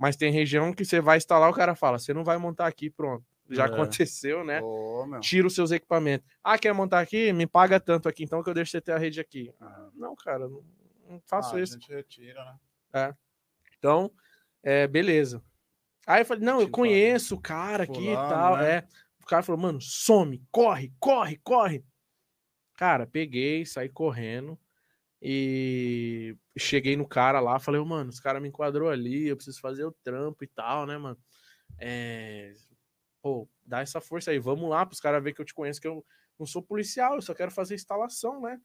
É. 0.00 0.02
Mas 0.02 0.16
tem 0.16 0.32
região 0.32 0.72
que 0.72 0.84
você 0.84 1.00
vai 1.00 1.18
instalar, 1.18 1.50
o 1.50 1.54
cara 1.54 1.74
fala: 1.74 1.98
você 1.98 2.12
não 2.14 2.24
vai 2.24 2.38
montar 2.38 2.66
aqui, 2.66 2.88
pronto. 2.90 3.24
Já 3.48 3.64
É. 3.64 3.66
aconteceu, 3.66 4.44
né? 4.44 4.60
Meu. 4.60 5.18
Tira 5.20 5.46
os 5.46 5.54
seus 5.54 5.70
equipamentos. 5.72 6.26
Ah, 6.42 6.56
quer 6.56 6.72
montar 6.72 7.00
aqui? 7.00 7.32
Me 7.32 7.46
paga 7.46 7.80
tanto 7.80 8.08
aqui, 8.08 8.22
então 8.24 8.42
que 8.42 8.48
eu 8.48 8.54
deixo 8.54 8.70
você 8.70 8.80
ter 8.80 8.92
a 8.92 8.98
rede 8.98 9.20
aqui. 9.20 9.52
Ah, 9.60 9.88
não, 9.94 10.14
cara, 10.14 10.48
não, 10.48 10.62
não 11.08 11.20
faço 11.26 11.56
Ah, 11.56 11.60
isso. 11.60 11.76
A 11.76 11.78
gente 11.80 11.92
retira, 11.92 12.58
né? 12.94 13.14
Então, 13.76 14.10
é, 14.62 14.86
beleza. 14.86 15.42
Aí 16.06 16.22
eu 16.22 16.26
falei, 16.26 16.44
não, 16.44 16.60
eu 16.60 16.66
Tipo, 16.66 16.78
conheço 16.78 17.34
o 17.34 17.40
cara 17.40 17.84
aqui 17.84 18.08
e 18.10 18.14
tal. 18.14 18.56
né? 18.56 18.70
É. 18.76 18.86
O 19.22 19.26
cara 19.26 19.42
falou, 19.42 19.60
mano, 19.60 19.80
some, 19.80 20.42
corre, 20.50 20.92
corre, 21.00 21.36
corre. 21.42 21.84
Cara, 22.76 23.06
peguei, 23.06 23.66
saí 23.66 23.88
correndo 23.88 24.58
e 25.22 26.36
cheguei 26.58 26.96
no 26.96 27.06
cara 27.06 27.40
lá, 27.40 27.58
falei, 27.58 27.80
"Ô, 27.80 27.84
mano, 27.84 28.10
os 28.10 28.20
caras 28.20 28.40
me 28.42 28.48
enquadrou 28.48 28.88
ali, 28.90 29.28
eu 29.28 29.36
preciso 29.36 29.60
fazer 29.60 29.84
o 29.84 29.92
trampo 30.02 30.44
e 30.44 30.46
tal, 30.48 30.86
né, 30.86 30.96
mano? 30.98 31.18
É... 31.78 32.54
Pô, 33.22 33.48
dá 33.64 33.80
essa 33.80 34.00
força 34.00 34.30
aí, 34.30 34.38
vamos 34.38 34.68
lá 34.70 34.86
pros 34.86 35.00
caras 35.00 35.22
verem 35.22 35.34
que 35.34 35.40
eu 35.42 35.46
te 35.46 35.54
conheço, 35.54 35.80
que 35.80 35.88
eu 35.88 36.04
não 36.38 36.46
sou 36.46 36.62
policial, 36.62 37.14
eu 37.16 37.22
só 37.22 37.34
quero 37.34 37.50
fazer 37.50 37.74
instalação, 37.74 38.40
né? 38.40 38.58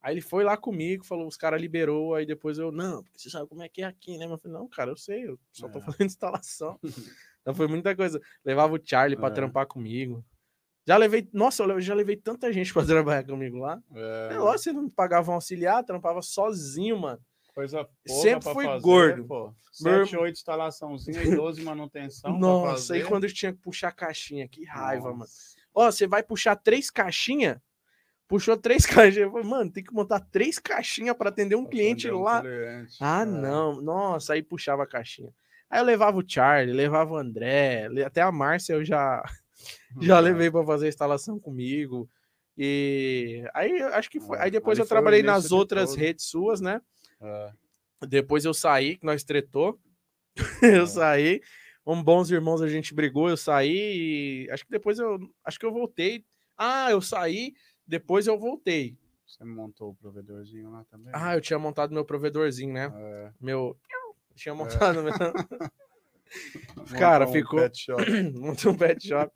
Aí 0.00 0.14
ele 0.14 0.20
foi 0.20 0.44
lá 0.44 0.56
comigo, 0.56 1.04
falou, 1.04 1.26
os 1.26 1.36
caras 1.36 1.60
liberou, 1.60 2.14
aí 2.14 2.24
depois 2.24 2.58
eu, 2.58 2.70
não, 2.70 3.02
porque 3.02 3.18
você 3.18 3.28
sabe 3.30 3.48
como 3.48 3.62
é 3.62 3.68
que 3.68 3.82
é 3.82 3.86
aqui, 3.86 4.16
né? 4.18 4.26
Eu 4.26 4.38
falei, 4.38 4.56
não, 4.56 4.68
cara, 4.68 4.90
eu 4.92 4.96
sei, 4.96 5.26
eu 5.26 5.38
só 5.50 5.68
tô 5.68 5.80
É. 5.80 5.82
fazendo 5.98 6.06
instalação. 6.06 6.78
então 7.40 7.54
foi 7.54 7.66
muita 7.66 7.96
coisa. 7.96 8.20
Levava 8.44 8.74
o 8.76 8.80
Charlie 8.84 9.18
É. 9.20 9.30
trampar 9.30 9.66
comigo. 9.66 10.24
Já 10.86 10.96
levei, 10.96 11.28
nossa, 11.32 11.64
eu 11.64 11.80
já 11.80 11.94
levei 11.94 12.16
tanta 12.16 12.52
gente 12.52 12.72
pra 12.72 12.84
trabalhar 12.84 13.24
comigo 13.24 13.58
lá. 13.58 13.80
É. 13.94 14.28
É 14.34 14.38
lógico, 14.38 14.62
você 14.64 14.72
não 14.72 14.88
pagava 14.88 15.30
um 15.30 15.34
auxiliar, 15.34 15.82
trampava 15.84 16.22
sozinho, 16.22 16.98
mano. 16.98 17.20
Coisa 17.54 17.88
Sempre 18.06 18.52
fui 18.52 18.64
fazer, 18.66 18.80
gordo. 18.82 19.24
Pô. 19.24 19.54
Meu 19.80 20.04
7, 20.06 20.16
8 20.16 20.36
instalaçãozinha 20.36 21.22
e 21.22 21.34
12 21.34 21.62
manutenção. 21.62 22.38
Nossa, 22.38 22.94
fazer. 22.94 23.06
quando 23.06 23.24
eu 23.24 23.32
tinha 23.32 23.52
que 23.52 23.58
puxar 23.58 23.92
caixinha, 23.92 24.46
que 24.46 24.64
raiva, 24.64 25.06
mano. 25.08 25.18
Nossa. 25.20 25.56
Ó, 25.74 25.90
você 25.90 26.06
vai 26.06 26.22
puxar 26.22 26.54
três 26.56 26.90
caixinhas? 26.90 27.58
Puxou 28.28 28.56
três 28.56 28.84
caixinhas. 28.86 29.26
Eu 29.26 29.32
falei, 29.32 29.46
mano, 29.48 29.72
tem 29.72 29.82
que 29.82 29.92
montar 29.92 30.20
três 30.20 30.58
caixinhas 30.58 31.16
pra 31.16 31.30
atender 31.30 31.56
um 31.56 31.62
Pra 31.64 31.70
cliente 31.72 32.06
atender 32.06 32.20
um 32.20 32.24
lá. 32.24 32.40
cliente. 32.42 32.96
Ah, 33.00 33.22
É. 33.22 33.24
não. 33.24 33.80
Nossa, 33.80 34.34
aí 34.34 34.42
puxava 34.42 34.82
a 34.82 34.86
caixinha. 34.86 35.30
Aí 35.70 35.80
eu 35.80 35.84
levava 35.84 36.18
o 36.18 36.24
Charlie, 36.26 36.72
levava 36.74 37.12
o 37.14 37.16
André, 37.16 37.88
até 38.04 38.20
a 38.22 38.30
Márcia 38.30 38.74
eu 38.74 38.84
já, 38.84 39.22
já 40.00 40.18
É. 40.18 40.20
levei 40.20 40.50
pra 40.50 40.64
fazer 40.64 40.86
a 40.86 40.88
instalação 40.88 41.38
comigo. 41.38 42.08
E 42.58 43.44
aí 43.54 43.82
acho 43.82 44.10
que 44.10 44.18
foi. 44.20 44.38
É, 44.38 44.42
Aí 44.42 44.50
depois 44.50 44.78
ali 44.78 44.84
eu 44.84 44.88
trabalhei 44.88 45.22
nas 45.22 45.52
outras 45.52 45.90
tudo. 45.90 45.98
redes 46.00 46.24
suas, 46.26 46.60
né? 46.60 46.80
É. 47.20 47.52
Depois 48.08 48.44
eu 48.44 48.54
saí, 48.54 48.96
que 48.96 49.04
nós 49.06 49.22
tretou. 49.24 49.78
É. 50.62 50.78
eu 50.78 50.86
saí. 50.86 51.40
Um 51.86 52.02
bons 52.02 52.30
irmãos 52.30 52.60
a 52.62 52.68
gente 52.68 52.92
brigou, 52.94 53.28
eu 53.28 53.36
saí 53.36 54.46
e 54.46 54.50
acho 54.50 54.64
que 54.64 54.70
depois 54.70 54.98
eu 54.98 55.18
acho 55.44 55.58
que 55.58 55.64
eu 55.66 55.72
voltei. 55.72 56.24
Ah, 56.58 56.90
eu 56.90 57.00
saí, 57.00 57.52
depois 57.86 58.26
eu 58.26 58.36
voltei. 58.38 58.96
Você 59.26 59.44
montou 59.44 59.90
o 59.90 59.94
provedorzinho 59.94 60.70
lá 60.70 60.84
também? 60.90 61.12
Ah, 61.14 61.34
eu 61.36 61.40
tinha 61.40 61.58
montado 61.58 61.92
meu 61.94 62.04
provedorzinho, 62.04 62.72
né? 62.72 62.92
É. 62.94 63.32
Meu 63.40 63.76
tinha 64.34 64.54
montado 64.54 65.02
meu 65.02 65.12
Montou 65.12 65.32
Cara, 66.98 67.28
um 67.28 67.32
ficou- 67.32 67.60
montei 68.34 68.70
um 68.70 68.76
pet 68.76 69.06
shop. 69.08 69.32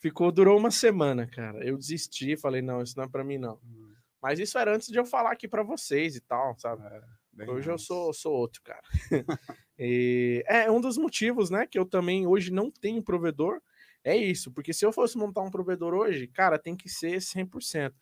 Ficou, 0.00 0.30
durou 0.30 0.56
uma 0.58 0.70
semana, 0.70 1.26
cara. 1.26 1.64
Eu 1.64 1.76
desisti, 1.76 2.36
falei, 2.36 2.62
não, 2.62 2.82
isso 2.82 2.96
não 2.96 3.04
é 3.04 3.08
pra 3.08 3.24
mim, 3.24 3.38
não. 3.38 3.58
Hum, 3.64 3.92
Mas 4.22 4.38
isso 4.38 4.56
era 4.58 4.74
antes 4.74 4.88
de 4.88 4.96
eu 4.98 5.04
falar 5.04 5.32
aqui 5.32 5.48
pra 5.48 5.62
vocês 5.62 6.14
e 6.16 6.20
tal, 6.20 6.56
sabe? 6.58 6.82
é. 6.86 7.50
Hoje 7.50 7.70
eu 7.70 7.78
sou, 7.78 8.12
sou 8.12 8.32
outro, 8.32 8.60
cara. 8.62 8.82
E 9.80 10.42
é 10.48 10.68
um 10.68 10.80
dos 10.80 10.98
motivos, 10.98 11.50
né, 11.50 11.64
que 11.64 11.78
eu 11.78 11.84
também 11.84 12.26
hoje 12.26 12.50
não 12.52 12.68
tenho 12.68 13.00
provedor. 13.00 13.60
É 14.02 14.16
isso, 14.16 14.50
porque 14.50 14.72
se 14.72 14.84
eu 14.84 14.90
fosse 14.92 15.16
montar 15.16 15.40
um 15.42 15.50
provedor 15.52 15.94
hoje, 15.94 16.26
cara, 16.26 16.58
tem 16.58 16.76
que 16.76 16.88
ser 16.88 17.20
100%. 17.20 17.92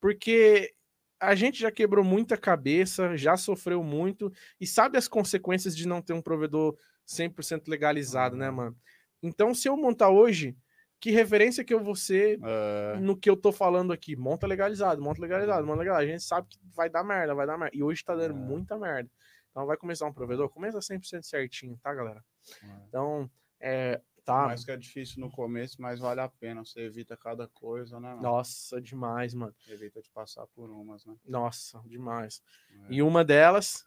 Porque 0.00 0.74
a 1.20 1.34
gente 1.36 1.60
já 1.60 1.70
quebrou 1.70 2.04
muita 2.04 2.36
cabeça, 2.36 3.16
já 3.16 3.36
sofreu 3.36 3.84
muito 3.84 4.32
e 4.60 4.66
sabe 4.66 4.98
as 4.98 5.06
consequências 5.06 5.76
de 5.76 5.86
não 5.86 6.02
ter 6.02 6.14
um 6.14 6.22
provedor 6.22 6.76
100% 7.10 7.68
legalizado, 7.68 8.36
né, 8.36 8.48
Uhum. 8.50 8.56
mano? 8.56 8.76
Então, 9.22 9.54
se 9.54 9.68
eu 9.68 9.76
montar 9.76 10.08
hoje, 10.10 10.56
que 11.00 11.10
referência 11.10 11.64
que 11.64 11.72
eu 11.74 11.82
vou 11.82 11.94
ser 11.96 12.38
É, 12.42 12.98
no 13.00 13.16
que 13.16 13.28
eu 13.28 13.36
tô 13.36 13.50
falando 13.52 13.92
aqui? 13.92 14.14
Monta 14.16 14.46
legalizado, 14.46 15.00
monta 15.02 15.20
legalizado, 15.20 15.66
monta 15.66 15.80
legalizado. 15.80 16.08
A 16.08 16.12
gente 16.12 16.24
sabe 16.24 16.48
que 16.48 16.58
vai 16.74 16.88
dar 16.90 17.02
merda, 17.04 17.34
vai 17.34 17.46
dar 17.46 17.58
merda. 17.58 17.76
E 17.76 17.82
hoje 17.82 18.04
tá 18.04 18.14
dando 18.14 18.32
É. 18.36 18.40
muita 18.40 18.78
merda. 18.78 19.10
Então 19.50 19.66
vai 19.66 19.76
começar 19.76 20.06
um 20.06 20.12
provedor, 20.12 20.48
começa 20.48 20.80
100% 20.80 21.22
certinho, 21.26 21.76
tá, 21.82 21.92
galera? 21.94 22.22
é. 22.62 22.66
Então, 22.88 23.30
é, 23.60 24.00
tá. 24.24 24.46
Mais 24.46 24.64
que 24.64 24.70
é 24.70 24.76
difícil 24.76 25.20
no 25.20 25.30
começo, 25.30 25.80
mas 25.82 25.98
vale 25.98 26.20
a 26.20 26.28
pena. 26.28 26.64
Você 26.64 26.80
evita 26.82 27.16
cada 27.16 27.48
coisa, 27.48 27.98
né? 27.98 28.10
mano? 28.10 28.22
Nossa, 28.22 28.80
demais, 28.80 29.34
mano. 29.34 29.54
Evita 29.68 30.00
de 30.00 30.10
passar 30.10 30.46
por 30.54 30.70
umas, 30.70 31.04
né? 31.04 31.14
Nossa, 31.26 31.82
demais. 31.86 32.42
E 32.88 33.02
uma 33.02 33.24
delas 33.24 33.84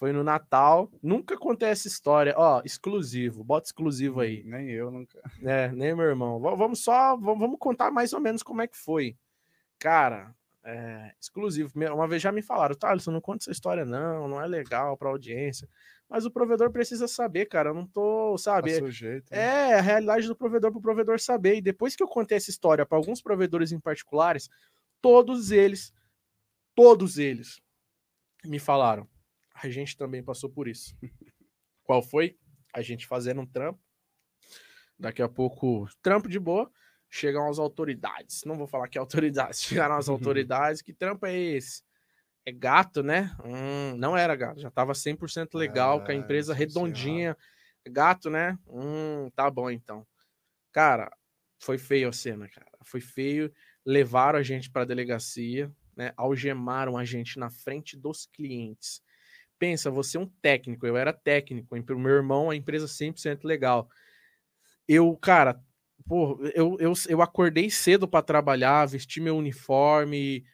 foi 0.00 0.12
no 0.12 0.24
Natal. 0.24 0.90
Nunca 1.02 1.36
contei 1.36 1.68
essa 1.68 1.86
história. 1.86 2.34
Ó, 2.36 2.62
exclusivo. 2.64 3.44
Bota 3.44 3.66
exclusivo 3.68 4.18
aí. 4.20 4.42
Nem 4.44 4.70
eu 4.70 4.90
nunca. 4.90 5.20
É, 5.44 5.70
nem 5.70 5.94
meu 5.94 6.06
irmão. 6.06 6.40
Va- 6.40 6.54
Vamos 6.54 6.82
só, 6.82 7.16
va- 7.18 7.34
vamos 7.34 7.58
contar 7.60 7.90
mais 7.90 8.12
ou 8.14 8.18
menos 8.20 8.42
como 8.42 8.62
é 8.62 8.66
que 8.66 8.76
foi. 8.78 9.14
Cara, 9.78 10.34
é, 10.64 11.12
exclusivo. 11.20 11.70
Uma 11.92 12.08
vez 12.08 12.22
já 12.22 12.32
me 12.32 12.40
falaram, 12.42 12.74
Thaleson, 12.74 13.10
não 13.12 13.20
conta 13.20 13.44
essa 13.44 13.52
história 13.52 13.84
não, 13.84 14.26
não 14.26 14.40
é 14.42 14.46
legal 14.46 14.96
pra 14.96 15.10
audiência. 15.10 15.68
Mas 16.08 16.24
o 16.24 16.30
provedor 16.30 16.70
precisa 16.72 17.06
saber, 17.06 17.44
cara, 17.46 17.68
eu 17.70 17.74
não 17.74 17.86
tô, 17.86 18.32
Tá 18.32 18.38
sabe? 18.38 18.74
sujeito. 18.78 19.30
né? 19.30 19.38
É 19.38 19.74
a 19.78 19.80
realidade 19.82 20.26
do 20.26 20.34
provedor 20.34 20.70
para 20.72 20.78
o 20.78 20.82
provedor 20.82 21.20
saber. 21.20 21.56
E 21.56 21.60
depois 21.60 21.94
que 21.94 22.02
eu 22.02 22.08
contei 22.08 22.36
essa 22.38 22.50
história 22.50 22.84
para 22.86 22.96
alguns 22.98 23.20
provedores 23.22 23.70
em 23.70 23.78
particulares, 23.78 24.48
todos 25.00 25.50
eles, 25.50 25.92
todos 26.74 27.16
eles 27.18 27.60
me 28.46 28.58
falaram. 28.58 29.06
A 29.62 29.68
gente 29.68 29.96
também 29.96 30.22
passou 30.22 30.50
por 30.50 30.68
isso. 30.68 30.96
Qual 31.84 32.02
foi? 32.02 32.36
A 32.74 32.82
gente 32.82 33.06
fazendo 33.06 33.40
um 33.40 33.46
trampo. 33.46 33.80
Daqui 34.98 35.22
a 35.22 35.28
pouco, 35.28 35.88
trampo 36.02 36.28
de 36.28 36.38
boa. 36.38 36.70
Chegam 37.08 37.48
as 37.48 37.58
autoridades. 37.58 38.42
Não 38.44 38.56
vou 38.56 38.66
falar 38.66 38.88
que 38.88 38.96
é 38.98 39.00
autoridades. 39.00 39.60
Chegaram 39.64 39.96
as 39.96 40.08
autoridades. 40.08 40.82
Que 40.82 40.92
trampo 40.92 41.26
é 41.26 41.36
esse? 41.36 41.82
É 42.46 42.52
gato, 42.52 43.02
né? 43.02 43.36
Hum, 43.44 43.96
não 43.96 44.16
era 44.16 44.34
gato. 44.36 44.60
Já 44.60 44.68
estava 44.68 44.94
100% 44.94 45.54
legal, 45.54 46.00
com 46.04 46.10
a 46.10 46.14
Ah, 46.14 46.16
empresa 46.16 46.54
redondinha. 46.54 47.36
Gato, 47.88 48.30
né? 48.30 48.58
Hum, 48.68 49.30
tá 49.34 49.50
bom 49.50 49.70
então. 49.70 50.06
Cara, 50.72 51.10
foi 51.58 51.78
feio 51.78 52.08
a 52.08 52.12
cena, 52.12 52.48
cara. 52.48 52.70
Foi 52.84 53.00
feio. 53.00 53.52
Levaram 53.84 54.38
a 54.38 54.42
gente 54.42 54.70
para 54.70 54.84
delegacia, 54.84 55.72
né? 55.96 56.12
Algemaram 56.16 56.96
a 56.96 57.04
gente 57.04 57.38
na 57.38 57.50
frente 57.50 57.96
dos 57.96 58.26
clientes. 58.26 59.02
Pensa, 59.60 59.90
você 59.90 60.16
é 60.16 60.20
um 60.20 60.26
técnico, 60.26 60.86
eu 60.86 60.96
era 60.96 61.12
técnico, 61.12 61.76
o 61.76 61.98
meu 61.98 62.12
irmão, 62.16 62.50
a 62.50 62.56
empresa 62.56 62.88
100% 62.88 63.44
legal. 63.44 63.88
Eu, 64.88 65.14
cara, 65.16 65.60
pô, 66.08 66.40
eu, 66.54 66.76
eu, 66.80 66.92
eu 67.08 67.22
acordei 67.22 67.70
cedo 67.70 68.08
para 68.08 68.24
trabalhar, 68.24 68.86
vesti 68.86 69.20
meu 69.20 69.36
uniforme 69.36 70.44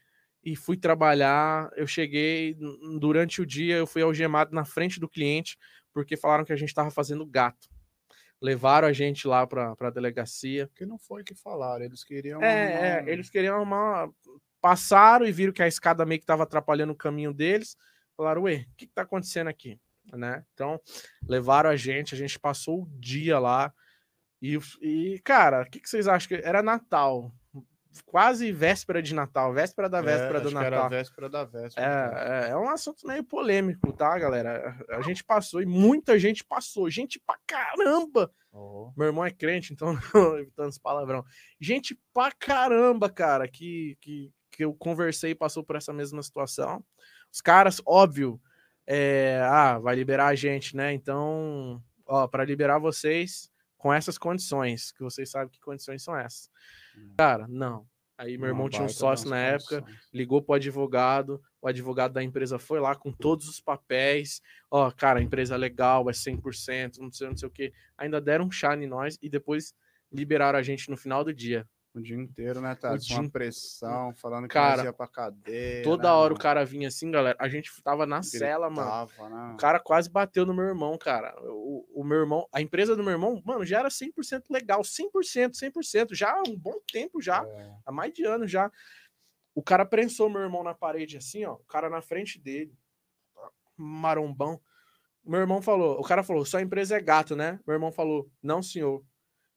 e 0.43 0.55
fui 0.55 0.77
trabalhar. 0.77 1.71
Eu 1.75 1.87
cheguei 1.87 2.55
durante 2.99 3.41
o 3.41 3.45
dia, 3.45 3.77
eu 3.77 3.87
fui 3.87 4.01
algemado 4.01 4.53
na 4.53 4.65
frente 4.65 4.99
do 4.99 5.09
cliente 5.09 5.57
porque 5.93 6.15
falaram 6.17 6.45
que 6.45 6.53
a 6.53 6.57
gente 6.57 6.69
estava 6.69 6.91
fazendo 6.91 7.25
gato. 7.25 7.67
Levaram 8.39 8.87
a 8.87 8.93
gente 8.93 9.27
lá 9.27 9.47
para 9.47 9.73
a 9.79 9.89
delegacia. 9.89 10.67
Porque 10.67 10.85
não 10.85 10.99
foi 10.99 11.23
que 11.23 11.33
falaram. 11.33 11.83
Eles 11.85 12.03
queriam. 12.03 12.43
É, 12.43 12.45
uma- 12.45 12.85
é, 12.85 13.11
eles 13.13 13.29
queriam 13.31 13.63
uma. 13.63 14.11
Passaram 14.61 15.25
e 15.25 15.31
viram 15.31 15.51
que 15.53 15.63
a 15.63 15.67
escada 15.67 16.05
meio 16.05 16.19
que 16.19 16.23
estava 16.23 16.43
atrapalhando 16.43 16.93
o 16.93 16.95
caminho 16.95 17.33
deles. 17.33 17.75
Falaram, 18.17 18.41
ué, 18.43 18.65
o 18.67 18.75
que, 18.75 18.87
que 18.87 18.93
tá 18.93 19.03
acontecendo 19.03 19.47
aqui? 19.47 19.79
Né? 20.11 20.43
Então, 20.53 20.81
levaram 21.27 21.69
a 21.69 21.75
gente, 21.75 22.15
a 22.15 22.17
gente 22.17 22.39
passou 22.39 22.83
o 22.83 22.89
dia 22.99 23.37
lá. 23.39 23.71
E, 24.41 24.57
e 24.81 25.19
cara, 25.23 25.61
o 25.61 25.65
que, 25.69 25.79
que 25.79 25.89
vocês 25.89 26.07
acham? 26.07 26.27
que 26.27 26.45
Era 26.45 26.63
Natal. 26.63 27.31
Quase 28.05 28.51
véspera 28.51 29.01
de 29.01 29.13
Natal, 29.15 29.51
véspera 29.53 29.89
da 29.89 30.01
véspera 30.01 30.37
É, 30.37 30.41
do 30.41 30.51
Natal. 30.51 30.89
véspera 30.89 31.29
da 31.29 31.43
véspera. 31.43 31.85
É, 32.45 32.47
é, 32.47 32.51
é 32.51 32.55
um 32.57 32.69
assunto 32.69 33.07
meio 33.07 33.23
polêmico, 33.23 33.91
tá, 33.91 34.17
galera? 34.19 34.77
A 34.89 35.01
gente 35.01 35.23
passou 35.23 35.61
e 35.61 35.65
muita 35.65 36.17
gente 36.19 36.43
passou. 36.43 36.89
Gente 36.89 37.19
pra 37.25 37.37
caramba! 37.47 38.31
Oh, 38.51 38.91
Meu 38.95 39.07
irmão 39.07 39.25
é 39.25 39.31
crente, 39.31 39.73
então 39.73 39.89
evitando 40.39 40.69
esse 40.69 40.79
palavrão. 40.81 41.23
Gente 41.59 41.99
pra 42.13 42.31
caramba, 42.31 43.09
cara, 43.09 43.47
que, 43.47 43.97
que, 43.99 44.31
que 44.51 44.63
eu 44.63 44.73
conversei 44.75 45.31
e 45.31 45.35
passou 45.35 45.63
por 45.63 45.75
essa 45.75 45.91
mesma 45.91 46.21
situação. 46.21 46.83
Os 47.31 47.41
caras, 47.41 47.81
óbvio, 47.85 48.39
é, 48.85 49.41
ah, 49.43 49.77
vai 49.79 49.95
liberar 49.95 50.27
a 50.27 50.35
gente, 50.35 50.75
né? 50.75 50.93
Então, 50.93 51.81
ó, 52.05 52.27
para 52.27 52.45
liberar 52.45 52.79
vocês 52.79 53.51
com 53.77 53.93
essas 53.93 54.17
condições, 54.17 54.91
que 54.91 55.03
vocês 55.03 55.29
sabem 55.29 55.49
que 55.49 55.59
condições 55.59 56.03
são 56.03 56.17
essas. 56.17 56.49
Hum. 56.97 57.13
Cara, 57.17 57.47
não. 57.47 57.85
Aí 58.17 58.35
meu 58.35 58.47
irmão 58.47 58.67
tinha 58.67 58.83
um 58.83 58.89
sócio 58.89 59.29
na 59.29 59.37
época, 59.37 59.85
ligou 60.11 60.41
pro 60.41 60.55
advogado, 60.55 61.39
o 61.61 61.67
advogado 61.67 62.13
da 62.13 62.23
empresa 62.23 62.57
foi 62.57 62.79
lá 62.79 62.95
com 62.95 63.11
todos 63.11 63.47
os 63.47 63.61
papéis, 63.61 64.41
ó, 64.71 64.89
cara, 64.89 65.19
a 65.19 65.21
empresa 65.21 65.53
é 65.53 65.57
legal, 65.57 66.09
é 66.09 66.13
100%, 66.13 66.97
não 66.97 67.11
sei, 67.11 67.29
não 67.29 67.37
sei 67.37 67.47
o 67.47 67.51
que, 67.51 67.71
ainda 67.95 68.19
deram 68.19 68.45
um 68.45 68.51
chá 68.51 68.75
em 68.75 68.87
nós 68.87 69.19
e 69.21 69.29
depois 69.29 69.75
liberaram 70.11 70.57
a 70.57 70.63
gente 70.63 70.89
no 70.89 70.97
final 70.97 71.23
do 71.23 71.31
dia. 71.31 71.67
O 71.97 72.01
dia 72.01 72.15
inteiro, 72.15 72.61
né, 72.61 72.75
Tati? 72.75 73.07
dia 73.07 73.19
Uma 73.19 73.27
pressão, 73.27 74.13
falando 74.13 74.47
que 74.47 74.53
Cara, 74.53 74.83
ia 74.83 74.93
pra 74.93 75.07
cadeia. 75.07 75.83
Toda 75.83 76.03
né, 76.03 76.09
hora 76.09 76.31
o 76.31 76.35
mano? 76.35 76.43
cara 76.43 76.63
vinha 76.63 76.87
assim, 76.89 77.09
galera, 77.09 77.35
a 77.39 77.49
gente 77.49 77.71
tava 77.81 78.05
na 78.05 78.21
cela, 78.21 78.69
mano. 78.69 79.07
Gritava, 79.07 79.29
né? 79.29 79.53
O 79.55 79.57
cara 79.57 79.79
quase 79.79 80.07
bateu 80.07 80.45
no 80.45 80.53
meu 80.53 80.65
irmão, 80.65 80.95
cara. 80.95 81.35
O, 81.41 82.01
o 82.01 82.03
meu 82.03 82.19
irmão, 82.19 82.47
a 82.53 82.61
empresa 82.61 82.95
do 82.95 83.03
meu 83.03 83.13
irmão, 83.13 83.41
mano, 83.43 83.65
já 83.65 83.79
era 83.79 83.89
100% 83.89 84.43
legal, 84.51 84.81
100%, 84.81 85.53
100%, 85.53 86.13
já 86.13 86.31
há 86.31 86.43
um 86.47 86.55
bom 86.55 86.79
tempo 86.91 87.19
já. 87.19 87.43
É, 87.43 87.73
há 87.83 87.91
mais 87.91 88.13
de 88.13 88.23
ano 88.23 88.47
já. 88.47 88.71
O 89.55 89.63
cara 89.63 89.83
prensou 89.83 90.29
meu 90.29 90.41
irmão 90.41 90.63
na 90.63 90.75
parede 90.75 91.17
assim, 91.17 91.43
ó, 91.45 91.53
o 91.53 91.65
cara 91.65 91.89
na 91.89 91.99
frente 91.99 92.39
dele, 92.39 92.71
marombão. 93.75 94.61
Meu 95.25 95.39
irmão 95.39 95.63
falou, 95.63 95.99
o 95.99 96.03
cara 96.03 96.21
falou, 96.21 96.45
sua 96.45 96.61
empresa 96.61 96.95
é 96.95 97.01
gato, 97.01 97.35
né? 97.35 97.59
Meu 97.65 97.73
irmão 97.73 97.91
falou, 97.91 98.29
não, 98.41 98.61
senhor. 98.61 99.03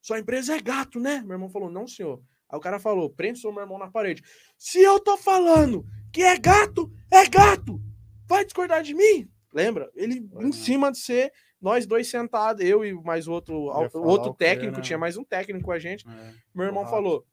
Sua 0.00 0.18
empresa 0.18 0.56
é 0.56 0.60
gato, 0.60 0.98
né? 0.98 1.20
Meu 1.20 1.32
irmão 1.32 1.50
falou, 1.50 1.70
não, 1.70 1.86
senhor. 1.86 2.22
Aí 2.50 2.56
o 2.58 2.60
cara 2.60 2.78
falou, 2.78 3.08
prensou 3.10 3.52
meu 3.52 3.62
irmão 3.62 3.78
na 3.78 3.90
parede. 3.90 4.22
Se 4.58 4.80
eu 4.80 4.98
tô 4.98 5.16
falando 5.16 5.84
que 6.12 6.22
é 6.22 6.38
gato, 6.38 6.90
é 7.10 7.26
gato. 7.28 7.80
Vai 8.26 8.44
discordar 8.44 8.82
de 8.82 8.94
mim? 8.94 9.28
Lembra? 9.52 9.90
Ele 9.94 10.28
em 10.40 10.52
cima 10.52 10.90
de 10.92 10.98
ser 10.98 11.32
nós 11.60 11.84
dois 11.86 12.08
sentados, 12.08 12.64
eu 12.64 12.84
e 12.84 12.92
mais 12.94 13.28
outro, 13.28 13.54
o 13.54 14.02
outro 14.06 14.30
o 14.30 14.34
técnico, 14.34 14.76
né? 14.76 14.82
tinha 14.82 14.98
mais 14.98 15.16
um 15.16 15.24
técnico 15.24 15.64
com 15.66 15.72
a 15.72 15.78
gente. 15.78 16.06
é. 16.08 16.34
Meu 16.54 16.66
irmão 16.66 16.86
falou: 16.86 17.26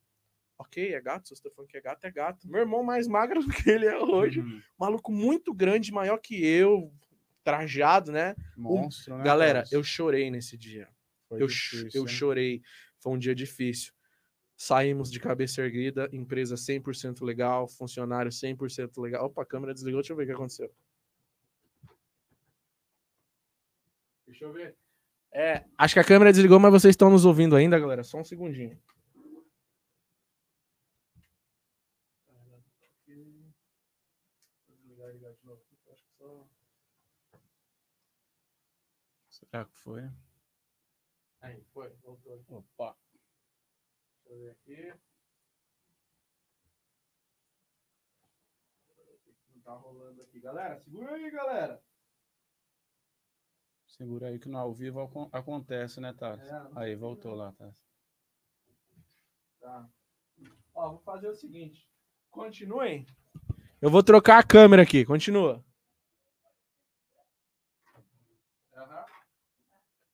Ok, 0.57 0.93
é 0.93 0.99
gato, 0.99 1.27
se 1.27 1.35
você 1.35 1.43
tá 1.43 1.49
falando 1.55 1.69
que 1.69 1.77
é 1.77 1.81
gato, 1.81 2.03
é 2.05 2.11
gato. 2.11 2.47
Meu 2.49 2.61
irmão 2.61 2.83
mais 2.83 3.07
magro 3.07 3.41
do 3.45 3.49
que 3.51 3.69
ele 3.69 3.85
é 3.85 3.97
hoje. 3.97 4.39
Uhum. 4.39 4.61
Maluco 4.77 5.11
muito 5.11 5.53
grande, 5.53 5.91
maior 5.91 6.17
que 6.17 6.43
eu, 6.45 6.91
trajado, 7.43 8.11
né? 8.11 8.35
Monstro, 8.57 9.17
né? 9.17 9.23
Galera, 9.23 9.61
Tati? 9.61 9.75
eu 9.75 9.83
chorei 9.83 10.29
nesse 10.31 10.57
dia. 10.57 10.89
Foi 11.29 11.41
Eu, 11.41 11.47
difícil, 11.47 11.89
eu 11.93 12.01
hein? 12.01 12.07
chorei. 12.07 12.61
Foi 12.99 13.13
um 13.13 13.17
dia 13.17 13.35
difícil. 13.35 13.93
Saímos 14.57 15.11
de 15.11 15.19
cabeça 15.19 15.61
erguida, 15.61 16.09
empresa 16.11 16.55
100% 16.57 17.23
legal, 17.23 17.67
funcionário 17.67 18.31
100% 18.31 18.99
legal. 18.99 19.27
Opa, 19.27 19.43
a 19.43 19.45
câmera 19.45 19.71
desligou, 19.71 20.01
deixa 20.01 20.13
eu 20.13 20.17
ver 20.17 20.23
o 20.23 20.25
que 20.25 20.33
aconteceu. 20.33 20.73
Deixa 24.25 24.45
eu 24.45 24.51
ver. 24.51 24.75
É, 25.31 25.63
acho 25.77 25.93
que 25.93 25.99
a 25.99 26.03
câmera 26.03 26.31
desligou, 26.33 26.59
mas 26.59 26.71
vocês 26.71 26.93
estão 26.93 27.11
nos 27.11 27.23
ouvindo 27.23 27.55
ainda, 27.55 27.77
galera. 27.77 28.03
Só 28.03 28.19
um 28.19 28.23
segundinho. 28.23 28.81
Será 39.29 39.65
que 39.65 39.77
foi? 39.77 40.01
Aí, 41.41 41.63
foi, 41.71 41.89
voltou. 42.03 42.43
Opa. 42.49 42.97
Deixa 44.27 44.33
eu 44.33 44.39
ver 44.39 44.51
aqui. 44.51 44.93
Não 49.55 49.61
tá 49.61 49.73
rolando 49.73 50.21
aqui. 50.21 50.39
Galera, 50.39 50.77
segura 50.79 51.13
aí, 51.13 51.31
galera. 51.31 51.81
Segura 53.87 54.27
aí 54.27 54.37
que 54.37 54.49
no 54.49 54.57
ao 54.57 54.73
vivo 54.73 55.01
ac 55.01 55.29
acontece, 55.31 55.99
né, 55.99 56.13
Tati? 56.13 56.45
É, 56.45 56.67
aí, 56.75 56.95
voltou 56.95 57.31
né? 57.31 57.37
lá, 57.37 57.51
Tati. 57.53 57.81
Tá. 59.59 59.89
Ó, 60.75 60.89
vou 60.91 60.99
fazer 60.99 61.29
o 61.29 61.35
seguinte. 61.35 61.89
Continuem. 62.29 63.07
Eu 63.81 63.89
vou 63.89 64.03
trocar 64.03 64.39
a 64.39 64.43
câmera 64.43 64.83
aqui. 64.83 65.05
Continua. 65.05 65.63
Uhum. 68.75 69.05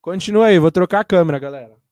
Continua 0.02 0.48
aí, 0.48 0.60
vou 0.60 0.72
trocar 0.72 1.02
a 1.02 1.06
câmera, 1.06 1.40
galera. 1.40 1.83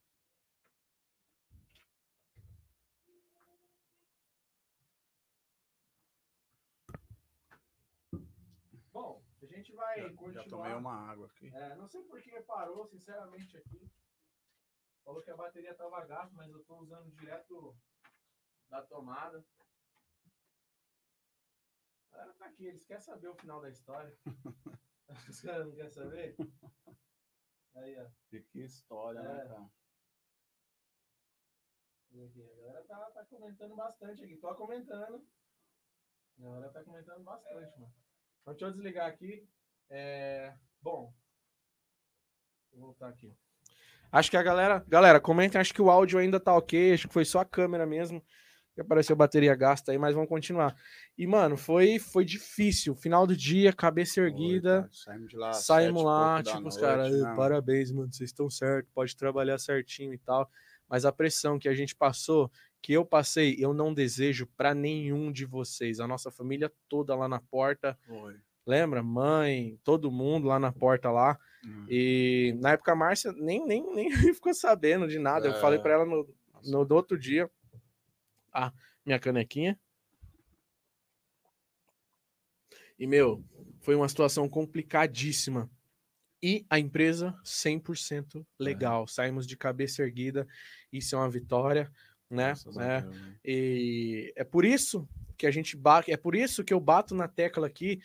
Tomei 10.61 10.75
uma 10.77 10.93
água 11.11 11.27
aqui. 11.27 11.47
É, 11.53 11.75
não 11.75 11.87
sei 11.87 12.03
por 12.03 12.21
que 12.21 12.39
parou, 12.41 12.85
sinceramente, 12.87 13.57
aqui. 13.57 13.89
Falou 15.03 15.21
que 15.21 15.31
a 15.31 15.35
bateria 15.35 15.73
tava 15.75 16.05
gasta, 16.05 16.33
mas 16.35 16.51
eu 16.51 16.63
tô 16.63 16.77
usando 16.77 17.09
direto 17.11 17.75
da 18.69 18.81
tomada. 18.85 19.43
A 22.11 22.17
galera 22.17 22.33
tá 22.35 22.45
aqui, 22.45 22.65
eles 22.65 22.85
querem 22.85 23.01
saber 23.01 23.27
o 23.29 23.35
final 23.35 23.61
da 23.61 23.69
história. 23.69 24.15
Os 25.29 25.41
caras 25.41 25.67
não 25.67 25.75
querem 25.75 25.91
saber? 25.91 26.35
Aí, 27.75 27.97
ó. 27.97 28.09
Que 28.29 28.59
história, 28.59 29.19
É. 29.19 29.23
né, 29.23 29.47
cara? 29.47 29.71
E 32.11 32.23
aqui, 32.23 32.43
A 32.43 32.55
galera 32.55 32.83
tá, 32.85 33.11
tá 33.11 33.25
comentando 33.25 33.75
bastante 33.75 34.23
aqui. 34.23 34.37
Tô 34.37 34.53
comentando. 34.55 35.25
A 36.37 36.41
galera 36.41 36.71
tá 36.71 36.83
comentando 36.83 37.23
bastante, 37.23 37.79
mano. 37.79 37.93
Então, 38.41 38.53
deixa 38.53 38.65
eu 38.65 38.71
desligar 38.71 39.09
aqui. 39.09 39.49
É... 39.89 40.53
Bom. 40.81 41.13
Vou 42.71 42.87
voltar 42.87 43.09
aqui. 43.09 43.33
Acho 44.11 44.29
que 44.29 44.37
a 44.37 44.43
galera. 44.43 44.83
Galera, 44.87 45.19
comentem. 45.19 45.59
Acho 45.59 45.73
que 45.73 45.81
o 45.81 45.89
áudio 45.89 46.19
ainda 46.19 46.39
tá 46.39 46.55
ok. 46.55 46.93
Acho 46.93 47.07
que 47.07 47.13
foi 47.13 47.25
só 47.25 47.39
a 47.39 47.45
câmera 47.45 47.85
mesmo. 47.85 48.23
Que 48.73 48.81
apareceu 48.81 49.15
bateria 49.15 49.53
gasta 49.53 49.91
aí, 49.91 49.97
mas 49.97 50.13
vamos 50.13 50.29
continuar. 50.29 50.75
E, 51.17 51.27
mano, 51.27 51.57
foi, 51.57 51.99
foi 51.99 52.23
difícil. 52.23 52.95
Final 52.95 53.27
do 53.27 53.35
dia, 53.35 53.73
cabeça 53.73 54.21
erguida. 54.21 54.75
Oi, 54.75 54.81
cara, 54.81 54.93
Saímos 54.93 55.29
de 55.29 55.37
lá. 55.37 55.53
Saímos 55.53 56.03
lá, 56.03 56.43
tipo, 56.43 56.67
os 56.67 56.77
caras, 56.77 57.11
parabéns, 57.35 57.91
mano, 57.91 58.11
vocês 58.11 58.29
estão 58.29 58.49
certo, 58.49 58.89
pode 58.93 59.15
trabalhar 59.15 59.57
certinho 59.57 60.13
e 60.13 60.17
tal. 60.17 60.49
Mas 60.87 61.03
a 61.03 61.11
pressão 61.11 61.59
que 61.59 61.67
a 61.67 61.73
gente 61.73 61.93
passou, 61.93 62.49
que 62.81 62.93
eu 62.93 63.05
passei, 63.05 63.55
eu 63.59 63.73
não 63.73 63.93
desejo 63.93 64.47
pra 64.57 64.73
nenhum 64.73 65.31
de 65.31 65.45
vocês. 65.45 65.99
A 65.99 66.07
nossa 66.07 66.31
família 66.31 66.71
toda 66.87 67.13
lá 67.13 67.27
na 67.27 67.41
porta, 67.41 67.97
Foi. 68.07 68.39
Lembra? 68.71 69.03
Mãe, 69.03 69.77
todo 69.83 70.09
mundo 70.11 70.47
lá 70.47 70.57
na 70.59 70.71
porta 70.71 71.11
lá. 71.11 71.37
Hum. 71.65 71.85
E 71.89 72.55
na 72.59 72.71
época 72.71 72.93
a 72.93 72.95
Márcia 72.95 73.31
nem, 73.33 73.65
nem, 73.65 73.83
nem 73.93 74.09
ficou 74.33 74.53
sabendo 74.53 75.07
de 75.07 75.19
nada. 75.19 75.47
Eu 75.47 75.53
É. 75.53 75.61
falei 75.61 75.77
pra 75.79 75.93
ela 75.93 76.05
no, 76.05 76.27
no 76.63 76.85
do 76.85 76.95
outro 76.95 77.19
dia. 77.19 77.49
Ah, 78.53 78.71
minha 79.05 79.19
canequinha. 79.19 79.79
E, 82.97 83.07
meu, 83.07 83.43
foi 83.81 83.95
uma 83.95 84.07
situação 84.07 84.47
complicadíssima. 84.47 85.69
E 86.43 86.65
a 86.69 86.79
empresa 86.79 87.35
100% 87.43 88.45
legal. 88.59 89.07
Saímos 89.07 89.45
de 89.45 89.55
cabeça 89.55 90.01
erguida. 90.01 90.47
Isso 90.91 91.15
é 91.15 91.17
uma 91.19 91.29
vitória, 91.29 91.91
né? 92.29 92.53
É. 92.65 92.71
Né? 92.77 93.37
E 93.45 94.33
é 94.35 94.43
por 94.43 94.65
isso 94.65 95.07
que 95.37 95.45
a 95.45 95.51
gente 95.51 95.75
bate, 95.75 96.11
é 96.11 96.17
por 96.17 96.35
isso 96.35 96.63
que 96.63 96.73
eu 96.73 96.79
bato 96.79 97.13
na 97.15 97.27
tecla 97.27 97.67
aqui. 97.67 97.99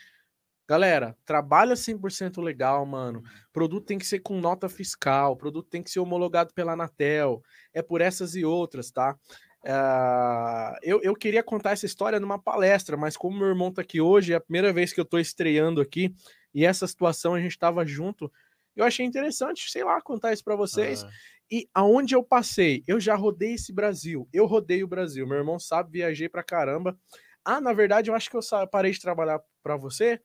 Galera, 0.69 1.17
trabalha 1.25 1.77
100% 1.77 2.43
legal, 2.43 2.85
mano. 2.85 3.23
Produto 3.53 3.87
tem 3.87 3.99
que 3.99 4.07
ser 4.07 4.19
com 4.19 4.41
nota 4.41 4.69
fiscal, 4.69 5.37
produto 5.37 5.69
tem 5.69 5.83
que 5.83 5.91
ser 5.91 6.01
homologado 6.01 6.53
pela 6.53 6.73
Anatel. 6.73 7.43
É 7.73 7.83
por 7.83 8.01
essas 8.01 8.35
e 8.35 8.45
outras, 8.45 8.91
tá? 8.91 9.17
Ah, 9.65 10.77
eu, 10.83 11.01
eu 11.03 11.15
queria 11.15 11.43
contar 11.43 11.73
essa 11.73 11.87
história 11.87 12.21
numa 12.21 12.39
palestra, 12.39 12.97
mas 12.97 13.17
como 13.17 13.39
meu 13.39 13.49
irmão 13.49 13.73
tá 13.73 13.83
aqui 13.83 14.01
hoje, 14.01 14.33
é 14.33 14.37
a 14.37 14.41
primeira 14.41 14.73
vez 14.73 14.93
que 14.93 15.01
eu 15.01 15.05
tô 15.05 15.19
estreando 15.19 15.81
aqui, 15.81 16.15
e 16.55 16.65
essa 16.65 16.87
situação 16.87 17.35
a 17.35 17.41
gente 17.41 17.59
tava 17.59 17.85
junto, 17.85 18.31
eu 18.75 18.85
achei 18.85 19.07
interessante, 19.07 19.71
sei 19.71 19.85
lá, 19.85 20.01
contar 20.01 20.33
isso 20.33 20.45
para 20.45 20.55
vocês. 20.57 21.03
É. 21.03 21.09
E 21.51 21.69
aonde 21.73 22.15
eu 22.15 22.23
passei, 22.23 22.83
eu 22.87 22.99
já 23.01 23.15
rodei 23.15 23.55
esse 23.55 23.73
Brasil. 23.73 24.29
Eu 24.33 24.47
rodei 24.47 24.83
o 24.83 24.89
Brasil. 24.89 25.27
Meu 25.27 25.39
irmão 25.39 25.59
sabe, 25.59 25.93
viajei 25.93 26.29
pra 26.29 26.43
caramba. 26.43 26.99
Ah, 27.45 27.61
na 27.61 27.73
verdade, 27.73 28.11
eu 28.11 28.15
acho 28.15 28.29
que 28.29 28.37
eu 28.37 28.41
parei 28.71 28.91
de 28.91 29.01
trabalhar 29.01 29.41
pra 29.63 29.77
você, 29.77 30.21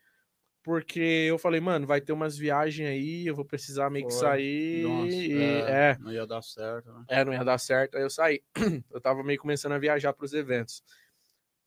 porque 0.64 0.99
eu 0.99 1.38
falei, 1.39 1.59
mano, 1.59 1.88
vai 1.88 1.99
ter 2.01 2.14
umas 2.14 2.38
viagens 2.38 2.88
aí, 2.88 3.26
eu 3.26 3.36
vou 3.36 3.43
precisar 3.45 3.89
meio 3.89 4.05
que 4.05 4.14
Foi. 4.14 4.20
sair. 4.22 4.84
Nossa, 4.84 5.16
e- 5.16 5.34
é, 5.34 5.70
é, 5.91 5.97
Não 5.99 6.12
ia 6.12 6.26
dar 6.28 6.41
certo, 6.43 6.91
né? 6.93 7.03
é, 7.07 7.26
não 7.26 7.34
ia 7.34 7.43
dar 7.43 7.57
certo. 7.57 7.97
Aí 7.97 8.03
eu 8.03 8.09
saí. 8.09 8.41
Eu 8.91 9.01
tava 9.01 9.24
meio 9.24 9.39
começando 9.39 9.72
a 9.74 9.80
viajar 9.80 10.14
pros 10.14 10.34
eventos. 10.34 10.84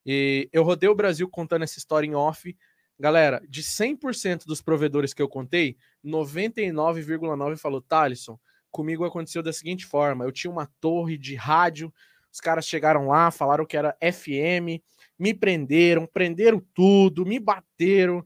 E 0.07 0.49
eu 0.53 0.63
rodei 0.63 0.89
o 0.89 0.95
Brasil 0.95 1.29
contando 1.29 1.63
essa 1.63 1.79
história 1.79 2.07
em 2.07 2.15
off. 2.15 2.55
Galera, 2.99 3.43
de 3.49 3.63
100% 3.63 4.45
dos 4.47 4.61
provedores 4.61 5.15
que 5.15 5.23
eu 5.23 5.29
contei, 5.29 5.77
99,9 6.05 7.57
falou, 7.57 7.81
Thalisson, 7.81 8.39
comigo 8.71 9.05
aconteceu 9.05 9.43
da 9.43 9.53
seguinte 9.53 9.85
forma: 9.87 10.25
eu 10.25 10.33
tinha 10.33 10.51
uma 10.51 10.71
torre 10.81 11.17
de 11.17 11.35
rádio, 11.35 11.93
os 12.33 12.41
caras 12.41 12.67
chegaram 12.67 13.09
lá, 13.09 13.31
falaram 13.31 13.65
que 13.67 13.77
era 13.77 13.97
FM, 14.01 14.83
me 15.19 15.33
prenderam, 15.33 16.07
prenderam 16.07 16.61
tudo, 16.75 17.25
me 17.25 17.39
bateram. 17.39 18.25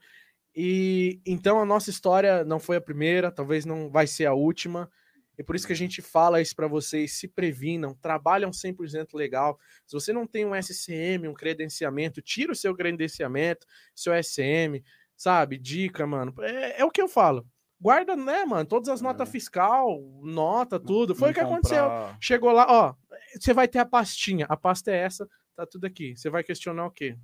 E 0.61 1.21
então 1.25 1.61
a 1.61 1.65
nossa 1.65 1.89
história 1.89 2.45
não 2.45 2.59
foi 2.59 2.77
a 2.79 2.81
primeira, 2.81 3.31
talvez 3.31 3.65
não 3.65 3.89
vai 3.89 4.09
ser 4.09 4.27
a 4.27 4.35
última. 4.35 4.91
E 5.39 5.45
por 5.45 5.55
isso 5.55 5.65
que 5.69 5.73
a 5.73 5.77
gente 5.77 6.03
fala 6.03 6.41
isso 6.41 6.57
para 6.57 6.67
vocês, 6.67 7.13
se 7.13 7.29
previnam, 7.29 7.95
trabalham 7.95 8.51
100% 8.51 9.15
legal. 9.15 9.57
Se 9.87 9.95
você 9.95 10.13
não 10.13 10.27
tem 10.27 10.45
um 10.45 10.53
SCM, 10.57 11.29
um 11.29 11.33
credenciamento, 11.33 12.21
tira 12.21 12.51
o 12.51 12.57
seu 12.57 12.75
credenciamento, 12.75 13.65
seu 13.95 14.13
SM, 14.21 14.83
sabe? 15.17 15.57
Dica, 15.57 16.05
mano. 16.09 16.35
É, 16.41 16.81
é 16.81 16.85
o 16.85 16.91
que 16.91 17.01
eu 17.01 17.07
falo. 17.07 17.47
Guarda, 17.81 18.17
né, 18.17 18.45
mano? 18.45 18.67
Todas 18.67 18.89
as 18.89 19.01
notas 19.01 19.29
É. 19.29 19.31
fiscal, 19.31 20.01
nota, 20.25 20.81
tudo. 20.81 21.15
Foi 21.15 21.29
Não 21.29 21.31
o 21.31 21.35
que 21.35 21.41
aconteceu. 21.41 21.85
comprar- 21.85 22.19
Chegou 22.21 22.51
lá, 22.51 22.67
ó. 22.69 22.95
Você 23.41 23.55
vai 23.55 23.69
ter 23.69 23.79
a 23.79 23.87
pastinha. 23.87 24.45
A 24.49 24.57
pasta 24.57 24.91
é 24.91 24.97
essa, 24.97 25.29
tá 25.55 25.65
tudo 25.65 25.85
aqui. 25.85 26.17
Você 26.17 26.29
vai 26.29 26.43
questionar 26.43 26.85
o 26.87 26.91
quê? 26.91 27.17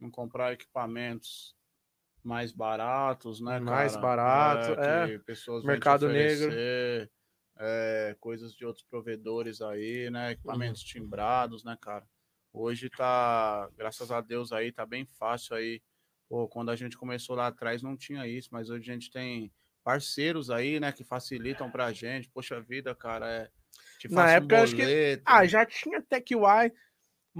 Não 0.00 0.10
comprar 0.10 0.52
equipamentos 0.52 1.54
mais 2.22 2.52
baratos, 2.52 3.40
né, 3.40 3.60
Mais 3.60 3.64
cara? 3.64 3.96
barato, 3.96 4.76
que 4.78 5.18
pessoas 5.26 5.64
vêm 5.66 5.80
te 5.80 5.96
Mercado 5.96 6.08
negro. 6.08 6.62
é, 7.58 8.16
coisas 8.20 8.54
de 8.54 8.64
outros 8.64 8.84
provedores 8.84 9.60
aí, 9.60 10.10
né? 10.10 10.32
Equipamentos 10.32 10.82
Uhum. 10.82 10.86
timbrados, 10.86 11.64
né, 11.64 11.76
cara? 11.80 12.08
Hoje 12.52 12.88
tá, 12.90 13.68
graças 13.76 14.10
a 14.10 14.20
Deus 14.20 14.52
aí, 14.52 14.72
tá 14.72 14.86
bem 14.86 15.04
fácil 15.06 15.56
aí. 15.56 15.82
Pô, 16.28 16.48
quando 16.48 16.70
a 16.70 16.76
gente 16.76 16.96
começou 16.96 17.36
lá 17.36 17.46
atrás 17.48 17.82
não 17.82 17.96
tinha 17.96 18.26
isso, 18.26 18.48
mas 18.52 18.70
hoje 18.70 18.90
a 18.90 18.94
gente 18.94 19.10
tem 19.10 19.52
parceiros 19.84 20.50
aí, 20.50 20.78
né, 20.80 20.92
que 20.92 21.04
facilitam 21.04 21.70
pra 21.70 21.92
gente. 21.92 22.28
Poxa 22.30 22.60
vida, 22.60 22.94
cara, 22.94 23.28
é. 23.30 23.50
te 23.98 24.08
Na 24.08 24.28
um 24.28 24.28
época, 24.30 24.56
eu 24.56 24.62
acho 24.62 24.74
que-. 24.74 24.92
Ah, 25.24 25.46
já 25.46 25.64
tinha 25.66 26.00
TechY, 26.02 26.72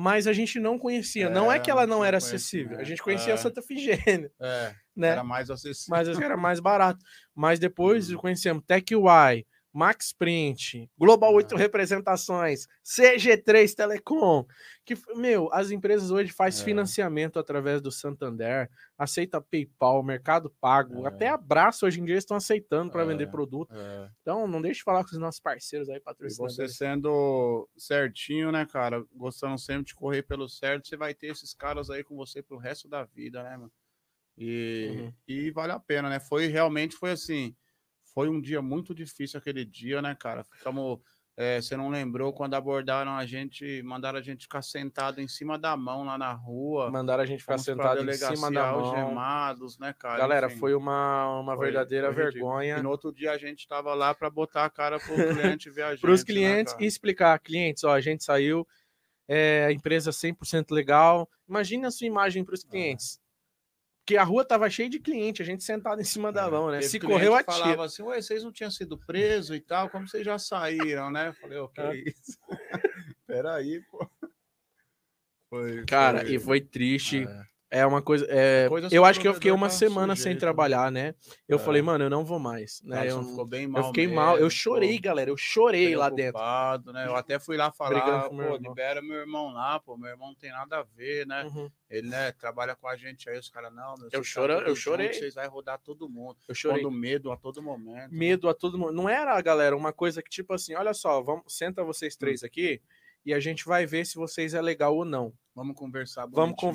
mas 0.00 0.28
a 0.28 0.32
gente 0.32 0.60
não 0.60 0.78
conhecia. 0.78 1.28
não 1.28 1.50
é 1.50 1.56
É, 1.56 1.58
que 1.58 1.68
ela 1.68 1.84
não 1.84 2.04
era 2.04 2.18
acessível. 2.18 2.78
A 2.78 2.84
gente 2.84 3.00
é. 3.00 3.02
conhecia 3.02 3.34
a 3.34 3.36
Santa 3.36 3.60
Figênia, 3.60 4.30
É, 4.40 4.72
né? 4.94 5.08
era 5.08 5.24
mais 5.24 5.50
acessível. 5.50 5.90
Mas 5.90 6.08
era 6.08 6.36
mais 6.36 6.60
barato. 6.60 7.04
Mas 7.34 7.58
depois 7.58 8.08
Uhum. 8.10 8.16
conhecemos 8.18 8.62
TechY, 8.64 9.44
Max 9.78 10.12
Print, 10.12 10.90
Global 10.98 11.32
8 11.34 11.54
É. 11.54 11.58
Representações, 11.58 12.66
CG3 12.82 13.74
Telecom, 13.76 14.44
que, 14.84 14.94
meu, 15.14 15.48
as 15.52 15.70
empresas 15.70 16.10
hoje 16.10 16.32
fazem 16.32 16.60
É. 16.62 16.64
financiamento 16.64 17.38
através 17.38 17.80
do 17.80 17.92
Santander, 17.92 18.68
aceita 18.98 19.40
PayPal, 19.40 20.02
Mercado 20.02 20.50
Pago, 20.60 21.04
É. 21.04 21.08
até 21.08 21.28
abraço 21.28 21.86
hoje 21.86 22.00
em 22.00 22.04
dia 22.04 22.16
estão 22.16 22.36
aceitando 22.36 22.90
para 22.90 23.02
É. 23.02 23.06
vender 23.06 23.28
produto. 23.28 23.72
É. 23.72 24.10
Então, 24.20 24.48
não 24.48 24.60
deixe 24.60 24.78
de 24.78 24.84
falar 24.84 25.04
com 25.04 25.10
os 25.12 25.18
nossos 25.18 25.40
parceiros 25.40 25.88
aí, 25.88 25.96
E 25.96 26.00
você 26.00 26.04
patrocinadores. 26.04 26.76
sendo 26.76 27.68
certinho, 27.76 28.50
né, 28.50 28.66
cara? 28.66 29.04
Gostando 29.14 29.56
sempre 29.58 29.84
de 29.84 29.94
correr 29.94 30.22
pelo 30.24 30.48
certo, 30.48 30.88
você 30.88 30.96
vai 30.96 31.14
ter 31.14 31.28
esses 31.28 31.54
caras 31.54 31.88
aí 31.88 32.02
com 32.02 32.16
você 32.16 32.42
pro 32.42 32.58
resto 32.58 32.88
da 32.88 33.04
vida, 33.04 33.44
né, 33.44 33.56
mano? 33.56 33.72
E, 34.36 35.04
Uhum. 35.06 35.12
e 35.28 35.50
vale 35.50 35.72
a 35.72 35.80
pena, 35.80 36.08
né? 36.08 36.20
Foi 36.20 36.46
realmente, 36.46 36.96
foi 36.96 37.10
assim, 37.12 37.54
foi 38.18 38.28
um 38.28 38.40
dia 38.40 38.60
muito 38.60 38.92
difícil 38.92 39.38
aquele 39.38 39.64
dia, 39.64 40.02
né, 40.02 40.12
cara? 40.18 40.42
Ficamos, 40.42 40.98
é, 41.36 41.60
você 41.60 41.76
não 41.76 41.88
lembrou 41.88 42.32
quando 42.32 42.54
abordaram 42.54 43.12
a 43.12 43.24
gente, 43.24 43.80
mandaram 43.84 44.18
a 44.18 44.20
gente 44.20 44.42
ficar 44.42 44.60
sentado 44.60 45.20
em 45.20 45.28
cima 45.28 45.56
da 45.56 45.76
mão 45.76 46.02
lá 46.02 46.18
na 46.18 46.32
rua. 46.32 46.90
Mandaram 46.90 47.22
a 47.22 47.26
gente 47.26 47.42
ficar 47.42 47.58
sentado 47.58 48.00
em 48.02 48.12
cima 48.12 48.50
da 48.50 48.72
mão. 48.72 48.86
algemados, 48.86 49.78
né, 49.78 49.94
cara? 49.96 50.18
Galera, 50.18 50.48
Enfim, 50.48 50.58
foi 50.58 50.74
uma, 50.74 51.38
uma 51.38 51.54
foi- 51.54 51.66
verdadeira 51.66 52.12
foi 52.12 52.24
vergonha. 52.24 52.78
E 52.78 52.82
no 52.82 52.90
outro 52.90 53.12
dia 53.12 53.30
a 53.30 53.38
gente 53.38 53.68
tava 53.68 53.94
lá 53.94 54.12
para 54.12 54.28
botar 54.28 54.64
a 54.64 54.70
cara 54.70 54.98
pro 54.98 55.14
cliente 55.14 55.70
ver 55.70 55.82
a 55.82 55.90
gente. 55.94 56.00
para 56.00 56.10
os 56.10 56.22
né, 56.22 56.26
clientes 56.26 56.72
cara? 56.72 56.84
e 56.84 56.88
explicar, 56.88 57.38
clientes, 57.38 57.84
ó, 57.84 57.92
a 57.92 58.00
gente 58.00 58.24
saiu, 58.24 58.66
é, 59.28 59.66
a 59.66 59.70
empresa 59.72 60.10
100% 60.10 60.72
legal. 60.72 61.30
Imagina 61.48 61.86
a 61.86 61.90
sua 61.92 62.08
imagem 62.08 62.42
para 62.44 62.54
os 62.56 62.64
É. 62.64 62.68
Porque 64.08 64.16
a 64.16 64.24
rua 64.24 64.42
tava 64.42 64.70
cheia 64.70 64.88
de 64.88 64.98
cliente, 64.98 65.42
a 65.42 65.44
gente 65.44 65.62
sentado 65.62 66.00
em 66.00 66.04
cima 66.04 66.32
da 66.32 66.46
É, 66.46 66.50
mão, 66.50 66.68
né? 66.70 66.78
teve 66.78 66.88
Se 66.88 66.98
correu, 66.98 67.32
que 67.34 67.40
atira. 67.40 67.52
falava 67.58 67.84
assim, 67.84 68.02
ué, 68.04 68.22
vocês 68.22 68.42
não 68.42 68.50
tinham 68.50 68.70
sido 68.70 68.96
presos 68.96 69.54
e 69.54 69.60
tal, 69.60 69.90
como 69.90 70.08
vocês 70.08 70.24
já 70.24 70.38
saíram, 70.38 71.10
né? 71.10 71.28
Eu 71.28 71.34
falei, 71.34 71.58
o 71.58 71.68
que 71.68 71.78
É. 71.82 71.90
é 71.90 71.96
isso? 71.96 72.38
Peraí, 73.26 73.82
pô. 73.90 74.10
Foi, 75.50 75.84
Cara, 75.84 76.26
e 76.26 76.38
foi 76.38 76.58
triste. 76.58 77.26
é, 77.28 77.42
É 77.70 77.84
uma 77.84 78.00
coisa. 78.00 78.26
É, 78.30 78.66
Coisa 78.66 78.88
eu 78.90 79.04
acho 79.04 79.20
que 79.20 79.28
eu 79.28 79.34
fiquei 79.34 79.50
uma 79.50 79.66
tá 79.68 79.74
semana 79.74 80.14
sem 80.16 80.22
sujeito, 80.22 80.36
né? 80.36 80.40
trabalhar, 80.40 80.90
né? 80.90 81.14
Eu 81.46 81.56
É. 81.56 81.60
falei, 81.60 81.82
mano, 81.82 82.04
eu 82.04 82.08
não 82.08 82.24
vou 82.24 82.38
mais. 82.38 82.80
Né? 82.82 83.00
Alisson 83.00 83.18
Eu, 83.20 83.24
ficou 83.24 83.44
bem 83.44 83.66
mal. 83.66 83.82
eu 83.82 83.86
fiquei 83.88 84.08
mal. 84.08 84.36
Eu 84.36 84.44
mesmo, 84.44 84.50
chorei, 84.50 84.96
pô, 84.96 85.02
galera. 85.02 85.30
Eu 85.30 85.36
chorei 85.36 85.94
lá 85.94 86.08
dentro. 86.08 86.40
Né? 86.94 87.06
Eu 87.06 87.14
até 87.14 87.38
fui 87.38 87.58
lá 87.58 87.70
falar, 87.70 88.22
meu 88.22 88.28
pô, 88.30 88.54
irmão. 88.54 88.56
libera 88.70 89.02
meu 89.02 89.16
irmão 89.18 89.52
lá, 89.52 89.78
pô, 89.80 89.98
meu 89.98 90.08
irmão 90.08 90.28
não 90.28 90.34
tem 90.34 90.50
nada 90.50 90.78
a 90.78 90.82
ver, 90.82 91.26
né? 91.26 91.44
Uhum, 91.44 91.70
Ele, 91.90 92.08
né, 92.08 92.32
trabalha 92.32 92.74
com 92.74 92.88
a 92.88 92.96
gente 92.96 93.28
aí, 93.28 93.38
os 93.38 93.50
caras, 93.50 93.70
não, 93.74 93.94
meu, 93.98 94.08
Eu 94.12 94.22
chora- 94.22 94.54
tá 94.54 94.60
tudo 94.60 94.70
eu 94.70 94.76
chorei. 94.76 95.06
junto, 95.08 95.18
vocês 95.18 95.34
vão 95.34 95.48
rodar 95.50 95.78
todo 95.78 96.08
mundo. 96.08 96.36
eu 96.48 96.54
chorei. 96.54 96.82
Pondo 96.82 96.90
medo 96.94 97.30
a 97.30 97.36
todo 97.36 97.62
momento. 97.62 97.94
né? 97.96 98.08
Medo 98.10 98.48
a 98.48 98.54
todo 98.54 98.78
mundo. 98.78 98.92
Não 98.92 99.08
era, 99.10 99.38
galera, 99.42 99.76
uma 99.76 99.92
coisa 99.92 100.22
que, 100.22 100.30
tipo 100.30 100.54
assim, 100.54 100.74
olha 100.74 100.94
só, 100.94 101.20
vamos, 101.22 101.44
senta 101.48 101.84
vocês 101.84 102.14
Hum. 102.14 102.18
três 102.18 102.42
aqui 102.42 102.80
e 103.26 103.34
a 103.34 103.40
gente 103.40 103.66
vai 103.66 103.84
ver 103.84 104.06
se 104.06 104.14
vocês 104.14 104.54
é 104.54 104.60
legal 104.62 104.96
ou 104.96 105.04
não. 105.04 105.34
Vamos 105.54 105.76
conversar 105.76 106.22
Vamos 106.22 106.34
bonitinho, 106.50 106.68
né? 106.68 106.72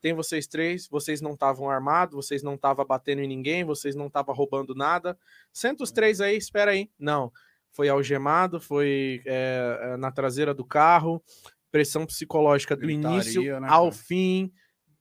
Tem 0.00 0.12
vocês 0.12 0.46
três, 0.46 0.88
vocês 0.88 1.20
não 1.20 1.32
estavam 1.32 1.68
armados, 1.68 2.14
vocês 2.14 2.42
não 2.42 2.54
estavam 2.54 2.84
batendo 2.84 3.20
em 3.20 3.28
ninguém, 3.28 3.64
vocês 3.64 3.96
não 3.96 4.06
estavam 4.06 4.34
roubando 4.34 4.74
nada. 4.74 5.18
Senta 5.52 5.82
os 5.82 5.90
três 5.90 6.20
aí, 6.20 6.36
espera 6.36 6.70
aí. 6.70 6.90
Não. 6.98 7.32
Foi 7.72 7.88
algemado, 7.88 8.60
foi 8.60 9.22
é, 9.24 9.96
na 9.98 10.10
traseira 10.10 10.54
do 10.54 10.64
carro, 10.64 11.22
pressão 11.70 12.06
psicológica 12.06 12.76
do 12.76 12.82
Gritaria, 12.82 13.16
início 13.16 13.60
né, 13.60 13.68
ao 13.68 13.90
cara? 13.90 13.92
fim. 13.92 14.52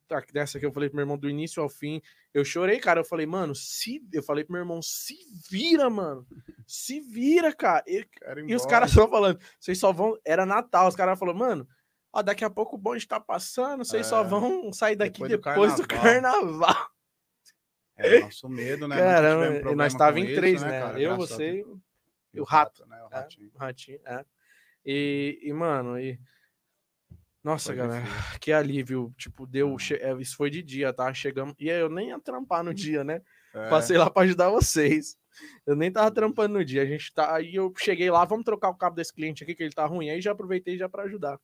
Tá, 0.07 0.23
Dessa 0.31 0.59
que 0.59 0.65
eu 0.65 0.71
falei 0.71 0.89
pro 0.89 0.95
meu 0.95 1.03
irmão, 1.03 1.17
do 1.17 1.29
início 1.29 1.61
ao 1.61 1.69
fim. 1.69 2.01
Eu 2.33 2.45
chorei, 2.45 2.79
cara. 2.79 3.01
Eu 3.01 3.05
falei, 3.05 3.25
mano, 3.25 3.53
se. 3.53 4.01
Eu 4.13 4.23
falei 4.23 4.43
pro 4.43 4.53
meu 4.53 4.61
irmão, 4.61 4.81
se 4.81 5.15
vira, 5.49 5.89
mano. 5.89 6.25
Se 6.65 6.99
vira, 7.01 7.53
cara. 7.53 7.83
E, 7.87 7.97
ir 7.97 8.09
e 8.47 8.55
os 8.55 8.65
caras 8.65 8.91
só 8.91 9.07
falando, 9.09 9.39
vocês 9.59 9.77
só 9.79 9.91
vão. 9.91 10.17
Era 10.25 10.45
Natal, 10.45 10.87
os 10.87 10.95
caras 10.95 11.17
falaram, 11.17 11.39
mano, 11.39 11.67
ó, 12.11 12.21
daqui 12.21 12.43
a 12.45 12.49
pouco 12.49 12.75
o 12.75 12.79
bonde 12.79 13.07
tá 13.07 13.19
passando, 13.19 13.83
vocês 13.85 14.05
só 14.07 14.21
É, 14.21 14.27
vão 14.27 14.71
sair 14.73 14.95
daqui 14.95 15.21
depois 15.27 15.31
do 15.31 15.37
depois 15.37 15.75
do 15.75 15.87
carnaval. 15.87 16.89
É 17.95 18.19
nosso 18.19 18.47
medo, 18.47 18.87
né? 18.87 18.95
Caramba, 18.95 19.45
problema 19.53 19.75
nós 19.83 19.93
tava 19.95 20.19
em 20.19 20.25
isso, 20.25 20.35
três, 20.35 20.61
né? 20.61 20.79
cara? 20.81 21.01
Eu, 21.01 21.15
Graças 21.17 21.29
você 21.29 21.65
e 22.33 22.39
o 22.39 22.43
rato. 22.43 22.85
né? 22.85 23.01
O 23.03 23.07
É. 23.11 23.15
ratinho. 23.15 23.51
o 23.53 23.57
ratinho, 23.57 23.99
é. 24.05 24.25
E, 24.85 25.39
e, 25.41 25.51
mano, 25.53 25.99
e. 25.99 26.19
Nossa, 27.43 27.67
Foi 27.67 27.75
galera, 27.77 28.03
difícil. 28.05 28.39
que 28.39 28.51
alívio. 28.53 29.13
Tipo, 29.17 29.47
deu. 29.47 29.77
Che- 29.79 29.95
é, 30.01 30.13
Isso 30.17 30.35
foi 30.35 30.49
de 30.49 30.61
dia, 30.61 30.93
tá? 30.93 31.13
Chegamos. 31.13 31.55
E 31.57 31.69
eu 31.69 31.89
nem 31.89 32.09
ia 32.09 32.19
trampar 32.19 32.63
no 32.63 32.73
dia, 32.73 33.03
né? 33.03 33.21
É, 33.53 33.69
Passei 33.69 33.97
lá 33.97 34.09
pra 34.09 34.23
ajudar 34.23 34.49
vocês. 34.49 35.17
Eu 35.65 35.75
nem 35.75 35.91
tava 35.91 36.11
trampando 36.11 36.53
no 36.55 36.65
dia. 36.65 36.81
A 36.81 36.85
gente 36.85 37.11
tá. 37.13 37.33
Aí 37.35 37.55
eu 37.55 37.73
cheguei 37.77 38.11
lá, 38.11 38.25
vamos 38.25 38.43
trocar 38.45 38.69
o 38.69 38.75
cabo 38.75 38.95
desse 38.95 39.13
cliente 39.13 39.43
aqui, 39.43 39.55
que 39.55 39.63
ele 39.63 39.73
tá 39.73 39.85
ruim. 39.85 40.09
Aí 40.09 40.21
já 40.21 40.31
aproveitei 40.33 40.77
já 40.77 40.87
pra 40.89 41.03
ajudar. 41.03 41.39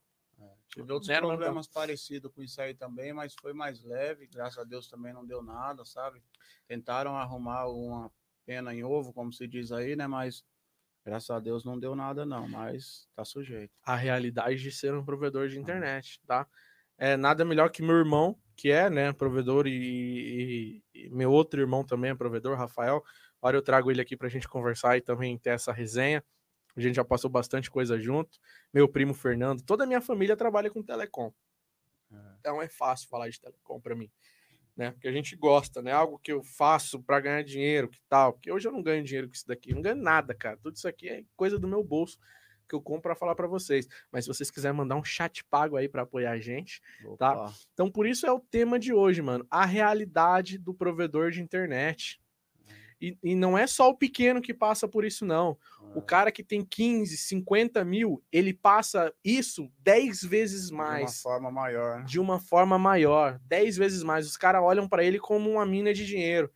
Tive 0.73 0.91
outros 0.91 1.09
não, 1.09 1.19
problemas 1.19 1.67
parecidos 1.67 2.31
com 2.33 2.41
isso 2.41 2.59
aí 2.61 2.73
também, 2.73 3.13
mas 3.13 3.35
foi 3.39 3.53
mais 3.53 3.83
leve. 3.83 4.27
Graças 4.27 4.57
a 4.57 4.63
Deus 4.63 4.87
também 4.87 5.13
não 5.13 5.25
deu 5.25 5.41
nada, 5.43 5.85
sabe? 5.85 6.23
Tentaram 6.67 7.15
arrumar 7.15 7.67
uma 7.67 8.11
pena 8.45 8.73
em 8.73 8.83
ovo, 8.83 9.13
como 9.13 9.31
se 9.31 9.47
diz 9.47 9.71
aí, 9.71 9.95
né? 9.95 10.07
Mas 10.07 10.43
graças 11.05 11.29
a 11.29 11.39
Deus 11.39 11.63
não 11.63 11.79
deu 11.79 11.95
nada, 11.95 12.25
não. 12.25 12.47
Mas 12.47 13.07
tá 13.15 13.23
sujeito. 13.23 13.71
a 13.85 13.95
realidade 13.95 14.57
de 14.61 14.71
ser 14.71 14.93
um 14.93 15.05
provedor 15.05 15.47
de 15.47 15.59
internet, 15.59 16.19
tá? 16.25 16.47
É 16.97 17.17
nada 17.17 17.43
melhor 17.43 17.69
que 17.69 17.81
meu 17.83 17.95
irmão, 17.95 18.39
que 18.55 18.71
é, 18.71 18.89
né, 18.89 19.11
provedor, 19.11 19.67
e, 19.67 20.81
e- 20.93 21.05
e 21.05 21.09
meu 21.09 21.31
outro 21.31 21.59
irmão 21.59 21.83
também 21.83 22.11
é 22.11 22.15
provedor, 22.15 22.57
Rafael. 22.57 23.03
Agora 23.41 23.57
eu 23.57 23.61
trago 23.61 23.91
ele 23.91 24.01
aqui 24.01 24.15
pra 24.15 24.29
gente 24.29 24.47
conversar 24.47 24.97
e 24.97 25.01
também 25.01 25.37
ter 25.37 25.49
essa 25.51 25.71
resenha. 25.73 26.23
A 26.75 26.81
gente 26.81 26.95
já 26.95 27.03
passou 27.05 27.29
bastante 27.29 27.69
coisa 27.69 27.99
junto. 27.99 28.39
Meu 28.73 28.87
primo 28.87 29.13
Fernando, 29.13 29.61
toda 29.61 29.83
a 29.83 29.87
minha 29.87 30.01
família 30.01 30.35
trabalha 30.35 30.69
com 30.69 30.81
telecom. 30.83 31.31
Então 32.39 32.61
é 32.61 32.67
fácil 32.67 33.07
falar 33.09 33.29
de 33.29 33.39
telecom 33.39 33.79
pra 33.79 33.95
mim, 33.95 34.11
né? 34.75 34.91
Porque 34.91 35.07
a 35.07 35.11
gente 35.11 35.35
gosta, 35.35 35.81
né? 35.81 35.91
Algo 35.91 36.19
que 36.19 36.31
eu 36.31 36.43
faço 36.43 37.01
pra 37.01 37.19
ganhar 37.19 37.43
dinheiro, 37.43 37.89
que 37.89 37.99
tal? 38.09 38.33
Porque 38.33 38.51
hoje 38.51 38.67
eu 38.67 38.71
não 38.71 38.81
ganho 38.83 39.03
dinheiro 39.03 39.27
com 39.27 39.33
isso 39.33 39.47
daqui, 39.47 39.73
não 39.73 39.81
ganho 39.81 39.95
nada, 39.95 40.33
cara. 40.33 40.57
Tudo 40.57 40.75
isso 40.75 40.87
aqui 40.87 41.09
é 41.09 41.23
coisa 41.35 41.57
do 41.57 41.67
meu 41.67 41.83
bolso 41.83 42.17
que 42.67 42.73
eu 42.75 42.81
compro 42.81 43.01
pra 43.03 43.15
falar 43.15 43.35
pra 43.35 43.45
vocês. 43.47 43.87
Mas 44.11 44.25
se 44.25 44.29
vocês 44.29 44.49
quiserem 44.49 44.75
mandar 44.77 44.95
um 44.95 45.03
chat 45.03 45.43
pago 45.45 45.75
aí 45.75 45.87
pra 45.89 46.03
apoiar 46.03 46.31
a 46.31 46.39
gente, 46.39 46.81
Tá. 47.17 47.33
Opa. 47.33 47.53
então 47.73 47.91
por 47.91 48.07
isso 48.07 48.25
é 48.25 48.31
o 48.31 48.39
tema 48.39 48.79
de 48.79 48.93
hoje, 48.93 49.21
mano. 49.21 49.45
A 49.49 49.65
realidade 49.65 50.57
do 50.57 50.73
provedor 50.73 51.29
de 51.31 51.41
internet. 51.41 52.21
E, 53.05 53.17
e 53.21 53.35
não 53.35 53.57
é 53.57 53.67
só 53.67 53.89
o 53.89 53.97
pequeno 53.97 54.41
que 54.41 54.53
passa 54.53 54.87
por 54.87 55.03
isso, 55.03 55.25
não. 55.25 55.57
O 55.93 55.99
É, 55.99 56.01
cara 56.01 56.31
que 56.31 56.41
tem 56.43 56.63
15, 56.63 57.17
50 57.17 57.83
mil, 57.83 58.23
ele 58.31 58.53
passa 58.53 59.13
isso 59.23 59.69
10 59.79 60.21
vezes 60.23 60.67
De 60.67 60.73
uma 60.73 60.83
mais 60.85 61.21
forma 61.21 61.51
maior. 61.51 61.99
né? 61.99 62.05
de 62.05 62.19
uma 62.19 62.39
forma 62.39 62.79
maior, 62.79 63.39
10 63.45 63.75
vezes 63.75 64.03
mais. 64.03 64.25
Os 64.25 64.37
caras 64.37 64.61
olham 64.63 64.87
para 64.87 65.03
ele 65.03 65.19
como 65.19 65.51
uma 65.51 65.65
mina 65.65 65.93
de 65.93 66.05
dinheiro. 66.05 66.49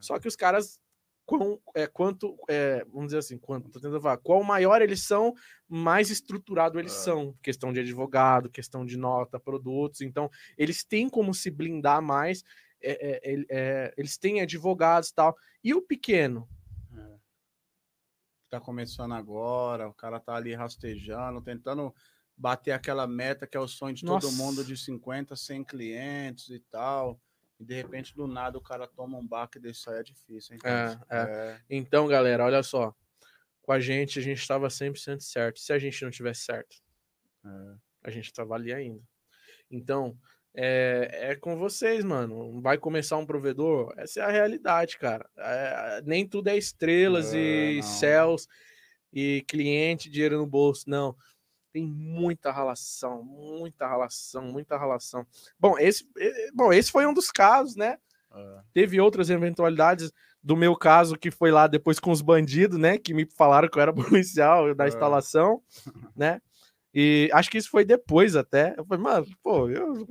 Só 0.00 0.18
que 0.20 0.28
os 0.28 0.36
caras, 0.36 0.78
quão, 1.26 1.60
é, 1.74 1.86
quanto, 1.86 2.36
é, 2.48 2.84
vamos 2.84 3.06
dizer 3.06 3.18
assim, 3.18 3.36
quanto, 3.38 3.68
tô 3.70 3.80
tentando 3.80 4.00
falar, 4.00 4.18
qual 4.18 4.42
maior 4.44 4.80
eles 4.82 5.02
são, 5.02 5.34
mais 5.68 6.08
estruturado 6.10 6.78
eles 6.78 6.92
É. 6.92 7.04
são. 7.04 7.34
Questão 7.42 7.72
de 7.72 7.80
advogado, 7.80 8.48
questão 8.48 8.84
de 8.86 8.96
nota, 8.96 9.40
produtos. 9.40 10.00
Então, 10.02 10.30
eles 10.56 10.84
têm 10.84 11.08
como 11.08 11.34
se 11.34 11.50
blindar 11.50 12.00
mais. 12.00 12.44
É, 12.82 13.20
é, 13.22 13.46
é, 13.50 13.94
eles 13.96 14.16
têm 14.16 14.40
advogados 14.40 15.10
e 15.10 15.14
tal. 15.14 15.36
E 15.62 15.74
o 15.74 15.82
pequeno? 15.82 16.48
É. 16.96 17.18
Tá 18.48 18.60
começando 18.60 19.12
agora, 19.12 19.88
o 19.88 19.94
cara 19.94 20.18
tá 20.18 20.34
ali 20.34 20.54
rastejando, 20.54 21.42
tentando 21.42 21.94
bater 22.36 22.72
aquela 22.72 23.06
meta 23.06 23.46
que 23.46 23.56
é 23.56 23.60
o 23.60 23.68
sonho 23.68 23.94
de 23.94 24.04
todo 24.04 24.22
Nossa. 24.22 24.36
mundo 24.36 24.64
de 24.64 24.76
50, 24.76 25.36
100 25.36 25.64
clientes 25.64 26.48
e 26.48 26.58
tal. 26.58 27.20
E 27.58 27.64
de 27.64 27.74
repente, 27.74 28.16
do 28.16 28.26
nada, 28.26 28.56
o 28.56 28.62
cara 28.62 28.88
toma 28.88 29.18
um 29.18 29.26
baque 29.26 29.58
desse 29.60 29.90
aí, 29.90 29.98
é 29.98 30.02
difícil, 30.02 30.54
hein? 30.54 30.58
cara? 30.60 30.98
É, 31.10 31.16
É, 31.18 31.60
Então, 31.68 32.08
galera, 32.08 32.44
olha 32.44 32.62
só. 32.62 32.94
Com 33.60 33.72
a 33.72 33.78
gente, 33.78 34.18
a 34.18 34.22
gente 34.22 34.38
estava 34.38 34.68
100% 34.68 35.20
certo. 35.20 35.60
Se 35.60 35.70
a 35.70 35.78
gente 35.78 36.02
não 36.02 36.10
tivesse 36.10 36.40
certo, 36.44 36.76
é. 37.44 37.76
a 38.04 38.10
gente 38.10 38.32
tava 38.32 38.54
ali 38.54 38.72
ainda. 38.72 39.02
Então, 39.70 40.18
é, 40.54 41.30
é 41.32 41.36
com 41.36 41.56
vocês, 41.56 42.04
mano. 42.04 42.60
Vai 42.60 42.76
começar 42.78 43.16
um 43.16 43.26
provedor? 43.26 43.92
Essa 43.96 44.20
é 44.20 44.22
a 44.24 44.30
realidade, 44.30 44.98
cara. 44.98 45.28
É, 45.38 46.02
nem 46.04 46.26
tudo 46.26 46.48
é 46.48 46.56
estrelas 46.56 47.32
É, 47.34 47.38
e 47.38 47.76
não. 47.76 47.82
céus 47.82 48.48
e 49.12 49.44
cliente, 49.46 50.10
dinheiro 50.10 50.38
no 50.38 50.46
bolso. 50.46 50.84
Não. 50.88 51.14
Tem 51.72 51.86
muita 51.86 52.50
relação, 52.50 53.22
muita 53.22 53.88
relação, 53.88 54.42
muita 54.42 54.76
relação. 54.76 55.24
Bom, 55.58 55.78
esse, 55.78 56.04
bom, 56.52 56.72
esse 56.72 56.90
foi 56.90 57.06
um 57.06 57.14
dos 57.14 57.30
casos, 57.30 57.76
né? 57.76 57.96
é. 58.34 58.60
Teve 58.74 59.00
outras 59.00 59.30
eventualidades 59.30 60.10
do 60.42 60.56
meu 60.56 60.74
caso, 60.74 61.16
que 61.16 61.30
foi 61.30 61.50
lá 61.52 61.66
depois 61.66 62.00
com 62.00 62.10
os 62.10 62.22
bandidos, 62.22 62.78
né? 62.78 62.96
Que 62.98 63.12
me 63.14 63.24
falaram 63.36 63.68
que 63.68 63.78
eu 63.78 63.82
era 63.82 63.92
policial 64.24 64.74
da 64.74 64.86
É. 64.86 64.88
instalação, 64.88 65.62
né? 66.16 66.40
E 66.92 67.30
acho 67.32 67.50
que 67.50 67.58
isso 67.58 67.70
foi 67.70 67.84
depois 67.84 68.34
até. 68.34 68.74
Eu 68.76 68.84
falei, 68.84 69.02
mano, 69.02 69.26
pô, 69.42 69.68
eu 69.68 70.06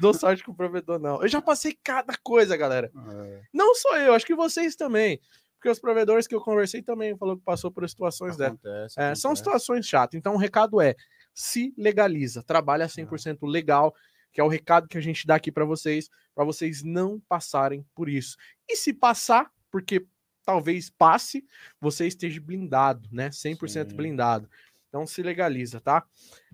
dou 0.00 0.12
sorte 0.12 0.42
com 0.42 0.50
o 0.50 0.56
provedor, 0.56 0.98
não. 0.98 1.22
Eu 1.22 1.28
já 1.28 1.40
passei 1.40 1.76
cada 1.82 2.14
coisa, 2.22 2.56
galera. 2.56 2.90
é. 2.96 3.42
Não 3.52 3.74
só 3.74 3.96
eu, 3.98 4.14
acho 4.14 4.26
que 4.26 4.34
vocês 4.34 4.74
também. 4.74 5.20
Porque 5.64 5.70
os 5.70 5.78
provedores 5.78 6.26
que 6.26 6.34
eu 6.34 6.40
conversei 6.40 6.82
também 6.82 7.16
falou 7.16 7.38
que 7.38 7.44
passou 7.44 7.70
por 7.70 7.88
situações 7.88 8.36
dessas. 8.36 8.58
É, 8.98 9.14
são 9.14 9.34
situações 9.34 9.86
chatas. 9.86 10.18
Então 10.18 10.34
o 10.34 10.38
recado 10.38 10.80
é: 10.80 10.94
se 11.32 11.72
legaliza, 11.78 12.42
trabalha 12.42 12.86
100% 12.86 13.38
legal, 13.48 13.94
que 14.30 14.40
é 14.40 14.44
o 14.44 14.48
recado 14.48 14.88
que 14.88 14.98
a 14.98 15.00
gente 15.00 15.26
dá 15.26 15.36
aqui 15.36 15.50
para 15.50 15.64
vocês, 15.64 16.10
para 16.34 16.44
vocês 16.44 16.82
não 16.82 17.18
passarem 17.28 17.82
por 17.94 18.10
isso. 18.10 18.36
E 18.68 18.76
se 18.76 18.92
passar, 18.92 19.50
porque 19.70 20.04
talvez 20.44 20.90
passe, 20.90 21.44
você 21.80 22.06
esteja 22.06 22.40
blindado, 22.40 23.08
né? 23.10 23.30
100% 23.30 23.90
Sim. 23.90 23.96
blindado. 23.96 24.50
Então 24.94 25.04
se 25.08 25.24
legaliza, 25.24 25.80
tá? 25.80 26.04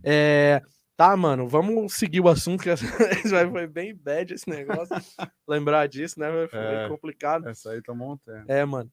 É, 0.02 0.62
tá, 0.96 1.14
mano, 1.14 1.46
vamos 1.46 1.92
seguir 1.92 2.20
o 2.20 2.28
assunto, 2.28 2.62
que 2.62 2.70
foi 3.54 3.66
bem 3.66 3.94
bad 3.94 4.32
esse 4.32 4.48
negócio. 4.48 4.96
Lembrar 5.46 5.86
disso, 5.86 6.18
né? 6.18 6.48
Foi 6.48 6.58
É. 6.58 6.88
complicado. 6.88 7.46
Essa 7.46 7.72
aí 7.72 7.82
tomou 7.82 8.14
um 8.14 8.16
tempo. 8.16 8.50
É, 8.50 8.64
mano. 8.64 8.90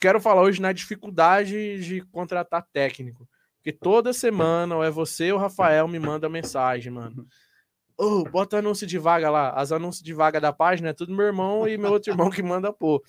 Quero 0.00 0.20
falar 0.20 0.42
hoje 0.42 0.60
na 0.60 0.72
dificuldade 0.72 1.78
de 1.84 2.00
contratar 2.06 2.66
técnico. 2.72 3.28
Porque 3.58 3.70
toda 3.70 4.12
semana, 4.12 4.74
ou 4.74 4.82
é 4.82 4.90
você 4.90 5.30
ou 5.30 5.38
o 5.38 5.40
Rafael 5.40 5.86
me 5.86 6.00
manda 6.00 6.28
mensagem, 6.28 6.92
mano. 6.92 7.24
Ô, 7.96 8.24
bota 8.24 8.58
anúncio 8.58 8.84
de 8.84 8.98
vaga 8.98 9.30
lá. 9.30 9.50
As 9.50 9.70
anúncios 9.70 10.02
de 10.02 10.12
vaga 10.12 10.40
da 10.40 10.52
página 10.52 10.88
é 10.88 10.92
tudo 10.92 11.14
meu 11.14 11.26
irmão 11.26 11.68
e 11.68 11.78
meu 11.78 11.92
outro 11.92 12.10
irmão 12.12 12.30
que 12.30 12.42
manda 12.42 12.72
pôr. 12.72 13.00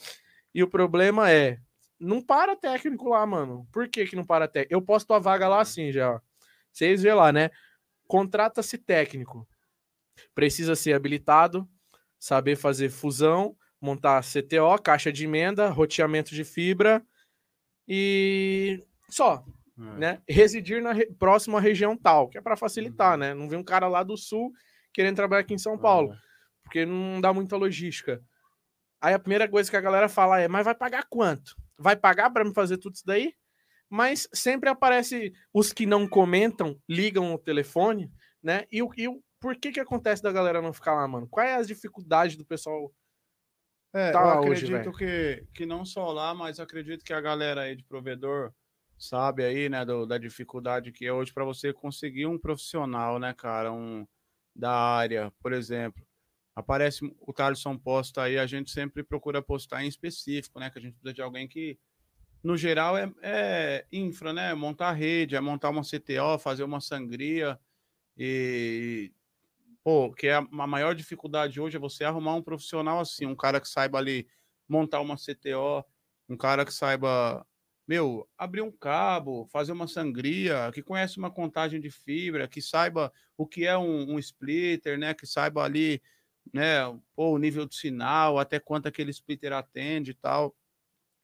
E 0.53 0.61
o 0.61 0.69
problema 0.69 1.31
é, 1.31 1.57
não 1.99 2.21
para 2.21 2.55
técnico 2.55 3.09
lá, 3.09 3.25
mano. 3.25 3.67
Por 3.71 3.87
que 3.87 4.05
que 4.05 4.15
não 4.15 4.25
para 4.25 4.47
técnico? 4.47 4.73
Eu 4.73 4.81
posto 4.81 5.13
a 5.13 5.19
vaga 5.19 5.47
lá 5.47 5.61
assim 5.61 5.91
já. 5.91 6.21
Vocês 6.71 7.01
vê 7.01 7.13
lá, 7.13 7.31
né? 7.31 7.49
Contrata-se 8.07 8.77
técnico. 8.77 9.47
Precisa 10.33 10.75
ser 10.75 10.93
habilitado, 10.93 11.67
saber 12.19 12.55
fazer 12.55 12.89
fusão, 12.89 13.55
montar 13.81 14.23
CTO, 14.23 14.81
caixa 14.81 15.11
de 15.11 15.25
emenda, 15.25 15.69
roteamento 15.69 16.33
de 16.33 16.43
fibra 16.43 17.03
e 17.87 18.83
só, 19.09 19.43
É. 19.77 19.81
né? 19.99 20.21
Residir 20.27 20.81
na 20.81 20.91
re- 20.93 21.05
próximo 21.19 21.57
à 21.57 21.59
região 21.59 21.95
tal, 21.95 22.27
que 22.29 22.37
é 22.37 22.41
para 22.41 22.57
facilitar, 22.57 23.17
né? 23.17 23.33
Não 23.33 23.47
vem 23.47 23.59
um 23.59 23.63
cara 23.63 23.87
lá 23.87 24.03
do 24.03 24.17
sul 24.17 24.51
querendo 24.93 25.15
trabalhar 25.15 25.41
aqui 25.41 25.53
em 25.53 25.57
São 25.59 25.77
Paulo. 25.77 26.13
É. 26.13 26.17
porque 26.63 26.85
não 26.85 27.21
dá 27.21 27.31
muita 27.31 27.55
logística. 27.55 28.21
Aí 28.99 29.13
a 29.13 29.19
primeira 29.19 29.47
coisa 29.47 29.69
que 29.71 29.77
a 29.77 29.81
galera 29.81 30.09
fala 30.09 30.41
é: 30.41 30.49
mas 30.49 30.65
vai 30.65 30.75
pagar 30.75 31.05
quanto? 31.09 31.55
Vai 31.77 31.95
pagar 31.95 32.29
para 32.31 32.43
me 32.45 32.53
fazer 32.53 32.77
tudo 32.77 32.95
isso 32.95 33.05
daí? 33.05 33.33
Mas 33.89 34.27
sempre 34.33 34.69
aparece 34.69 35.33
os 35.53 35.73
que 35.73 35.85
não 35.85 36.07
comentam, 36.09 36.79
ligam 36.89 37.33
o 37.33 37.39
telefone, 37.39 38.11
né? 38.43 38.65
E 38.71 38.83
o, 38.83 38.89
e 38.97 39.07
o 39.07 39.21
por 39.39 39.55
que 39.57 39.71
que 39.71 39.79
acontece 39.79 40.23
da 40.23 40.31
galera 40.31 40.61
não 40.61 40.73
ficar 40.73 40.95
lá, 40.95 41.07
mano? 41.07 41.27
Qual 41.29 41.45
é 41.45 41.55
as 41.55 41.67
dificuldades 41.67 42.37
do 42.37 42.45
pessoal 42.45 42.91
É, 43.93 44.13
Tá 44.13 44.21
eu 44.21 44.27
lá 44.27 44.41
hoje, 44.41 44.65
acredito 44.65 44.91
que, 44.91 45.47
que 45.53 45.65
não 45.65 45.85
só 45.85 46.11
lá, 46.11 46.33
mas 46.33 46.59
acredito 46.59 47.03
que 47.03 47.13
a 47.13 47.21
galera 47.21 47.61
aí 47.63 47.75
de 47.75 47.83
provedor 47.83 48.53
sabe 48.97 49.43
aí, 49.43 49.69
né, 49.69 49.85
do- 49.85 50.05
da 50.05 50.17
dificuldade 50.17 50.91
que 50.91 51.05
é 51.05 51.13
hoje 51.13 51.33
para 51.33 51.45
você 51.45 51.73
conseguir 51.73 52.25
um 52.27 52.37
profissional, 52.39 53.19
né, 53.19 53.33
cara, 53.33 53.71
um 53.71 54.05
da 54.55 54.71
área, 54.73 55.31
por 55.41 55.53
exemplo. 55.53 56.06
Aparece 56.57 57.05
o 57.19 57.31
Thaleson 57.31 57.77
posta 57.77 58.23
aí, 58.23 58.39
a 58.39 58.47
gente 58.47 58.71
sempre 58.71 59.03
procura 59.03 59.43
postar 59.43 59.83
em 59.83 59.87
específico, 59.87 60.59
né, 60.59 60.71
que 60.71 60.79
a 60.79 60.81
gente 60.81 60.93
precisa 60.93 61.13
de 61.13 61.21
alguém 61.21 61.47
que 61.47 61.77
no 62.43 62.57
geral 62.57 62.97
é, 62.97 63.13
é 63.21 63.85
infra, 63.91 64.33
né, 64.33 64.55
montar 64.55 64.91
rede, 64.93 65.35
é 65.35 65.39
montar 65.39 65.69
uma 65.69 65.83
CTO, 65.83 66.39
fazer 66.39 66.63
uma 66.63 66.81
sangria 66.81 67.59
e 68.17 69.13
pô, 69.83 70.11
que 70.11 70.25
é 70.25 70.33
a 70.33 70.41
maior 70.67 70.95
dificuldade 70.95 71.61
hoje 71.61 71.77
é 71.77 71.79
você 71.79 72.03
arrumar 72.03 72.33
um 72.33 72.41
profissional 72.41 73.01
assim, 73.01 73.27
um 73.27 73.35
cara 73.35 73.61
que 73.61 73.69
saiba 73.69 73.99
ali 73.99 74.27
montar 74.67 74.99
uma 74.99 75.15
CTO, 75.15 75.85
um 76.27 76.35
cara 76.35 76.65
que 76.65 76.73
saiba, 76.73 77.45
meu, 77.87 78.27
abrir 78.35 78.63
um 78.63 78.71
cabo, 78.71 79.45
fazer 79.51 79.73
uma 79.73 79.87
sangria, 79.87 80.71
que 80.73 80.81
conhece 80.81 81.19
uma 81.19 81.29
contagem 81.29 81.79
de 81.79 81.91
fibra, 81.91 82.47
que 82.47 82.63
saiba 82.63 83.13
o 83.37 83.45
que 83.45 83.63
é 83.63 83.77
um, 83.77 84.15
um 84.15 84.17
splitter, 84.17 84.97
né, 84.97 85.13
que 85.13 85.27
saiba 85.27 85.63
ali, 85.63 86.01
né, 86.53 86.81
pô, 87.15 87.31
o 87.31 87.37
nível 87.37 87.65
de 87.65 87.75
sinal, 87.75 88.37
até 88.39 88.59
quanto 88.59 88.87
aquele 88.87 89.11
splitter 89.11 89.53
atende 89.53 90.11
e 90.11 90.13
tal. 90.13 90.55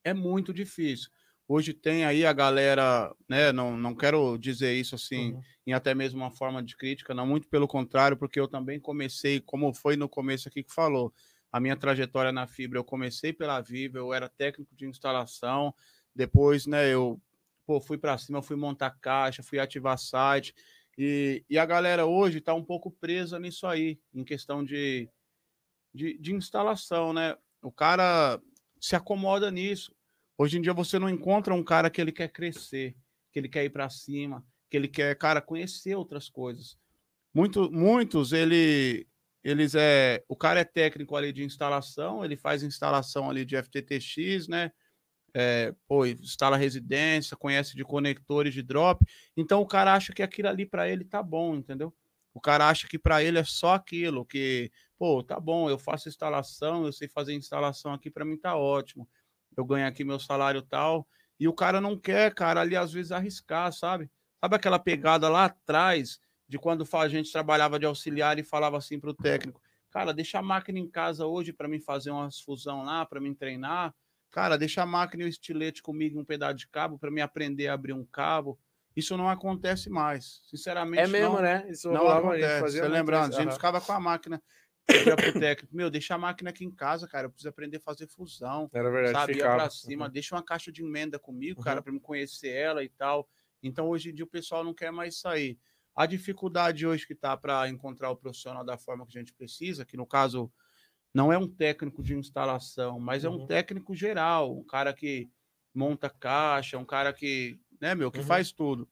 É 0.04 0.14
muito 0.14 0.54
difícil. 0.54 1.10
Hoje 1.48 1.74
tem 1.74 2.06
aí 2.06 2.26
a 2.26 2.34
galera, 2.34 3.14
né, 3.28 3.52
não, 3.52 3.78
não 3.78 3.94
quero 3.96 4.38
dizer 4.38 4.74
isso 4.74 4.96
assim, 4.96 5.34
Uhum. 5.34 5.42
em 5.68 5.74
até 5.74 5.94
mesmo 5.94 6.20
uma 6.22 6.32
forma 6.32 6.64
de 6.64 6.76
crítica, 6.76 7.14
não 7.14 7.28
muito 7.28 7.48
pelo 7.50 7.68
contrário, 7.68 8.18
porque 8.18 8.40
eu 8.40 8.48
também 8.48 8.80
comecei, 8.80 9.40
como 9.42 9.74
foi 9.74 9.96
no 9.98 10.08
começo 10.10 10.48
aqui 10.48 10.64
que 10.64 10.74
falou, 10.74 11.14
a 11.52 11.60
minha 11.60 11.76
trajetória 11.76 12.32
na 12.32 12.48
fibra, 12.48 12.80
eu 12.80 12.84
comecei 12.84 13.32
pela 13.34 13.62
Viva, 13.62 13.98
eu 14.00 14.14
era 14.14 14.30
técnico 14.30 14.74
de 14.76 14.88
instalação, 14.88 15.74
depois, 16.16 16.66
né, 16.66 16.88
eu 16.92 17.22
pô, 17.66 17.80
fui 17.80 17.98
para 17.98 18.18
cima, 18.18 18.42
fui 18.42 18.56
montar 18.56 18.92
caixa, 19.02 19.44
fui 19.44 19.60
ativar 19.60 19.98
site, 19.98 20.54
e, 20.98 21.44
e 21.50 21.58
a 21.58 21.66
galera 21.66 22.06
hoje 22.06 22.38
está 22.38 22.54
um 22.54 22.64
pouco 22.64 22.92
presa 22.92 23.40
nisso 23.40 23.66
aí, 23.66 24.00
em 24.14 24.24
questão 24.24 24.64
de, 24.64 25.10
de, 25.94 26.18
de 26.18 26.34
instalação, 26.34 27.14
né? 27.14 27.36
O 27.62 27.72
cara 27.72 28.40
se 28.80 28.96
acomoda 28.96 29.50
nisso. 29.50 29.96
Hoje 30.38 30.58
em 30.58 30.62
dia 30.62 30.74
você 30.74 31.00
não 31.00 31.10
encontra 31.10 31.54
um 31.54 31.64
cara 31.64 31.90
que 31.90 32.02
ele 32.02 32.12
quer 32.12 32.30
crescer, 32.30 32.96
que 33.32 33.40
ele 33.40 33.50
quer 33.50 33.64
ir 33.64 33.70
para 33.70 33.90
cima, 33.90 34.46
que 34.70 34.78
ele 34.78 34.88
quer, 34.88 35.16
cara, 35.18 35.42
conhecer 35.42 35.96
outras 35.96 36.30
coisas. 36.30 36.78
Muito, 37.34 37.72
muitos, 37.72 38.32
ele, 38.32 39.08
eles 39.44 39.74
é, 39.74 40.24
o 40.28 40.36
cara 40.36 40.60
é 40.60 40.64
técnico 40.64 41.16
ali 41.16 41.34
de 41.34 41.44
instalação, 41.44 42.24
ele 42.24 42.38
faz 42.38 42.62
instalação 42.62 43.30
ali 43.30 43.46
de 43.46 43.56
FTTX, 43.56 44.48
né? 44.48 44.72
É, 45.36 45.74
pô, 45.88 46.06
instala 46.06 46.58
residência, 46.58 47.36
conhece 47.36 47.76
de 47.76 47.84
conectores 47.84 48.54
de 48.54 48.62
drop, 48.62 49.04
então 49.36 49.62
o 49.62 49.66
cara 49.66 49.96
acha 49.96 50.14
que 50.14 50.22
aquilo 50.22 50.48
ali 50.48 50.66
para 50.66 50.88
ele 50.88 51.04
tá 51.04 51.24
bom, 51.24 51.56
entendeu? 51.56 51.92
O 52.34 52.40
cara 52.40 52.70
acha 52.70 52.88
que 52.88 53.00
para 53.00 53.24
ele 53.24 53.40
é 53.40 53.44
só 53.44 53.74
aquilo, 53.74 54.26
que, 54.26 54.72
pô, 54.98 55.24
tá 55.24 55.40
bom, 55.40 55.70
eu 55.70 55.80
faço 55.80 56.08
instalação, 56.10 56.86
eu 56.86 56.94
sei 56.94 57.08
fazer 57.08 57.34
instalação 57.34 57.94
aqui, 57.94 58.12
para 58.12 58.26
mim 58.26 58.38
tá 58.38 58.56
ótimo. 58.56 59.10
Eu 59.56 59.66
ganho 59.66 59.88
aqui 59.88 60.04
meu 60.04 60.20
salário 60.20 60.62
tal, 60.62 61.08
e 61.40 61.48
o 61.48 61.54
cara 61.54 61.82
não 61.82 61.98
quer, 61.98 62.34
cara, 62.34 62.62
ali 62.62 62.76
às 62.76 62.92
vezes 62.92 63.12
arriscar, 63.12 63.72
sabe? 63.74 64.10
Sabe 64.40 64.56
aquela 64.56 64.80
pegada 64.80 65.30
lá 65.30 65.46
atrás 65.46 66.20
de 66.48 66.60
quando 66.60 66.86
a 66.94 67.08
gente 67.08 67.32
trabalhava 67.32 67.80
de 67.80 67.86
auxiliar 67.86 68.38
e 68.38 68.44
falava 68.44 68.78
assim 68.78 69.00
para 69.00 69.10
o 69.10 69.14
técnico: 69.14 69.62
cara, 69.90 70.14
deixa 70.14 70.40
a 70.40 70.42
máquina 70.42 70.80
em 70.80 70.90
casa 70.90 71.26
hoje 71.26 71.54
para 71.54 71.68
mim 71.68 71.80
fazer 71.80 72.12
umas 72.12 72.40
fusão 72.40 72.84
lá, 72.84 73.06
para 73.06 73.20
mim 73.20 73.34
treinar. 73.34 73.94
Cara, 74.34 74.58
deixa 74.58 74.82
a 74.82 74.86
máquina 74.88 75.24
e 75.24 75.28
o 75.28 75.30
estilete 75.30 75.84
comigo 75.84 76.20
um 76.20 76.26
pedaço 76.26 76.56
de 76.56 76.68
cabo 76.68 76.98
para 77.00 77.12
me 77.12 77.22
aprender 77.22 77.68
a 77.68 77.76
abrir 77.76 77.94
um 77.94 78.06
cabo. 78.06 78.60
Isso 78.96 79.16
não 79.16 79.30
acontece 79.30 79.90
mais. 79.92 80.42
Sinceramente, 80.46 81.04
É 81.04 81.08
mesmo, 81.08 81.40
não, 81.40 81.42
né? 81.42 81.70
Isso 81.70 81.88
não 81.90 82.10
gente 82.10 82.10
acontece. 82.10 82.58
fazia 82.58 82.84
Você 82.84 82.88
lembrando, 82.90 83.36
a 83.36 83.42
gente 83.42 83.54
ficava 83.54 83.80
com 83.82 83.92
a 83.92 84.00
máquina. 84.00 84.42
pedia 84.90 85.18
pro 85.18 85.34
técnico, 85.34 85.76
meu, 85.76 85.90
deixa 85.90 86.16
a 86.16 86.18
máquina 86.18 86.52
aqui 86.52 86.66
em 86.66 86.72
casa, 86.72 87.08
cara. 87.08 87.28
Eu 87.28 87.32
preciso 87.32 87.50
aprender 87.50 87.78
a 87.78 87.82
fazer 87.82 88.08
fusão 88.08 88.72
Era 88.74 88.90
verdade, 88.92 89.22
sabe? 89.22 89.40
Ia 89.40 89.48
ficava. 89.48 89.64
pra 89.64 89.70
cima, 89.70 90.10
deixa 90.10 90.36
uma 90.36 90.44
caixa 90.44 90.72
de 90.72 90.84
emenda 90.84 91.20
comigo, 91.20 91.60
Uhum. 91.60 91.64
cara, 91.64 91.82
para 91.84 91.94
me 91.94 92.00
conhecer 92.00 92.50
ela 92.56 92.84
e 92.84 92.90
tal. 92.90 93.30
Então, 93.64 93.88
hoje 93.90 94.10
em 94.12 94.14
dia, 94.16 94.26
o 94.26 94.28
pessoal 94.28 94.64
não 94.64 94.74
quer 94.74 94.92
mais 94.92 95.20
sair. 95.20 95.60
A 95.96 96.06
dificuldade 96.08 96.88
hoje 96.88 97.06
que 97.08 97.16
tá 97.16 97.38
para 97.38 97.70
encontrar 97.70 98.10
o 98.12 98.16
profissional 98.18 98.64
da 98.66 98.78
forma 98.78 99.06
que 99.08 99.18
a 99.18 99.22
gente 99.22 99.34
precisa, 99.34 99.86
que 99.86 99.98
no 99.98 100.08
caso 100.08 100.52
não 101.14 101.32
é 101.32 101.38
um 101.38 101.48
técnico 101.48 102.04
de 102.04 102.16
instalação, 102.16 103.00
mas 103.00 103.24
é 103.26 103.30
um 103.30 103.40
Uhum. 103.40 103.48
técnico 103.48 103.96
geral, 103.96 104.58
um 104.58 104.66
cara 104.66 104.94
que 104.94 105.30
monta 105.74 106.10
caixa, 106.10 106.78
um 106.78 106.86
cara 106.86 107.14
que, 107.14 107.60
né, 107.82 107.96
meu, 107.96 108.12
que 108.12 108.22
Uhum. 108.22 108.24
faz 108.24 108.52
tudo. 108.52 108.90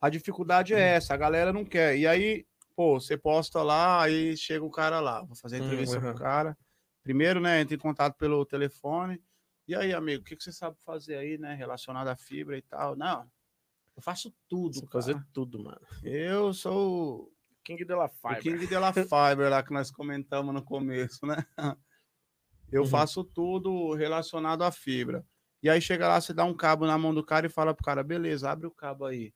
A 0.00 0.08
dificuldade 0.10 0.74
é 0.74 0.80
essa, 0.96 1.14
a 1.14 1.16
galera 1.16 1.52
não 1.52 1.64
quer. 1.64 1.96
E 1.96 2.06
aí, 2.06 2.46
pô, 2.76 3.00
você 3.00 3.16
posta 3.16 3.62
lá, 3.62 4.02
aí 4.02 4.36
chega 4.36 4.64
o 4.64 4.70
cara 4.70 5.00
lá, 5.00 5.22
vou 5.24 5.36
fazer 5.36 5.56
a 5.56 5.58
Hum, 5.58 5.60
entrevista 5.60 5.98
com 6.00 6.10
uhum. 6.12 6.12
o 6.12 6.14
cara. 6.14 6.56
Primeiro, 7.02 7.40
né, 7.40 7.60
entra 7.60 7.74
em 7.74 7.78
contato 7.78 8.16
pelo 8.16 8.44
telefone. 8.44 9.22
E 9.66 9.74
aí, 9.74 9.92
amigo, 9.94 10.22
o 10.22 10.24
que, 10.24 10.36
que 10.36 10.44
você 10.44 10.52
sabe 10.52 10.76
fazer 10.84 11.16
aí, 11.16 11.38
né, 11.38 11.54
relacionado 11.54 12.08
à 12.08 12.16
fibra 12.16 12.56
e 12.58 12.62
tal? 12.62 12.96
Não, 12.96 13.30
eu 13.96 14.02
faço 14.02 14.34
tudo, 14.48 14.86
fazer 14.92 15.20
tudo, 15.32 15.60
mano. 15.62 15.80
Eu 16.02 16.54
sou 16.54 17.33
King 17.64 17.84
de 17.84 17.94
la 17.94 18.04
o 18.06 18.08
Fiber. 18.08 18.42
King 18.42 18.66
de 18.66 18.78
la 18.78 18.92
Fiber 18.92 19.50
lá 19.50 19.62
que 19.62 19.72
nós 19.72 19.90
comentamos 19.90 20.54
no 20.54 20.62
começo, 20.62 21.26
né? 21.26 21.36
Eu 22.70 22.82
Uhum. 22.82 22.88
faço 22.88 23.22
tudo 23.24 23.94
relacionado 23.94 24.62
à 24.62 24.70
fibra. 24.72 25.24
E 25.62 25.70
aí 25.70 25.80
chega 25.80 26.08
lá, 26.08 26.20
você 26.20 26.34
dá 26.34 26.44
um 26.44 26.54
cabo 26.54 26.86
na 26.86 26.98
mão 26.98 27.14
do 27.14 27.24
cara 27.24 27.46
e 27.46 27.50
fala 27.50 27.74
pro 27.74 27.84
cara, 27.84 28.02
beleza, 28.02 28.50
abre 28.50 28.66
o 28.66 28.70
cabo 28.70 29.04
aí. 29.06 29.32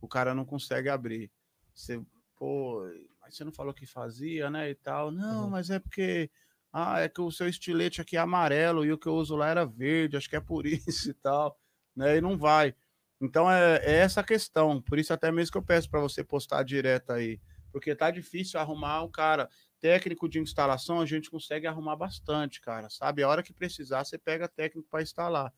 O 0.00 0.08
cara 0.08 0.34
não 0.34 0.44
consegue 0.44 0.88
abrir. 0.88 1.30
Você, 1.74 2.02
pô, 2.36 2.82
mas 3.20 3.36
você 3.36 3.44
não 3.44 3.52
falou 3.52 3.72
que 3.72 3.86
fazia, 3.86 4.50
né? 4.50 4.70
E 4.70 4.74
tal. 4.74 5.10
Não, 5.10 5.44
Uhum. 5.44 5.50
mas 5.50 5.70
é 5.70 5.78
porque. 5.78 6.30
Ah, 6.72 7.00
é 7.00 7.08
que 7.08 7.20
o 7.20 7.32
seu 7.32 7.48
estilete 7.48 8.00
aqui 8.00 8.16
é 8.16 8.20
amarelo 8.20 8.84
e 8.84 8.92
o 8.92 8.98
que 8.98 9.08
eu 9.08 9.14
uso 9.14 9.34
lá 9.34 9.48
era 9.48 9.64
verde, 9.66 10.16
acho 10.16 10.28
que 10.30 10.36
é 10.36 10.40
por 10.40 10.64
isso 11.06 11.10
e 11.10 11.14
tal, 11.14 11.58
né? 11.96 12.16
E 12.18 12.20
não 12.20 12.38
vai. 12.38 12.74
Então 13.20 13.50
é, 13.50 13.76
é 13.84 13.96
essa 13.98 14.20
a 14.20 14.24
questão. 14.24 14.80
Por 14.80 14.98
isso 14.98 15.12
até 15.12 15.32
mesmo 15.32 15.50
que 15.52 15.58
eu 15.58 15.64
peço 15.64 15.90
para 15.90 16.00
você 16.00 16.22
postar 16.22 16.62
direto 16.62 17.10
aí, 17.10 17.40
porque 17.70 17.94
tá 17.94 18.10
difícil 18.10 18.58
arrumar 18.58 19.02
um 19.02 19.10
cara 19.10 19.48
técnico 19.80 20.28
de 20.28 20.38
instalação, 20.38 21.00
a 21.00 21.06
gente 21.06 21.30
consegue 21.30 21.66
arrumar 21.66 21.96
bastante, 21.96 22.60
cara, 22.60 22.90
sabe? 22.90 23.22
A 23.22 23.28
hora 23.28 23.42
que 23.42 23.52
precisar, 23.52 24.04
você 24.04 24.18
pega 24.18 24.46
técnico 24.46 24.88
para 24.90 25.02
instalar. 25.02 25.52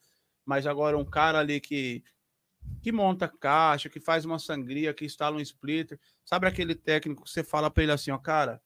Mas 0.44 0.66
agora 0.66 0.96
um 0.96 1.04
cara 1.04 1.38
ali 1.38 1.60
que 1.60 2.02
que 2.80 2.92
monta 2.92 3.28
caixa, 3.28 3.88
que 3.88 3.98
faz 3.98 4.24
uma 4.24 4.38
sangria, 4.38 4.94
que 4.94 5.04
instala 5.04 5.36
um 5.36 5.40
splitter, 5.40 5.98
sabe 6.24 6.46
aquele 6.46 6.76
técnico 6.76 7.24
que 7.24 7.30
você 7.30 7.42
fala 7.42 7.68
para 7.68 7.82
ele 7.82 7.92
assim, 7.92 8.12
ó, 8.12 8.18
cara, 8.18 8.62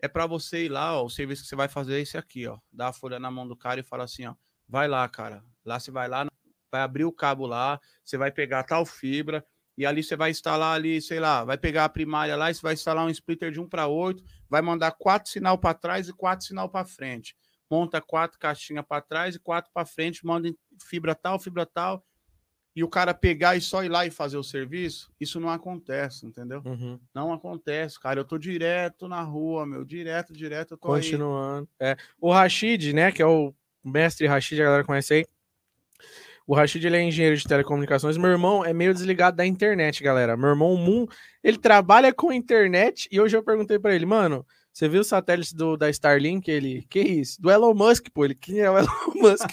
é 0.00 0.08
para 0.08 0.26
você 0.26 0.64
ir 0.64 0.68
lá, 0.68 0.98
ó, 0.98 1.04
o 1.04 1.10
serviço 1.10 1.42
que 1.42 1.48
você 1.48 1.56
vai 1.56 1.68
fazer 1.68 1.98
é 1.98 2.00
esse 2.00 2.16
aqui, 2.16 2.46
ó. 2.46 2.58
Dá 2.72 2.88
a 2.88 2.92
folha 2.92 3.18
na 3.18 3.30
mão 3.30 3.46
do 3.46 3.56
cara 3.56 3.80
e 3.80 3.82
fala 3.82 4.04
assim, 4.04 4.26
ó, 4.26 4.34
vai 4.68 4.88
lá, 4.88 5.08
cara. 5.08 5.44
Lá 5.64 5.78
você 5.78 5.90
vai 5.90 6.08
lá, 6.08 6.26
vai 6.70 6.82
abrir 6.82 7.04
o 7.04 7.12
cabo 7.12 7.46
lá, 7.46 7.80
você 8.04 8.16
vai 8.16 8.30
pegar 8.30 8.64
tal 8.64 8.84
fibra 8.84 9.46
e 9.76 9.84
ali 9.84 10.02
você 10.02 10.16
vai 10.16 10.30
instalar 10.30 10.74
ali, 10.74 11.00
sei 11.00 11.18
lá, 11.18 11.44
vai 11.44 11.58
pegar 11.58 11.84
a 11.84 11.88
primária 11.88 12.36
lá 12.36 12.50
e 12.50 12.54
você 12.54 12.62
vai 12.62 12.74
instalar 12.74 13.04
um 13.04 13.10
splitter 13.10 13.50
de 13.50 13.60
1 13.60 13.68
para 13.68 13.86
8, 13.86 14.22
vai 14.48 14.62
mandar 14.62 14.92
quatro 14.92 15.30
sinal 15.30 15.58
para 15.58 15.74
trás 15.74 16.08
e 16.08 16.12
quatro 16.12 16.46
sinal 16.46 16.68
para 16.68 16.86
frente. 16.86 17.36
Monta 17.70 18.00
quatro 18.00 18.38
caixinhas 18.38 18.84
para 18.86 19.02
trás 19.02 19.34
e 19.34 19.38
quatro 19.38 19.70
para 19.72 19.86
frente, 19.86 20.24
manda 20.24 20.48
fibra 20.80 21.14
tal, 21.14 21.40
fibra 21.40 21.66
tal. 21.66 22.04
E 22.76 22.82
o 22.82 22.88
cara 22.88 23.14
pegar 23.14 23.54
e 23.56 23.60
só 23.60 23.84
ir 23.84 23.88
lá 23.88 24.04
e 24.04 24.10
fazer 24.10 24.36
o 24.36 24.42
serviço, 24.42 25.12
isso 25.20 25.38
não 25.38 25.48
acontece, 25.48 26.26
entendeu? 26.26 26.60
Uhum. 26.64 26.98
Não 27.14 27.32
acontece, 27.32 28.00
cara. 28.00 28.18
Eu 28.18 28.24
tô 28.24 28.36
direto 28.36 29.06
na 29.06 29.22
rua, 29.22 29.64
meu. 29.64 29.84
Direto, 29.84 30.32
direto, 30.32 30.74
eu 30.74 30.78
tô 30.78 30.92
aí. 30.92 31.00
Continuando. 31.00 31.68
É. 31.78 31.96
O 32.20 32.32
Rashid, 32.32 32.92
né, 32.92 33.12
que 33.12 33.22
é 33.22 33.26
o 33.26 33.54
mestre 33.84 34.26
Rashid, 34.26 34.60
a 34.60 34.64
galera 34.64 34.84
conhece 34.84 35.14
aí. 35.14 35.26
O 36.46 36.54
Rashid, 36.54 36.84
ele 36.84 36.96
é 36.96 37.02
engenheiro 37.02 37.36
de 37.36 37.44
telecomunicações. 37.44 38.16
Meu 38.18 38.30
irmão 38.30 38.64
é 38.64 38.72
meio 38.72 38.92
desligado 38.92 39.36
da 39.36 39.46
internet, 39.46 40.02
galera. 40.02 40.36
Meu 40.36 40.50
irmão, 40.50 40.72
o 40.72 40.76
Moon, 40.76 41.06
ele 41.42 41.56
trabalha 41.56 42.12
com 42.12 42.32
internet 42.32 43.08
e 43.10 43.20
hoje 43.20 43.36
eu 43.36 43.42
perguntei 43.42 43.78
pra 43.78 43.94
ele, 43.94 44.04
mano, 44.04 44.46
você 44.72 44.88
viu 44.88 45.00
o 45.00 45.04
satélite 45.04 45.54
do, 45.54 45.76
da 45.76 45.88
Starlink? 45.88 46.50
Ele, 46.50 46.84
que 46.90 47.00
isso? 47.00 47.40
Do 47.40 47.50
Elon 47.50 47.74
Musk, 47.74 48.06
pô. 48.12 48.24
Ele, 48.24 48.34
quem 48.34 48.60
é 48.60 48.70
o 48.70 48.76
Elon 48.76 48.88
Musk? 49.14 49.48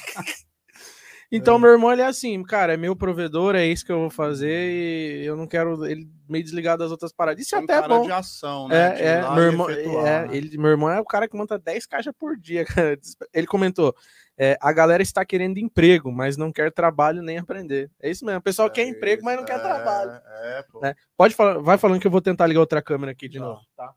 Então, 1.32 1.58
meu 1.58 1.70
irmão, 1.70 1.94
ele 1.94 2.02
é 2.02 2.08
assim, 2.08 2.44
cara, 2.44 2.74
é 2.74 2.78
meu 2.78 2.94
provedor, 2.94 3.56
é 3.56 3.66
isso 3.66 3.86
que 3.86 3.92
eu 3.92 4.00
vou 4.00 4.10
fazer 4.10 4.50
e 4.50 5.26
eu 5.26 5.38
não 5.38 5.48
quero 5.48 5.86
ele 5.86 6.10
meio 6.28 6.44
desligado 6.44 6.84
das 6.84 6.92
outras 6.92 7.14
paradas. 7.14 7.42
Isso 7.42 7.56
é 7.56 7.60
um 7.60 7.64
até 7.64 7.76
cara 7.76 7.88
bom. 7.88 8.04
de 8.04 8.12
ação, 8.12 8.68
né? 8.68 9.00
É, 9.00 9.08
é, 9.12 9.30
meu 9.34 9.44
irmão, 9.44 9.70
efetuar, 9.70 10.06
é, 10.06 10.28
né? 10.28 10.36
ele, 10.36 10.58
meu 10.58 10.72
irmão 10.72 10.90
é 10.90 11.00
o 11.00 11.06
cara 11.06 11.30
que 11.30 11.38
monta 11.38 11.58
10 11.58 11.86
caixas 11.86 12.14
por 12.20 12.38
dia, 12.38 12.66
cara. 12.68 13.00
Ele 13.34 13.48
comentou: 13.48 13.96
é, 14.38 14.58
a 14.62 14.72
galera 14.74 15.04
está 15.04 15.24
querendo 15.26 15.58
emprego, 15.58 16.12
mas 16.12 16.38
não 16.38 16.52
quer 16.52 16.72
trabalho 16.72 17.22
nem 17.22 17.38
aprender. 17.38 17.92
É 18.02 18.10
isso 18.10 18.26
mesmo. 18.26 18.40
O 18.40 18.44
pessoal 18.44 18.70
quer 18.70 18.88
emprego, 18.88 19.24
mas 19.24 19.38
não 19.38 19.46
quer 19.46 19.58
É, 19.58 19.60
trabalho. 19.60 20.12
É, 20.12 20.64
pô. 20.72 20.80
Né? 20.82 20.96
Pode 21.16 21.36
falar, 21.36 21.60
vai 21.60 21.78
falando 21.78 22.00
que 22.00 22.08
eu 22.08 22.12
vou 22.12 22.22
tentar 22.22 22.48
ligar 22.48 22.60
outra 22.62 22.82
câmera 22.82 23.12
aqui 23.12 23.28
de 23.30 23.40
Tá. 23.40 23.46
novo, 23.46 23.62
tá? 23.76 23.94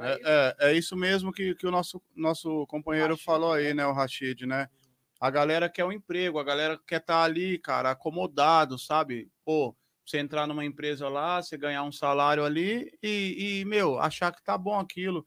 É, 0.00 0.20
é, 0.24 0.70
é 0.70 0.72
isso 0.72 0.96
mesmo 0.96 1.32
que, 1.32 1.54
que 1.54 1.66
o 1.66 1.70
nosso, 1.70 2.02
nosso 2.16 2.66
companheiro 2.66 3.10
Rashid, 3.10 3.24
falou 3.24 3.52
aí, 3.52 3.72
né? 3.72 3.86
O 3.86 3.92
Rashid, 3.92 4.44
né? 4.46 4.68
A 5.20 5.30
galera 5.30 5.68
quer 5.68 5.84
o 5.84 5.92
emprego, 5.92 6.38
a 6.38 6.44
galera 6.44 6.78
quer 6.86 7.00
estar 7.00 7.22
ali, 7.22 7.58
cara, 7.58 7.92
acomodado, 7.92 8.76
sabe? 8.78 9.30
Pô, 9.44 9.74
você 10.04 10.18
entrar 10.18 10.46
numa 10.46 10.64
empresa 10.64 11.08
lá, 11.08 11.40
você 11.40 11.56
ganhar 11.56 11.84
um 11.84 11.92
salário 11.92 12.44
ali 12.44 12.90
e, 13.02 13.60
e, 13.60 13.64
meu, 13.64 13.98
achar 14.00 14.32
que 14.32 14.42
tá 14.42 14.58
bom 14.58 14.78
aquilo. 14.78 15.24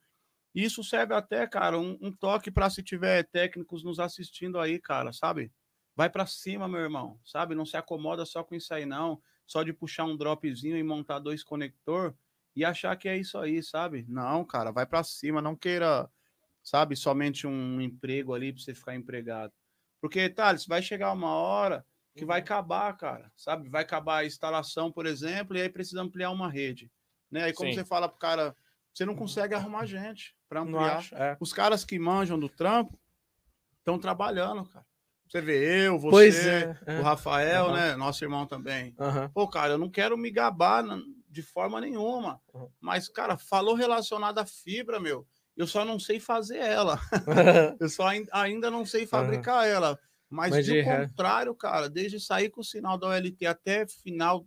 Isso 0.57 0.83
serve 0.83 1.13
até, 1.13 1.45
cara, 1.45 1.77
um, 1.77 1.95
um 2.01 2.11
toque 2.11 2.49
para 2.49 2.67
se 2.67 2.81
tiver 2.81 3.21
técnicos 3.29 3.83
nos 3.83 3.99
assistindo 3.99 4.59
aí, 4.59 4.79
cara, 4.79 5.13
sabe? 5.13 5.51
Vai 5.95 6.09
para 6.09 6.25
cima, 6.25 6.67
meu 6.67 6.79
irmão, 6.79 7.19
sabe? 7.23 7.53
Não 7.53 7.63
se 7.63 7.77
acomoda 7.77 8.25
só 8.25 8.43
com 8.43 8.55
isso 8.55 8.73
aí, 8.73 8.83
não. 8.83 9.21
Só 9.45 9.61
de 9.61 9.71
puxar 9.71 10.05
um 10.05 10.17
dropzinho 10.17 10.75
e 10.75 10.81
montar 10.81 11.19
dois 11.19 11.43
conector 11.43 12.15
e 12.55 12.65
achar 12.65 12.95
que 12.95 13.07
é 13.07 13.15
isso 13.15 13.37
aí, 13.37 13.61
sabe? 13.61 14.03
Não, 14.09 14.43
cara, 14.43 14.71
vai 14.71 14.87
para 14.87 15.03
cima, 15.03 15.43
não 15.43 15.55
queira, 15.55 16.09
sabe, 16.63 16.95
somente 16.95 17.45
um 17.45 17.79
emprego 17.79 18.33
ali 18.33 18.51
para 18.51 18.63
você 18.63 18.73
ficar 18.73 18.95
empregado. 18.95 19.53
Porque, 20.01 20.27
Thales, 20.27 20.65
vai 20.65 20.81
chegar 20.81 21.13
uma 21.13 21.35
hora 21.35 21.85
que 22.15 22.25
vai 22.25 22.39
acabar, 22.39 22.97
cara, 22.97 23.31
sabe? 23.37 23.69
Vai 23.69 23.83
acabar 23.83 24.21
a 24.21 24.25
instalação, 24.25 24.91
por 24.91 25.05
exemplo, 25.05 25.55
e 25.55 25.61
aí 25.61 25.69
precisa 25.69 26.01
ampliar 26.01 26.31
uma 26.31 26.49
rede, 26.49 26.91
né? 27.29 27.43
Aí 27.43 27.53
como 27.53 27.69
Sim. 27.69 27.75
você 27.75 27.85
fala 27.85 28.09
pro 28.09 28.17
cara, 28.17 28.55
você 28.97 29.05
não 29.05 29.15
consegue 29.15 29.53
arrumar 29.53 29.85
gente 29.85 30.35
para 30.49 30.61
ampliar. 30.61 30.97
acho, 30.97 31.15
é. 31.15 31.37
Os 31.39 31.53
caras 31.53 31.85
que 31.85 31.99
manjam 31.99 32.39
do 32.39 32.49
trampo 32.49 32.99
estão 33.77 33.99
trabalhando, 33.99 34.65
cara. 34.65 34.85
Você 35.27 35.41
vê 35.41 35.87
eu, 35.87 35.99
você, 35.99 36.75
é. 36.85 36.93
é. 36.95 36.99
o 36.99 37.03
Rafael, 37.03 37.65
Aham. 37.65 37.73
né? 37.75 37.95
Nosso 37.95 38.23
irmão 38.23 38.47
também. 38.47 38.95
Aham. 38.97 39.29
Pô, 39.33 39.47
cara, 39.47 39.73
eu 39.73 39.77
não 39.77 39.89
quero 39.89 40.17
me 40.17 40.31
gabar 40.31 40.83
de 41.29 41.41
forma 41.43 41.81
nenhuma. 41.81 42.41
Uhum. 42.53 42.69
Mas, 42.79 43.09
cara, 43.09 43.37
falou 43.37 43.75
relacionado 43.75 44.39
à 44.39 44.45
fibra, 44.45 44.99
meu. 44.99 45.27
Eu 45.55 45.67
só 45.67 45.83
não 45.83 45.99
sei 45.99 46.19
fazer 46.19 46.57
ela. 46.57 46.99
Eu 47.79 47.89
só 47.89 48.07
ain- 48.07 48.27
ainda 48.31 48.71
não 48.71 48.85
sei 48.85 49.05
fabricar 49.05 49.67
ela. 49.67 49.99
Mas, 50.29 50.51
Mas 50.51 50.65
de 50.65 50.83
contrário, 50.83 51.53
cara, 51.55 51.89
desde 51.89 52.19
sair 52.19 52.49
com 52.49 52.61
o 52.61 52.63
sinal 52.63 52.97
da 52.97 53.07
OLT 53.07 53.45
até 53.45 53.85
final 53.87 54.45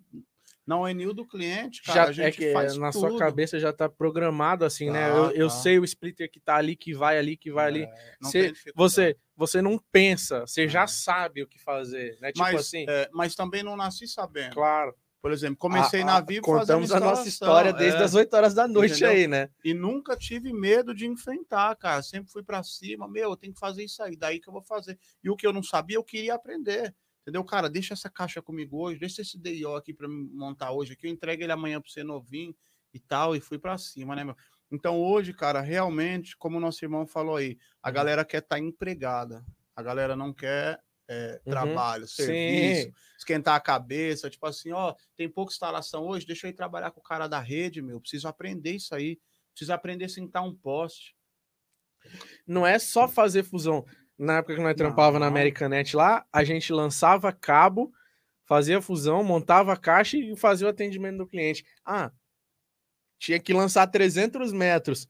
na 0.70 0.76
ONU 0.78 1.12
do 1.12 1.26
cliente, 1.26 1.82
cara, 1.82 2.04
já 2.04 2.08
a 2.08 2.12
gente 2.12 2.26
é 2.26 2.30
que 2.30 2.52
faz 2.52 2.76
na 2.76 2.92
tudo. 2.92 3.00
sua 3.10 3.18
cabeça 3.18 3.58
já 3.58 3.72
tá 3.72 3.88
programado 3.88 4.64
assim, 4.64 4.88
né? 4.88 5.08
Tá, 5.10 5.16
Eu, 5.16 5.30
eu 5.32 5.48
tá. 5.48 5.54
sei 5.54 5.78
o 5.80 5.84
splitter 5.84 6.30
que 6.30 6.38
tá 6.38 6.54
ali, 6.54 6.76
que 6.76 6.94
vai 6.94 7.18
ali, 7.18 7.36
que 7.36 7.50
vai 7.50 7.66
ali. 7.66 7.82
É, 7.82 8.16
não 8.20 8.30
Cê- 8.30 8.42
tem 8.44 8.52
dificuldade. 8.52 8.76
Você, 8.92 9.16
você 9.36 9.60
não 9.62 9.78
pensa, 9.90 10.40
você 10.46 10.68
já 10.68 10.82
É. 10.84 10.86
sabe 10.86 11.42
o 11.42 11.46
que 11.48 11.58
fazer, 11.58 12.16
né? 12.20 12.28
Tipo 12.30 12.44
mas, 12.44 12.54
assim, 12.60 12.86
é, 12.88 13.08
mas 13.12 13.34
também 13.34 13.62
não 13.64 13.76
nasci 13.76 14.06
sabendo. 14.06 14.54
claro. 14.54 14.94
Por 15.22 15.32
exemplo, 15.32 15.58
comecei 15.58 16.00
A- 16.00 16.04
na 16.06 16.20
Vivo 16.22 16.40
contamos 16.46 16.88
fazendo 16.88 17.04
a 17.06 17.10
nossa 17.10 17.28
história 17.28 17.74
desde 17.74 18.00
é. 18.00 18.04
as 18.04 18.14
8 18.14 18.32
horas 18.32 18.54
da 18.54 18.66
noite 18.66 18.92
Entendeu? 18.92 19.10
aí, 19.10 19.26
né? 19.28 19.50
E 19.62 19.74
nunca 19.74 20.16
tive 20.16 20.50
medo 20.50 20.94
de 20.94 21.06
enfrentar, 21.06 21.76
cara. 21.76 22.02
Sempre 22.02 22.32
fui 22.32 22.42
pra 22.42 22.62
cima, 22.62 23.06
meu, 23.06 23.28
eu 23.30 23.36
tenho 23.36 23.52
que 23.52 23.60
fazer 23.60 23.84
isso 23.84 24.02
aí, 24.02 24.16
daí 24.16 24.40
que 24.40 24.48
eu 24.48 24.52
vou 24.54 24.62
fazer. 24.62 24.98
E 25.22 25.28
o 25.28 25.36
que 25.36 25.46
eu 25.46 25.52
não 25.52 25.62
sabia, 25.62 25.96
eu 25.98 26.02
queria 26.04 26.32
aprender. 26.34 26.94
Entendeu, 27.22 27.44
cara? 27.44 27.68
Deixa 27.68 27.92
essa 27.94 28.08
caixa 28.08 28.40
comigo 28.40 28.78
hoje, 28.78 28.98
deixa 28.98 29.20
esse 29.22 29.38
DIO 29.38 29.76
aqui 29.76 29.92
pra 29.92 30.08
me 30.08 30.28
montar 30.32 30.72
hoje 30.72 30.94
aqui, 30.94 31.06
eu 31.06 31.10
entrego 31.10 31.42
ele 31.42 31.52
amanhã 31.52 31.80
pra 31.80 31.90
você 31.90 32.02
novinho 32.02 32.54
e 32.94 32.98
tal, 32.98 33.36
e 33.36 33.40
fui 33.40 33.58
pra 33.58 33.76
cima, 33.76 34.16
né, 34.16 34.24
meu? 34.24 34.34
Então 34.72 34.98
hoje, 35.00 35.34
cara, 35.34 35.60
realmente, 35.60 36.36
como 36.36 36.56
o 36.56 36.60
nosso 36.60 36.82
irmão 36.84 37.06
falou 37.06 37.36
aí, 37.36 37.58
a 37.82 37.88
Uhum. 37.88 37.94
galera 37.94 38.24
quer 38.24 38.38
estar 38.42 38.58
empregada. 38.58 39.44
A 39.76 39.82
galera 39.82 40.16
não 40.16 40.32
quer 40.32 40.80
é, 41.08 41.40
Uhum. 41.44 41.44
trabalho, 41.48 42.06
serviço, 42.08 42.90
esquentar 43.18 43.54
a 43.56 43.60
cabeça, 43.60 44.30
tipo 44.30 44.46
assim, 44.46 44.70
ó, 44.72 44.94
tem 45.16 45.28
pouca 45.28 45.52
instalação 45.52 46.06
hoje, 46.06 46.24
deixa 46.26 46.46
eu 46.46 46.50
ir 46.50 46.54
trabalhar 46.54 46.90
com 46.92 47.00
o 47.00 47.02
cara 47.02 47.26
da 47.28 47.40
rede, 47.40 47.82
meu, 47.82 48.00
preciso 48.00 48.28
aprender 48.28 48.72
isso 48.76 48.94
aí, 48.94 49.18
preciso 49.52 49.72
aprender 49.72 50.04
a 50.06 50.08
sentar 50.08 50.42
um 50.44 50.54
poste. 50.54 51.14
Não 52.46 52.66
é 52.66 52.78
só 52.78 53.08
fazer 53.08 53.42
fusão. 53.44 53.84
Na 54.20 54.36
época 54.36 54.54
que 54.54 54.60
nós 54.60 54.76
trampava 54.76 55.18
na 55.18 55.24
Não. 55.24 55.32
Americanet 55.32 55.96
lá, 55.96 56.26
a 56.30 56.44
gente 56.44 56.70
lançava 56.74 57.32
cabo, 57.32 57.90
fazia 58.46 58.82
fusão, 58.82 59.24
montava 59.24 59.72
a 59.72 59.76
caixa 59.78 60.18
e 60.18 60.36
fazia 60.36 60.66
o 60.66 60.70
atendimento 60.70 61.16
do 61.16 61.26
cliente. 61.26 61.64
Ah, 61.82 62.12
tinha 63.18 63.40
que 63.40 63.54
lançar 63.54 63.86
300 63.86 64.52
metros. 64.52 65.08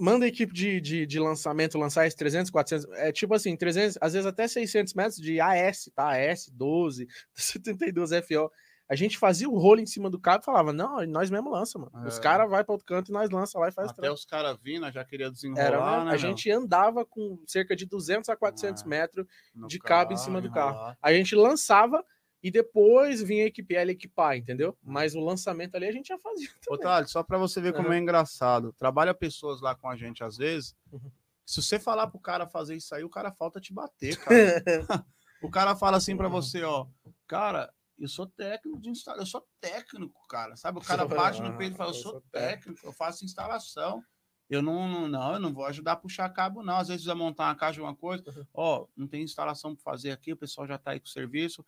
Manda 0.00 0.24
a 0.24 0.28
equipe 0.28 0.54
de, 0.54 0.80
de, 0.80 1.04
de 1.04 1.18
lançamento 1.20 1.76
lançar 1.76 2.06
esses 2.06 2.16
300, 2.16 2.50
400, 2.50 2.86
é 2.92 3.12
tipo 3.12 3.34
assim, 3.34 3.54
300, 3.56 3.98
às 4.00 4.14
vezes 4.14 4.26
até 4.26 4.48
600 4.48 4.94
metros 4.94 5.16
de 5.16 5.38
AS, 5.38 5.90
tá? 5.94 6.12
AS 6.16 6.48
12, 6.50 7.06
72 7.34 8.10
FO. 8.26 8.50
A 8.88 8.94
gente 8.94 9.16
fazia 9.18 9.48
o 9.48 9.58
rolo 9.58 9.80
em 9.80 9.86
cima 9.86 10.10
do 10.10 10.18
cabo 10.20 10.42
e 10.42 10.44
falava, 10.44 10.72
não, 10.72 11.04
nós 11.06 11.30
mesmo 11.30 11.50
lança, 11.50 11.78
mano. 11.78 11.90
Os 12.06 12.18
É. 12.18 12.20
caras 12.20 12.50
vai 12.50 12.62
para 12.62 12.72
outro 12.72 12.86
canto 12.86 13.10
e 13.10 13.12
nós 13.12 13.30
lança 13.30 13.58
lá 13.58 13.68
e 13.68 13.72
faz 13.72 13.88
Até 13.90 14.02
trampo. 14.02 14.14
os 14.14 14.24
caras 14.26 14.58
vindo, 14.62 14.90
já 14.92 15.04
queria 15.04 15.30
desenrolar, 15.30 15.62
Era, 15.66 16.04
né? 16.04 16.10
a 16.12 16.16
gente 16.18 16.50
andava 16.50 17.04
com 17.04 17.38
cerca 17.46 17.74
de 17.74 17.86
200 17.86 18.28
a 18.28 18.36
400 18.36 18.82
Ah, 18.82 18.86
metros 18.86 19.26
de 19.66 19.78
cabo 19.78 20.12
em 20.12 20.16
cima 20.18 20.40
do 20.40 20.50
carro. 20.50 20.94
A 21.00 21.12
gente 21.14 21.34
lançava 21.34 22.04
e 22.42 22.50
depois 22.50 23.22
vinha 23.22 23.44
a 23.44 23.46
equipe 23.46 23.74
L 23.74 23.90
equipar, 23.90 24.36
entendeu? 24.36 24.76
Mas 24.82 25.14
o 25.14 25.20
lançamento 25.20 25.76
ali 25.76 25.86
a 25.86 25.92
gente 25.92 26.08
já 26.08 26.18
fazia. 26.18 26.48
Também. 26.68 26.80
Thales, 26.80 27.10
só 27.10 27.22
para 27.22 27.38
você 27.38 27.58
ver 27.62 27.72
como 27.72 27.90
é 27.90 27.98
engraçado. 27.98 28.74
Trabalha 28.74 29.14
pessoas 29.14 29.62
lá 29.62 29.74
com 29.74 29.88
a 29.88 29.96
gente 29.96 30.22
às 30.22 30.36
vezes. 30.36 30.76
Uhum. 30.92 31.10
Se 31.46 31.62
você 31.62 31.78
falar 31.78 32.06
pro 32.08 32.18
cara 32.20 32.46
fazer 32.46 32.74
isso 32.76 32.94
aí, 32.94 33.02
o 33.02 33.08
cara 33.08 33.32
falta 33.32 33.58
te 33.62 33.72
bater, 33.72 34.16
cara. 34.18 34.26
o 35.42 35.50
cara 35.50 35.74
fala 35.74 35.96
assim 35.96 36.14
para 36.16 36.28
você, 36.28 36.62
ó, 36.62 36.86
cara, 37.26 37.72
eu 37.98 38.08
sou 38.08 38.26
técnico 38.26 38.80
de 38.80 38.90
instalação, 38.90 39.22
eu 39.22 39.26
sou 39.26 39.48
técnico, 39.60 40.26
cara. 40.28 40.56
Sabe? 40.56 40.78
O 40.78 40.82
cara 40.84 41.06
bate 41.06 41.40
no 41.42 41.56
peito 41.56 41.74
e 41.74 41.76
fala, 41.76 41.90
eu 41.90 41.94
sou 41.94 42.20
técnico, 42.32 42.86
eu 42.86 42.92
faço 42.92 43.24
instalação. 43.24 44.02
Eu 44.48 44.60
não, 44.60 44.86
não, 44.88 45.08
não, 45.08 45.32
eu 45.34 45.40
não 45.40 45.54
vou 45.54 45.64
ajudar 45.64 45.92
a 45.92 45.96
puxar 45.96 46.28
cabo, 46.28 46.62
não. 46.62 46.76
Às 46.76 46.88
vezes 46.88 47.02
precisa 47.04 47.14
montar 47.14 47.44
uma 47.48 47.54
caixa, 47.54 47.80
alguma 47.80 47.96
coisa. 47.96 48.22
Uhum. 48.28 48.46
Ó, 48.52 48.86
não 48.96 49.08
tem 49.08 49.22
instalação 49.22 49.74
para 49.74 49.82
fazer 49.82 50.10
aqui, 50.10 50.32
o 50.32 50.36
pessoal 50.36 50.66
já 50.66 50.76
tá 50.78 50.90
aí 50.90 51.00
com 51.00 51.06
o 51.06 51.10
serviço. 51.10 51.64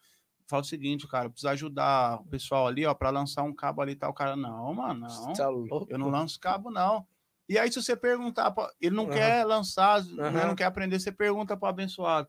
Fala 0.48 0.62
o 0.62 0.66
seguinte, 0.66 1.08
cara, 1.08 1.28
precisa 1.30 1.50
ajudar 1.52 2.20
o 2.20 2.26
pessoal 2.26 2.68
ali, 2.68 2.84
ó, 2.86 2.94
para 2.94 3.10
lançar 3.10 3.42
um 3.42 3.54
cabo 3.54 3.80
ali 3.82 3.92
e 3.92 3.96
tal. 3.96 4.10
O 4.10 4.14
cara, 4.14 4.36
não, 4.36 4.74
mano, 4.74 5.00
não. 5.08 5.32
Tá? 5.32 5.44
Eu 5.88 5.98
não 5.98 6.08
lanço 6.10 6.38
cabo, 6.38 6.70
não. 6.70 7.06
E 7.48 7.58
aí, 7.58 7.72
se 7.72 7.82
você 7.82 7.96
perguntar, 7.96 8.50
pra- 8.50 8.70
ele 8.80 8.94
não 8.94 9.04
Aham. 9.04 9.12
quer 9.12 9.44
lançar, 9.46 10.04
né, 10.04 10.28
Aham. 10.28 10.46
não 10.48 10.54
quer 10.54 10.64
aprender, 10.64 11.00
você 11.00 11.10
pergunta 11.10 11.56
para 11.56 11.66
o 11.66 11.70
abençoado. 11.70 12.28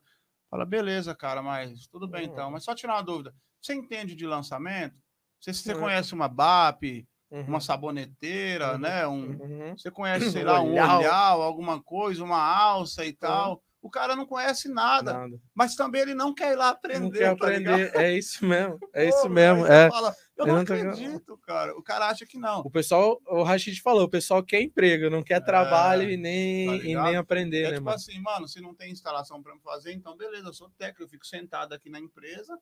Fala, 0.50 0.64
beleza, 0.64 1.14
cara, 1.14 1.42
mas 1.42 1.86
tudo 1.86 2.08
bem 2.08 2.24
Uhum. 2.26 2.32
então. 2.32 2.50
Mas 2.50 2.64
só 2.64 2.74
tirar 2.74 2.94
uma 2.94 3.02
dúvida: 3.02 3.34
você 3.60 3.74
entende 3.74 4.14
de 4.14 4.26
lançamento? 4.26 4.96
Você, 5.40 5.52
você 5.52 5.72
Uhum. 5.74 5.80
conhece 5.80 6.14
uma 6.14 6.28
BAP, 6.28 7.06
Uhum. 7.30 7.42
uma 7.44 7.60
saboneteira, 7.60 8.72
Uhum. 8.72 8.78
né? 8.78 9.06
Um, 9.06 9.30
Uhum. 9.40 9.76
você 9.76 9.90
conhece, 10.30 10.30
sei 10.32 10.44
lá, 10.44 10.60
um 10.62 10.72
Olhal. 10.72 11.42
alguma 11.42 11.82
coisa, 11.82 12.24
uma 12.24 12.40
alça 12.42 13.04
e 13.04 13.12
tal. 13.12 13.62
O 13.80 13.88
cara 13.88 14.16
não 14.16 14.26
conhece 14.26 14.68
nada, 14.68 15.12
Nada. 15.12 15.40
mas 15.54 15.76
também 15.76 16.00
ele 16.02 16.12
não 16.14 16.34
quer 16.34 16.52
ir 16.52 16.56
lá 16.56 16.70
aprender. 16.70 16.98
Não 17.00 17.10
quer 17.12 17.36
tá 17.36 17.48
ligado? 17.50 17.74
aprender. 17.74 17.96
É 17.96 18.12
isso 18.12 18.44
mesmo. 18.44 18.76
É 18.92 19.04
Pô, 19.04 19.08
isso 19.16 19.28
mesmo. 19.30 19.66
É. 19.66 19.88
fala, 19.88 20.14
eu 20.36 20.44
Ele 20.44 20.52
não 20.52 20.58
não 20.58 20.64
tá- 20.64 20.74
acredito, 20.74 21.38
cara. 21.38 21.78
O 21.78 21.82
cara 21.82 22.08
acha 22.08 22.26
que 22.26 22.36
não. 22.36 22.60
O 22.62 22.70
pessoal, 22.70 23.20
o 23.26 23.44
Rashid 23.44 23.80
falou, 23.80 24.02
o 24.02 24.08
pessoal 24.10 24.42
quer 24.42 24.60
emprego, 24.62 25.08
não 25.08 25.22
quer 25.22 25.40
trabalho 25.44 26.10
e 26.10 26.16
tá 26.16 26.22
nem, 26.22 26.66
e 26.74 26.78
ligado? 26.88 27.04
nem 27.04 27.16
aprender, 27.16 27.58
É 27.58 27.62
né, 27.68 27.72
tipo 27.74 27.84
mano? 27.84 27.94
assim, 27.96 28.18
mano, 28.20 28.48
se 28.48 28.60
não 28.60 28.74
tem 28.74 28.90
instalação 28.90 29.40
para 29.40 29.56
fazer, 29.60 29.92
então 29.92 30.16
beleza, 30.16 30.48
eu 30.48 30.54
sou 30.54 30.68
técnico, 30.70 31.04
eu 31.04 31.08
fico 31.08 31.24
sentado 31.24 31.72
aqui 31.72 31.88
na 31.88 32.00
empresa, 32.00 32.58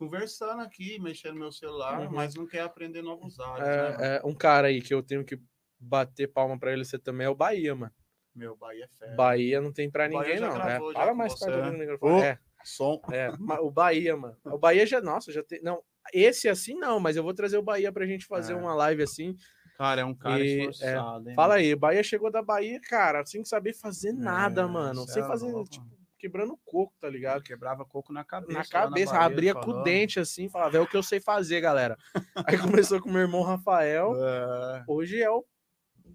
conversando 0.00 0.62
aqui, 0.62 0.98
mexendo 0.98 1.34
no 1.34 1.40
meu 1.40 1.52
celular, 1.52 2.00
Uhum. 2.00 2.10
mas 2.10 2.34
não 2.34 2.46
quer 2.46 2.62
aprender 2.62 3.02
novos 3.02 3.38
áreas, 3.38 3.68
né? 3.68 3.82
mano? 3.90 4.02
É, 4.02 4.16
é, 4.16 4.20
um 4.24 4.34
cara 4.34 4.68
aí 4.68 4.80
que 4.80 4.94
eu 4.94 5.02
tenho 5.02 5.22
que 5.22 5.38
bater 5.78 6.26
palma 6.26 6.58
pra 6.58 6.72
ele, 6.72 6.86
você 6.86 6.98
também 6.98 7.26
é 7.26 7.30
o 7.30 7.34
Bahia, 7.34 7.74
mano. 7.74 7.92
Meu, 8.34 8.56
Bahia 8.56 8.84
é 8.84 8.88
fé. 8.88 9.14
Bahia 9.14 9.60
não 9.60 9.70
tem 9.72 9.90
pra 9.90 10.08
Bahia 10.08 10.18
ninguém, 10.36 10.40
não. 10.40 10.56
É, 10.56 10.78
já 10.78 10.92
fala 10.94 11.14
mais 11.14 11.32
você, 11.34 11.44
perto 11.44 11.60
né? 11.62 11.70
do 11.70 11.78
microfone. 11.78 12.12
Ô. 12.14 12.24
É, 12.24 12.38
Som. 12.64 13.00
é, 13.12 13.28
o 13.60 13.70
Bahia, 13.70 14.16
mano. 14.16 14.36
O 14.46 14.58
Bahia 14.58 14.86
já, 14.86 15.00
nossa, 15.02 15.30
já 15.32 15.42
tem. 15.42 15.60
Não, 15.62 15.82
esse 16.14 16.48
assim 16.48 16.74
não, 16.74 16.98
mas 16.98 17.16
eu 17.16 17.22
vou 17.22 17.34
trazer 17.34 17.58
o 17.58 17.62
Bahia 17.62 17.92
pra 17.92 18.06
gente 18.06 18.24
fazer 18.24 18.54
É. 18.54 18.56
uma 18.56 18.72
live 18.74 19.02
assim. 19.02 19.36
Cara, 19.76 20.00
é 20.02 20.04
um 20.04 20.14
cara 20.14 20.40
E, 20.42 20.60
esforçado, 20.68 21.28
hein? 21.28 21.34
Fala 21.34 21.54
mano? 21.54 21.60
aí, 21.66 21.74
o 21.74 21.78
Bahia 21.78 22.02
chegou 22.02 22.30
da 22.30 22.42
Bahia, 22.42 22.80
cara, 22.88 23.24
sem 23.26 23.44
saber 23.44 23.74
fazer 23.74 24.12
nada, 24.12 24.62
É, 24.62 24.66
mano. 24.66 25.06
cê 25.06 25.12
Sem 25.14 25.22
é 25.22 25.26
fazer, 25.26 25.46
tipo, 25.64 25.84
mano. 25.84 25.99
Quebrando 26.20 26.56
coco, 26.64 26.92
tá 27.00 27.08
ligado? 27.08 27.42
quebrava 27.42 27.84
coco 27.84 28.12
na 28.12 28.22
cabeça. 28.22 28.52
Na 28.58 28.64
cabeça, 28.64 29.12
Bahia, 29.14 29.26
abria 29.26 29.50
ele 29.52 29.60
com 29.60 29.70
o 29.70 29.82
dente 29.82 30.20
assim, 30.20 30.48
falava, 30.48 30.76
é 30.76 30.80
o 30.80 30.86
que 30.86 30.96
eu 30.96 31.02
sei 31.02 31.18
fazer, 31.20 31.60
galera. 31.60 31.96
Aí 32.46 32.58
começou 32.58 33.00
com 33.00 33.08
o 33.08 33.12
meu 33.12 33.22
irmão 33.22 33.42
Rafael, 33.42 34.12
É. 34.16 34.84
hoje 34.86 35.20
é 35.22 35.30
o 35.30 35.44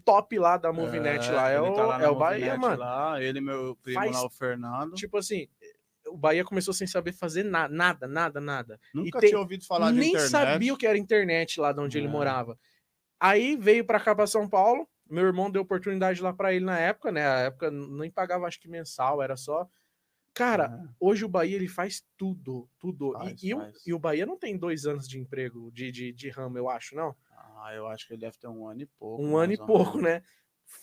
top 0.04 0.38
lá 0.38 0.56
da 0.56 0.72
Movinet 0.72 1.28
lá, 1.32 1.50
é 1.50 1.56
ele 1.58 1.68
o, 1.68 1.74
tá 1.74 1.84
lá 1.84 1.98
na 1.98 2.04
é 2.04 2.08
o 2.08 2.14
Bahia, 2.14 2.56
mano. 2.56 2.78
Lá, 2.78 3.20
ele 3.20 3.40
meu 3.40 3.76
primo 3.82 3.98
Faz- 3.98 4.12
lá, 4.16 4.24
o 4.24 4.30
Fernando. 4.30 4.94
Tipo 4.94 5.18
assim, 5.18 5.48
o 6.06 6.16
Bahia 6.16 6.44
começou 6.44 6.72
sem 6.72 6.86
saber 6.86 7.12
fazer 7.12 7.42
na, 7.42 7.68
nada, 7.68 8.06
nada, 8.06 8.40
nada. 8.40 8.80
Nunca 8.94 9.18
tem- 9.18 9.30
tinha 9.30 9.40
ouvido 9.40 9.66
falar 9.66 9.90
de 9.90 9.98
Nem 9.98 10.10
internet. 10.10 10.30
sabia 10.30 10.72
o 10.72 10.76
que 10.76 10.86
era 10.86 10.96
internet 10.96 11.58
lá 11.60 11.72
de 11.72 11.80
onde 11.80 11.98
ele 11.98 12.06
É. 12.06 12.10
morava. 12.10 12.56
Aí 13.18 13.56
veio 13.56 13.84
pra 13.84 13.98
cá, 13.98 14.14
pra 14.14 14.26
São 14.26 14.48
Paulo. 14.48 14.88
Meu 15.08 15.24
irmão 15.24 15.50
deu 15.50 15.62
oportunidade 15.62 16.20
lá 16.22 16.32
pra 16.32 16.52
ele 16.52 16.64
na 16.64 16.78
época, 16.78 17.10
né? 17.12 17.26
A 17.26 17.38
época 17.40 17.70
nem 17.70 18.10
pagava, 18.10 18.46
acho 18.46 18.60
que 18.60 18.68
mensal, 18.68 19.22
era 19.22 19.36
só. 19.36 19.66
Cara, 20.36 20.64
É. 20.84 20.88
hoje 21.00 21.24
o 21.24 21.28
Bahia 21.28 21.56
ele 21.56 21.66
faz 21.66 22.04
tudo, 22.16 22.68
tudo. 22.78 23.10
E- 23.10 23.18
Faz, 23.30 23.42
e, 23.42 23.54
o, 23.54 23.58
faz. 23.58 23.86
e 23.86 23.94
o 23.94 23.98
Bahia 23.98 24.26
não 24.26 24.38
tem 24.38 24.56
dois 24.58 24.84
anos 24.84 25.08
de 25.08 25.18
emprego 25.18 25.70
de, 25.72 25.90
de, 25.90 26.12
de 26.12 26.28
ramo, 26.28 26.58
eu 26.58 26.68
acho, 26.68 26.94
não. 26.94 27.16
Ah, 27.58 27.72
eu 27.74 27.86
acho 27.86 28.06
que 28.06 28.12
ele 28.12 28.20
deve 28.20 28.36
ter 28.36 28.46
um 28.46 28.68
ano 28.68 28.82
e 28.82 28.86
pouco. 28.86 29.22
Um 29.24 29.34
ano 29.36 29.54
e 29.54 29.56
pouco, 29.56 29.98
né? 29.98 30.22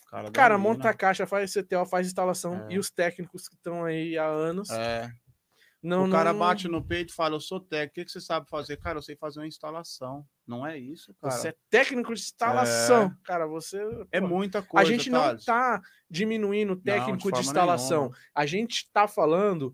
Cara, 0.09 0.31
Cara, 0.31 0.57
monta 0.57 0.89
a 0.89 0.93
caixa, 0.93 1.27
faz 1.27 1.53
CTO, 1.53 1.85
faz 1.85 2.07
instalação. 2.07 2.67
É. 2.67 2.73
E 2.73 2.79
os 2.79 2.89
técnicos 2.89 3.47
que 3.47 3.55
estão 3.55 3.83
aí 3.85 4.17
há 4.17 4.25
anos. 4.25 4.69
É. 4.71 5.11
Não, 5.83 6.05
o 6.07 6.09
cara 6.09 6.31
não- 6.31 6.39
bate 6.39 6.67
no 6.69 6.81
peito 6.81 7.11
e 7.11 7.15
fala: 7.15 7.35
Eu 7.35 7.39
sou 7.41 7.59
técnico, 7.59 8.01
o 8.01 8.05
que, 8.05 8.11
você 8.11 8.21
sabe 8.21 8.49
fazer? 8.49 8.77
Cara, 8.77 8.97
eu 8.97 9.01
sei 9.01 9.15
fazer 9.17 9.41
uma 9.41 9.47
instalação. 9.47 10.25
Não 10.47 10.65
é 10.65 10.77
isso, 10.77 11.13
cara. 11.21 11.33
Você 11.33 11.49
é 11.49 11.55
técnico 11.69 12.13
de 12.13 12.21
instalação. 12.21 13.13
Cara, 13.23 13.45
você. 13.45 13.77
É 14.11 14.19
pô, 14.21 14.27
muita 14.27 14.59
A 14.59 14.63
coisa. 14.63 14.89
gente 14.91 15.09
não 15.09 15.19
Thales. 15.21 15.45
tá 15.45 15.81
diminuindo 16.09 16.73
o 16.73 16.75
de 16.75 16.83
técnico 16.83 17.17
de, 17.17 17.23
forma 17.23 17.39
instalação. 17.41 17.97
nenhuma. 18.03 18.17
A 18.33 18.45
gente 18.45 18.89
tá 18.93 19.07
falando 19.07 19.73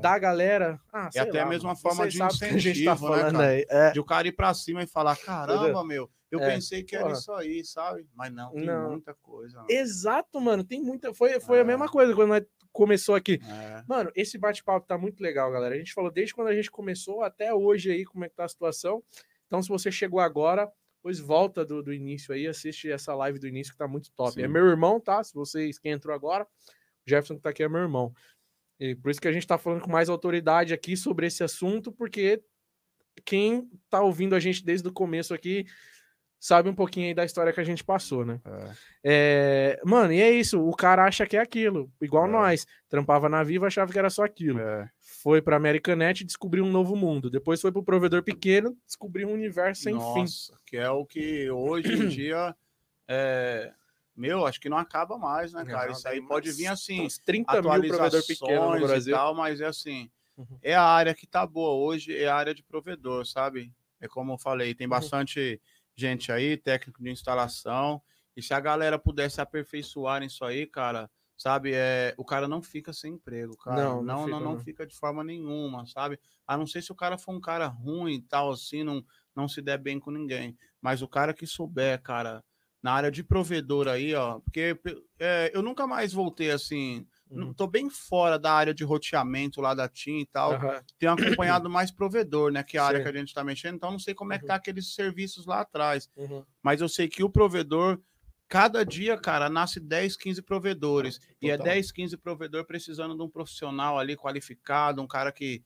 da 0.00 0.18
galera. 0.18 0.80
Ah, 0.92 1.06
É 1.08 1.10
sei 1.12 1.22
até 1.22 1.42
lá, 1.42 1.48
mesmo 1.48 1.68
uma 1.68 1.74
vocês 1.74 1.82
forma 1.94 2.08
de 2.08 2.18
sabem 2.18 2.34
o 2.34 2.38
que 2.38 2.44
a 2.44 2.48
gente 2.48 2.84
tá 2.84 2.92
incentivo, 2.92 3.10
né, 3.10 3.18
falando 3.18 3.36
cara? 3.38 3.48
aí. 3.48 3.66
É. 3.68 3.90
De 3.92 4.00
o 4.00 4.04
cara 4.04 4.28
ir 4.28 4.32
pra 4.32 4.54
cima 4.54 4.82
e 4.82 4.86
falar: 4.86 5.16
Caramba, 5.16 5.84
meu, 5.84 6.10
eu 6.30 6.40
É, 6.40 6.46
pensei 6.54 6.82
que 6.82 6.94
era 6.94 7.04
porra. 7.06 7.16
isso 7.18 7.32
aí, 7.32 7.64
sabe? 7.64 8.06
Mas 8.14 8.32
não, 8.32 8.52
tem 8.52 8.64
Não. 8.66 8.90
muita 8.90 9.14
coisa. 9.14 9.56
mano. 9.58 9.68
Exato, 9.70 10.40
mano. 10.40 10.62
Tem 10.64 10.80
muita. 10.82 11.12
Foi, 11.14 11.38
foi 11.40 11.58
É. 11.58 11.60
a 11.60 11.64
mesma 11.64 11.88
coisa 11.88 12.14
quando 12.14 12.28
nós 12.30 12.42
começou 12.72 13.14
aqui. 13.14 13.40
É. 13.42 13.84
Mano, 13.86 14.10
esse 14.14 14.38
bate-papo 14.38 14.86
tá 14.86 14.96
muito 14.96 15.20
legal, 15.22 15.50
galera. 15.50 15.74
A 15.74 15.78
gente 15.78 15.92
falou 15.92 16.10
desde 16.10 16.34
quando 16.34 16.48
a 16.48 16.54
gente 16.54 16.70
começou 16.70 17.22
até 17.22 17.52
hoje 17.52 17.90
aí 17.90 18.04
como 18.04 18.24
é 18.24 18.28
que 18.28 18.34
tá 18.34 18.44
a 18.44 18.48
situação. 18.48 19.02
Então, 19.46 19.62
se 19.62 19.68
você 19.68 19.90
chegou 19.90 20.20
agora, 20.20 20.70
pois 21.02 21.18
volta 21.18 21.64
do, 21.64 21.82
do 21.82 21.92
início 21.92 22.32
aí, 22.32 22.46
assiste 22.46 22.90
essa 22.90 23.14
live 23.14 23.38
do 23.38 23.48
início 23.48 23.72
que 23.72 23.78
tá 23.78 23.88
muito 23.88 24.10
top. 24.12 24.32
Sim. 24.32 24.42
É 24.42 24.48
meu 24.48 24.66
irmão, 24.66 25.00
tá? 25.00 25.22
Se 25.24 25.34
vocês 25.34 25.78
quem 25.78 25.92
entrou 25.92 26.14
agora, 26.14 26.44
o 26.44 27.10
Jefferson 27.10 27.36
que 27.36 27.42
tá 27.42 27.50
aqui 27.50 27.62
é 27.62 27.68
meu 27.68 27.80
irmão. 27.80 28.12
E 28.78 28.94
por 28.94 29.10
isso 29.10 29.20
que 29.20 29.28
a 29.28 29.32
gente 29.32 29.46
tá 29.46 29.58
falando 29.58 29.82
com 29.82 29.90
mais 29.90 30.08
autoridade 30.08 30.72
aqui 30.72 30.96
sobre 30.96 31.26
esse 31.26 31.42
assunto, 31.42 31.92
porque 31.92 32.42
quem 33.24 33.68
tá 33.90 34.00
ouvindo 34.02 34.34
a 34.34 34.40
gente 34.40 34.64
desde 34.64 34.88
o 34.88 34.92
começo 34.92 35.34
aqui 35.34 35.66
sabe 36.40 36.68
um 36.70 36.74
pouquinho 36.74 37.06
aí 37.08 37.14
da 37.14 37.24
história 37.24 37.52
que 37.52 37.60
a 37.60 37.64
gente 37.64 37.84
passou, 37.84 38.24
né? 38.24 38.40
É. 38.44 38.72
É, 39.04 39.80
mano, 39.84 40.12
e 40.12 40.20
é 40.20 40.30
isso. 40.32 40.60
O 40.60 40.74
cara 40.74 41.04
acha 41.04 41.26
que 41.26 41.36
é 41.36 41.40
aquilo, 41.40 41.92
igual 42.00 42.26
É. 42.26 42.30
nós. 42.30 42.66
Trampava 42.88 43.28
na 43.28 43.42
Viva, 43.44 43.66
achava 43.68 43.92
que 43.92 43.98
era 43.98 44.10
só 44.10 44.24
aquilo. 44.24 44.58
É. 44.58 44.90
Foi 45.22 45.40
pra 45.42 45.56
Americanet 45.56 46.22
e 46.22 46.24
descobriu 46.26 46.64
um 46.64 46.70
novo 46.72 46.96
mundo. 46.96 47.30
Depois 47.30 47.60
foi 47.60 47.70
pro 47.70 47.84
provedor 47.84 48.22
pequeno, 48.22 48.76
descobriu 48.86 49.28
um 49.28 49.32
universo 49.34 49.82
sem 49.82 49.92
fim. 49.92 50.20
Nossa, 50.20 50.54
que 50.66 50.76
é 50.76 50.88
o 50.90 51.04
que 51.04 51.50
hoje 51.50 51.92
em 51.92 52.08
dia 52.08 52.56
é. 53.06 53.72
Meu, 54.16 54.44
acho 54.46 54.60
que 54.60 54.68
não 54.68 54.76
acaba 54.76 55.16
mais, 55.16 55.52
né, 55.52 55.64
cara? 55.64 55.86
Não, 55.86 55.92
Isso 55.92 56.06
aí 56.06 56.20
pode 56.20 56.50
vir 56.52 56.66
assim, 56.66 57.02
Uns 57.06 57.16
30 57.18 57.54
mil 57.62 57.62
provedor 57.62 58.26
pequeno 58.26 58.50
no 58.50 58.56
atualizações 58.62 58.82
e 58.82 58.86
Brasil. 58.86 59.14
tal, 59.14 59.34
mas 59.34 59.60
é 59.60 59.66
assim, 59.66 60.10
Uhum. 60.36 60.58
é 60.62 60.74
a 60.74 60.82
área 60.82 61.14
que 61.14 61.26
tá 61.26 61.46
boa 61.46 61.72
hoje, 61.74 62.14
é 62.16 62.28
a 62.28 62.34
área 62.34 62.52
de 62.54 62.62
provedor, 62.62 63.24
sabe? 63.26 63.72
É 64.00 64.06
como 64.08 64.32
eu 64.34 64.38
falei, 64.38 64.74
tem 64.74 64.86
Uhum. 64.86 64.90
Gente 66.00 66.32
aí, 66.32 66.56
técnico 66.56 67.02
de 67.02 67.10
instalação, 67.10 68.02
e 68.36 68.42
se 68.42 68.54
a 68.54 68.60
galera 68.60 68.98
pudesse 68.98 69.40
aperfeiçoar 69.40 70.20
nisso 70.20 70.44
aí, 70.44 70.66
cara, 70.66 71.10
sabe, 71.36 71.72
é, 71.74 72.14
o 72.18 72.24
cara 72.24 72.46
não 72.48 72.62
fica 72.62 72.92
sem 72.92 73.14
emprego, 73.14 73.56
cara. 73.56 73.82
Não, 73.84 74.02
Não, 74.02 74.02
não 74.02 74.14
não, 74.16 74.24
fica, 74.24 74.40
não, 74.40 74.40
não. 74.52 74.58
fica 74.58 74.86
de 74.86 74.94
forma 74.96 75.24
nenhuma, 75.24 75.86
sabe? 75.86 76.18
A 76.46 76.56
não 76.56 76.66
ser 76.66 76.82
se 76.82 76.92
o 76.92 76.94
cara 76.96 77.18
for 77.18 77.32
um 77.34 77.40
cara 77.40 77.66
ruim 77.66 78.14
e 78.14 78.22
tal, 78.22 78.50
assim, 78.52 78.82
não, 78.84 79.04
não 79.34 79.48
se 79.48 79.60
der 79.62 79.78
bem 79.78 79.98
com 80.00 80.10
ninguém. 80.10 80.56
Mas 80.80 81.02
o 81.02 81.08
cara 81.08 81.34
que 81.34 81.46
souber, 81.46 82.00
cara, 82.02 82.44
na 82.82 82.92
área 82.92 83.10
de 83.10 83.22
provedor 83.22 83.88
aí, 83.88 84.14
ó, 84.14 84.40
porque 84.40 84.78
é, 85.18 85.50
eu 85.54 85.62
nunca 85.62 85.86
mais 85.86 86.12
voltei 86.12 86.50
assim, 86.50 87.06
Uhum. 87.30 87.54
tô 87.54 87.66
bem 87.66 87.88
fora 87.88 88.38
da 88.38 88.52
área 88.52 88.74
de 88.74 88.82
roteamento 88.84 89.60
lá 89.60 89.72
da 89.74 89.88
TIM 89.88 90.20
e 90.20 90.26
tal. 90.26 90.52
Aham. 90.54 90.82
Tenho 90.98 91.12
acompanhado 91.12 91.70
mais 91.70 91.90
provedor, 91.90 92.50
né, 92.50 92.62
que 92.62 92.76
é 92.76 92.80
a 92.80 92.84
área 92.84 92.98
Sim. 92.98 93.04
que 93.04 93.08
a 93.16 93.18
gente 93.20 93.32
tá 93.34 93.44
mexendo, 93.44 93.76
então 93.76 93.90
não 93.92 93.98
sei 93.98 94.14
como 94.14 94.32
é 94.32 94.38
que 94.38 94.44
Uhum. 94.44 94.48
tá 94.48 94.54
aqueles 94.56 94.94
serviços 94.94 95.46
lá 95.46 95.60
atrás. 95.60 96.10
Uhum. 96.16 96.44
Mas 96.62 96.80
eu 96.80 96.88
sei 96.88 97.08
que 97.08 97.22
o 97.22 97.30
provedor, 97.30 98.00
cada 98.48 98.84
dia, 98.84 99.16
cara, 99.16 99.48
nasce 99.48 99.78
10, 99.78 100.16
15 100.16 100.42
provedores. 100.42 101.20
E 101.40 101.48
é 101.50 101.56
Total. 101.56 101.72
10, 101.74 101.92
15 101.92 102.16
provedor 102.16 102.64
precisando 102.64 103.16
de 103.16 103.22
um 103.22 103.28
profissional 103.30 103.98
ali 103.98 104.16
qualificado, 104.16 105.00
um 105.00 105.06
cara 105.06 105.30
que, 105.30 105.62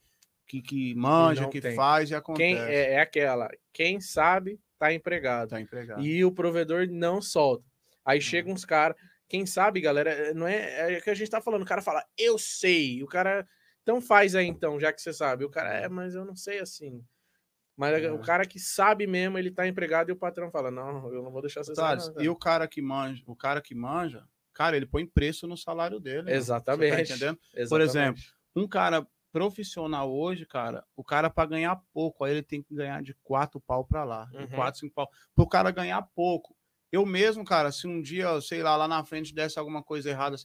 que, 0.46 0.60
que 0.60 0.94
manja, 0.94 1.48
que 1.48 1.60
tem. 1.62 1.74
faz 1.74 2.10
e 2.10 2.14
acontece. 2.14 2.46
Quem 2.46 2.58
é, 2.58 2.92
é 2.94 3.00
aquela? 3.00 3.48
Quem 3.72 4.00
sabe 4.02 4.60
tá 4.78 4.92
empregado. 4.92 5.48
Tá 5.50 5.60
empregado. 5.60 6.02
E 6.02 6.22
o 6.24 6.30
provedor 6.30 6.86
não 6.90 7.22
solta. 7.22 7.64
Aí 8.04 8.18
Uhum. 8.18 8.22
chegam 8.22 8.52
uns 8.52 8.66
caras. 8.66 8.96
Quem 9.34 9.46
sabe, 9.46 9.80
galera, 9.80 10.10
é- 10.10 10.32
não 10.32 10.46
é, 10.46 10.94
é 10.94 10.98
o 10.98 11.02
que 11.02 11.10
a 11.10 11.14
gente 11.14 11.28
tá 11.28 11.40
falando. 11.40 11.62
O 11.62 11.66
cara 11.66 11.82
fala, 11.82 12.04
eu 12.16 12.38
sei. 12.38 13.02
O 13.02 13.06
cara, 13.08 13.44
então 13.82 14.00
faz 14.00 14.36
aí 14.36 14.46
então, 14.46 14.78
já 14.78 14.92
que 14.92 15.02
você 15.02 15.12
sabe. 15.12 15.44
O 15.44 15.50
cara, 15.50 15.72
é, 15.74 15.88
mas 15.88 16.14
eu 16.14 16.24
não 16.24 16.36
sei 16.36 16.60
assim. 16.60 17.04
Mas 17.76 18.00
É. 18.00 18.12
o 18.12 18.20
cara 18.20 18.46
que 18.46 18.60
sabe 18.60 19.08
mesmo, 19.08 19.36
ele 19.36 19.50
tá 19.50 19.66
empregado 19.66 20.08
e 20.08 20.12
o 20.12 20.16
patrão 20.16 20.52
fala, 20.52 20.70
não, 20.70 21.12
eu 21.12 21.20
não 21.20 21.32
vou 21.32 21.40
deixar 21.42 21.64
você 21.64 21.74
sair. 21.74 21.84
Thales, 21.84 22.06
não, 22.06 22.14
cara." 22.14 22.24
e 22.24 22.28
o 22.28 22.36
cara 22.36 22.68
que 22.68 22.80
manja, 22.80 23.24
o 23.26 23.34
cara 23.34 23.60
que 23.60 23.74
manja, 23.74 24.24
cara, 24.52 24.76
ele 24.76 24.86
põe 24.86 25.04
preço 25.04 25.48
no 25.48 25.56
salário 25.56 25.98
dele. 25.98 26.22
né? 26.22 26.36
Exatamente. 26.36 26.90
Você 26.92 26.96
tá 26.96 27.02
entendendo? 27.16 27.40
Exatamente. 27.56 27.90
exemplo, 27.90 28.22
Um 28.54 28.68
cara 28.68 29.04
profissional 29.32 30.14
hoje, 30.14 30.46
cara, 30.46 30.84
o 30.94 31.02
cara 31.02 31.28
para 31.28 31.48
ganhar 31.48 31.74
pouco, 31.92 32.22
aí 32.22 32.30
ele 32.34 32.42
tem 32.44 32.62
que 32.62 32.72
ganhar 32.72 33.02
de 33.02 33.14
quatro 33.24 33.60
pau 33.60 33.84
para 33.84 34.04
lá, 34.04 34.26
de 34.26 34.36
Uhum. 34.36 34.46
quatro, 34.50 34.78
cinco 34.78 34.94
pau. 34.94 35.10
Pro 35.34 35.48
cara 35.48 35.72
ganhar 35.72 36.00
pouco. 36.14 36.56
Eu 36.94 37.04
mesmo, 37.04 37.44
cara, 37.44 37.72
se 37.72 37.88
um 37.88 38.00
dia, 38.00 38.40
sei 38.40 38.62
lá, 38.62 38.76
lá 38.76 38.86
na 38.86 39.04
frente 39.04 39.34
desse 39.34 39.58
alguma 39.58 39.82
coisa 39.82 40.10
errada, 40.10 40.36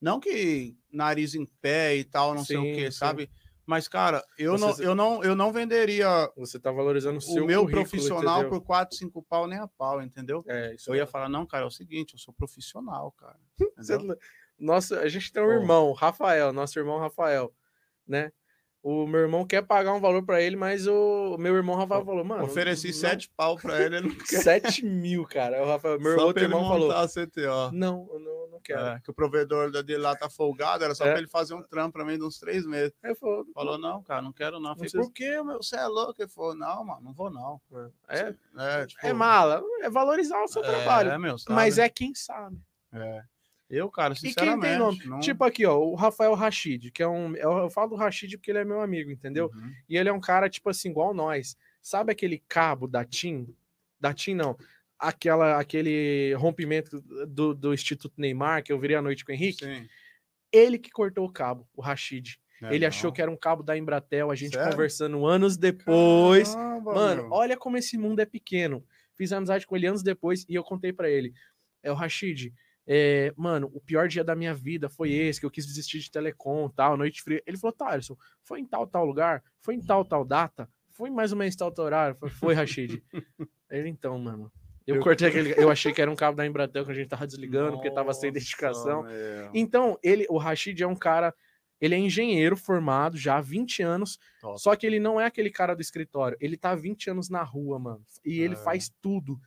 não 0.00 0.20
que 0.20 0.76
nariz 0.88 1.34
em 1.34 1.44
pé 1.60 1.96
e 1.96 2.04
tal, 2.04 2.32
não 2.32 2.44
sei 2.44 2.56
o 2.56 2.62
Sim, 2.62 2.72
que, 2.74 2.84
sim. 2.92 2.96
sabe? 2.96 3.30
Mas, 3.66 3.88
cara, 3.88 4.22
eu, 4.38 4.56
Você- 4.56 4.82
não, 4.82 4.88
eu, 4.90 4.94
não, 4.94 5.24
eu 5.24 5.34
não 5.34 5.52
venderia 5.52 6.30
Você 6.36 6.60
tá 6.60 6.70
valorizando 6.70 7.18
o 7.18 7.20
seu 7.20 7.44
meu 7.44 7.66
profissional 7.68 8.42
entendeu? 8.42 8.48
por 8.60 8.64
quatro, 8.64 8.96
cinco 8.96 9.20
pau 9.20 9.48
nem 9.48 9.58
a 9.58 9.66
pau, 9.66 10.00
entendeu? 10.00 10.44
É, 10.46 10.76
isso 10.76 10.88
Eu 10.90 10.94
ia 10.94 11.00
mesmo. 11.00 11.10
falar, 11.10 11.28
não, 11.28 11.44
cara, 11.44 11.64
é 11.64 11.66
o 11.66 11.70
seguinte, 11.72 12.14
eu 12.14 12.20
sou 12.20 12.32
profissional, 12.32 13.10
cara. 13.10 13.40
Nossa, 14.56 15.00
a 15.00 15.08
gente 15.08 15.32
tem 15.32 15.42
um 15.42 15.46
Pô. 15.46 15.52
irmão, 15.52 15.92
Rafael, 15.92 16.52
nosso 16.52 16.78
irmão 16.78 17.00
Rafael, 17.00 17.52
né? 18.06 18.30
O 18.88 19.04
meu 19.04 19.18
irmão 19.22 19.44
quer 19.44 19.62
pagar 19.62 19.92
um 19.94 20.00
valor 20.00 20.22
pra 20.24 20.40
ele, 20.40 20.54
mas 20.54 20.86
o 20.86 21.36
meu 21.40 21.56
irmão 21.56 21.74
Rafael 21.74 22.04
falou, 22.04 22.24
mano. 22.24 22.44
Ofereci 22.44 22.86
não- 22.86 22.94
sete 22.94 23.28
pau 23.36 23.56
pra 23.56 23.82
ele, 23.82 23.96
ele 23.96 24.08
não 24.10 24.14
quer. 24.24 24.40
7 24.40 24.84
mil, 24.86 25.24
cara. 25.24 25.60
O 25.60 25.66
Rafael, 25.66 25.98
meu 25.98 26.16
Só 26.16 26.26
outro 26.26 26.44
ele 26.44 26.52
irmão 26.54 26.68
falou: 26.68 26.92
a 26.92 27.08
CTO. 27.08 27.72
Não, 27.72 28.08
eu 28.12 28.20
não, 28.20 28.48
não 28.52 28.60
quero. 28.60 28.80
É, 28.86 29.00
que 29.02 29.10
o 29.10 29.14
provedor 29.14 29.72
dele 29.82 29.96
lá 29.98 30.14
tá 30.14 30.30
folgado, 30.30 30.84
era 30.84 30.94
só 30.94 31.04
É. 31.04 31.10
pra 31.10 31.18
ele 31.18 31.26
fazer 31.26 31.54
um 31.54 31.62
trampo 31.64 31.94
pra 31.94 32.04
mim 32.04 32.16
de 32.16 32.22
uns 32.22 32.38
três 32.38 32.64
meses. 32.64 32.92
Aí 33.02 33.10
eu 33.10 33.16
falou, 33.16 33.44
Falou, 33.52 33.76
não, 33.76 34.00
cara, 34.04 34.22
não 34.22 34.32
quero 34.32 34.60
não. 34.60 34.70
Eu 34.70 34.76
Falei, 34.76 34.90
por 34.92 35.12
quê, 35.12 35.42
meu? 35.42 35.60
Você 35.60 35.74
é 35.74 35.86
louco? 35.88 36.14
Ele 36.22 36.28
falou, 36.28 36.54
não, 36.54 36.84
mano, 36.84 37.00
não 37.06 37.12
vou 37.12 37.28
não. 37.28 37.60
é, 38.08 38.32
É, 38.56 38.86
tipo, 38.86 39.04
é 39.04 39.12
mala, 39.12 39.64
é 39.82 39.90
valorizar 39.90 40.40
o 40.44 40.46
seu 40.48 40.62
é, 40.62 40.68
trabalho. 40.68 41.18
meu, 41.18 41.36
sabe? 41.38 41.56
Mas 41.56 41.76
é 41.78 41.88
quem 41.88 42.14
sabe. 42.14 42.56
É. 42.92 43.20
Eu, 43.68 43.90
cara, 43.90 44.14
E 44.14 44.16
quem 44.16 44.30
sinceramente... 44.30 44.68
tem 44.70 44.78
nome? 44.78 44.98
não- 45.06 45.20
Tipo 45.20 45.42
aqui, 45.44 45.66
ó, 45.66 45.76
o 45.76 45.94
Rafael 45.94 46.34
Rachid, 46.34 46.90
que 46.92 47.02
é 47.02 47.08
um. 47.08 47.34
Eu, 47.34 47.68
falo 47.70 47.90
do 47.90 47.96
Rachid 47.96 48.36
porque 48.36 48.50
ele 48.50 48.58
é 48.60 48.64
meu 48.64 48.80
amigo, 48.80 49.10
entendeu? 49.10 49.50
Uhum. 49.54 49.72
E 49.88 49.96
ele 49.96 50.08
é 50.08 50.12
um 50.12 50.20
cara, 50.20 50.48
tipo 50.48 50.70
assim, 50.70 50.90
igual 50.90 51.12
nós. 51.12 51.56
Sabe 51.82 52.12
aquele 52.12 52.42
cabo 52.48 52.86
da 52.86 53.04
TIM? 53.04 53.52
Da 54.00 54.12
TIM, 54.14 54.34
não. 54.34 54.56
Aquela, 54.98 55.58
aquele 55.60 56.32
rompimento 56.34 57.00
do, 57.28 57.54
do 57.54 57.74
Instituto 57.74 58.14
Neymar, 58.20 58.62
que 58.62 58.72
eu 58.72 58.78
virei 58.78 58.96
à 58.96 59.02
noite 59.02 59.24
com 59.24 59.32
o 59.32 59.34
Henrique. 59.34 59.64
Sim. 59.64 59.88
Ele 60.52 60.78
que 60.78 60.90
cortou 60.90 61.26
o 61.26 61.32
cabo, 61.32 61.68
o 61.74 61.82
Rachid. 61.82 62.38
É, 62.62 62.68
ele 62.74 62.80
não. 62.80 62.88
achou 62.88 63.12
que 63.12 63.20
era 63.20 63.30
um 63.30 63.36
cabo 63.36 63.62
da 63.62 63.76
Embratel, 63.76 64.30
a 64.30 64.34
gente 64.34 64.54
Sério? 64.54 64.70
conversando 64.72 65.26
anos 65.26 65.56
depois. 65.58 66.54
Caramba, 66.54 66.94
Mano, 66.94 67.22
meu. 67.24 67.32
olha 67.32 67.56
como 67.56 67.76
esse 67.76 67.98
mundo 67.98 68.20
é 68.20 68.24
pequeno. 68.24 68.82
Fiz 69.14 69.32
amizade 69.32 69.66
com 69.66 69.76
ele 69.76 69.86
anos 69.86 70.02
depois 70.02 70.46
e 70.48 70.54
eu 70.54 70.62
contei 70.64 70.92
pra 70.92 71.10
ele. 71.10 71.34
É 71.82 71.90
o 71.92 71.94
Rachid. 71.94 72.52
É, 72.86 73.32
mano, 73.36 73.70
o 73.74 73.80
pior 73.80 74.06
dia 74.08 74.22
da 74.22 74.34
minha 74.36 74.54
vida 74.54 74.88
foi 74.88 75.12
esse, 75.12 75.40
que 75.40 75.46
eu 75.46 75.50
quis 75.50 75.66
desistir 75.66 75.98
de 75.98 76.10
telecom, 76.10 76.68
tal, 76.68 76.96
noite 76.96 77.22
fria. 77.22 77.42
Ele 77.46 77.56
falou, 77.58 77.72
Thaleson, 77.74 78.16
foi 78.44 78.60
em 78.60 78.64
tal, 78.66 78.86
tal 78.86 79.04
lugar? 79.04 79.42
Foi 79.60 79.74
em 79.74 79.80
tal, 79.80 80.04
tal 80.04 80.24
data? 80.24 80.68
Foi 80.92 81.10
mais 81.10 81.32
ou 81.32 81.38
menos 81.38 81.56
tal, 81.56 81.70
tal 81.72 81.84
horário? 81.84 82.16
Foi, 82.18 82.30
foi 82.30 82.54
Rachid. 82.54 83.02
ele, 83.70 83.88
então, 83.88 84.18
mano. 84.18 84.50
Eu, 84.86 84.96
Eu- 84.96 85.02
cortei 85.02 85.26
aquele. 85.28 85.52
Eu 85.60 85.68
achei 85.70 85.92
que 85.92 86.00
era 86.00 86.10
um 86.10 86.14
cabo 86.16 86.36
da 86.36 86.46
Embratel 86.46 86.84
que 86.84 86.92
a 86.92 86.94
gente 86.94 87.08
tava 87.08 87.26
desligando, 87.26 87.72
porque 87.72 87.90
tava 87.90 88.14
sem 88.14 88.28
Nossa, 88.30 88.38
identificação. 88.38 89.02
meu. 89.02 89.50
Então, 89.52 89.98
ele, 90.02 90.24
o 90.30 90.38
Rashid 90.38 90.80
é 90.80 90.86
um 90.86 90.94
cara, 90.94 91.34
ele 91.80 91.94
é 91.96 91.98
engenheiro 91.98 92.56
formado 92.56 93.16
já 93.18 93.36
há 93.36 93.40
20 93.40 93.82
anos, 93.82 94.18
Top. 94.40 94.60
só 94.60 94.76
que 94.76 94.86
ele 94.86 95.00
não 95.00 95.20
é 95.20 95.26
aquele 95.26 95.50
cara 95.50 95.74
do 95.74 95.82
escritório, 95.82 96.36
ele 96.40 96.56
tá 96.56 96.70
há 96.70 96.76
20 96.76 97.10
anos 97.10 97.28
na 97.28 97.42
rua, 97.42 97.78
mano. 97.80 98.00
E 98.24 98.40
ele 98.40 98.54
É. 98.54 98.58
faz 98.58 98.88
tudo. 99.02 99.38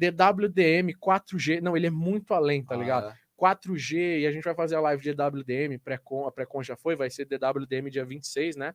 É. 0.00 0.10
DWDM, 0.10 0.92
4G, 1.00 1.60
não, 1.60 1.76
ele 1.76 1.86
é 1.86 1.90
muito 1.90 2.32
além, 2.34 2.64
tá 2.64 2.74
Ah, 2.74 2.78
ligado? 2.78 3.08
é. 3.10 3.16
4G, 3.36 4.20
e 4.20 4.26
a 4.26 4.30
gente 4.30 4.44
vai 4.44 4.54
fazer 4.54 4.76
a 4.76 4.80
live 4.80 5.02
de 5.02 5.12
DWDM, 5.14 5.78
pré-com, 5.82 6.26
a 6.26 6.32
pré-con 6.32 6.62
já 6.62 6.76
foi, 6.76 6.94
vai 6.94 7.10
ser 7.10 7.24
DWDM 7.24 7.90
dia 7.90 8.04
26, 8.04 8.54
né? 8.56 8.72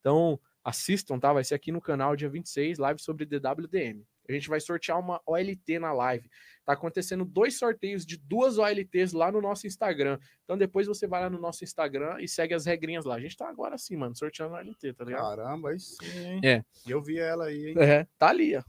Então, 0.00 0.38
assistam, 0.62 1.18
tá? 1.18 1.32
Vai 1.32 1.44
ser 1.44 1.54
aqui 1.54 1.72
no 1.72 1.80
canal 1.80 2.14
dia 2.14 2.28
26, 2.28 2.78
live 2.78 3.00
sobre 3.00 3.24
DWDM. 3.24 4.04
A 4.28 4.32
gente 4.32 4.48
vai 4.48 4.60
sortear 4.60 4.98
uma 5.00 5.20
OLT 5.26 5.78
na 5.80 5.92
live. 5.92 6.30
Tá 6.64 6.74
acontecendo 6.74 7.24
dois 7.24 7.58
sorteios 7.58 8.06
de 8.06 8.16
duas 8.16 8.56
OLTs 8.56 9.12
lá 9.12 9.32
no 9.32 9.40
nosso 9.40 9.66
Instagram. 9.66 10.18
Então 10.44 10.56
depois 10.56 10.86
você 10.86 11.08
vai 11.08 11.22
lá 11.22 11.28
no 11.30 11.40
nosso 11.40 11.64
Instagram 11.64 12.18
e 12.20 12.28
segue 12.28 12.54
as 12.54 12.64
regrinhas 12.64 13.04
lá. 13.04 13.16
A 13.16 13.20
gente 13.20 13.36
tá 13.36 13.48
agora 13.48 13.76
sim, 13.76 13.96
mano, 13.96 14.14
sorteando 14.14 14.54
a 14.54 14.58
OLT, 14.60 14.92
tá 14.92 15.04
ligado? 15.04 15.36
Caramba, 15.36 15.70
aí 15.70 15.80
sim, 15.80 15.96
hein? 16.24 16.40
É. 16.44 16.62
Eu 16.86 17.02
vi 17.02 17.18
ela 17.18 17.46
aí, 17.46 17.70
hein? 17.70 17.74
É, 17.78 18.06
tá 18.16 18.28
ali, 18.28 18.56
ó. 18.56 18.62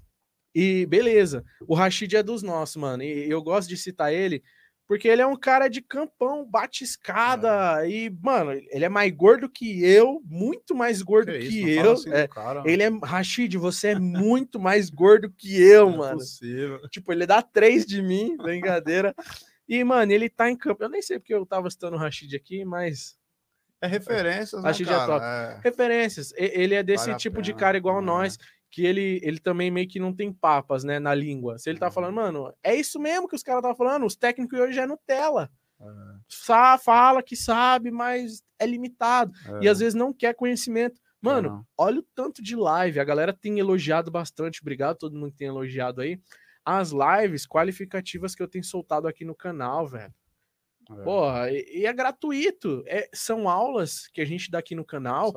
E 0.53 0.85
beleza. 0.85 1.43
O 1.67 1.73
Rashid 1.75 2.15
é 2.15 2.23
dos 2.23 2.43
nossos, 2.43 2.75
mano. 2.75 3.03
E 3.03 3.29
eu 3.29 3.41
gosto 3.41 3.69
de 3.69 3.77
citar 3.77 4.13
ele 4.13 4.43
porque 4.87 5.07
ele 5.07 5.21
é 5.21 5.25
um 5.25 5.35
cara 5.35 5.67
de 5.67 5.81
campão, 5.81 6.45
bate 6.45 6.83
escada. 6.83 7.87
E, 7.87 8.09
mano, 8.21 8.51
ele 8.51 8.85
é 8.85 8.89
mais 8.89 9.11
gordo 9.11 9.49
que 9.49 9.83
eu, 9.83 10.21
muito 10.25 10.75
mais 10.75 11.01
gordo 11.01 11.31
Que 11.31 11.39
que, 11.39 11.71
isso, 11.71 11.79
eu. 11.79 11.91
assim 11.93 12.11
É, 12.11 12.27
cara, 12.27 12.63
ele 12.65 12.83
é. 12.83 12.89
Rashid, 13.03 13.57
você 13.57 13.89
é 13.89 13.99
muito 13.99 14.59
mais 14.59 14.89
gordo 14.89 15.31
que 15.31 15.59
eu, 15.59 15.87
não 15.89 15.95
é 15.95 15.97
mano. 15.97 16.17
possível. 16.19 16.79
Tipo, 16.89 17.11
ele 17.13 17.25
dá 17.25 17.41
três 17.41 17.85
de 17.85 18.01
mim, 18.01 18.35
brincadeira. 18.37 19.15
E, 19.67 19.83
mano, 19.83 20.11
ele 20.11 20.29
tá 20.29 20.49
em 20.51 20.55
campo. 20.55 20.83
Eu 20.83 20.89
nem 20.89 21.01
sei 21.01 21.17
porque 21.17 21.33
eu 21.33 21.45
tava 21.45 21.69
citando 21.69 21.95
o 21.95 21.99
Rashid 21.99 22.35
aqui, 22.35 22.65
mas. 22.65 23.17
É 23.81 23.87
referências, 23.87 24.63
né, 24.63 24.73
que 24.73 24.83
é 24.83 24.85
cara? 24.85 25.07
top. 25.07 25.25
É. 25.25 25.59
Referências. 25.63 26.33
Ele 26.37 26.75
é 26.75 26.83
desse 26.83 27.07
Vale 27.07 27.17
tipo 27.17 27.41
de 27.41 27.53
cara 27.53 27.77
igual 27.77 27.99
né? 27.99 28.07
nós, 28.07 28.37
que 28.73 28.83
ele, 28.83 29.19
ele 29.21 29.37
também 29.39 29.69
meio 29.69 29.87
que 29.87 29.99
não 29.99 30.11
tem 30.11 30.33
papas, 30.33 30.83
né, 30.83 30.97
na 30.97 31.13
língua. 31.13 31.59
Se 31.59 31.69
ele 31.69 31.77
tá 31.77 31.85
Uhum. 31.85 31.91
falando, 31.91 32.15
mano, 32.15 32.51
é 32.63 32.75
isso 32.75 32.99
mesmo 32.99 33.27
que 33.27 33.35
os 33.35 33.43
caras 33.43 33.61
tá 33.61 33.75
falando, 33.75 34.03
os 34.03 34.15
técnicos 34.15 34.59
hoje 34.59 34.79
é 34.79 34.87
Nutella. 34.87 35.51
É, 35.79 35.85
Sa 36.27 36.75
fala 36.79 37.21
que 37.21 37.35
sabe, 37.35 37.91
mas 37.91 38.41
é 38.57 38.65
limitado. 38.65 39.31
E 39.61 39.67
é. 39.67 39.69
às 39.69 39.77
vezes 39.77 39.93
não 39.93 40.11
quer 40.11 40.33
conhecimento. 40.33 40.99
Mano, 41.21 41.49
Não. 41.49 41.65
olha 41.77 41.99
o 41.99 42.05
tanto 42.15 42.41
de 42.41 42.55
live. 42.55 42.99
A 42.99 43.03
galera 43.03 43.31
tem 43.31 43.59
elogiado 43.59 44.09
bastante. 44.09 44.59
Obrigado 44.61 44.97
todo 44.97 45.15
mundo 45.15 45.31
que 45.31 45.37
tem 45.37 45.47
elogiado 45.49 46.01
aí. 46.01 46.19
As 46.65 46.91
lives 46.91 47.45
qualificativas 47.45 48.33
que 48.33 48.41
eu 48.41 48.47
tenho 48.47 48.63
soltado 48.63 49.07
aqui 49.07 49.23
no 49.23 49.35
canal, 49.35 49.85
velho. 49.87 50.11
É. 50.91 51.03
Porra, 51.03 51.51
e, 51.51 51.79
e 51.81 51.85
é 51.85 51.93
gratuito. 51.93 52.83
É, 52.85 53.09
são 53.13 53.47
aulas 53.49 54.07
que 54.07 54.19
a 54.21 54.25
gente 54.25 54.51
dá 54.51 54.59
aqui 54.59 54.75
no 54.75 54.83
canal 54.85 55.31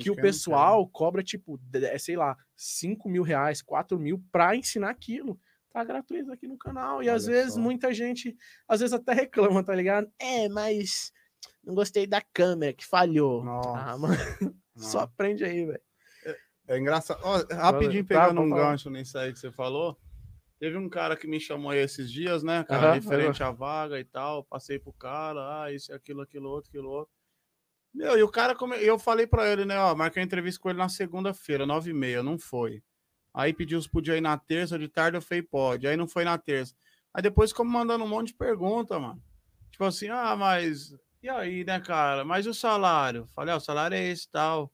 que 0.00 0.10
o 0.10 0.16
pessoal 0.16 0.86
cobra, 0.88 1.22
tipo, 1.22 1.58
é, 1.74 1.98
sei 1.98 2.16
lá, 2.16 2.36
5 2.56 3.08
mil 3.08 3.22
reais, 3.22 3.60
4 3.62 3.98
mil 3.98 4.22
pra 4.30 4.54
ensinar 4.56 4.90
aquilo. 4.90 5.38
Tá 5.72 5.82
gratuito 5.82 6.30
aqui 6.30 6.46
no 6.46 6.58
canal. 6.58 7.02
E 7.02 7.08
às 7.08 7.26
Olha 7.26 7.32
vezes 7.36 7.54
só. 7.54 7.60
muita 7.60 7.92
gente, 7.94 8.36
às 8.68 8.80
vezes 8.80 8.92
até 8.92 9.12
reclama, 9.14 9.64
tá 9.64 9.74
ligado? 9.74 10.10
É, 10.18 10.48
mas 10.48 11.12
não 11.64 11.74
gostei 11.74 12.06
da 12.06 12.20
câmera 12.20 12.72
que 12.74 12.84
falhou. 12.84 13.42
Nossa. 13.42 13.78
Ah, 13.78 13.96
mano, 13.98 14.14
só 14.76 15.00
aprende 15.00 15.44
aí, 15.44 15.64
velho. 15.64 15.80
É 16.68 16.78
engraçado. 16.78 17.20
Ó, 17.24 17.42
rapidinho, 17.54 18.04
Tá, 18.04 18.08
pegando 18.08 18.36
pode 18.36 18.46
um 18.46 18.50
falar. 18.50 18.70
gancho 18.70 18.90
nisso 18.90 19.18
aí 19.18 19.32
que 19.32 19.38
você 19.38 19.50
falou. 19.50 19.98
Teve 20.62 20.78
um 20.78 20.88
cara 20.88 21.16
que 21.16 21.26
me 21.26 21.40
chamou 21.40 21.72
aí 21.72 21.80
esses 21.80 22.08
dias, 22.08 22.44
né, 22.44 22.62
cara, 22.62 22.90
Aham, 22.90 22.94
referente 22.94 23.42
à 23.42 23.50
vaga 23.50 23.98
e 23.98 24.04
tal. 24.04 24.44
Passei 24.44 24.78
pro 24.78 24.92
cara, 24.92 25.64
ah, 25.64 25.72
isso, 25.72 25.92
aquilo, 25.92 26.22
aquilo, 26.22 26.48
outro, 26.48 26.70
aquilo, 26.70 26.88
outro. 26.88 27.12
Meu, 27.92 28.16
e 28.16 28.22
o 28.22 28.28
cara, 28.28 28.54
come... 28.54 28.76
eu 28.76 28.96
falei 28.96 29.26
pra 29.26 29.50
ele, 29.50 29.64
né, 29.64 29.76
ó, 29.76 29.92
marquei 29.92 30.22
a 30.22 30.24
entrevista 30.24 30.60
com 30.60 30.70
ele 30.70 30.78
na 30.78 30.88
segunda-feira, 30.88 31.66
nove 31.66 31.90
e 31.90 31.92
meia, 31.92 32.22
não 32.22 32.38
foi. 32.38 32.80
Aí 33.34 33.52
pediu 33.52 33.82
se 33.82 33.90
podia 33.90 34.16
ir 34.16 34.20
na 34.20 34.38
terça, 34.38 34.78
de 34.78 34.86
tarde 34.86 35.16
eu 35.16 35.20
falei, 35.20 35.42
pode. 35.42 35.88
Aí 35.88 35.96
não 35.96 36.06
foi 36.06 36.22
na 36.22 36.38
terça. 36.38 36.76
Aí 37.12 37.20
depois 37.20 37.50
ficou 37.50 37.66
mandando 37.66 38.04
um 38.04 38.08
monte 38.08 38.28
de 38.28 38.34
pergunta, 38.34 39.00
mano. 39.00 39.20
Tipo 39.72 39.82
assim, 39.82 40.10
ah, 40.10 40.36
mas. 40.36 40.94
E 41.20 41.28
aí, 41.28 41.64
né, 41.64 41.80
cara? 41.80 42.24
Mas 42.24 42.46
e 42.46 42.48
o 42.48 42.54
salário? 42.54 43.26
Falei, 43.34 43.52
ah, 43.52 43.56
o 43.56 43.60
salário 43.60 43.96
é 43.96 44.06
esse 44.06 44.30
tal. 44.30 44.72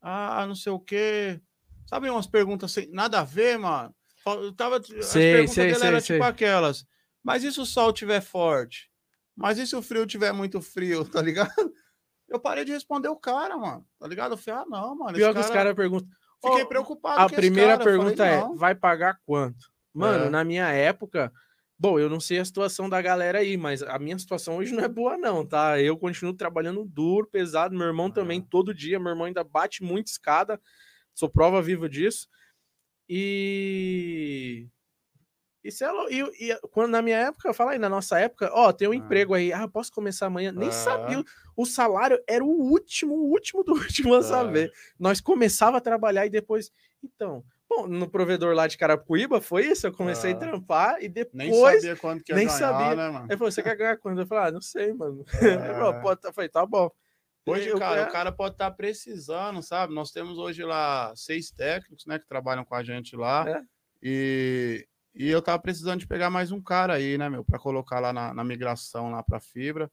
Ah, 0.00 0.46
não 0.46 0.54
sei 0.54 0.70
o 0.70 0.78
quê. 0.78 1.40
Sabe 1.84 2.08
umas 2.08 2.28
perguntas 2.28 2.70
sem 2.70 2.88
nada 2.92 3.18
a 3.18 3.24
ver, 3.24 3.58
mano? 3.58 3.92
Eu 4.26 4.52
tava, 4.52 4.76
as 4.76 4.86
Sei, 5.06 5.32
perguntas 5.32 5.54
sei, 5.54 5.74
sei, 5.74 5.88
eram 5.88 6.00
sei. 6.00 6.16
tipo 6.16 6.24
aquelas. 6.28 6.84
Mas 7.22 7.44
e 7.44 7.52
se 7.52 7.60
o 7.60 7.66
sol 7.66 7.92
tiver 7.92 8.20
forte? 8.20 8.90
Mas 9.36 9.58
e 9.58 9.66
se 9.66 9.74
o 9.76 9.82
frio 9.82 10.06
tiver 10.06 10.32
muito 10.32 10.60
frio, 10.60 11.04
tá 11.08 11.22
ligado? 11.22 11.72
Eu 12.28 12.38
parei 12.38 12.64
de 12.64 12.72
responder 12.72 13.08
o 13.08 13.16
cara, 13.16 13.56
mano. 13.56 13.84
Tá 13.98 14.06
ligado? 14.06 14.32
Eu 14.32 14.36
falei, 14.38 14.60
ah, 14.60 14.66
não, 14.68 14.96
mano. 14.96 15.14
Pior 15.14 15.32
que 15.34 15.40
os 15.40 15.46
cara... 15.46 15.58
caras 15.58 15.74
perguntam. 15.74 16.08
Fiquei 16.42 16.64
preocupado 16.64 17.20
A 17.20 17.28
primeira 17.28 17.76
cara. 17.76 17.82
Eu 17.82 17.84
falei, 17.84 17.98
pergunta 17.98 18.26
é: 18.26 18.40
não. 18.40 18.56
vai 18.56 18.74
pagar 18.74 19.18
quanto? 19.26 19.66
Mano, 19.92 20.24
É. 20.26 20.30
na 20.30 20.42
minha 20.44 20.68
época, 20.68 21.30
bom, 21.78 21.98
eu 21.98 22.08
não 22.08 22.20
sei 22.20 22.38
a 22.38 22.44
situação 22.44 22.88
da 22.88 23.02
galera 23.02 23.40
aí, 23.40 23.56
mas 23.56 23.82
a 23.82 23.98
minha 23.98 24.18
situação 24.18 24.56
hoje 24.56 24.72
não 24.72 24.82
é 24.84 24.88
boa, 24.88 25.18
não, 25.18 25.44
tá? 25.44 25.80
Eu 25.80 25.98
continuo 25.98 26.32
trabalhando 26.32 26.84
duro, 26.84 27.26
pesado. 27.26 27.76
Meu 27.76 27.88
irmão 27.88 28.10
também, 28.10 28.40
É. 28.40 28.44
todo 28.48 28.72
dia. 28.72 28.98
Meu 28.98 29.10
irmão 29.10 29.26
ainda 29.26 29.44
bate 29.44 29.82
muito 29.82 30.06
escada. 30.06 30.58
Sou 31.14 31.28
prova 31.28 31.60
viva 31.60 31.88
disso. 31.88 32.26
E. 33.12 34.66
Isso 35.62 35.84
é, 35.84 35.90
lou- 35.92 36.08
e, 36.10 36.22
e 36.50 36.58
quando 36.70 36.90
na 36.92 37.02
minha 37.02 37.18
época, 37.18 37.52
fala 37.52 37.72
aí, 37.72 37.78
na 37.78 37.88
nossa 37.88 38.18
época, 38.18 38.48
ó, 38.54 38.72
tem 38.72 38.88
um 38.88 38.92
Ah. 38.92 38.96
emprego 38.96 39.34
aí, 39.34 39.52
ah, 39.52 39.68
posso 39.68 39.92
começar 39.92 40.26
amanhã? 40.26 40.52
Nem 40.52 40.68
Ah. 40.70 40.72
sabia. 40.72 41.22
O 41.54 41.66
salário 41.66 42.18
era 42.26 42.42
o 42.42 42.48
último, 42.48 43.14
o 43.14 43.30
último 43.30 43.62
do 43.62 43.72
último 44.10 44.14
a 44.14 44.18
Ah. 44.18 44.22
saber. 44.22 44.72
Nós 44.98 45.20
começava 45.20 45.76
a 45.76 45.80
trabalhar 45.80 46.24
e 46.24 46.30
depois. 46.30 46.70
Então, 47.04 47.44
bom, 47.68 47.86
no 47.86 48.08
provedor 48.08 48.54
lá 48.54 48.66
de 48.66 48.78
Carapuíba 48.78 49.38
foi 49.40 49.66
isso. 49.66 49.86
Eu 49.86 49.92
comecei 49.92 50.32
Ah. 50.32 50.36
a 50.36 50.38
trampar 50.38 51.02
e 51.02 51.08
depois. 51.10 51.34
Nem 51.34 51.52
sabia 51.52 51.96
quanto 51.96 52.24
que 52.24 52.32
ia 52.32 52.36
nem 52.36 52.46
ganhar, 52.46 52.58
sabia. 52.58 52.96
né, 52.96 53.10
mano? 53.10 53.26
Ele 53.28 53.36
falou: 53.36 53.52
você 53.52 53.62
quer 53.62 53.76
ganhar 53.76 53.98
quanto? 53.98 54.20
Eu 54.22 54.26
falei: 54.26 54.44
ah, 54.48 54.52
não 54.52 54.62
sei, 54.62 54.94
mano. 54.94 55.24
É. 55.42 55.56
tá- 56.16 56.28
eu 56.28 56.32
falei, 56.32 56.48
tá 56.48 56.64
bom. 56.64 56.90
Hoje, 57.50 57.68
Eu- 57.68 57.78
cara, 57.78 58.00
é, 58.00 58.08
o 58.08 58.12
cara 58.12 58.32
pode 58.32 58.54
estar 58.54 58.70
precisando, 58.72 59.62
sabe? 59.62 59.94
Nós 59.94 60.10
temos 60.10 60.38
hoje 60.38 60.62
lá 60.64 61.12
seis 61.16 61.50
técnicos, 61.50 62.06
né, 62.06 62.18
que 62.18 62.26
trabalham 62.26 62.64
com 62.64 62.74
a 62.74 62.82
gente 62.82 63.16
lá. 63.16 63.48
É. 63.48 63.62
E, 64.02 64.86
e 65.14 65.28
eu 65.28 65.42
tava 65.42 65.60
precisando 65.60 66.00
de 66.00 66.06
pegar 66.06 66.30
mais 66.30 66.50
um 66.52 66.62
cara 66.62 66.94
aí, 66.94 67.18
né, 67.18 67.28
meu, 67.28 67.44
para 67.44 67.58
colocar 67.58 68.00
lá 68.00 68.12
na, 68.12 68.32
na 68.32 68.44
migração 68.44 69.10
lá 69.10 69.22
para 69.22 69.40
fibra. 69.40 69.90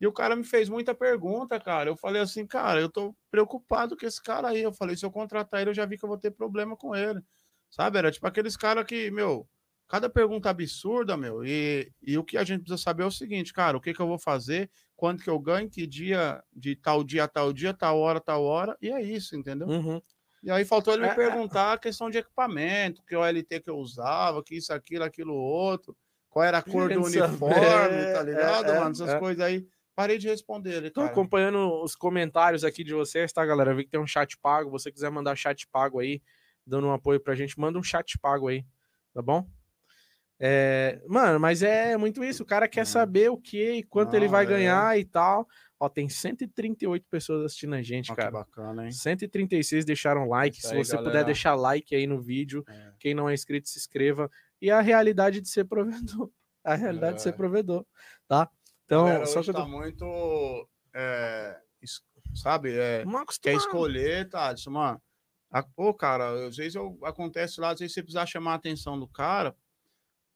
E 0.00 0.06
o 0.06 0.12
cara 0.12 0.34
me 0.36 0.44
fez 0.44 0.68
muita 0.68 0.94
pergunta, 0.94 1.58
cara. 1.60 1.88
Eu 1.88 1.96
falei 1.96 2.20
assim, 2.20 2.46
cara, 2.46 2.80
eu 2.80 2.90
tô 2.90 3.16
preocupado 3.30 3.96
com 3.96 4.04
esse 4.04 4.22
cara 4.22 4.48
aí. 4.48 4.60
Eu 4.62 4.72
falei, 4.72 4.96
se 4.96 5.06
eu 5.06 5.10
contratar 5.10 5.60
ele, 5.60 5.70
eu 5.70 5.74
já 5.74 5.86
vi 5.86 5.96
que 5.96 6.04
eu 6.04 6.08
vou 6.08 6.18
ter 6.18 6.30
problema 6.30 6.76
com 6.76 6.94
ele. 6.94 7.20
Sabe? 7.70 7.98
Era 7.98 8.10
tipo 8.10 8.26
aqueles 8.26 8.56
caras 8.56 8.84
que, 8.84 9.10
meu, 9.10 9.48
cada 9.88 10.10
pergunta 10.10 10.50
absurda, 10.50 11.16
meu. 11.16 11.44
E, 11.44 11.90
e 12.02 12.18
o 12.18 12.24
que 12.24 12.36
a 12.36 12.44
gente 12.44 12.62
precisa 12.62 12.82
saber 12.82 13.04
é 13.04 13.06
o 13.06 13.10
seguinte, 13.10 13.52
cara, 13.52 13.76
o 13.76 13.80
que 13.80 13.94
que 13.94 14.00
eu 14.00 14.06
vou 14.06 14.18
fazer, 14.18 14.70
quanto 14.96 15.22
que 15.22 15.30
eu 15.30 15.38
ganho, 15.38 15.68
que 15.68 15.86
dia, 15.86 16.42
de 16.52 16.76
tal 16.76 17.02
dia 17.04 17.24
a 17.24 17.28
tal 17.28 17.52
dia, 17.52 17.74
tal 17.74 17.98
hora, 17.98 18.20
tal 18.20 18.44
hora, 18.44 18.76
e 18.80 18.90
é 18.90 19.02
isso, 19.02 19.36
entendeu? 19.36 19.68
Uhum. 19.68 20.00
E 20.42 20.50
aí 20.50 20.64
faltou 20.64 20.94
ele 20.94 21.04
É, 21.04 21.06
me 21.06 21.12
é. 21.12 21.14
perguntar 21.14 21.72
a 21.72 21.78
questão 21.78 22.10
de 22.10 22.18
equipamento, 22.18 23.02
que 23.04 23.16
OLT 23.16 23.60
que 23.60 23.70
eu 23.70 23.76
usava, 23.78 24.42
que 24.42 24.56
isso, 24.56 24.72
aquilo, 24.72 25.04
aquilo 25.04 25.34
outro, 25.34 25.96
qual 26.28 26.44
era 26.44 26.58
a 26.58 26.62
cor 26.62 26.88
do 26.88 27.00
Querendo 27.02 27.06
uniforme, 27.06 27.54
saber, 27.54 28.12
tá 28.12 28.22
ligado, 28.22 28.70
é, 28.70 28.76
é, 28.76 28.80
mano? 28.80 28.90
Essas 28.90 29.08
é. 29.08 29.18
coisas 29.18 29.44
aí. 29.44 29.66
Parei 29.96 30.18
de 30.18 30.28
responder 30.28 30.74
ele, 30.74 30.90
Tô 30.90 31.02
cara. 31.02 31.12
acompanhando 31.12 31.82
os 31.82 31.94
comentários 31.94 32.64
aqui 32.64 32.82
de 32.82 32.92
vocês, 32.92 33.32
tá, 33.32 33.46
galera? 33.46 33.70
Eu 33.70 33.76
vi 33.76 33.84
que 33.84 33.90
tem 33.90 34.00
um 34.00 34.06
chat 34.06 34.36
pago. 34.38 34.68
Você 34.70 34.90
quiser 34.90 35.08
mandar 35.08 35.36
chat 35.36 35.68
pago 35.68 36.00
aí, 36.00 36.20
dando 36.66 36.88
um 36.88 36.92
apoio 36.92 37.20
pra 37.20 37.36
gente, 37.36 37.58
manda 37.58 37.78
um 37.78 37.82
chat 37.82 38.18
pago 38.18 38.48
aí, 38.48 38.66
tá 39.14 39.22
bom? 39.22 39.46
É, 40.46 41.00
mano, 41.08 41.40
mas 41.40 41.62
é 41.62 41.96
muito 41.96 42.22
isso. 42.22 42.42
O 42.42 42.46
cara 42.46 42.68
quer 42.68 42.82
Hum. 42.82 42.86
saber 42.86 43.30
o 43.30 43.36
que 43.38 43.76
e 43.76 43.82
quanto 43.82 44.14
ele 44.14 44.26
Não, 44.26 44.32
vai 44.32 44.44
é. 44.44 44.46
ganhar 44.48 44.98
e 44.98 45.04
tal. 45.04 45.48
Ó, 45.80 45.88
tem 45.88 46.06
138 46.08 47.06
pessoas 47.10 47.46
assistindo 47.46 47.74
a 47.74 47.82
gente, 47.82 48.10
que 48.10 48.16
cara. 48.16 48.30
bacana, 48.30 48.84
hein? 48.84 48.92
136 48.92 49.84
deixaram 49.86 50.28
like. 50.28 50.58
Isso 50.58 50.68
Se 50.68 50.74
aí, 50.74 50.84
você 50.84 50.96
puder 50.98 51.06
galera. 51.10 51.24
deixar 51.24 51.54
like 51.54 51.94
aí 51.94 52.06
no 52.06 52.20
vídeo, 52.20 52.62
É. 52.68 52.92
quem 52.98 53.14
não 53.14 53.28
é 53.28 53.32
inscrito, 53.32 53.68
se 53.70 53.78
inscreva. 53.78 54.30
E 54.60 54.70
a 54.70 54.80
realidade 54.82 55.40
de 55.40 55.48
ser 55.48 55.64
provedor. 55.64 56.30
A 56.64 56.74
realidade 56.74 57.16
de 57.16 57.22
ser 57.22 57.28
É. 57.30 57.32
provedor, 57.32 57.84
tá? 58.28 58.50
Então, 58.84 59.04
Galera, 59.06 59.26
só 59.26 59.42
que 59.42 59.50
eu 59.50 59.54
tá 59.54 59.62
tô 59.62 59.68
muito, 59.68 60.68
é, 60.94 61.58
sabe, 62.34 62.72
é, 62.74 63.04
quer 63.42 63.54
escolher, 63.54 64.28
tá? 64.28 64.52
Isso, 64.52 64.70
mano. 64.70 65.00
A- 65.50 65.62
Pô, 65.62 65.92
cara, 65.94 66.46
às 66.48 66.56
vezes 66.56 66.74
eu, 66.74 66.98
acontece 67.02 67.60
lá, 67.60 67.70
às 67.70 67.80
vezes 67.80 67.92
você 67.94 68.02
precisar 68.02 68.26
chamar 68.26 68.52
a 68.52 68.56
atenção 68.56 68.98
do 68.98 69.06
cara. 69.06 69.54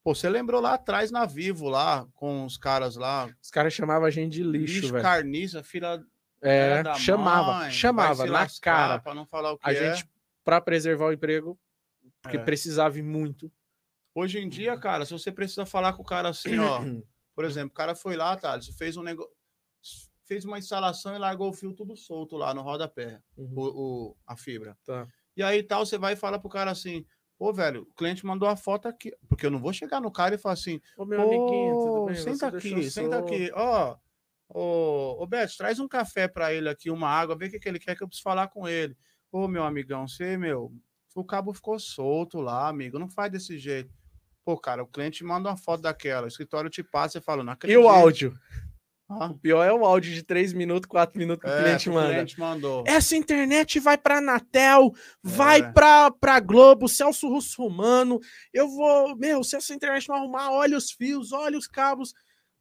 Pô, 0.09 0.15
você 0.15 0.27
lembrou 0.27 0.59
lá 0.59 0.73
atrás 0.73 1.11
na 1.11 1.27
Vivo, 1.27 1.69
lá, 1.69 2.09
com 2.15 2.47
os 2.47 2.57
caras 2.57 2.97
lá, 2.97 3.29
Os 3.43 3.51
caras 3.51 3.75
chamavam 3.75 4.07
a 4.07 4.11
gente 4.11 4.33
de 4.33 4.43
lixo, 4.43 4.77
lixo, 4.77 4.93
velho. 4.93 5.03
carniça, 5.03 5.63
filha 5.63 6.03
É, 6.41 6.83
da 6.83 6.95
chamava, 6.95 7.53
mãe, 7.59 7.71
chamava 7.71 8.25
na 8.25 8.47
cara. 8.59 8.99
Pra 9.01 9.13
não 9.15 9.27
falar 9.27 9.53
o 9.53 9.59
que 9.59 9.69
A 9.69 9.75
é. 9.75 9.95
gente, 9.95 10.09
pra 10.43 10.63
preservar 10.63 11.09
o 11.09 11.13
emprego, 11.13 11.61
porque 12.23 12.39
É. 12.39 12.43
precisava 12.43 12.99
ir 12.99 13.03
muito. 13.03 13.53
Hoje 14.15 14.39
em 14.39 14.49
dia, 14.49 14.79
cara, 14.79 15.05
se 15.05 15.13
você 15.13 15.31
precisa 15.31 15.67
falar 15.67 15.93
com 15.93 16.01
o 16.01 16.07
cara 16.07 16.31
assim, 16.31 16.59
ó, 16.59 16.79
por 17.37 17.45
exemplo, 17.45 17.69
o 17.73 17.75
cara 17.75 17.95
foi 17.95 18.17
lá, 18.17 18.35
tá, 18.35 18.59
fez 18.79 18.97
um 18.97 19.03
negócio, 19.03 19.31
fez 20.25 20.43
uma 20.47 20.59
instalação 20.59 21.15
e 21.15 21.19
largou 21.19 21.51
o 21.51 21.53
fio 21.53 21.75
tudo 21.75 21.95
solto 21.99 22.35
lá 22.35 22.55
no 22.55 22.63
rodapé, 22.63 23.21
Uhum, 23.37 23.53
o, 23.55 24.09
o- 24.13 24.17
a 24.27 24.39
fibra. 24.39 24.75
tá. 24.87 25.07
E 25.37 25.43
aí 25.43 25.63
tal, 25.63 25.85
você 25.85 25.99
vai 25.99 26.15
e 26.15 26.17
fala 26.17 26.39
pro 26.41 26.49
cara 26.49 26.71
assim, 26.71 27.05
Pô, 27.39 27.53
velho, 27.53 27.83
o 27.83 27.95
cliente 27.95 28.27
mandou 28.27 28.49
a 28.49 28.57
foto 28.57 28.89
aqui. 28.89 29.13
Porque 29.29 29.47
eu 29.47 29.51
não 29.51 29.61
vou 29.61 29.73
chegar 29.73 30.01
no 30.01 30.11
cara 30.11 30.35
e 30.35 30.39
falar 30.39 30.55
assim, 30.55 30.81
Ô, 30.97 31.05
meu 31.05 31.23
amiguinho, 31.23 31.79
tudo 31.83 32.05
bem? 32.07 32.17
Senta 32.17 32.51
Você 32.51 32.57
aqui, 32.57 32.91
senta 32.91 33.19
aqui. 33.19 33.51
Ó, 33.55 33.97
ô, 34.49 35.23
ô 35.23 35.27
Beto, 35.27 35.57
traz 35.57 35.79
um 35.79 35.87
café 35.87 36.27
pra 36.27 36.53
ele 36.53 36.69
aqui, 36.69 36.91
uma 36.91 37.09
água, 37.09 37.37
vê 37.37 37.47
o 37.47 37.51
que, 37.51 37.61
que 37.61 37.69
ele 37.69 37.79
quer 37.79 37.97
que 37.97 38.03
eu 38.03 38.09
preciso 38.09 38.25
falar 38.25 38.49
com 38.49 38.67
ele. 38.67 38.97
Ô, 39.31 39.47
meu 39.47 39.63
amigão, 39.63 40.09
você, 40.09 40.37
meu, 40.37 40.73
o 41.15 41.25
cabo 41.25 41.53
ficou 41.53 41.79
solto 41.79 42.41
lá, 42.41 42.69
amigo, 42.69 42.99
não 42.99 43.09
faz 43.09 43.31
desse 43.31 43.57
jeito. 43.57 43.95
Pô, 44.45 44.59
cara, 44.59 44.83
o 44.83 44.87
cliente 44.87 45.23
manda 45.23 45.49
uma 45.51 45.57
foto 45.57 45.83
daquela, 45.83 46.25
o 46.25 46.29
escritório 46.29 46.71
te 46.71 46.83
passa 46.83 47.19
e 47.19 47.21
fala, 47.21 47.45
não 47.45 47.53
E 47.53 47.55
acredito. 47.55 47.83
o 47.83 47.89
áudio? 47.89 48.37
Ah, 49.09 49.27
O 49.27 49.39
pior 49.39 49.65
é 49.65 49.73
o 49.73 49.87
áudio 49.87 50.13
de 50.13 50.23
3 50.23 50.53
minutos, 50.53 50.87
4 50.87 51.19
minutos 51.19 51.43
que 51.43 51.49
o 51.51 51.59
é, 51.59 51.63
cliente 51.63 51.85
que 51.85 51.91
o 51.91 51.95
manda. 51.95 52.09
cliente 52.13 52.39
mandou. 52.39 52.85
Essa 52.87 53.17
internet 53.17 53.81
vai 53.81 53.97
pra 53.97 54.19
Anatel, 54.19 54.93
vai 55.23 55.61
É. 55.61 55.73
pra, 55.73 56.11
pra 56.11 56.39
Globo, 56.41 56.87
Celso 56.89 57.27
Russo 57.29 57.63
Romano. 57.63 58.21
Eu 58.53 58.69
vou. 58.69 59.17
Meu, 59.17 59.43
se 59.43 59.57
essa 59.57 59.73
internet 59.75 60.07
não 60.09 60.17
arrumar, 60.17 60.51
olha 60.51 60.77
os 60.77 60.91
fios, 60.91 61.33
olha 61.33 61.57
os 61.57 61.67
cabos. 61.67 62.13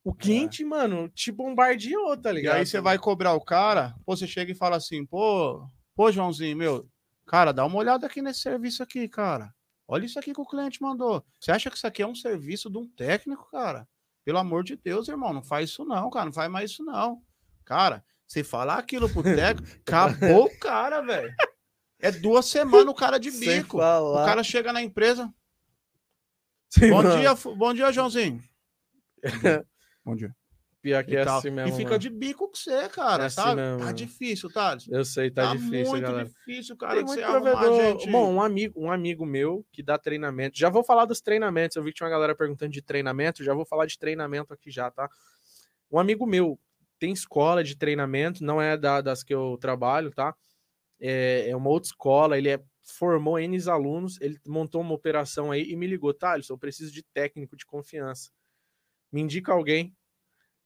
O 0.06 0.14
cliente, 0.14 0.64
mano, 0.64 1.10
te 1.10 1.34
bombardeou, 1.34 2.15
tá 2.15 2.30
É. 2.30 2.32
E 2.32 2.36
ligado? 2.36 2.56
aí 2.57 2.65
você 2.65 2.80
vai 2.80 2.98
cobrar 2.98 3.34
o 3.34 3.41
cara, 3.44 3.94
pô, 4.06 4.15
você 4.15 4.26
chega 4.26 4.49
e 4.49 4.56
fala 4.56 4.78
assim, 4.78 5.06
pô, 5.06 5.68
pô, 5.94 6.10
Joãozinho, 6.14 6.56
meu, 6.56 6.88
cara, 7.26 7.52
dá 7.52 7.65
uma 7.65 7.78
olhada 7.78 8.07
aqui 8.07 8.22
nesse 8.22 8.40
serviço 8.40 8.82
aqui, 8.82 9.10
cara. 9.10 9.53
Olha 9.86 10.06
isso 10.06 10.18
aqui 10.18 10.34
que 10.34 10.40
o 10.40 10.45
cliente 10.45 10.82
mandou. 10.82 11.22
Você 11.38 11.52
acha 11.52 11.69
que 11.69 11.76
isso 11.76 11.86
aqui 11.88 12.02
é 12.02 12.07
um 12.07 12.15
serviço 12.15 12.69
de 12.69 12.78
um 12.78 12.88
técnico, 12.88 13.49
cara? 13.52 13.86
Pelo 14.27 14.39
amor 14.39 14.61
de 14.61 14.75
Deus, 14.75 15.07
irmão, 15.07 15.31
não 15.31 15.41
faz 15.41 15.69
isso 15.69 15.85
não, 15.85 16.09
cara, 16.09 16.25
não 16.25 16.33
faz 16.33 16.51
mais 16.51 16.69
isso 16.71 16.83
não. 16.83 17.23
Cara, 17.63 18.03
você 18.27 18.43
falar 18.43 18.77
aquilo 18.77 19.09
pro 19.09 19.23
técnico, 19.23 19.65
acabou 19.87 20.47
o 20.47 20.59
cara, 20.59 20.99
velho. 20.99 21.33
É 21.97 22.11
duas 22.11 22.45
semanas 22.47 22.89
o 22.89 22.93
cara 22.93 23.21
de 23.21 23.31
bico. 23.31 23.77
O 23.77 24.25
cara 24.25 24.43
chega 24.43 24.73
na 24.73 24.81
empresa. 24.81 25.33
Sim, 26.69 26.89
Bom 26.89 27.03
mano. 27.03 27.17
dia, 27.17 27.33
bom 27.55 27.73
dia, 27.73 27.89
Joãozinho. 27.93 28.43
Bom 30.03 30.13
dia. 30.13 30.35
Pior 30.81 31.03
que 31.03 31.11
E, 31.13 31.17
é 31.17 31.25
tal. 31.25 31.39
assim 31.39 31.49
mesmo. 31.49 31.69
e 31.73 31.77
fica 31.77 31.89
mano. 31.91 31.99
de 31.99 32.09
bico 32.09 32.47
com 32.47 32.55
você, 32.55 32.87
cara, 32.89 33.23
É 33.23 33.25
assim 33.25 33.35
sabe? 33.35 33.55
mesmo, 33.61 33.79
tá 33.79 33.91
difícil, 33.91 34.49
tá? 34.51 34.77
Eu 34.89 35.03
sei, 35.03 35.31
tá, 35.31 35.53
difícil, 35.53 35.85
muito 35.87 36.01
galera. 36.01 36.25
difícil, 36.29 36.77
cara, 36.77 36.95
Tem 36.95 37.03
muito 37.03 37.25
provedor. 37.25 37.73
gente. 37.73 38.11
Bom, 38.11 38.33
um 38.35 38.41
amigo, 38.41 38.79
um 38.79 38.91
amigo 38.91 39.25
meu 39.25 39.65
que 39.71 39.81
dá 39.81 39.97
treinamento. 39.97 40.57
Já 40.57 40.69
vou 40.69 40.83
falar 40.83 41.05
dos 41.05 41.19
treinamentos. 41.19 41.75
Eu 41.75 41.83
vi 41.83 41.89
que 41.91 41.97
tinha 41.97 42.05
uma 42.07 42.11
galera 42.13 42.35
perguntando 42.35 42.71
de 42.71 42.81
treinamento. 42.81 43.43
Já 43.43 43.53
vou 43.53 43.65
falar 43.65 43.85
de 43.87 43.97
treinamento 43.97 44.53
aqui 44.53 44.69
já, 44.69 44.89
tá? 44.91 45.09
Um 45.91 45.97
amigo 45.99 46.25
meu 46.25 46.59
tem 46.99 47.11
escola 47.11 47.63
de 47.63 47.75
treinamento, 47.75 48.43
não 48.43 48.61
é 48.61 48.75
da- 48.77 49.01
das 49.01 49.23
que 49.23 49.33
eu 49.33 49.57
trabalho, 49.59 50.11
tá? 50.11 50.35
É, 50.99 51.49
é 51.49 51.55
uma 51.55 51.69
outra 51.69 51.87
escola. 51.89 52.37
Ele 52.37 52.49
é, 52.49 52.59
formou 52.83 53.39
N 53.39 53.57
alunos. 53.69 54.19
Ele 54.21 54.39
montou 54.47 54.81
uma 54.81 54.93
operação 54.93 55.51
aí 55.51 55.63
e 55.71 55.75
me 55.75 55.87
ligou, 55.87 56.13
Thales, 56.13 56.49
eu 56.49 56.57
preciso 56.57 56.91
de 56.93 57.03
técnico 57.03 57.55
de 57.57 57.65
confiança. 57.65 58.31
Me 59.11 59.21
indica 59.21 59.51
alguém. 59.53 59.95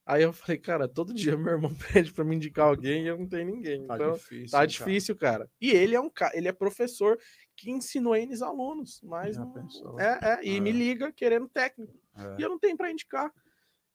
Aí 0.05 0.23
eu 0.23 0.33
falei, 0.33 0.57
cara, 0.57 0.87
todo 0.87 1.13
dia 1.13 1.37
meu 1.37 1.53
irmão 1.53 1.71
pede 1.93 2.11
pra 2.11 2.23
me 2.23 2.35
indicar 2.35 2.67
alguém 2.67 3.03
e 3.03 3.07
eu 3.07 3.17
não 3.17 3.27
tenho 3.27 3.45
ninguém. 3.45 3.85
tá 3.87 3.95
então, 3.95 4.13
difícil. 4.13 4.49
Tá 4.51 4.65
difícil, 4.65 5.15
cara. 5.15 5.49
E 5.61 5.71
ele 5.71 5.95
é 5.95 5.99
um 5.99 6.09
cara, 6.09 6.35
ele 6.35 6.47
é 6.47 6.51
professor 6.51 7.17
que 7.55 7.69
ensinou 7.69 8.15
N 8.15 8.33
alunos, 8.43 8.99
mas 9.03 9.37
não- 9.37 9.53
é, 9.99 10.19
é, 10.21 10.43
e 10.45 10.57
É. 10.57 10.59
me 10.59 10.71
liga 10.71 11.11
querendo 11.11 11.47
técnico. 11.47 11.93
cara. 12.15 12.35
E 12.39 12.41
eu 12.41 12.49
não 12.49 12.59
tenho 12.59 12.75
para 12.75 12.91
indicar. 12.91 13.31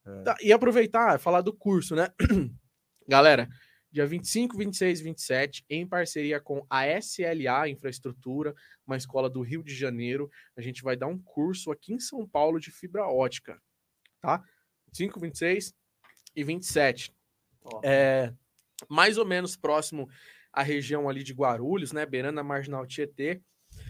É. 0.07 0.23
Tá, 0.23 0.37
e 0.41 0.53
aproveitar, 0.53 1.19
falar 1.19 1.41
do 1.41 1.53
curso, 1.53 1.97
né? 1.97 2.09
Galera, 3.09 3.49
dia 3.91 4.07
25, 4.07 4.57
26 4.57 5.01
e 5.01 5.03
27, 5.03 5.65
em 5.69 5.87
parceria 5.87 6.41
com 6.41 6.65
a 6.71 6.87
SLA 6.87 7.69
Infraestrutura, 7.69 8.55
uma 8.87 8.97
escola 8.97 9.29
do 9.29 9.43
Rio 9.43 9.63
de 9.65 9.75
Janeiro, 9.75 10.31
a 10.57 10.61
gente 10.61 10.83
vai 10.83 10.97
dar 10.97 11.09
um 11.09 11.19
curso 11.19 11.73
aqui 11.73 11.93
em 11.93 11.99
São 11.99 12.27
Paulo 12.27 12.61
de 12.61 12.71
fibra 12.71 13.07
ótica, 13.09 13.61
tá? 14.21 14.43
25, 14.89 15.19
26 15.21 15.75
e 16.37 16.45
27 16.45 17.17
é, 17.83 18.33
mais 18.89 19.19
ou 19.19 19.25
menos 19.25 19.57
próximo 19.57 20.09
à 20.53 20.63
região 20.63 21.09
ali 21.09 21.23
de 21.23 21.33
Guarulhos, 21.33 21.93
né, 21.93 22.07
beirando 22.07 22.41
a 22.41 22.45
Marginal 22.45 22.87
Tietê. 22.87 23.41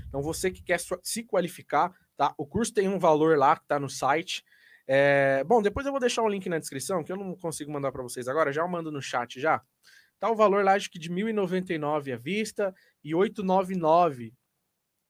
Então 0.08 0.22
você 0.22 0.50
que 0.50 0.62
quer 0.62 0.80
se 1.02 1.22
qualificar, 1.24 1.92
tá? 2.16 2.34
O 2.36 2.46
curso 2.46 2.72
tem 2.72 2.88
um 2.88 2.98
valor 2.98 3.38
lá 3.38 3.56
que 3.56 3.66
tá 3.66 3.78
no 3.78 3.88
site. 3.88 4.44
É, 4.86 5.44
bom, 5.44 5.60
depois 5.60 5.84
eu 5.86 5.92
vou 5.92 6.00
deixar 6.00 6.22
um 6.22 6.28
link 6.28 6.48
na 6.48 6.58
descrição, 6.58 7.04
que 7.04 7.12
eu 7.12 7.16
não 7.16 7.36
consigo 7.36 7.72
mandar 7.72 7.92
para 7.92 8.02
vocês 8.02 8.28
agora, 8.28 8.52
já 8.52 8.62
eu 8.62 8.68
mando 8.68 8.90
no 8.90 9.02
chat 9.02 9.40
já. 9.40 9.62
Tá 10.18 10.30
o 10.30 10.36
valor 10.36 10.64
lá 10.64 10.74
acho 10.74 10.90
que 10.90 10.98
de 10.98 11.10
1.099 11.10 12.14
à 12.14 12.16
vista 12.16 12.74
e 13.04 13.14
899 13.14 14.32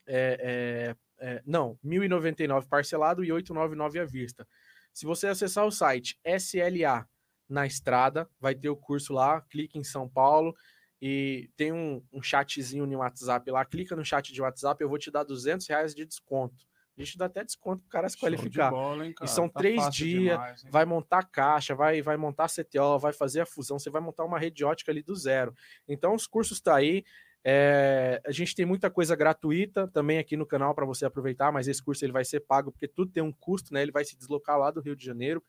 é, 0.09 0.95
é, 1.21 1.27
é, 1.27 1.43
não, 1.47 1.79
1.099 1.85 2.69
parcelado 2.69 3.25
e 3.25 3.31
899 3.31 4.01
à 4.01 4.05
vista. 4.05 4.47
Se 4.93 5.07
você 5.07 5.29
acessar 5.29 5.65
o 5.65 5.71
site 5.71 6.19
SLA 6.25 7.07
na 7.49 7.67
estrada, 7.67 8.29
vai 8.41 8.55
ter 8.55 8.69
o 8.69 8.77
curso 8.77 9.13
lá, 9.13 9.41
clique 9.43 9.79
em 9.79 9.85
São 9.85 10.09
Paulo 10.09 10.55
e 11.01 11.51
tem 11.57 11.73
um, 11.73 12.03
um 12.13 12.23
chatzinho 12.23 12.87
no 12.87 12.99
WhatsApp 12.99 13.51
lá, 13.51 13.65
clica 13.65 13.95
no 13.95 14.05
chat 14.05 14.33
de 14.33 14.41
WhatsApp, 14.43 14.83
eu 14.83 14.89
vou 14.89 14.99
te 14.99 15.11
dar 15.11 15.25
200 15.25 15.67
reais 15.69 15.95
de 15.95 16.05
desconto. 16.05 16.67
A 16.99 17.05
gente 17.05 17.19
dá 17.19 17.27
até 17.27 17.45
desconto 17.45 17.83
pro 17.83 17.91
cara 17.91 18.09
se 18.09 18.17
qualificar. 18.17 18.71
bola, 18.71 19.05
hein, 19.07 19.13
cara? 19.13 19.29
são 19.29 19.49
Tá 19.49 19.61
três 19.61 19.91
dias, 19.91 20.33
demais? 20.33 20.65
Vai 20.71 20.87
montar 20.87 21.25
caixa, 21.25 21.75
vai, 21.75 22.01
vai 22.01 22.17
montar 22.17 22.49
CTO, 22.49 22.99
vai 22.99 23.13
fazer 23.13 23.43
a 23.43 23.47
fusão, 23.47 23.79
você 23.79 23.91
vai 23.91 24.01
montar 24.01 24.25
uma 24.25 24.39
rede 24.39 24.65
ótica 24.65 24.91
ali 24.91 25.03
do 25.03 25.15
zero. 25.15 25.55
Então 25.87 26.15
os 26.15 26.27
cursos 26.27 26.59
tá 26.59 26.75
aí. 26.75 27.05
é, 27.45 28.21
a 28.27 28.33
gente 28.33 28.55
tem 28.55 28.65
muita 28.65 28.91
coisa 28.91 29.15
gratuita 29.15 29.87
também 29.89 30.19
aqui 30.19 30.37
no 30.39 30.47
canal 30.47 30.75
para 30.75 30.87
você 30.87 31.05
aproveitar, 31.05 31.53
mas 31.53 31.69
esse 31.69 31.83
curso 31.83 32.03
ele 32.05 32.13
vai 32.13 32.25
ser 32.25 32.41
pago 32.41 32.73
porque 32.73 32.89
tudo 32.89 33.13
tem 33.13 33.23
um 33.23 33.31
custo, 33.31 33.75
né? 33.75 33.83
Ele 33.83 33.93
vai 33.93 34.05
se 34.05 34.17
deslocar 34.17 34.59
lá 34.59 34.71
do 34.71 34.81
Rio 34.81 34.97
de 34.97 35.05
Janeiro. 35.05 35.45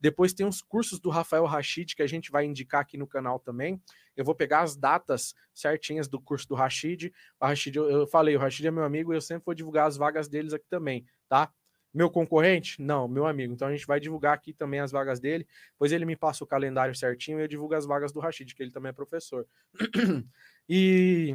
Depois 0.00 0.32
tem 0.32 0.46
os 0.46 0.60
cursos 0.60 1.00
do 1.00 1.10
Rafael 1.10 1.44
Rachid 1.44 1.94
que 1.94 2.02
a 2.02 2.06
gente 2.06 2.30
vai 2.30 2.44
indicar 2.44 2.82
aqui 2.82 2.96
no 2.96 3.06
canal 3.06 3.38
também. 3.38 3.80
Eu 4.16 4.24
vou 4.24 4.34
pegar 4.34 4.60
as 4.60 4.76
datas 4.76 5.34
certinhas 5.54 6.08
do 6.08 6.20
curso 6.20 6.48
do 6.48 6.54
Rachid. 6.54 7.12
O 7.40 7.46
eu, 7.74 7.90
eu 7.90 8.06
falei, 8.06 8.36
o 8.36 8.38
Rachid 8.38 8.66
é 8.66 8.70
meu 8.70 8.84
amigo 8.84 9.12
e 9.12 9.16
eu 9.16 9.20
sempre 9.20 9.44
vou 9.44 9.54
divulgar 9.54 9.86
as 9.86 9.96
vagas 9.96 10.28
deles 10.28 10.52
aqui 10.52 10.66
também, 10.68 11.06
tá? 11.28 11.50
Meu 11.92 12.10
concorrente? 12.10 12.80
Não, 12.82 13.08
meu 13.08 13.26
amigo. 13.26 13.54
Então 13.54 13.68
a 13.68 13.72
gente 13.72 13.86
vai 13.86 13.98
divulgar 13.98 14.34
aqui 14.34 14.52
também 14.52 14.80
as 14.80 14.92
vagas 14.92 15.18
dele. 15.18 15.46
Depois 15.72 15.92
ele 15.92 16.04
me 16.04 16.14
passa 16.14 16.44
o 16.44 16.46
calendário 16.46 16.94
certinho 16.94 17.38
e 17.38 17.42
eu 17.42 17.48
divulgo 17.48 17.74
as 17.74 17.86
vagas 17.86 18.12
do 18.12 18.20
Rachid, 18.20 18.54
que 18.54 18.62
ele 18.62 18.70
também 18.70 18.90
é 18.90 18.92
professor. 18.92 19.46
e 20.68 21.34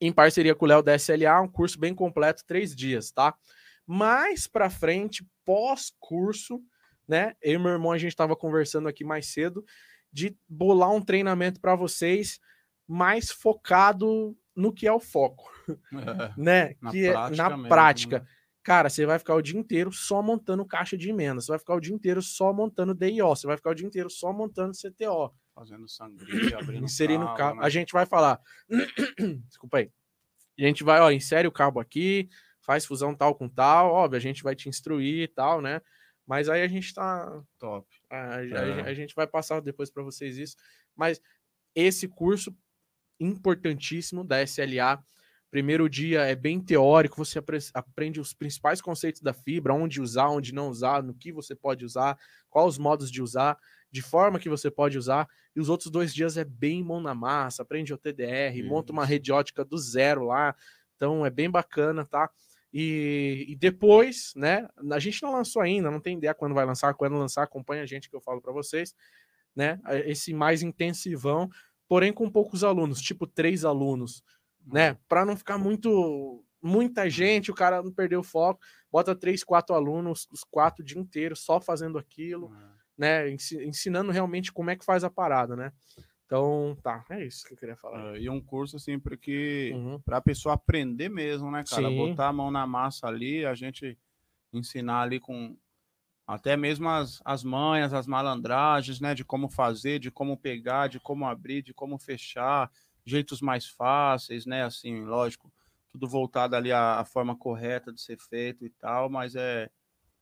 em 0.00 0.12
parceria 0.12 0.54
com 0.54 0.64
o 0.64 0.68
Léo 0.68 0.82
da 0.82 0.94
SLA, 0.94 1.40
um 1.40 1.48
curso 1.48 1.78
bem 1.78 1.94
completo, 1.94 2.44
três 2.46 2.74
dias, 2.76 3.10
tá? 3.10 3.34
Mais 3.84 4.46
para 4.46 4.70
frente, 4.70 5.26
pós-curso, 5.44 6.62
né? 7.08 7.34
Eu 7.40 7.54
e 7.54 7.58
meu 7.58 7.72
irmão, 7.72 7.90
a 7.92 7.98
gente 7.98 8.10
estava 8.10 8.36
conversando 8.36 8.88
aqui 8.88 9.02
mais 9.04 9.26
cedo 9.32 9.64
de 10.12 10.36
bolar 10.48 10.90
um 10.90 11.00
treinamento 11.02 11.60
para 11.60 11.74
vocês 11.74 12.38
mais 12.86 13.30
focado 13.30 14.36
no 14.54 14.72
que 14.72 14.86
é 14.86 14.92
o 14.92 15.00
foco, 15.00 15.50
É, 15.68 16.32
né? 16.36 16.74
Na 16.80 16.90
que 16.90 17.06
é 17.06 17.12
prática 17.12 17.36
na 17.42 17.48
mesmo, 17.50 17.62
né? 17.62 17.68
prática. 17.68 18.26
Cara, 18.62 18.90
você 18.90 19.06
vai 19.06 19.18
ficar 19.18 19.34
o 19.34 19.40
dia 19.42 19.58
inteiro 19.58 19.90
só 19.92 20.20
montando 20.22 20.64
caixa 20.64 20.96
de 20.96 21.08
emenda, 21.08 21.40
você 21.40 21.50
vai 21.52 21.58
ficar 21.58 21.74
o 21.74 21.80
dia 21.80 21.94
inteiro 21.94 22.20
só 22.20 22.52
montando 22.52 22.94
DIO, 22.94 23.28
você 23.28 23.46
vai 23.46 23.56
ficar 23.56 23.70
o 23.70 23.74
dia 23.74 23.86
inteiro 23.86 24.10
só 24.10 24.32
montando 24.32 24.72
CTO, 24.76 25.32
Fazendo 25.54 25.88
sangria, 25.88 26.58
abrindo 26.58 26.84
inserindo 26.84 27.24
cabo, 27.26 27.36
cabo. 27.38 27.60
né? 27.60 27.66
A 27.66 27.68
gente 27.68 27.92
vai 27.92 28.04
falar. 28.06 28.40
Desculpa 29.48 29.78
aí. 29.78 29.90
A 30.58 30.62
gente 30.62 30.84
vai, 30.84 31.00
ó, 31.00 31.10
insere 31.10 31.46
o 31.48 31.52
cabo 31.52 31.80
aqui, 31.80 32.28
faz 32.60 32.84
fusão 32.84 33.14
tal 33.14 33.34
com 33.34 33.48
tal, 33.48 33.90
óbvio, 33.92 34.16
a 34.18 34.20
gente 34.20 34.42
vai 34.42 34.54
te 34.54 34.68
instruir 34.68 35.22
e 35.22 35.28
tal, 35.28 35.60
né? 35.60 35.80
Mas 36.28 36.48
aí 36.48 36.62
a 36.62 36.68
gente 36.68 36.92
tá. 36.92 37.42
Top. 37.58 37.88
A, 38.10 38.44
É. 38.44 38.80
a 38.82 38.92
gente 38.94 39.14
vai 39.14 39.26
passar 39.26 39.60
depois 39.60 39.90
para 39.90 40.02
vocês 40.02 40.36
isso. 40.36 40.54
Mas 40.94 41.20
esse 41.74 42.06
curso 42.06 42.54
importantíssimo 43.18 44.22
da 44.24 44.42
SLA. 44.42 45.02
Primeiro 45.50 45.88
dia 45.88 46.20
é 46.26 46.34
bem 46.36 46.60
teórico, 46.60 47.16
você 47.24 47.38
apre- 47.38 47.58
aprende 47.72 48.20
os 48.20 48.34
principais 48.34 48.82
conceitos 48.82 49.22
da 49.22 49.32
fibra, 49.32 49.72
onde 49.72 49.98
usar, 50.00 50.28
onde 50.28 50.52
não 50.52 50.68
usar, 50.68 51.02
no 51.02 51.14
que 51.14 51.32
você 51.32 51.54
pode 51.54 51.86
usar, 51.86 52.18
quais 52.50 52.68
os 52.68 52.78
modos 52.78 53.10
de 53.10 53.22
usar, 53.22 53.56
de 53.90 54.02
forma 54.02 54.38
que 54.38 54.48
você 54.50 54.70
pode 54.70 54.98
usar. 54.98 55.26
E 55.56 55.60
os 55.60 55.70
outros 55.70 55.90
dois 55.90 56.12
dias 56.14 56.36
é 56.36 56.44
bem 56.44 56.84
mão 56.84 57.00
na 57.00 57.14
massa, 57.14 57.62
aprende 57.62 57.94
o 57.94 57.98
TDR, 57.98 58.62
monta 58.62 58.92
uma 58.92 59.04
Isso. 59.04 59.10
rede 59.10 59.32
ótica 59.32 59.64
do 59.64 59.78
zero 59.78 60.26
lá. 60.26 60.54
Então 60.96 61.24
é 61.24 61.30
bem 61.30 61.48
bacana, 61.50 62.04
tá? 62.04 62.28
E, 62.72 63.46
e 63.48 63.56
depois, 63.56 64.32
né? 64.36 64.68
A 64.92 64.98
gente 64.98 65.22
não 65.22 65.32
lançou 65.32 65.62
ainda, 65.62 65.90
não 65.90 66.00
tem 66.00 66.16
ideia 66.18 66.34
quando 66.34 66.54
vai 66.54 66.66
lançar. 66.66 66.92
Quando 66.94 67.16
lançar, 67.16 67.42
acompanha 67.42 67.82
a 67.82 67.86
gente 67.86 68.10
que 68.10 68.16
eu 68.16 68.20
falo 68.20 68.40
para 68.42 68.52
vocês, 68.52 68.94
né? 69.56 69.80
Esse 70.04 70.34
mais 70.34 70.62
intensivão, 70.62 71.48
porém 71.88 72.12
com 72.12 72.30
poucos 72.30 72.62
alunos, 72.64 73.00
tipo 73.00 73.26
três 73.26 73.64
alunos, 73.64 74.22
né? 74.66 74.98
Para 75.08 75.24
não 75.24 75.36
ficar 75.36 75.56
muito 75.58 76.44
muita 76.60 77.08
gente, 77.08 77.52
o 77.52 77.54
cara 77.54 77.80
não 77.80 77.92
perder 77.92 78.16
o 78.16 78.22
foco, 78.22 78.60
bota 78.90 79.14
três, 79.14 79.44
quatro 79.44 79.76
alunos, 79.76 80.26
os 80.32 80.42
quatro 80.42 80.82
o 80.82 80.84
dia 80.84 80.98
inteiro 81.00 81.36
só 81.36 81.60
fazendo 81.60 81.96
aquilo, 81.96 82.52
É. 82.52 82.68
né? 82.98 83.30
ensi- 83.30 83.64
Ensinando 83.64 84.10
realmente 84.10 84.52
como 84.52 84.68
é 84.68 84.74
que 84.76 84.84
faz 84.84 85.04
a 85.04 85.08
parada, 85.10 85.54
né? 85.54 85.72
Então, 86.28 86.76
tá, 86.82 87.02
é 87.08 87.24
isso 87.24 87.46
que 87.46 87.54
eu 87.54 87.56
queria 87.56 87.74
falar. 87.74 88.14
É, 88.14 88.20
e 88.20 88.28
um 88.28 88.38
curso 88.38 88.78
sempre 88.78 89.16
que 89.16 89.72
Uhum. 89.74 89.98
para 90.00 90.18
a 90.18 90.20
pessoa 90.20 90.54
aprender 90.54 91.08
mesmo, 91.08 91.50
né, 91.50 91.64
cara? 91.64 91.88
Sim. 91.88 91.96
Botar 91.96 92.28
a 92.28 92.32
mão 92.34 92.50
na 92.50 92.66
massa 92.66 93.06
ali, 93.06 93.46
a 93.46 93.54
gente 93.54 93.98
ensinar 94.52 95.00
ali 95.02 95.18
com 95.18 95.56
até 96.26 96.54
mesmo 96.54 96.86
as, 96.86 97.22
as 97.24 97.42
manhas, 97.42 97.94
as 97.94 98.06
malandragens, 98.06 99.00
né? 99.00 99.14
De 99.14 99.24
como 99.24 99.48
fazer, 99.48 99.98
de 99.98 100.10
como 100.10 100.36
pegar, 100.36 100.86
de 100.88 101.00
como 101.00 101.24
abrir, 101.26 101.62
de 101.62 101.72
como 101.72 101.98
fechar, 101.98 102.70
jeitos 103.06 103.40
mais 103.40 103.66
fáceis, 103.66 104.44
né? 104.44 104.62
Assim, 104.64 105.00
lógico, 105.04 105.50
tudo 105.90 106.06
voltado 106.06 106.54
ali 106.54 106.70
à, 106.70 107.00
à 107.00 107.04
forma 107.06 107.34
correta 107.34 107.90
de 107.90 108.02
ser 108.02 108.18
feito 108.18 108.66
e 108.66 108.68
tal, 108.68 109.08
mas 109.08 109.34
é 109.34 109.70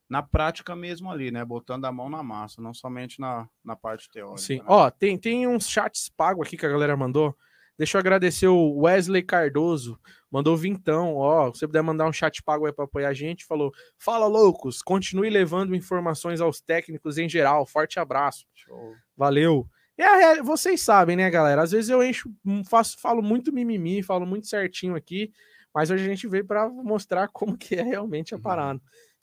na 0.09 0.23
prática 0.23 0.74
mesmo 0.77 1.11
ali, 1.11 1.31
né? 1.31 1.45
Botando 1.45 1.85
a 1.85 1.93
mão 1.93 2.09
na 2.09 2.23
massa, 2.23 2.61
não 2.62 2.73
somente 2.73 3.20
na, 3.20 3.49
na 3.65 3.74
parte 3.74 4.09
teórica. 4.11 4.41
Sim. 4.43 4.59
né? 4.59 4.65
Ó, 4.66 4.91
tem, 4.91 5.19
tem 5.19 5.47
uns 5.47 5.69
chats 5.69 6.09
pagos 6.09 6.47
aqui 6.47 6.57
que 6.57 6.66
a 6.66 6.69
galera 6.70 6.97
mandou. 6.97 7.37
Deixa 7.78 7.99
eu 7.99 8.01
agradecer 8.01 8.47
o 8.49 8.78
Wesley 8.78 9.23
Cardoso. 9.23 10.01
Mandou 10.31 10.57
vintão, 10.57 11.15
ó. 11.16 11.53
Se 11.53 11.59
você 11.61 11.66
puder 11.66 11.83
mandar 11.83 12.07
um 12.09 12.12
chat 12.12 12.43
pago 12.43 12.65
aí 12.66 12.73
pra 12.73 12.85
apoiar 12.87 13.11
a 13.11 13.12
gente, 13.12 13.45
falou: 13.45 13.70
Fala, 13.99 14.27
loucos, 14.27 14.81
continue 14.81 15.28
levando 15.28 15.74
informações 15.74 16.41
aos 16.41 16.61
técnicos 16.61 17.19
em 17.19 17.28
geral. 17.28 17.66
Forte 17.66 17.99
abraço. 18.01 18.47
Show. 18.55 18.95
Valeu. 19.16 19.69
E 19.99 20.03
a 20.03 20.16
real- 20.16 20.45
vocês 20.45 20.81
sabem, 20.81 21.16
né, 21.16 21.28
galera? 21.31 21.62
Às 21.62 21.73
vezes 21.73 21.91
eu 21.91 22.03
encho, 22.03 22.31
hum, 22.45 22.62
faço, 22.65 22.99
falo 23.01 23.23
muito 23.23 23.53
mimimi, 23.53 24.03
falo 24.03 24.24
muito 24.27 24.47
certinho 24.47 24.95
aqui, 24.95 25.31
mas 25.74 25.91
hoje 25.91 26.05
a 26.05 26.09
gente 26.09 26.27
veio 26.28 26.45
para 26.47 26.69
mostrar 26.69 27.28
como 27.28 27.57
que 27.57 27.74
é 27.74 27.83
realmente 27.83 28.35
a 28.35 28.37
Uhum. 28.39 28.43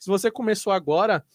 Se 0.03 0.09
você 0.09 0.29
começou 0.29 0.73
agora, 0.73 1.25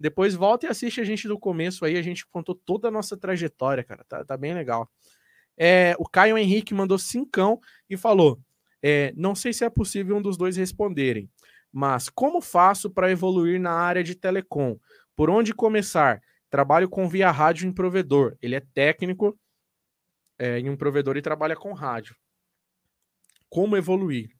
depois 0.00 0.34
volta 0.34 0.66
e 0.66 0.68
assiste 0.68 1.00
a 1.00 1.04
gente 1.04 1.28
do 1.28 1.38
começo 1.38 1.84
aí, 1.84 1.96
a 1.96 2.02
gente 2.02 2.26
contou 2.26 2.56
toda 2.56 2.88
a 2.88 2.90
nossa 2.90 3.16
trajetória, 3.16 3.84
cara. 3.84 4.04
Tá, 4.08 4.24
tá 4.24 4.36
bem 4.36 4.52
legal. 4.52 4.90
É, 5.56 5.94
o 5.96 6.08
Caio 6.08 6.36
Henrique 6.36 6.74
mandou 6.74 6.98
cincão 6.98 7.60
e 7.88 7.96
falou: 7.96 8.40
é, 8.82 9.12
não 9.16 9.32
sei 9.36 9.52
se 9.52 9.64
é 9.64 9.70
possível 9.70 10.16
um 10.16 10.20
dos 10.20 10.36
dois 10.36 10.56
responderem, 10.56 11.30
mas 11.72 12.08
como 12.08 12.40
faço 12.40 12.90
para 12.90 13.12
evoluir 13.12 13.60
na 13.60 13.70
área 13.70 14.02
de 14.02 14.16
telecom? 14.16 14.76
Por 15.14 15.30
onde 15.30 15.54
começar? 15.54 16.20
Trabalho 16.50 16.88
com 16.88 17.08
via 17.08 17.30
rádio 17.30 17.68
em 17.68 17.72
provedor. 17.72 18.36
Ele 18.42 18.56
é 18.56 18.60
técnico 18.74 19.38
é, 20.36 20.58
em 20.58 20.68
um 20.68 20.76
provedor 20.76 21.16
e 21.16 21.22
trabalha 21.22 21.54
com 21.54 21.72
rádio. 21.72 22.16
Como 23.48 23.76
evoluir? 23.76 24.35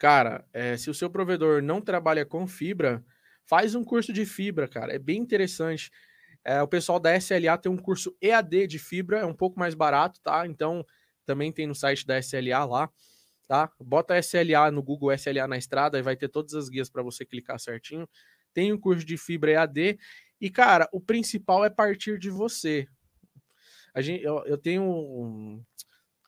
Cara, 0.00 0.46
é, 0.54 0.78
se 0.78 0.88
o 0.88 0.94
seu 0.94 1.10
provedor 1.10 1.62
não 1.62 1.80
trabalha 1.82 2.24
com 2.24 2.46
fibra, 2.46 3.04
faz 3.46 3.74
um 3.74 3.84
curso 3.84 4.14
de 4.14 4.24
fibra, 4.24 4.66
cara. 4.66 4.94
É 4.94 4.98
bem 4.98 5.18
interessante. 5.20 5.90
É, 6.44 6.62
o 6.62 6.68
pessoal 6.68 6.98
da 6.98 7.14
SLA 7.14 7.58
tem 7.58 7.70
um 7.70 7.76
curso 7.76 8.16
EAD 8.22 8.66
de 8.66 8.78
fibra, 8.78 9.20
é 9.20 9.26
um 9.26 9.34
pouco 9.34 9.58
mais 9.60 9.74
barato, 9.74 10.18
tá? 10.22 10.46
Então, 10.46 10.84
também 11.26 11.52
tem 11.52 11.66
no 11.66 11.74
site 11.74 12.06
da 12.06 12.18
SLA 12.18 12.64
lá, 12.64 12.90
tá? 13.48 13.70
Bota 13.80 14.18
SLA 14.18 14.70
no 14.70 14.82
Google 14.82 15.12
SLA 15.12 15.48
na 15.48 15.58
estrada 15.58 15.98
e 15.98 16.02
vai 16.02 16.16
ter 16.16 16.28
todas 16.30 16.54
as 16.54 16.70
guias 16.70 16.90
para 16.90 17.02
você 17.02 17.26
clicar 17.26 17.60
certinho. 17.60 18.08
Tem 18.54 18.72
um 18.72 18.80
curso 18.80 19.04
de 19.06 19.18
fibra 19.18 19.52
EAD 19.52 19.98
e, 20.40 20.50
cara, 20.50 20.88
o 20.92 21.00
principal 21.00 21.64
é 21.64 21.70
partir 21.70 22.18
de 22.18 22.30
você. 22.30 22.88
A 23.94 24.00
gente, 24.00 24.22
eu, 24.24 24.44
eu 24.46 24.58
tenho 24.58 24.82
um- 24.84 25.62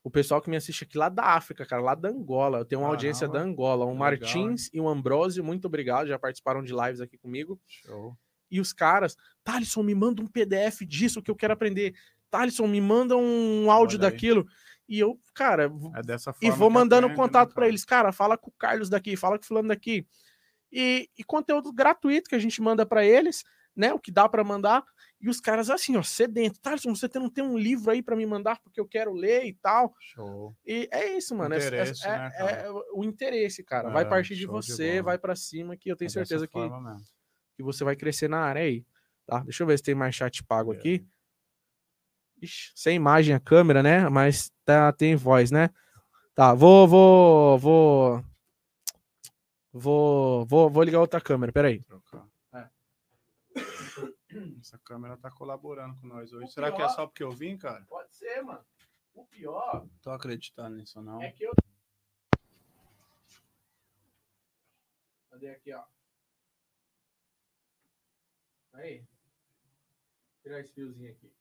o 0.04 0.10
pessoal 0.10 0.40
que 0.40 0.50
me 0.50 0.56
assiste 0.56 0.84
aqui 0.84 0.98
lá 0.98 1.08
da 1.08 1.24
África, 1.24 1.64
cara, 1.64 1.80
lá 1.80 1.94
da 1.94 2.08
Angola. 2.08 2.58
Eu 2.58 2.64
tenho 2.64 2.80
uma 2.80 2.88
audiência 2.88 3.28
da 3.28 3.40
Angola. 3.40 3.86
Um 3.86 3.94
Martins 3.94 4.68
e 4.72 4.80
um 4.80 4.88
Ambrosio, 4.88 5.44
muito 5.44 5.66
obrigado, 5.66 6.08
já 6.08 6.18
participaram 6.18 6.62
de 6.62 6.72
lives 6.72 7.00
aqui 7.00 7.16
comigo. 7.16 7.60
Show. 7.66 8.16
E 8.50 8.60
os 8.60 8.72
caras, 8.72 9.16
Thalisson, 9.44 9.82
me 9.82 9.94
manda 9.94 10.20
um 10.20 10.26
PDF 10.26 10.82
disso 10.82 11.22
que 11.22 11.30
eu 11.30 11.36
quero 11.36 11.52
aprender. 11.52 11.94
Thalisson, 12.30 12.66
me 12.66 12.80
manda 12.80 13.16
um 13.16 13.70
áudio 13.70 13.98
daquilo. 13.98 14.46
E 14.88 14.98
eu, 14.98 15.18
cara, 15.34 15.70
É 15.94 16.02
dessa 16.02 16.30
e 16.32 16.46
forma. 16.46 16.56
vou 16.56 16.68
que 16.68 16.74
mandando 16.74 17.06
aprende, 17.06 17.20
né, 17.20 17.26
contato 17.26 17.48
para 17.50 17.62
cara? 17.62 17.68
eles. 17.68 17.84
Cara, 17.84 18.12
fala 18.12 18.36
com 18.36 18.50
o 18.50 18.54
Carlos 18.58 18.88
daqui, 18.90 19.16
fala 19.16 19.38
com 19.38 19.44
o 19.44 19.46
fulano 19.46 19.68
daqui. 19.68 20.06
E, 20.70 21.08
e 21.16 21.22
conteúdo 21.24 21.72
gratuito 21.72 22.28
que 22.28 22.34
a 22.34 22.38
gente 22.38 22.60
manda 22.60 22.84
para 22.84 23.04
eles, 23.04 23.44
né? 23.76 23.92
O 23.92 23.98
que 23.98 24.10
dá 24.10 24.28
para 24.28 24.42
mandar. 24.42 24.84
E 25.22 25.28
os 25.28 25.40
caras 25.40 25.70
assim, 25.70 25.96
ó, 25.96 26.02
sedento. 26.02 26.58
Thaleson, 26.60 26.92
você 26.94 27.08
tem- 27.08 27.22
não 27.22 27.30
tem 27.30 27.44
um 27.44 27.56
livro 27.56 27.90
aí 27.92 28.02
para 28.02 28.16
me 28.16 28.26
mandar 28.26 28.60
porque 28.60 28.80
eu 28.80 28.86
quero 28.88 29.12
ler 29.14 29.44
e 29.44 29.54
tal. 29.54 29.94
Show. 30.00 30.52
E 30.66 30.88
é 30.90 31.16
isso, 31.16 31.32
mano. 31.36 31.54
é- 31.54 31.58
é- 31.58 31.66
Interesse, 31.68 32.04
é, 32.04 32.08
né, 32.10 32.30
cara? 32.30 32.52
é 32.52 32.70
o 32.92 33.04
interesse, 33.04 33.62
cara. 33.62 33.88
vai 33.90 34.02
É, 34.02 34.08
partir 34.08 34.34
de 34.34 34.40
de 34.40 34.46
você, 34.48 34.90
bola. 34.94 35.02
vai 35.04 35.18
para 35.18 35.36
cima, 35.36 35.76
que 35.76 35.88
eu 35.90 35.96
tenho 35.96 36.08
É 36.08 36.10
certeza 36.10 36.48
que, 36.48 36.58
mesmo. 36.58 36.96
que 37.56 37.62
você 37.62 37.84
vai 37.84 37.94
crescer 37.94 38.28
na 38.28 38.40
área 38.40 38.62
aí. 38.62 38.84
Tá? 39.24 39.38
Deixa 39.40 39.62
eu 39.62 39.66
ver 39.68 39.78
se 39.78 39.84
tem 39.84 39.94
mais 39.94 40.12
chat 40.14 40.42
pago 40.44 40.74
É. 40.74 40.76
aqui. 40.76 41.06
Ixi, 42.42 42.72
sem 42.74 42.96
imagem 42.96 43.32
a 43.36 43.38
câmera, 43.40 43.80
né? 43.80 44.08
Mas 44.08 44.50
tá, 44.64 44.92
tem 44.92 45.14
voz, 45.14 45.52
né? 45.52 45.70
Tá, 46.34 46.52
vou, 46.52 46.88
vou, 46.88 47.58
vou. 47.58 48.24
Vou, 49.72 50.44
vou, 50.46 50.68
vou 50.68 50.82
ligar 50.82 50.98
outra 51.00 51.20
câmera, 51.20 51.52
peraí. 51.52 51.80
Trocar. 51.84 52.26
Essa 54.60 54.78
câmera 54.78 55.16
tá 55.16 55.30
colaborando 55.30 55.96
com 56.00 56.06
nós 56.06 56.32
hoje. 56.32 56.46
O 56.46 56.48
Será 56.48 56.68
que 56.70 56.74
é 56.76 56.86
pior- 56.86 56.88
só 56.94 57.06
porque 57.06 57.22
eu 57.22 57.30
vim, 57.30 57.56
cara? 57.58 57.84
Pode 57.86 58.14
ser, 58.14 58.42
mano. 58.42 58.64
O 59.14 59.24
pior 59.26 59.86
Tô 60.00 60.10
acreditando 60.10 60.76
nisso, 60.76 61.00
não. 61.02 61.22
é 61.22 61.30
que 61.32 61.44
eu. 61.44 61.52
Cadê 65.30 65.50
aqui, 65.50 65.72
ó? 65.74 65.84
Aí. 68.74 69.04
Tirar 70.42 70.60
esse 70.60 70.72
fiozinho 70.72 71.10
aqui. 71.12 71.32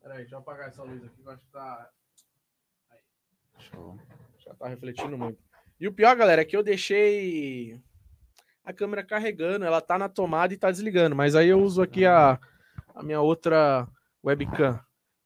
Peraí, 0.00 0.18
deixa 0.18 0.34
eu 0.34 0.38
apagar 0.38 0.68
essa 0.68 0.82
luz 0.82 1.02
aqui 1.04 1.16
que 1.22 1.26
eu 1.26 1.32
acho 1.32 1.42
que 1.44 1.50
tá. 1.50 1.92
Show. 3.58 3.98
Já 4.38 4.54
tá 4.54 4.68
refletindo 4.68 5.16
muito. 5.18 5.42
E 5.80 5.88
o 5.88 5.92
pior, 5.92 6.14
galera, 6.16 6.42
é 6.42 6.44
que 6.44 6.56
eu 6.56 6.62
deixei 6.62 7.82
a 8.64 8.72
câmera 8.72 9.02
carregando, 9.02 9.64
ela 9.64 9.80
tá 9.80 9.98
na 9.98 10.08
tomada 10.08 10.52
e 10.52 10.56
tá 10.56 10.70
desligando, 10.70 11.16
mas 11.16 11.34
aí 11.34 11.48
eu 11.48 11.60
uso 11.60 11.82
aqui 11.82 12.04
a, 12.04 12.38
a 12.94 13.02
minha 13.02 13.20
outra 13.20 13.88
webcam, 14.24 14.78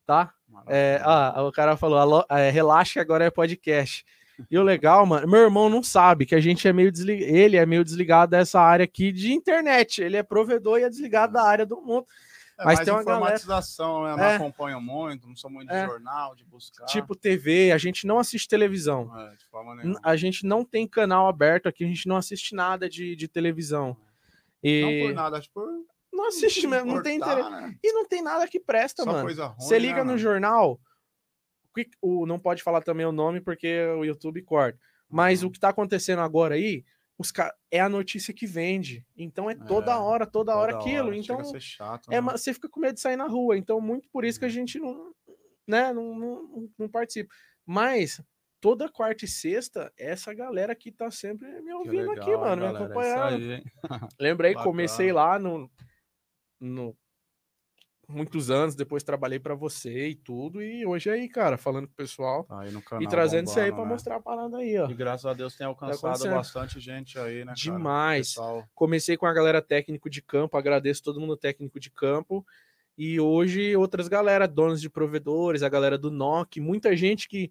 tá? 0.07 0.33
É, 0.67 1.01
ah, 1.03 1.43
o 1.43 1.51
cara 1.51 1.77
falou, 1.77 1.99
"Alô, 1.99 2.25
é, 2.31 2.51
relaxa 2.51 2.95
que 2.95 2.99
agora 3.01 3.25
é 3.25 3.31
podcast. 3.31 4.05
E 4.51 4.59
o 4.59 4.63
legal, 4.63 5.05
mano, 5.07 5.29
meu 5.29 5.41
irmão 5.41 5.69
não 5.69 5.83
sabe 5.83 6.27
que 6.27 6.35
a 6.35 6.41
gente 6.41 6.67
é 6.67 6.73
meio 6.73 6.91
desligado, 6.91 7.31
ele 7.31 7.57
é 7.57 7.67
meio 7.67 7.85
desligado 7.85 8.31
dessa 8.31 8.61
área 8.61 8.85
aqui 8.85 9.13
de 9.13 9.33
internet, 9.33 10.03
ele 10.03 10.17
é 10.17 10.23
provedor 10.23 10.79
e 10.79 10.85
é 10.85 10.89
desligado 10.89 11.33
da 11.33 11.43
área 11.43 11.67
do 11.67 11.81
mundo. 11.81 12.07
É, 12.59 12.65
mas 12.65 12.81
tem 12.81 12.93
uma 12.93 13.03
galera- 13.03 13.21
informatização, 13.25 14.05
né? 14.05 14.13
Eu 14.13 14.17
não 14.17 14.25
É. 14.25 14.37
acompanho 14.37 14.81
muito, 14.81 15.27
não 15.27 15.35
sou 15.37 15.51
muito 15.51 15.69
de 15.69 15.75
É. 15.75 15.87
jornal, 15.87 16.35
de 16.35 16.45
buscar. 16.45 16.85
Tipo 16.87 17.15
TV, 17.17 17.73
a 17.73 17.79
gente 17.79 18.07
não 18.07 18.19
assiste 18.19 18.47
televisão. 18.49 19.11
É. 19.19 19.35
A 20.03 20.17
gente 20.17 20.47
não 20.47 20.65
tem 20.65 20.87
canal 20.87 21.27
aberto 21.29 21.69
aqui, 21.69 21.85
a 21.85 21.89
gente 21.89 22.07
não 22.07 22.17
assiste 22.17 22.55
nada 22.55 22.89
de, 22.89 23.17
de 23.17 23.27
televisão. 23.29 23.97
E 24.63 24.83
Não 25.01 25.09
por 25.09 25.15
nada, 25.15 25.39
acho 25.39 25.51
por. 25.51 25.67
não 26.13 26.29
assiste 26.29 26.67
mesmo, 26.69 26.95
não 26.95 27.03
tem 27.03 27.17
interesse. 27.17 27.51
né? 27.51 27.77
E 27.83 27.93
não 27.93 28.07
tem 28.07 28.23
nada 28.23 28.47
que 28.47 28.61
presta, 28.61 29.03
Só 29.03 29.11
mano. 29.11 29.25
ruim. 29.25 29.35
Você 29.59 29.79
liga 29.79 29.97
né, 29.97 30.01
no 30.03 30.07
mano? 30.09 30.19
jornal, 30.19 30.79
o, 32.01 32.27
não 32.27 32.39
pode 32.39 32.63
falar 32.63 32.83
também 32.83 33.07
o 33.07 33.13
nome 33.13 33.41
porque 33.41 33.87
o 33.99 34.05
YouTube 34.05 34.43
corta. 34.43 34.79
Mas 35.09 35.43
Uhum. 35.43 35.49
o 35.49 35.53
que 35.53 35.59
tá 35.59 35.71
acontecendo 35.71 36.21
agora 36.21 36.55
aí, 36.55 36.85
os 37.23 37.33
ca- 37.33 37.55
é 37.71 37.81
a 37.81 37.89
notícia 37.89 38.35
que 38.35 38.47
vende. 38.47 39.07
Então 39.17 39.49
é 39.49 39.55
toda 39.55 39.93
É, 39.93 39.97
hora, 39.97 40.27
toda, 40.27 40.55
hora 40.57 40.73
Toda 40.73 40.85
aquilo. 40.85 41.07
hora, 41.09 41.17
Então 41.17 41.61
chato. 41.61 42.11
é, 42.13 42.21
né? 42.21 42.21
você 42.21 42.53
fica 42.53 42.69
com 42.69 42.81
medo 42.81 42.95
de 42.95 43.01
sair 43.01 43.17
na 43.17 43.27
rua. 43.27 43.57
Então, 43.57 43.81
muito 43.81 44.09
por 44.11 44.25
isso 44.25 44.39
que 44.39 44.45
a 44.45 44.49
Uhum. 44.49 44.53
gente 44.55 44.79
não, 44.79 45.15
né, 45.67 45.93
não, 45.93 46.15
não, 46.19 46.69
não- 46.79 46.89
participa. 46.89 47.33
Mas 47.65 48.21
toda 48.61 48.89
quarta 48.91 49.25
e 49.25 49.29
sexta, 49.29 49.93
essa 49.99 50.35
galera 50.35 50.75
que 50.75 50.93
tá 50.93 51.11
sempre 51.11 51.49
me 51.63 51.73
ouvindo 51.73 52.11
aqui, 52.13 52.21
legal, 52.31 52.41
mano, 52.41 52.67
me 52.67 52.73
galera, 52.73 52.85
é 52.85 53.01
isso 53.01 53.11
acompanhando. 53.11 53.53
aí? 53.53 54.09
Lembrei, 54.21 54.55
comecei 55.09 55.13
lá 55.13 55.39
no, 55.39 55.71
no 56.61 56.97
muitos 58.13 58.51
anos, 58.51 58.75
depois 58.75 59.03
trabalhei 59.03 59.39
pra 59.39 59.55
você 59.55 60.09
e 60.09 60.15
tudo, 60.15 60.63
e 60.63 60.85
hoje 60.87 61.11
aí, 61.11 61.29
cara, 61.29 61.57
falando 61.57 61.87
com 61.87 61.93
o 61.93 61.97
pessoal 61.97 62.45
Tá 62.45 62.61
aí 62.61 62.71
no 62.71 62.83
canal 62.83 63.03
e 63.03 63.09
trazendo 63.09 63.49
isso 63.49 63.59
aí 63.59 63.71
bombando, 63.71 63.77
pra 63.77 63.85
né? 63.85 63.93
mostrar 63.93 64.17
a 64.17 64.21
parada 64.21 64.57
aí, 64.59 64.79
ó. 64.79 64.89
E 64.89 64.95
graças 64.95 65.27
a 65.27 65.33
Deus 65.33 65.57
tem 65.57 65.67
alcançado 65.67 66.07
acontecendo. 66.07 66.35
bastante 66.35 66.81
gente 66.81 67.19
aí, 67.19 67.39
né? 67.39 67.47
cara? 67.47 67.57
Demais. 67.57 68.29
Pessoal, 68.29 68.65
Comecei 68.75 69.17
com 69.17 69.27
a 69.27 69.33
galera 69.33 69.63
técnico 69.63 70.09
de 70.09 70.23
campo, 70.23 70.57
agradeço 70.57 71.03
todo 71.03 71.21
mundo 71.21 71.37
técnico 71.37 71.81
de 71.81 71.91
campo. 71.91 72.47
E 72.97 73.19
hoje 73.19 73.75
outras 73.77 74.07
galera, 74.07 74.47
donos 74.47 74.81
de 74.81 74.91
provedores, 74.91 75.63
a 75.63 75.69
galera 75.69 75.97
do 75.97 76.11
NOC, 76.11 76.61
muita 76.61 76.95
gente 76.95 77.27
que 77.27 77.51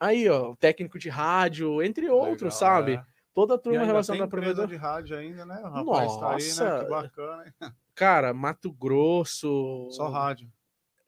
aí, 0.00 0.28
ó, 0.28 0.54
técnico 0.56 0.98
de 0.98 1.08
rádio, 1.08 1.82
entre 1.82 2.10
outros, 2.10 2.60
legal, 2.60 2.76
sabe? 2.76 2.94
é. 2.94 3.14
Toda 3.34 3.54
a 3.54 3.58
turma 3.58 3.84
relacionada 3.84 4.28
tem 4.30 4.38
a 4.38 4.42
provedor. 4.42 4.68
de 4.68 4.76
rádio 4.76 5.16
ainda, 5.16 5.44
né? 5.44 5.60
O 5.64 5.68
rapaz 5.68 6.16
tá 6.18 6.34
aí, 6.34 6.42
né? 6.42 6.70
Nossa. 6.70 6.84
Que 6.84 6.90
bacana, 6.90 7.44
hein? 7.46 7.52
Cara, 7.94 8.34
Mato 8.34 8.72
Grosso, 8.72 9.88
Só 9.90 10.08
rádio. 10.08 10.50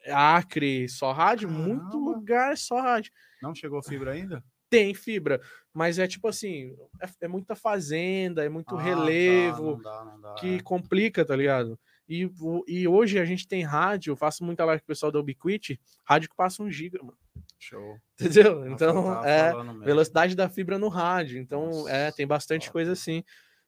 Acre, 0.09 0.89
só 0.89 1.11
rádio, 1.13 1.51
muito 1.51 1.83
Caramba. 1.91 2.11
lugar 2.11 2.53
é 2.53 2.57
só 2.57 2.81
rádio. 2.81 3.13
Não 3.43 3.55
chegou 3.55 3.83
fibra 3.83 4.13
ainda? 4.13 4.45
Tem 4.71 4.95
fibra, 4.95 5.41
mas 5.73 5.99
é 5.99 6.07
tipo 6.07 6.29
assim, 6.29 6.77
é, 7.01 7.09
é 7.23 7.29
muita 7.29 7.55
fazenda, 7.55 8.45
é 8.45 8.49
muito 8.49 8.75
Ah, 8.75 8.79
tá, 8.79 8.83
relevo, 8.83 9.73
não 9.73 9.83
dá, 9.83 10.05
não 10.05 10.21
dá, 10.21 10.35
que 10.35 10.57
é. 10.57 10.63
complica, 10.63 11.25
tá 11.25 11.35
ligado? 11.35 11.79
E, 12.09 12.31
e 12.69 12.87
hoje 12.87 13.19
a 13.19 13.25
gente 13.25 13.49
tem 13.49 13.65
rádio, 13.65 14.13
eu 14.13 14.17
faço 14.17 14.45
muita 14.45 14.65
live 14.65 14.81
com 14.81 14.85
o 14.85 14.89
pessoal 14.89 15.11
da 15.11 15.19
Ubiquiti, 15.19 15.81
rádio 16.05 16.29
que 16.29 16.37
passa 16.37 16.63
um 16.63 16.71
giga, 16.71 17.01
mano. 17.03 17.19
Show. 17.59 17.99
Entendeu? 18.21 18.65
Eu 18.65 18.73
Então, 18.73 19.25
é 19.25 19.53
velocidade 19.85 20.37
da 20.37 20.49
fibra 20.49 20.79
no 20.79 20.89
rádio. 20.89 21.39
Então, 21.39 21.67
Nossa, 21.67 21.91
é, 21.91 22.13
tem 22.13 22.27
bastante 22.27 22.71
coisa 22.71 22.93
assim. 22.93 23.25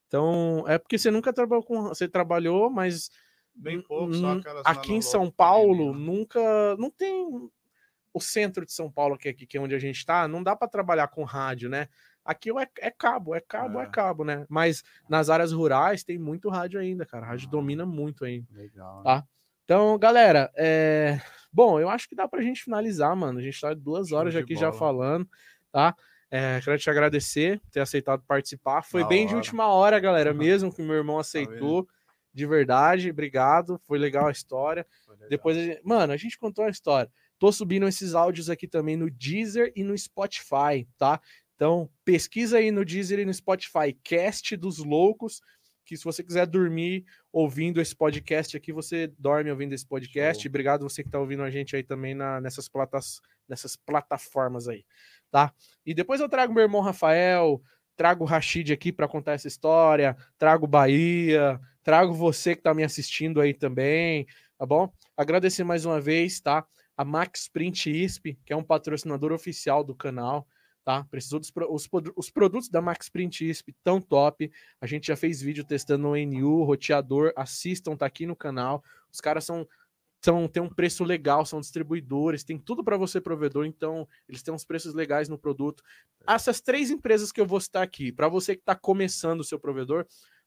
Então, 0.08 0.64
é 0.66 0.78
porque 0.78 0.98
você 0.98 1.10
nunca 1.10 1.32
trabalhou 1.32 1.62
com. 1.62 1.82
Você 1.84 2.08
trabalhou, 2.08 2.68
mas 2.70 3.10
Bem 3.54 3.80
pouco, 3.80 4.14
só 4.14 4.32
aquelas 4.32 4.62
aqui 4.64 4.94
em 4.94 5.02
São 5.02 5.30
Paulo 5.30 5.92
pequenininhas. 5.92 6.06
nunca 6.06 6.76
não 6.76 6.90
tem 6.90 7.50
o 8.14 8.20
centro 8.20 8.64
de 8.64 8.72
São 8.72 8.90
Paulo 8.90 9.18
que 9.18 9.28
é 9.28 9.30
aqui 9.32 9.46
que 9.46 9.58
é 9.58 9.60
onde 9.60 9.74
a 9.74 9.78
gente 9.78 9.96
está 9.96 10.28
não 10.28 10.42
dá 10.42 10.54
para 10.54 10.68
trabalhar 10.68 11.08
com 11.08 11.24
rádio 11.24 11.68
né 11.68 11.88
aqui 12.24 12.50
é, 12.50 12.68
é 12.78 12.90
cabo 12.90 13.34
é 13.34 13.40
cabo 13.40 13.80
é. 13.80 13.84
É. 13.84 13.86
cabo 13.86 14.24
né 14.24 14.46
mas 14.48 14.84
nas 15.08 15.28
áreas 15.28 15.52
rurais 15.52 16.04
tem 16.04 16.18
muito 16.18 16.48
rádio 16.48 16.78
ainda 16.78 17.04
cara 17.04 17.26
a 17.26 17.30
rádio 17.30 17.48
Ah. 17.48 17.50
domina 17.50 17.84
muito 17.84 18.24
ainda 18.24 18.46
Legal. 18.52 19.02
Tá. 19.02 19.24
então 19.64 19.98
galera 19.98 20.50
é... 20.56 21.20
bom 21.52 21.80
eu 21.80 21.88
acho 21.88 22.08
que 22.08 22.14
dá 22.14 22.28
pra 22.28 22.42
gente 22.42 22.62
finalizar 22.62 23.14
mano 23.16 23.40
a 23.40 23.42
gente 23.42 23.60
tá 23.60 23.74
duas 23.74 24.12
horas 24.12 24.36
aqui 24.36 24.54
já 24.54 24.68
bola. 24.68 24.78
falando 24.78 25.28
tá 25.72 25.96
é, 26.30 26.60
quero 26.62 26.78
te 26.78 26.90
agradecer 26.90 27.58
por 27.60 27.70
ter 27.70 27.80
aceitado 27.80 28.22
participar 28.26 28.82
foi 28.82 29.04
bem 29.04 29.26
de 29.26 29.32
hora. 29.32 29.36
última 29.36 29.66
hora 29.68 29.98
galera 29.98 30.34
mesmo 30.34 30.72
que 30.72 30.82
meu 30.82 30.96
irmão 30.96 31.18
aceitou 31.18 31.88
de 32.34 32.46
verdade 32.46 33.10
obrigado 33.10 33.80
foi 33.84 33.98
legal 33.98 34.26
a 34.26 34.30
história 34.30 34.86
legal. 35.08 35.28
depois, 35.28 35.56
a 35.56 35.60
gente- 35.62 35.80
mano, 35.82 36.12
a 36.12 36.16
gente 36.16 36.38
contou 36.38 36.64
uma 36.64 36.70
história. 36.70 37.10
Tô 37.38 37.50
subindo 37.52 37.86
esses 37.88 38.14
áudios 38.14 38.50
aqui 38.50 38.66
também 38.68 38.96
no 38.96 39.10
Deezer 39.10 39.72
e 39.74 39.82
no 39.84 39.96
Spotify, 39.96 40.86
tá? 40.98 41.20
Então, 41.54 41.88
pesquisa 42.04 42.58
aí 42.58 42.70
no 42.70 42.84
Deezer 42.84 43.18
e 43.20 43.24
no 43.24 43.32
Spotify, 43.32 43.92
Cast 44.04 44.56
dos 44.56 44.78
Loucos, 44.78 45.40
que 45.84 45.96
se 45.96 46.04
você 46.04 46.22
quiser 46.22 46.46
dormir 46.46 47.04
ouvindo 47.32 47.80
esse 47.80 47.96
podcast 47.96 48.56
aqui, 48.56 48.72
você 48.72 49.06
dorme 49.18 49.50
ouvindo 49.50 49.72
esse 49.72 49.86
podcast. 49.86 50.42
Show. 50.42 50.50
Obrigado 50.50 50.82
você 50.82 51.02
que 51.02 51.10
tá 51.10 51.18
ouvindo 51.18 51.42
a 51.42 51.50
gente 51.50 51.74
aí 51.74 51.82
também 51.82 52.14
na, 52.14 52.40
nessas, 52.40 52.68
platas, 52.68 53.20
nessas 53.48 53.74
plataformas 53.74 54.68
aí, 54.68 54.84
tá? 55.30 55.52
E 55.84 55.94
depois 55.94 56.20
eu 56.20 56.28
trago 56.28 56.52
meu 56.52 56.62
irmão 56.62 56.80
Rafael, 56.80 57.62
trago 57.96 58.24
o 58.24 58.26
Rashid 58.26 58.72
aqui 58.72 58.92
para 58.92 59.08
contar 59.08 59.32
essa 59.32 59.48
história, 59.48 60.16
trago 60.38 60.66
Bahia, 60.66 61.60
trago 61.82 62.12
você 62.12 62.54
que 62.54 62.62
tá 62.62 62.72
me 62.72 62.84
assistindo 62.84 63.40
aí 63.40 63.52
também, 63.52 64.26
tá 64.56 64.64
bom? 64.64 64.92
Agradecer 65.16 65.64
mais 65.64 65.84
uma 65.84 66.00
vez, 66.00 66.40
tá? 66.40 66.64
A 66.96 67.04
Max 67.04 67.48
Print 67.48 67.90
ISP, 67.90 68.38
que 68.44 68.52
é 68.52 68.56
um 68.56 68.62
patrocinador 68.62 69.32
oficial 69.32 69.82
do 69.82 69.94
canal, 69.94 70.46
tá? 70.84 71.04
Precisou 71.10 71.38
dos 71.38 71.52
os, 71.68 71.88
os 72.16 72.30
produtos 72.30 72.68
da 72.68 72.80
Max 72.80 73.08
Print 73.08 73.48
ISP 73.48 73.74
tão 73.84 74.00
top. 74.00 74.50
A 74.80 74.86
gente 74.86 75.08
já 75.08 75.16
fez 75.16 75.40
vídeo 75.40 75.64
testando 75.64 76.08
o 76.08 76.16
NU, 76.16 76.64
roteador, 76.64 77.32
assistam, 77.36 77.96
tá 77.96 78.06
aqui 78.06 78.26
no 78.26 78.34
canal. 78.34 78.82
Os 79.12 79.20
caras 79.20 79.44
são 79.44 79.66
são 80.24 80.48
tem 80.48 80.62
um 80.62 80.68
preço 80.68 81.04
legal, 81.04 81.46
são 81.46 81.60
distribuidores, 81.60 82.44
tem 82.44 82.58
tudo 82.58 82.82
para 82.82 82.96
você 82.96 83.20
provedor, 83.20 83.66
então 83.66 84.08
eles 84.28 84.42
têm 84.42 84.52
uns 84.52 84.64
preços 84.64 84.94
legais 84.94 85.28
no 85.28 85.38
produto. 85.38 85.82
Essas 86.26 86.60
três 86.60 86.90
empresas 86.90 87.30
que 87.30 87.40
eu 87.40 87.46
vou 87.46 87.60
citar 87.60 87.82
aqui, 87.82 88.10
para 88.10 88.28
você 88.28 88.54
que 88.54 88.62
está 88.62 88.74
começando 88.74 89.40
o 89.40 89.44
seu 89.44 89.58
provedor, 89.58 90.06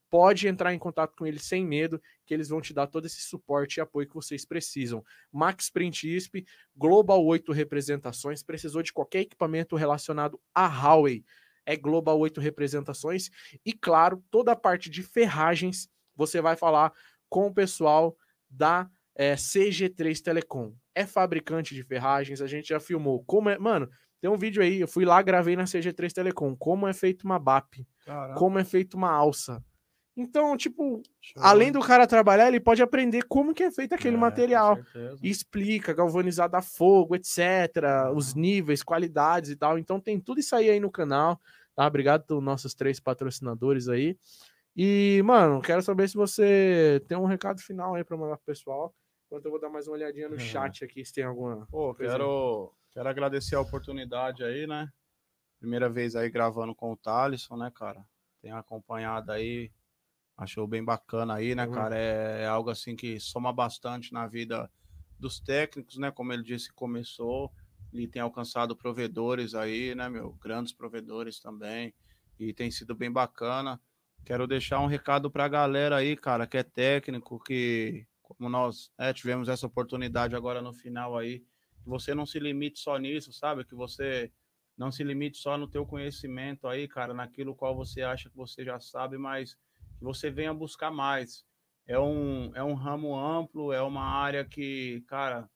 pode 0.10 0.45
entrar 0.45 0.73
em 0.73 0.77
contato 0.77 1.15
com 1.15 1.26
eles 1.26 1.43
sem 1.43 1.65
medo, 1.65 2.02
que 2.26 2.34
eles 2.34 2.49
vão 2.49 2.60
te 2.60 2.73
dar 2.73 2.85
todo 2.85 3.06
esse 3.06 3.22
suporte 3.22 3.77
e 3.77 3.81
apoio 3.81 4.06
que 4.06 4.14
vocês 4.14 4.45
precisam. 4.45 5.02
Max 5.31 5.69
Print 5.69 6.06
ISP, 6.06 6.45
Global 6.76 7.26
8 7.26 7.53
representações, 7.53 8.43
precisou 8.43 8.84
de 8.84 8.91
qualquer 8.91 9.22
equipamento 9.22 9.77
relacionado 9.77 10.38
a 10.53 10.68
Huawei, 10.68 11.23
é 11.65 11.77
Global 11.77 12.19
8 12.19 12.41
representações 12.41 13.30
e 13.65 13.72
claro, 13.72 14.22
toda 14.30 14.52
a 14.52 14.56
parte 14.56 14.89
de 14.89 15.02
ferragens, 15.02 15.88
você 16.14 16.41
vai 16.41 16.57
falar 16.57 16.91
com 17.30 17.48
o 17.48 17.53
pessoal 17.53 18.18
da 18.49 18.89
é, 19.16 19.36
CG3 19.36 20.22
Telecom. 20.22 20.74
É 20.96 21.06
fabricante 21.06 21.74
de 21.76 21.84
ferragens, 21.84 22.42
a 22.42 22.48
gente 22.48 22.70
já 22.70 22.80
filmou 22.80 23.24
como 23.26 23.50
é, 23.50 23.58
mano, 23.58 23.90
tem 24.20 24.30
um 24.30 24.38
vídeo 24.38 24.62
aí, 24.62 24.80
eu 24.82 24.88
fui 24.88 25.04
lá, 25.06 25.22
gravei 25.22 25.56
na 25.56 25.64
CG3 25.64 26.12
Telecom, 26.12 26.56
como 26.56 26.88
é 26.88 26.94
feito 26.94 27.24
uma 27.24 27.40
BAP, 27.40 27.86
Caramba, 28.06 28.36
como 28.36 28.60
é 28.60 28.64
feito 28.64 28.96
uma 28.96 29.12
alça. 29.12 29.64
Então, 30.16 30.58
tipo, 30.58 31.02
show. 31.22 31.42
além 31.42 31.72
do 31.72 31.80
cara 31.80 32.06
trabalhar, 32.06 32.50
ele 32.50 32.60
pode 32.60 32.82
aprender 32.82 33.24
como 33.30 33.54
que 33.54 33.64
é 33.64 33.72
feito 33.72 33.96
aquele 33.96 34.18
É, 34.18 34.20
material. 34.20 34.78
explica, 35.24 35.94
galvanizado 35.94 36.56
a 36.58 36.62
fogo, 36.62 37.16
etc. 37.16 37.40
Os 38.14 38.36
níveis, 38.36 38.84
qualidades 38.84 39.50
e 39.52 39.56
tal. 39.56 39.80
Então 39.80 40.02
tem 40.02 40.20
tudo 40.20 40.42
isso 40.42 40.54
aí 40.54 40.70
aí 40.70 40.82
no 40.82 40.92
canal. 40.92 41.40
Tá? 41.74 41.88
Obrigado 41.88 42.26
pelos 42.26 42.44
nossos 42.44 42.74
três 42.74 43.00
patrocinadores 43.00 43.88
aí. 43.88 44.18
E, 44.76 45.22
mano, 45.24 45.62
quero 45.62 45.82
saber 45.82 46.10
se 46.10 46.16
você 46.16 47.02
tem 47.08 47.18
um 47.18 47.26
recado 47.26 47.62
final 47.62 47.96
aí 47.96 48.04
para 48.04 48.18
mandar 48.18 48.36
pro 48.36 48.46
pessoal. 48.46 48.94
Enquanto 49.32 49.45
eu 49.45 49.52
vou 49.52 49.62
dar 49.62 49.70
mais 49.70 49.88
uma 49.88 49.94
olhadinha 49.95 50.28
no 50.28 50.36
É. 50.36 50.40
chat 50.41 50.84
aqui, 50.84 51.06
se 51.06 51.14
tem 51.14 51.24
alguma. 51.24 51.66
Pô, 51.68 51.95
quero, 51.95 52.74
quero 52.91 53.08
agradecer 53.08 53.56
a 53.56 53.62
oportunidade 53.62 54.44
aí, 54.44 54.68
né? 54.68 54.91
Primeira 55.58 55.90
vez 55.90 56.18
aí 56.18 56.30
gravando 56.30 56.76
com 56.76 56.91
o 56.91 56.98
Thalisson, 56.98 57.56
né, 57.56 57.72
cara? 57.74 58.06
Tenho 58.41 58.58
acompanhado 58.58 59.32
aí, 59.32 59.72
achou 60.36 60.68
bem 60.68 60.84
bacana 60.84 61.36
aí, 61.36 61.56
né, 61.56 61.66
Uhum. 61.66 61.72
cara? 61.72 61.98
É, 61.98 62.41
é 62.41 62.45
algo 62.45 62.70
assim 62.70 62.94
que 62.94 63.22
soma 63.22 63.53
bastante 63.53 64.12
na 64.12 64.28
vida 64.28 64.70
dos 65.18 65.40
técnicos, 65.40 65.95
né? 65.98 66.12
Como 66.12 66.34
ele 66.34 66.44
disse, 66.44 66.74
começou 66.74 67.53
e 67.94 68.10
tem 68.10 68.22
alcançado 68.22 68.76
provedores 68.76 69.56
aí, 69.56 69.95
né, 69.95 70.10
meu? 70.10 70.34
Grandes 70.44 70.74
provedores 70.74 71.40
também. 71.40 71.94
E 72.38 72.53
tem 72.53 72.70
sido 72.70 72.94
bem 72.94 73.10
bacana. 73.10 73.80
Quero 74.26 74.45
deixar 74.45 74.82
um 74.82 74.88
recado 74.88 75.32
pra 75.32 75.48
galera 75.48 75.95
aí, 75.95 76.18
cara, 76.18 76.45
que 76.45 76.58
é 76.58 76.64
técnico, 76.64 77.40
que 77.40 78.06
como 78.36 78.49
nós 78.49 78.91
é, 78.98 79.14
tivemos 79.14 79.49
essa 79.49 79.68
oportunidade 79.68 80.36
agora 80.36 80.62
no 80.62 80.74
final 80.74 81.18
aí, 81.18 81.40
que 81.40 81.90
você 81.90 82.14
não 82.14 82.26
se 82.26 82.40
limite 82.40 82.80
só 82.80 82.98
nisso, 82.98 83.32
sabe? 83.34 83.66
Que 83.66 83.76
você 83.76 84.32
não 84.78 84.91
se 84.91 85.03
limite 85.03 85.38
só 85.38 85.58
no 85.58 85.68
teu 85.68 85.86
conhecimento 85.86 86.68
aí, 86.68 86.88
cara, 86.88 87.14
naquilo 87.14 87.56
qual 87.56 87.76
você 87.76 88.02
acha 88.02 88.30
que 88.30 88.36
você 88.36 88.64
já 88.64 88.80
sabe, 88.80 89.18
mas 89.18 89.56
que 89.98 90.03
você 90.03 90.30
venha 90.30 90.53
buscar 90.53 90.91
mais. 90.91 91.45
É 91.88 91.99
um, 91.99 92.56
é 92.56 92.64
um 92.64 92.74
ramo 92.74 93.18
amplo, 93.18 93.74
é 93.74 93.82
uma 93.82 94.03
área 94.03 94.45
que, 94.45 95.03
cara, 95.08 95.49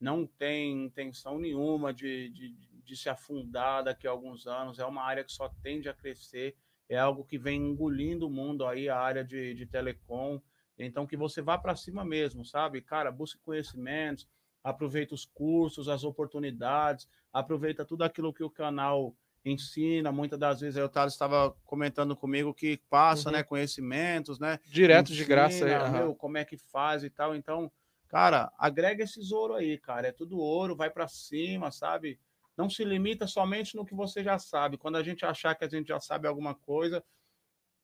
não 0.00 0.26
tem 0.26 0.84
intenção 0.84 1.38
nenhuma 1.38 1.92
de, 1.92 2.30
de, 2.30 2.54
de 2.84 2.96
se 2.96 3.08
afundar 3.08 3.84
daqui 3.84 4.06
a 4.06 4.10
alguns 4.10 4.46
anos, 4.46 4.78
é 4.78 4.84
uma 4.84 5.02
área 5.02 5.24
que 5.24 5.32
só 5.32 5.48
tende 5.62 5.88
a 5.88 5.94
crescer, 5.94 6.56
é 6.88 6.98
algo 6.98 7.24
que 7.24 7.38
vem 7.38 7.60
engolindo 7.60 8.26
o 8.26 8.30
mundo 8.30 8.66
aí, 8.66 8.88
a 8.88 8.98
área 8.98 9.24
de, 9.24 9.54
de 9.54 9.66
telecom, 9.66 10.40
então 10.78 11.06
que 11.06 11.16
você 11.16 11.40
vá 11.42 11.56
para 11.58 11.76
cima 11.76 12.04
mesmo, 12.04 12.44
sabe? 12.44 12.80
Cara, 12.82 13.10
busque 13.12 13.38
conhecimentos, 13.40 14.26
aproveita 14.62 15.14
os 15.14 15.24
cursos, 15.24 15.88
as 15.88 16.04
oportunidades, 16.04 17.08
aproveita 17.32 17.84
tudo 17.84 18.02
aquilo 18.02 18.32
que 18.32 18.42
o 18.42 18.50
canal 18.50 19.14
ensina. 19.44 20.10
Muitas 20.10 20.38
das 20.38 20.60
vezes 20.60 20.76
aí 20.78 20.82
o 20.82 20.88
Thales 20.88 21.12
estava 21.12 21.54
comentando 21.64 22.16
comigo 22.16 22.54
que 22.54 22.78
passa, 22.88 23.28
Uhum. 23.30 23.36
né, 23.36 23.42
conhecimentos, 23.42 24.38
né? 24.38 24.58
Direto 24.64 25.12
de 25.12 25.24
graça 25.24 25.64
aí. 25.64 25.70
ensina, 25.70 25.84
aham. 25.84 26.00
meu, 26.00 26.14
como 26.14 26.38
é 26.38 26.44
que 26.44 26.56
faz 26.56 27.04
e 27.04 27.10
tal. 27.10 27.34
Então, 27.36 27.70
cara, 28.08 28.50
agrega 28.58 29.04
esses 29.04 29.30
ouro 29.32 29.54
aí, 29.54 29.78
cara. 29.78 30.08
É 30.08 30.12
tudo 30.12 30.38
ouro, 30.38 30.74
vai 30.74 30.90
para 30.90 31.06
cima, 31.08 31.70
sabe? 31.70 32.18
Não 32.56 32.70
se 32.70 32.84
limita 32.84 33.26
somente 33.26 33.76
no 33.76 33.84
que 33.84 33.94
você 33.94 34.22
já 34.24 34.38
sabe. 34.38 34.78
Quando 34.78 34.96
a 34.96 35.02
gente 35.02 35.24
achar 35.26 35.54
que 35.54 35.64
a 35.64 35.68
gente 35.68 35.88
já 35.88 36.00
sabe 36.00 36.26
alguma 36.26 36.54
coisa, 36.54 37.04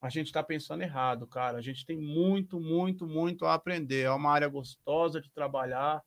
a 0.01 0.09
gente 0.09 0.27
está 0.27 0.43
pensando 0.43 0.83
errado, 0.83 1.27
cara. 1.27 1.59
A 1.59 1.63
gente 1.63 1.85
tem 1.85 1.99
muito, 1.99 2.59
muito, 2.61 3.07
muito 3.07 3.45
a 3.47 3.55
aprender. 3.55 4.03
É 4.03 4.11
uma 4.11 4.31
área 4.33 4.49
gostosa 4.49 5.21
de 5.21 5.31
trabalhar, 5.31 6.03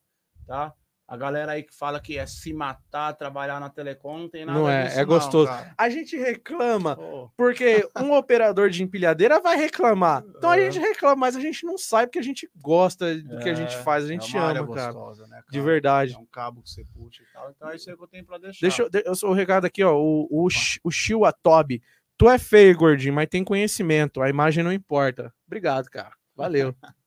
tá? 0.46 0.72
A 1.06 1.18
galera 1.18 1.52
aí 1.52 1.62
que 1.62 1.74
fala 1.76 2.00
que 2.00 2.16
é 2.16 2.24
se 2.24 2.50
matar, 2.54 3.12
trabalhar 3.12 3.60
na 3.60 3.68
telecom, 3.68 4.20
não 4.20 4.28
tem 4.28 4.46
nada 4.46 4.58
Não 4.58 4.66
é, 4.66 4.84
disso, 4.86 5.00
é 5.00 5.04
gostoso. 5.04 5.46
cara. 5.48 5.74
A 5.76 5.90
gente 5.90 6.16
reclama 6.16 6.96
Pô, 6.96 7.30
porque 7.36 7.86
um 8.00 8.10
operador 8.16 8.70
de 8.70 8.82
empilhadeira 8.82 9.38
vai 9.38 9.54
reclamar. 9.58 10.24
Então 10.26 10.48
a 10.48 10.58
É. 10.58 10.62
gente 10.70 10.80
reclama, 10.82 11.14
mas 11.16 11.36
a 11.36 11.40
gente 11.40 11.66
não 11.66 11.76
sai 11.76 12.06
porque 12.06 12.18
a 12.18 12.22
gente 12.22 12.50
gosta 12.56 13.14
do 13.18 13.38
que 13.38 13.50
a 13.50 13.54
gente 13.54 13.74
é, 13.76 13.82
faz, 13.82 14.04
a 14.04 14.06
é 14.06 14.10
gente 14.12 14.34
área 14.38 14.62
ama, 14.62 14.74
cara. 14.74 14.92
gostosa, 14.92 15.26
né, 15.26 15.42
De 15.50 15.58
cara? 15.58 15.64
verdade. 15.64 16.14
É 16.14 16.18
um 16.18 16.24
cabo 16.26 16.62
que 16.62 16.70
você 16.70 16.82
puxa 16.86 17.22
e 17.22 17.26
tal. 17.34 17.50
Então 17.50 17.68
é 17.68 17.76
isso 17.76 17.90
aí 17.90 17.96
que 17.98 18.02
eu 18.02 18.08
tenho 18.08 18.24
pra 18.24 18.38
deixar. 18.38 18.60
Deixa 18.62 18.82
eu, 18.82 18.88
de- 18.88 19.02
eu 19.04 19.14
sou 19.14 19.28
o 19.30 19.34
recado 19.34 19.66
aqui, 19.66 19.84
ó. 19.84 19.94
O, 19.94 20.26
o, 20.30 20.48
o 20.82 20.90
Shio 20.90 21.26
Atobi. 21.26 21.82
Tu 22.16 22.28
é 22.28 22.38
feio, 22.38 22.76
gordinho, 22.76 23.14
mas 23.14 23.28
tem 23.28 23.42
conhecimento. 23.44 24.22
A 24.22 24.28
imagem 24.28 24.62
não 24.62 24.72
importa. 24.72 25.32
Obrigado, 25.46 25.88
cara. 25.90 26.12
Valeu. 26.34 26.74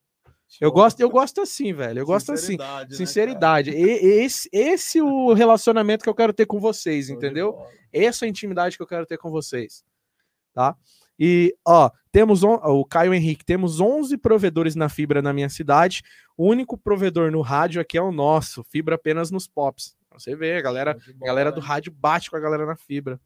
Eu 0.62 0.72
gosto, 0.72 1.02
eu 1.02 1.10
gosto 1.10 1.42
assim, 1.42 1.74
velho. 1.74 2.00
Eu 2.00 2.06
gosto 2.06 2.32
assim. 2.32 2.54
Sinceridade, 2.54 2.90
né, 2.92 2.96
Sinceridade. 2.98 3.70
E, 3.72 3.82
esse, 4.24 4.50
esse 4.54 5.02
o 5.02 5.34
relacionamento 5.34 6.04
que 6.04 6.10
eu 6.10 6.16
quero 6.16 6.32
ter 6.32 6.46
com 6.46 6.58
vocês, 6.58 7.10
entendeu? 7.10 7.52
bola. 7.52 7.70
Essa 7.92 8.24
é 8.24 8.28
a 8.28 8.30
intimidade 8.30 8.78
que 8.78 8.82
eu 8.82 8.88
quero 8.88 9.06
ter 9.06 9.18
com 9.18 9.30
vocês. 9.30 9.84
Tá? 10.54 10.74
E, 11.20 11.54
ó, 11.68 11.92
temos 12.14 12.44
on- 12.44 12.62
o 12.64 12.86
Caio 12.86 13.14
Henrique, 13.14 13.44
temos 13.44 13.82
11 13.82 14.18
provedores 14.18 14.74
na 14.74 14.88
fibra 14.88 15.22
na 15.22 15.34
minha 15.34 15.50
cidade. 15.50 16.02
O 16.38 16.48
único 16.48 16.78
provedor 16.78 17.30
no 17.30 17.42
rádio 17.42 17.82
aqui 17.82 17.98
é 17.98 18.02
o 18.02 18.12
nosso, 18.14 18.64
fibra 18.64 18.96
apenas 18.96 19.30
nos 19.30 19.50
pops. 19.50 19.98
Você 20.14 20.34
vê, 20.34 20.56
a 20.56 20.62
galera, 20.62 20.94
de 20.94 21.12
a 21.12 21.14
bola, 21.14 21.26
galera 21.28 21.52
do 21.52 21.60
rádio 21.60 21.92
bate 21.92 22.32
com 22.32 22.38
a 22.38 22.40
galera 22.40 22.66
na 22.66 22.78
fibra. 22.78 23.20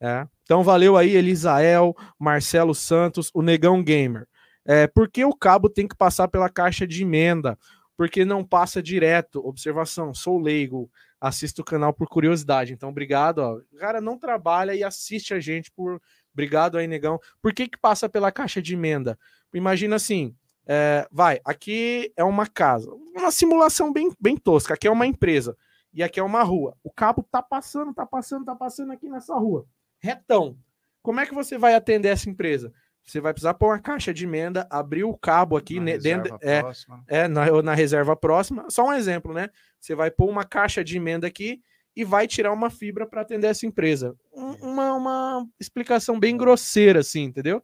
É. 0.00 0.26
Então 0.42 0.62
valeu 0.62 0.96
aí, 0.96 1.16
Elisael, 1.16 1.94
Marcelo 2.18 2.74
Santos, 2.74 3.30
o 3.34 3.42
Negão 3.42 3.82
Gamer. 3.82 4.26
É, 4.64 4.86
por 4.86 5.08
que 5.08 5.24
o 5.24 5.34
cabo 5.34 5.68
tem 5.68 5.86
que 5.86 5.96
passar 5.96 6.28
pela 6.28 6.48
caixa 6.48 6.86
de 6.86 7.02
emenda? 7.02 7.58
Porque 7.96 8.24
não 8.24 8.44
passa 8.44 8.82
direto. 8.82 9.46
Observação, 9.46 10.12
sou 10.12 10.38
leigo, 10.38 10.90
assisto 11.20 11.62
o 11.62 11.64
canal 11.64 11.92
por 11.92 12.08
curiosidade. 12.08 12.72
Então, 12.72 12.88
obrigado. 12.88 13.38
Ó. 13.38 13.56
O 13.72 13.76
cara 13.78 14.00
não 14.00 14.18
trabalha 14.18 14.74
e 14.74 14.82
assiste 14.82 15.32
a 15.32 15.40
gente 15.40 15.70
por. 15.70 16.00
Obrigado 16.32 16.76
aí, 16.76 16.86
negão. 16.86 17.18
Por 17.40 17.54
que, 17.54 17.68
que 17.68 17.78
passa 17.78 18.08
pela 18.08 18.30
caixa 18.30 18.60
de 18.60 18.74
emenda? 18.74 19.18
Imagina 19.54 19.96
assim: 19.96 20.34
é, 20.66 21.06
vai, 21.10 21.40
aqui 21.44 22.12
é 22.16 22.24
uma 22.24 22.46
casa, 22.46 22.90
uma 23.14 23.30
simulação 23.30 23.92
bem, 23.92 24.10
bem 24.20 24.36
tosca. 24.36 24.74
Aqui 24.74 24.88
é 24.88 24.90
uma 24.90 25.06
empresa 25.06 25.56
e 25.96 26.02
aqui 26.02 26.20
é 26.20 26.22
uma 26.22 26.42
rua. 26.42 26.76
O 26.84 26.90
cabo 26.92 27.22
tá 27.28 27.42
passando, 27.42 27.92
tá 27.94 28.06
passando, 28.06 28.44
tá 28.44 28.54
passando 28.54 28.92
aqui 28.92 29.08
nessa 29.08 29.34
rua. 29.36 29.66
Retão. 29.98 30.56
Como 31.02 31.18
é 31.20 31.26
que 31.26 31.34
você 31.34 31.56
vai 31.58 31.74
atender 31.74 32.08
essa 32.10 32.28
empresa? 32.30 32.72
Você 33.04 33.20
vai 33.20 33.32
precisar 33.32 33.54
pôr 33.54 33.68
uma 33.68 33.78
caixa 33.78 34.12
de 34.12 34.24
emenda, 34.24 34.66
abrir 34.68 35.04
o 35.04 35.16
cabo 35.16 35.56
aqui 35.56 35.78
Na 35.78 35.86
dentro. 35.96 36.32
reserva 36.32 36.38
É, 36.42 36.60
próxima. 36.60 37.04
é 37.06 37.28
na, 37.28 37.62
na 37.62 37.74
reserva 37.74 38.16
próxima. 38.16 38.66
Só 38.68 38.86
um 38.88 38.92
exemplo, 38.92 39.32
né? 39.32 39.48
Você 39.80 39.94
vai 39.94 40.10
pôr 40.10 40.28
uma 40.28 40.44
caixa 40.44 40.82
de 40.84 40.96
emenda 40.96 41.26
aqui 41.26 41.62
e 41.94 42.04
vai 42.04 42.26
tirar 42.26 42.52
uma 42.52 42.68
fibra 42.68 43.06
para 43.06 43.22
atender 43.22 43.46
essa 43.46 43.64
empresa. 43.64 44.16
Um- 44.34 44.54
uma, 44.72 44.92
uma 44.94 45.48
explicação 45.60 46.18
bem 46.18 46.36
grosseira, 46.36 46.98
assim, 47.00 47.22
entendeu? 47.22 47.62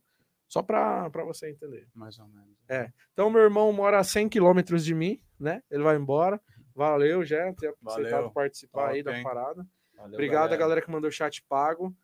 Só 0.49 0.63
para 0.63 1.09
você 1.25 1.51
entender. 1.51 1.89
Mais 1.95 2.19
ou 2.21 2.29
menos. 2.29 2.53
É. 2.69 2.91
Então, 3.13 3.29
meu 3.29 3.43
irmão 3.43 3.73
mora 3.73 3.99
a 3.99 4.05
100 4.05 4.29
quilômetros 4.29 4.85
de 4.85 4.95
mim, 4.95 5.21
né? 5.41 5.61
Ele 5.71 5.83
vai 5.83 5.97
embora. 5.97 6.41
Valeu, 6.74 7.24
já, 7.24 7.53
ter 7.55 7.74
Valeu. 7.81 8.07
aceitado 8.07 8.32
participar 8.32 8.90
aí 8.90 9.03
Top, 9.03 9.12
da 9.12 9.19
hein? 9.19 9.24
parada. 9.24 9.66
Valeu, 9.97 10.15
Obrigado 10.15 10.53
a 10.53 10.57
galera 10.57 10.81
que 10.82 10.90
mandou 10.90 11.11
chat 11.11 11.43
pago. 11.49 11.94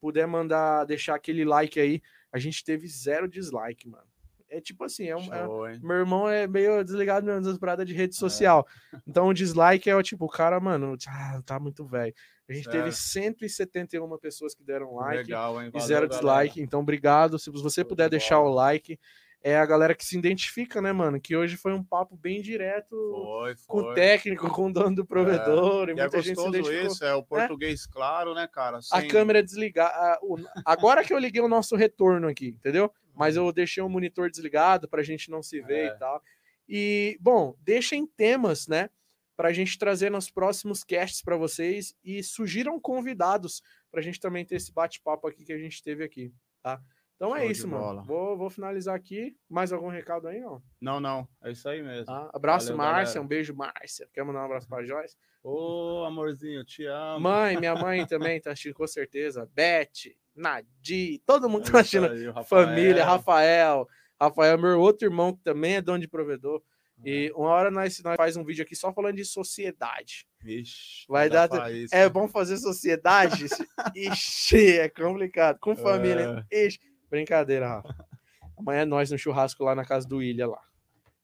Puder 0.00 0.26
mandar, 0.26 0.84
deixar 0.84 1.14
aquele 1.14 1.44
like 1.44 1.78
aí. 1.78 2.00
A 2.32 2.38
gente 2.38 2.64
teve 2.64 2.86
zero 2.88 3.28
dislike, 3.28 3.88
mano. 3.88 4.04
É 4.48 4.60
tipo 4.60 4.82
assim, 4.84 5.06
é 5.06 5.16
um, 5.16 5.32
é- 5.32 5.44
Show, 5.44 5.68
hein? 5.68 5.78
meu 5.82 5.96
irmão 5.98 6.28
é 6.28 6.44
meio 6.46 6.82
desligado 6.82 7.24
mesmo 7.24 7.42
das 7.42 7.56
paradas 7.58 7.86
de 7.86 7.94
rede 7.94 8.16
social. 8.16 8.66
Então 9.06 9.28
o 9.28 9.34
dislike 9.34 9.88
é 9.88 9.94
o 9.94 10.02
tipo, 10.02 10.24
o 10.24 10.28
cara, 10.28 10.58
mano, 10.58 10.96
ah, 11.06 11.40
tá 11.46 11.60
muito 11.60 11.84
velho. 11.86 12.12
A 12.48 12.52
gente 12.52 12.68
teve 12.68 12.90
Certo. 12.90 12.96
171 13.38 14.18
pessoas 14.18 14.52
que 14.54 14.64
deram 14.64 14.94
like 14.96 15.18
Legal, 15.18 15.60
hein? 15.62 15.68
e 15.68 15.70
Valeu, 15.70 15.86
zero 15.86 16.08
galera. 16.08 16.08
dislike. 16.08 16.60
Então, 16.60 16.80
obrigado. 16.80 17.38
Se 17.38 17.48
você 17.48 17.82
Show 17.82 17.88
puder 17.88 18.04
de 18.06 18.10
deixar 18.10 18.40
o 18.40 18.48
like, 18.52 18.98
é 19.42 19.56
a 19.56 19.64
galera 19.64 19.94
que 19.94 20.04
se 20.04 20.18
identifica, 20.18 20.80
né, 20.82 20.92
mano? 20.92 21.20
Que 21.20 21.34
hoje 21.36 21.56
foi 21.56 21.72
um 21.72 21.82
papo 21.82 22.16
bem 22.16 22.42
direto 22.42 22.90
Foi, 22.90 23.54
com 23.66 23.78
o 23.78 23.82
foi. 23.84 23.94
técnico, 23.94 24.50
com 24.50 24.66
o 24.66 24.72
dono 24.72 24.96
do 24.96 25.06
provedor. 25.06 25.88
E 25.88 25.92
E 25.92 25.92
é 25.92 26.02
muita 26.02 26.18
gente 26.20 26.24
se 26.28 26.34
gostoso 26.34 26.48
identificou. 26.58 26.92
isso, 26.92 27.04
é 27.04 27.14
o 27.14 27.22
português 27.22 27.86
claro, 27.86 28.34
né, 28.34 28.46
cara? 28.46 28.80
A 28.92 29.06
câmera 29.06 29.42
desligar. 29.42 29.90
a- 29.90 30.18
o- 30.22 30.36
Agora 30.64 31.02
que 31.04 31.12
eu 31.14 31.18
liguei 31.18 31.40
o 31.40 31.48
nosso 31.48 31.74
retorno 31.76 32.28
aqui, 32.28 32.48
entendeu? 32.48 32.92
Mas 33.14 33.36
eu 33.36 33.50
deixei 33.52 33.82
o 33.82 33.88
monitor 33.88 34.30
desligado 34.30 34.88
para 34.88 35.00
a 35.00 35.04
gente 35.04 35.30
não 35.30 35.42
se 35.42 35.60
ver 35.62 35.90
É. 35.90 35.94
e 35.94 35.98
tal. 35.98 36.22
E, 36.68 37.18
bom, 37.20 37.54
deixem 37.60 38.06
temas, 38.06 38.68
né? 38.68 38.88
Para 39.36 39.48
a 39.48 39.52
gente 39.54 39.78
trazer 39.78 40.10
nos 40.10 40.30
próximos 40.30 40.84
casts 40.84 41.22
para 41.22 41.34
vocês 41.36 41.94
e 42.04 42.22
sugiram 42.22 42.78
convidados 42.78 43.62
para 43.90 44.00
a 44.00 44.02
gente 44.02 44.20
também 44.20 44.44
ter 44.44 44.56
esse 44.56 44.70
bate-papo 44.72 45.26
aqui 45.26 45.44
que 45.46 45.52
a 45.52 45.58
gente 45.58 45.82
teve 45.82 46.04
aqui, 46.04 46.30
tá? 46.62 46.78
Então 47.20 47.36
é 47.36 47.40
Show 47.42 47.50
isso, 47.50 47.68
mano. 47.68 48.02
Vou, 48.02 48.34
vou 48.34 48.48
finalizar 48.48 48.94
aqui. 48.94 49.36
Mais 49.46 49.74
algum 49.74 49.88
recado 49.88 50.26
aí, 50.26 50.40
não? 50.40 50.62
Não, 50.80 50.98
não, 50.98 51.28
é 51.44 51.50
isso 51.50 51.68
aí 51.68 51.82
mesmo. 51.82 52.06
Tá? 52.06 52.30
Abraço, 52.32 52.68
Valeu, 52.68 52.78
Márcia. 52.78 53.04
galera. 53.16 53.20
Um 53.20 53.28
beijo, 53.28 53.54
Márcia. 53.54 54.08
Quer 54.14 54.24
mandar 54.24 54.40
um 54.40 54.44
abraço 54.46 54.66
para 54.66 54.82
Joyce? 54.86 55.14
Ô, 55.42 56.02
amorzinho, 56.06 56.64
te 56.64 56.86
amo. 56.86 57.20
Mãe, 57.20 57.58
minha 57.58 57.74
mãe 57.74 58.06
também 58.08 58.40
tá 58.40 58.52
assistindo, 58.52 58.72
com 58.72 58.86
certeza. 58.86 59.46
Beth, 59.54 60.14
Nadir, 60.34 61.20
todo 61.26 61.46
mundo 61.46 61.68
É 61.68 61.72
tá 61.72 61.80
assistindo. 61.80 62.06
aí, 62.06 62.26
Rafael. 62.28 62.44
Família, 62.66 63.04
Rafael. 63.04 63.86
Rafael, 64.18 64.58
meu 64.58 64.80
outro 64.80 65.06
irmão, 65.06 65.36
que 65.36 65.42
também 65.42 65.76
é 65.76 65.82
dono 65.82 65.98
de 65.98 66.08
provedor. 66.08 66.62
E 67.04 67.30
uma 67.34 67.48
hora 67.50 67.70
nós, 67.70 68.00
nós 68.02 68.16
faz 68.16 68.36
um 68.36 68.44
vídeo 68.44 68.62
aqui 68.62 68.74
só 68.74 68.92
falando 68.92 69.16
de 69.16 69.24
sociedade. 69.26 70.26
Vixe, 70.42 71.04
Vai 71.08 71.28
dar-. 71.28 71.48
É 71.92 72.08
bom 72.08 72.28
fazer 72.28 72.56
sociedade? 72.56 73.44
Ixi, 73.94 74.78
é 74.78 74.88
complicado. 74.88 75.58
Com 75.60 75.76
família. 75.76 76.46
Ixi, 76.50 76.78
brincadeira, 77.10 77.68
Rafa. 77.68 77.94
Amanhã 78.56 78.82
é 78.82 78.84
nós 78.84 79.10
no 79.10 79.18
churrasco 79.18 79.64
lá 79.64 79.74
na 79.74 79.84
casa 79.84 80.06
do 80.06 80.22
Ilha 80.22 80.46
lá. 80.46 80.60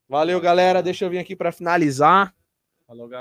Valeu, 0.08 0.40
galera. 0.40 0.82
Deixa 0.82 1.04
eu 1.04 1.10
vir 1.10 1.18
aqui 1.18 1.36
para 1.36 1.52
finalizar. 1.52 2.34
Falou, 2.86 3.08
galera. 3.08 3.14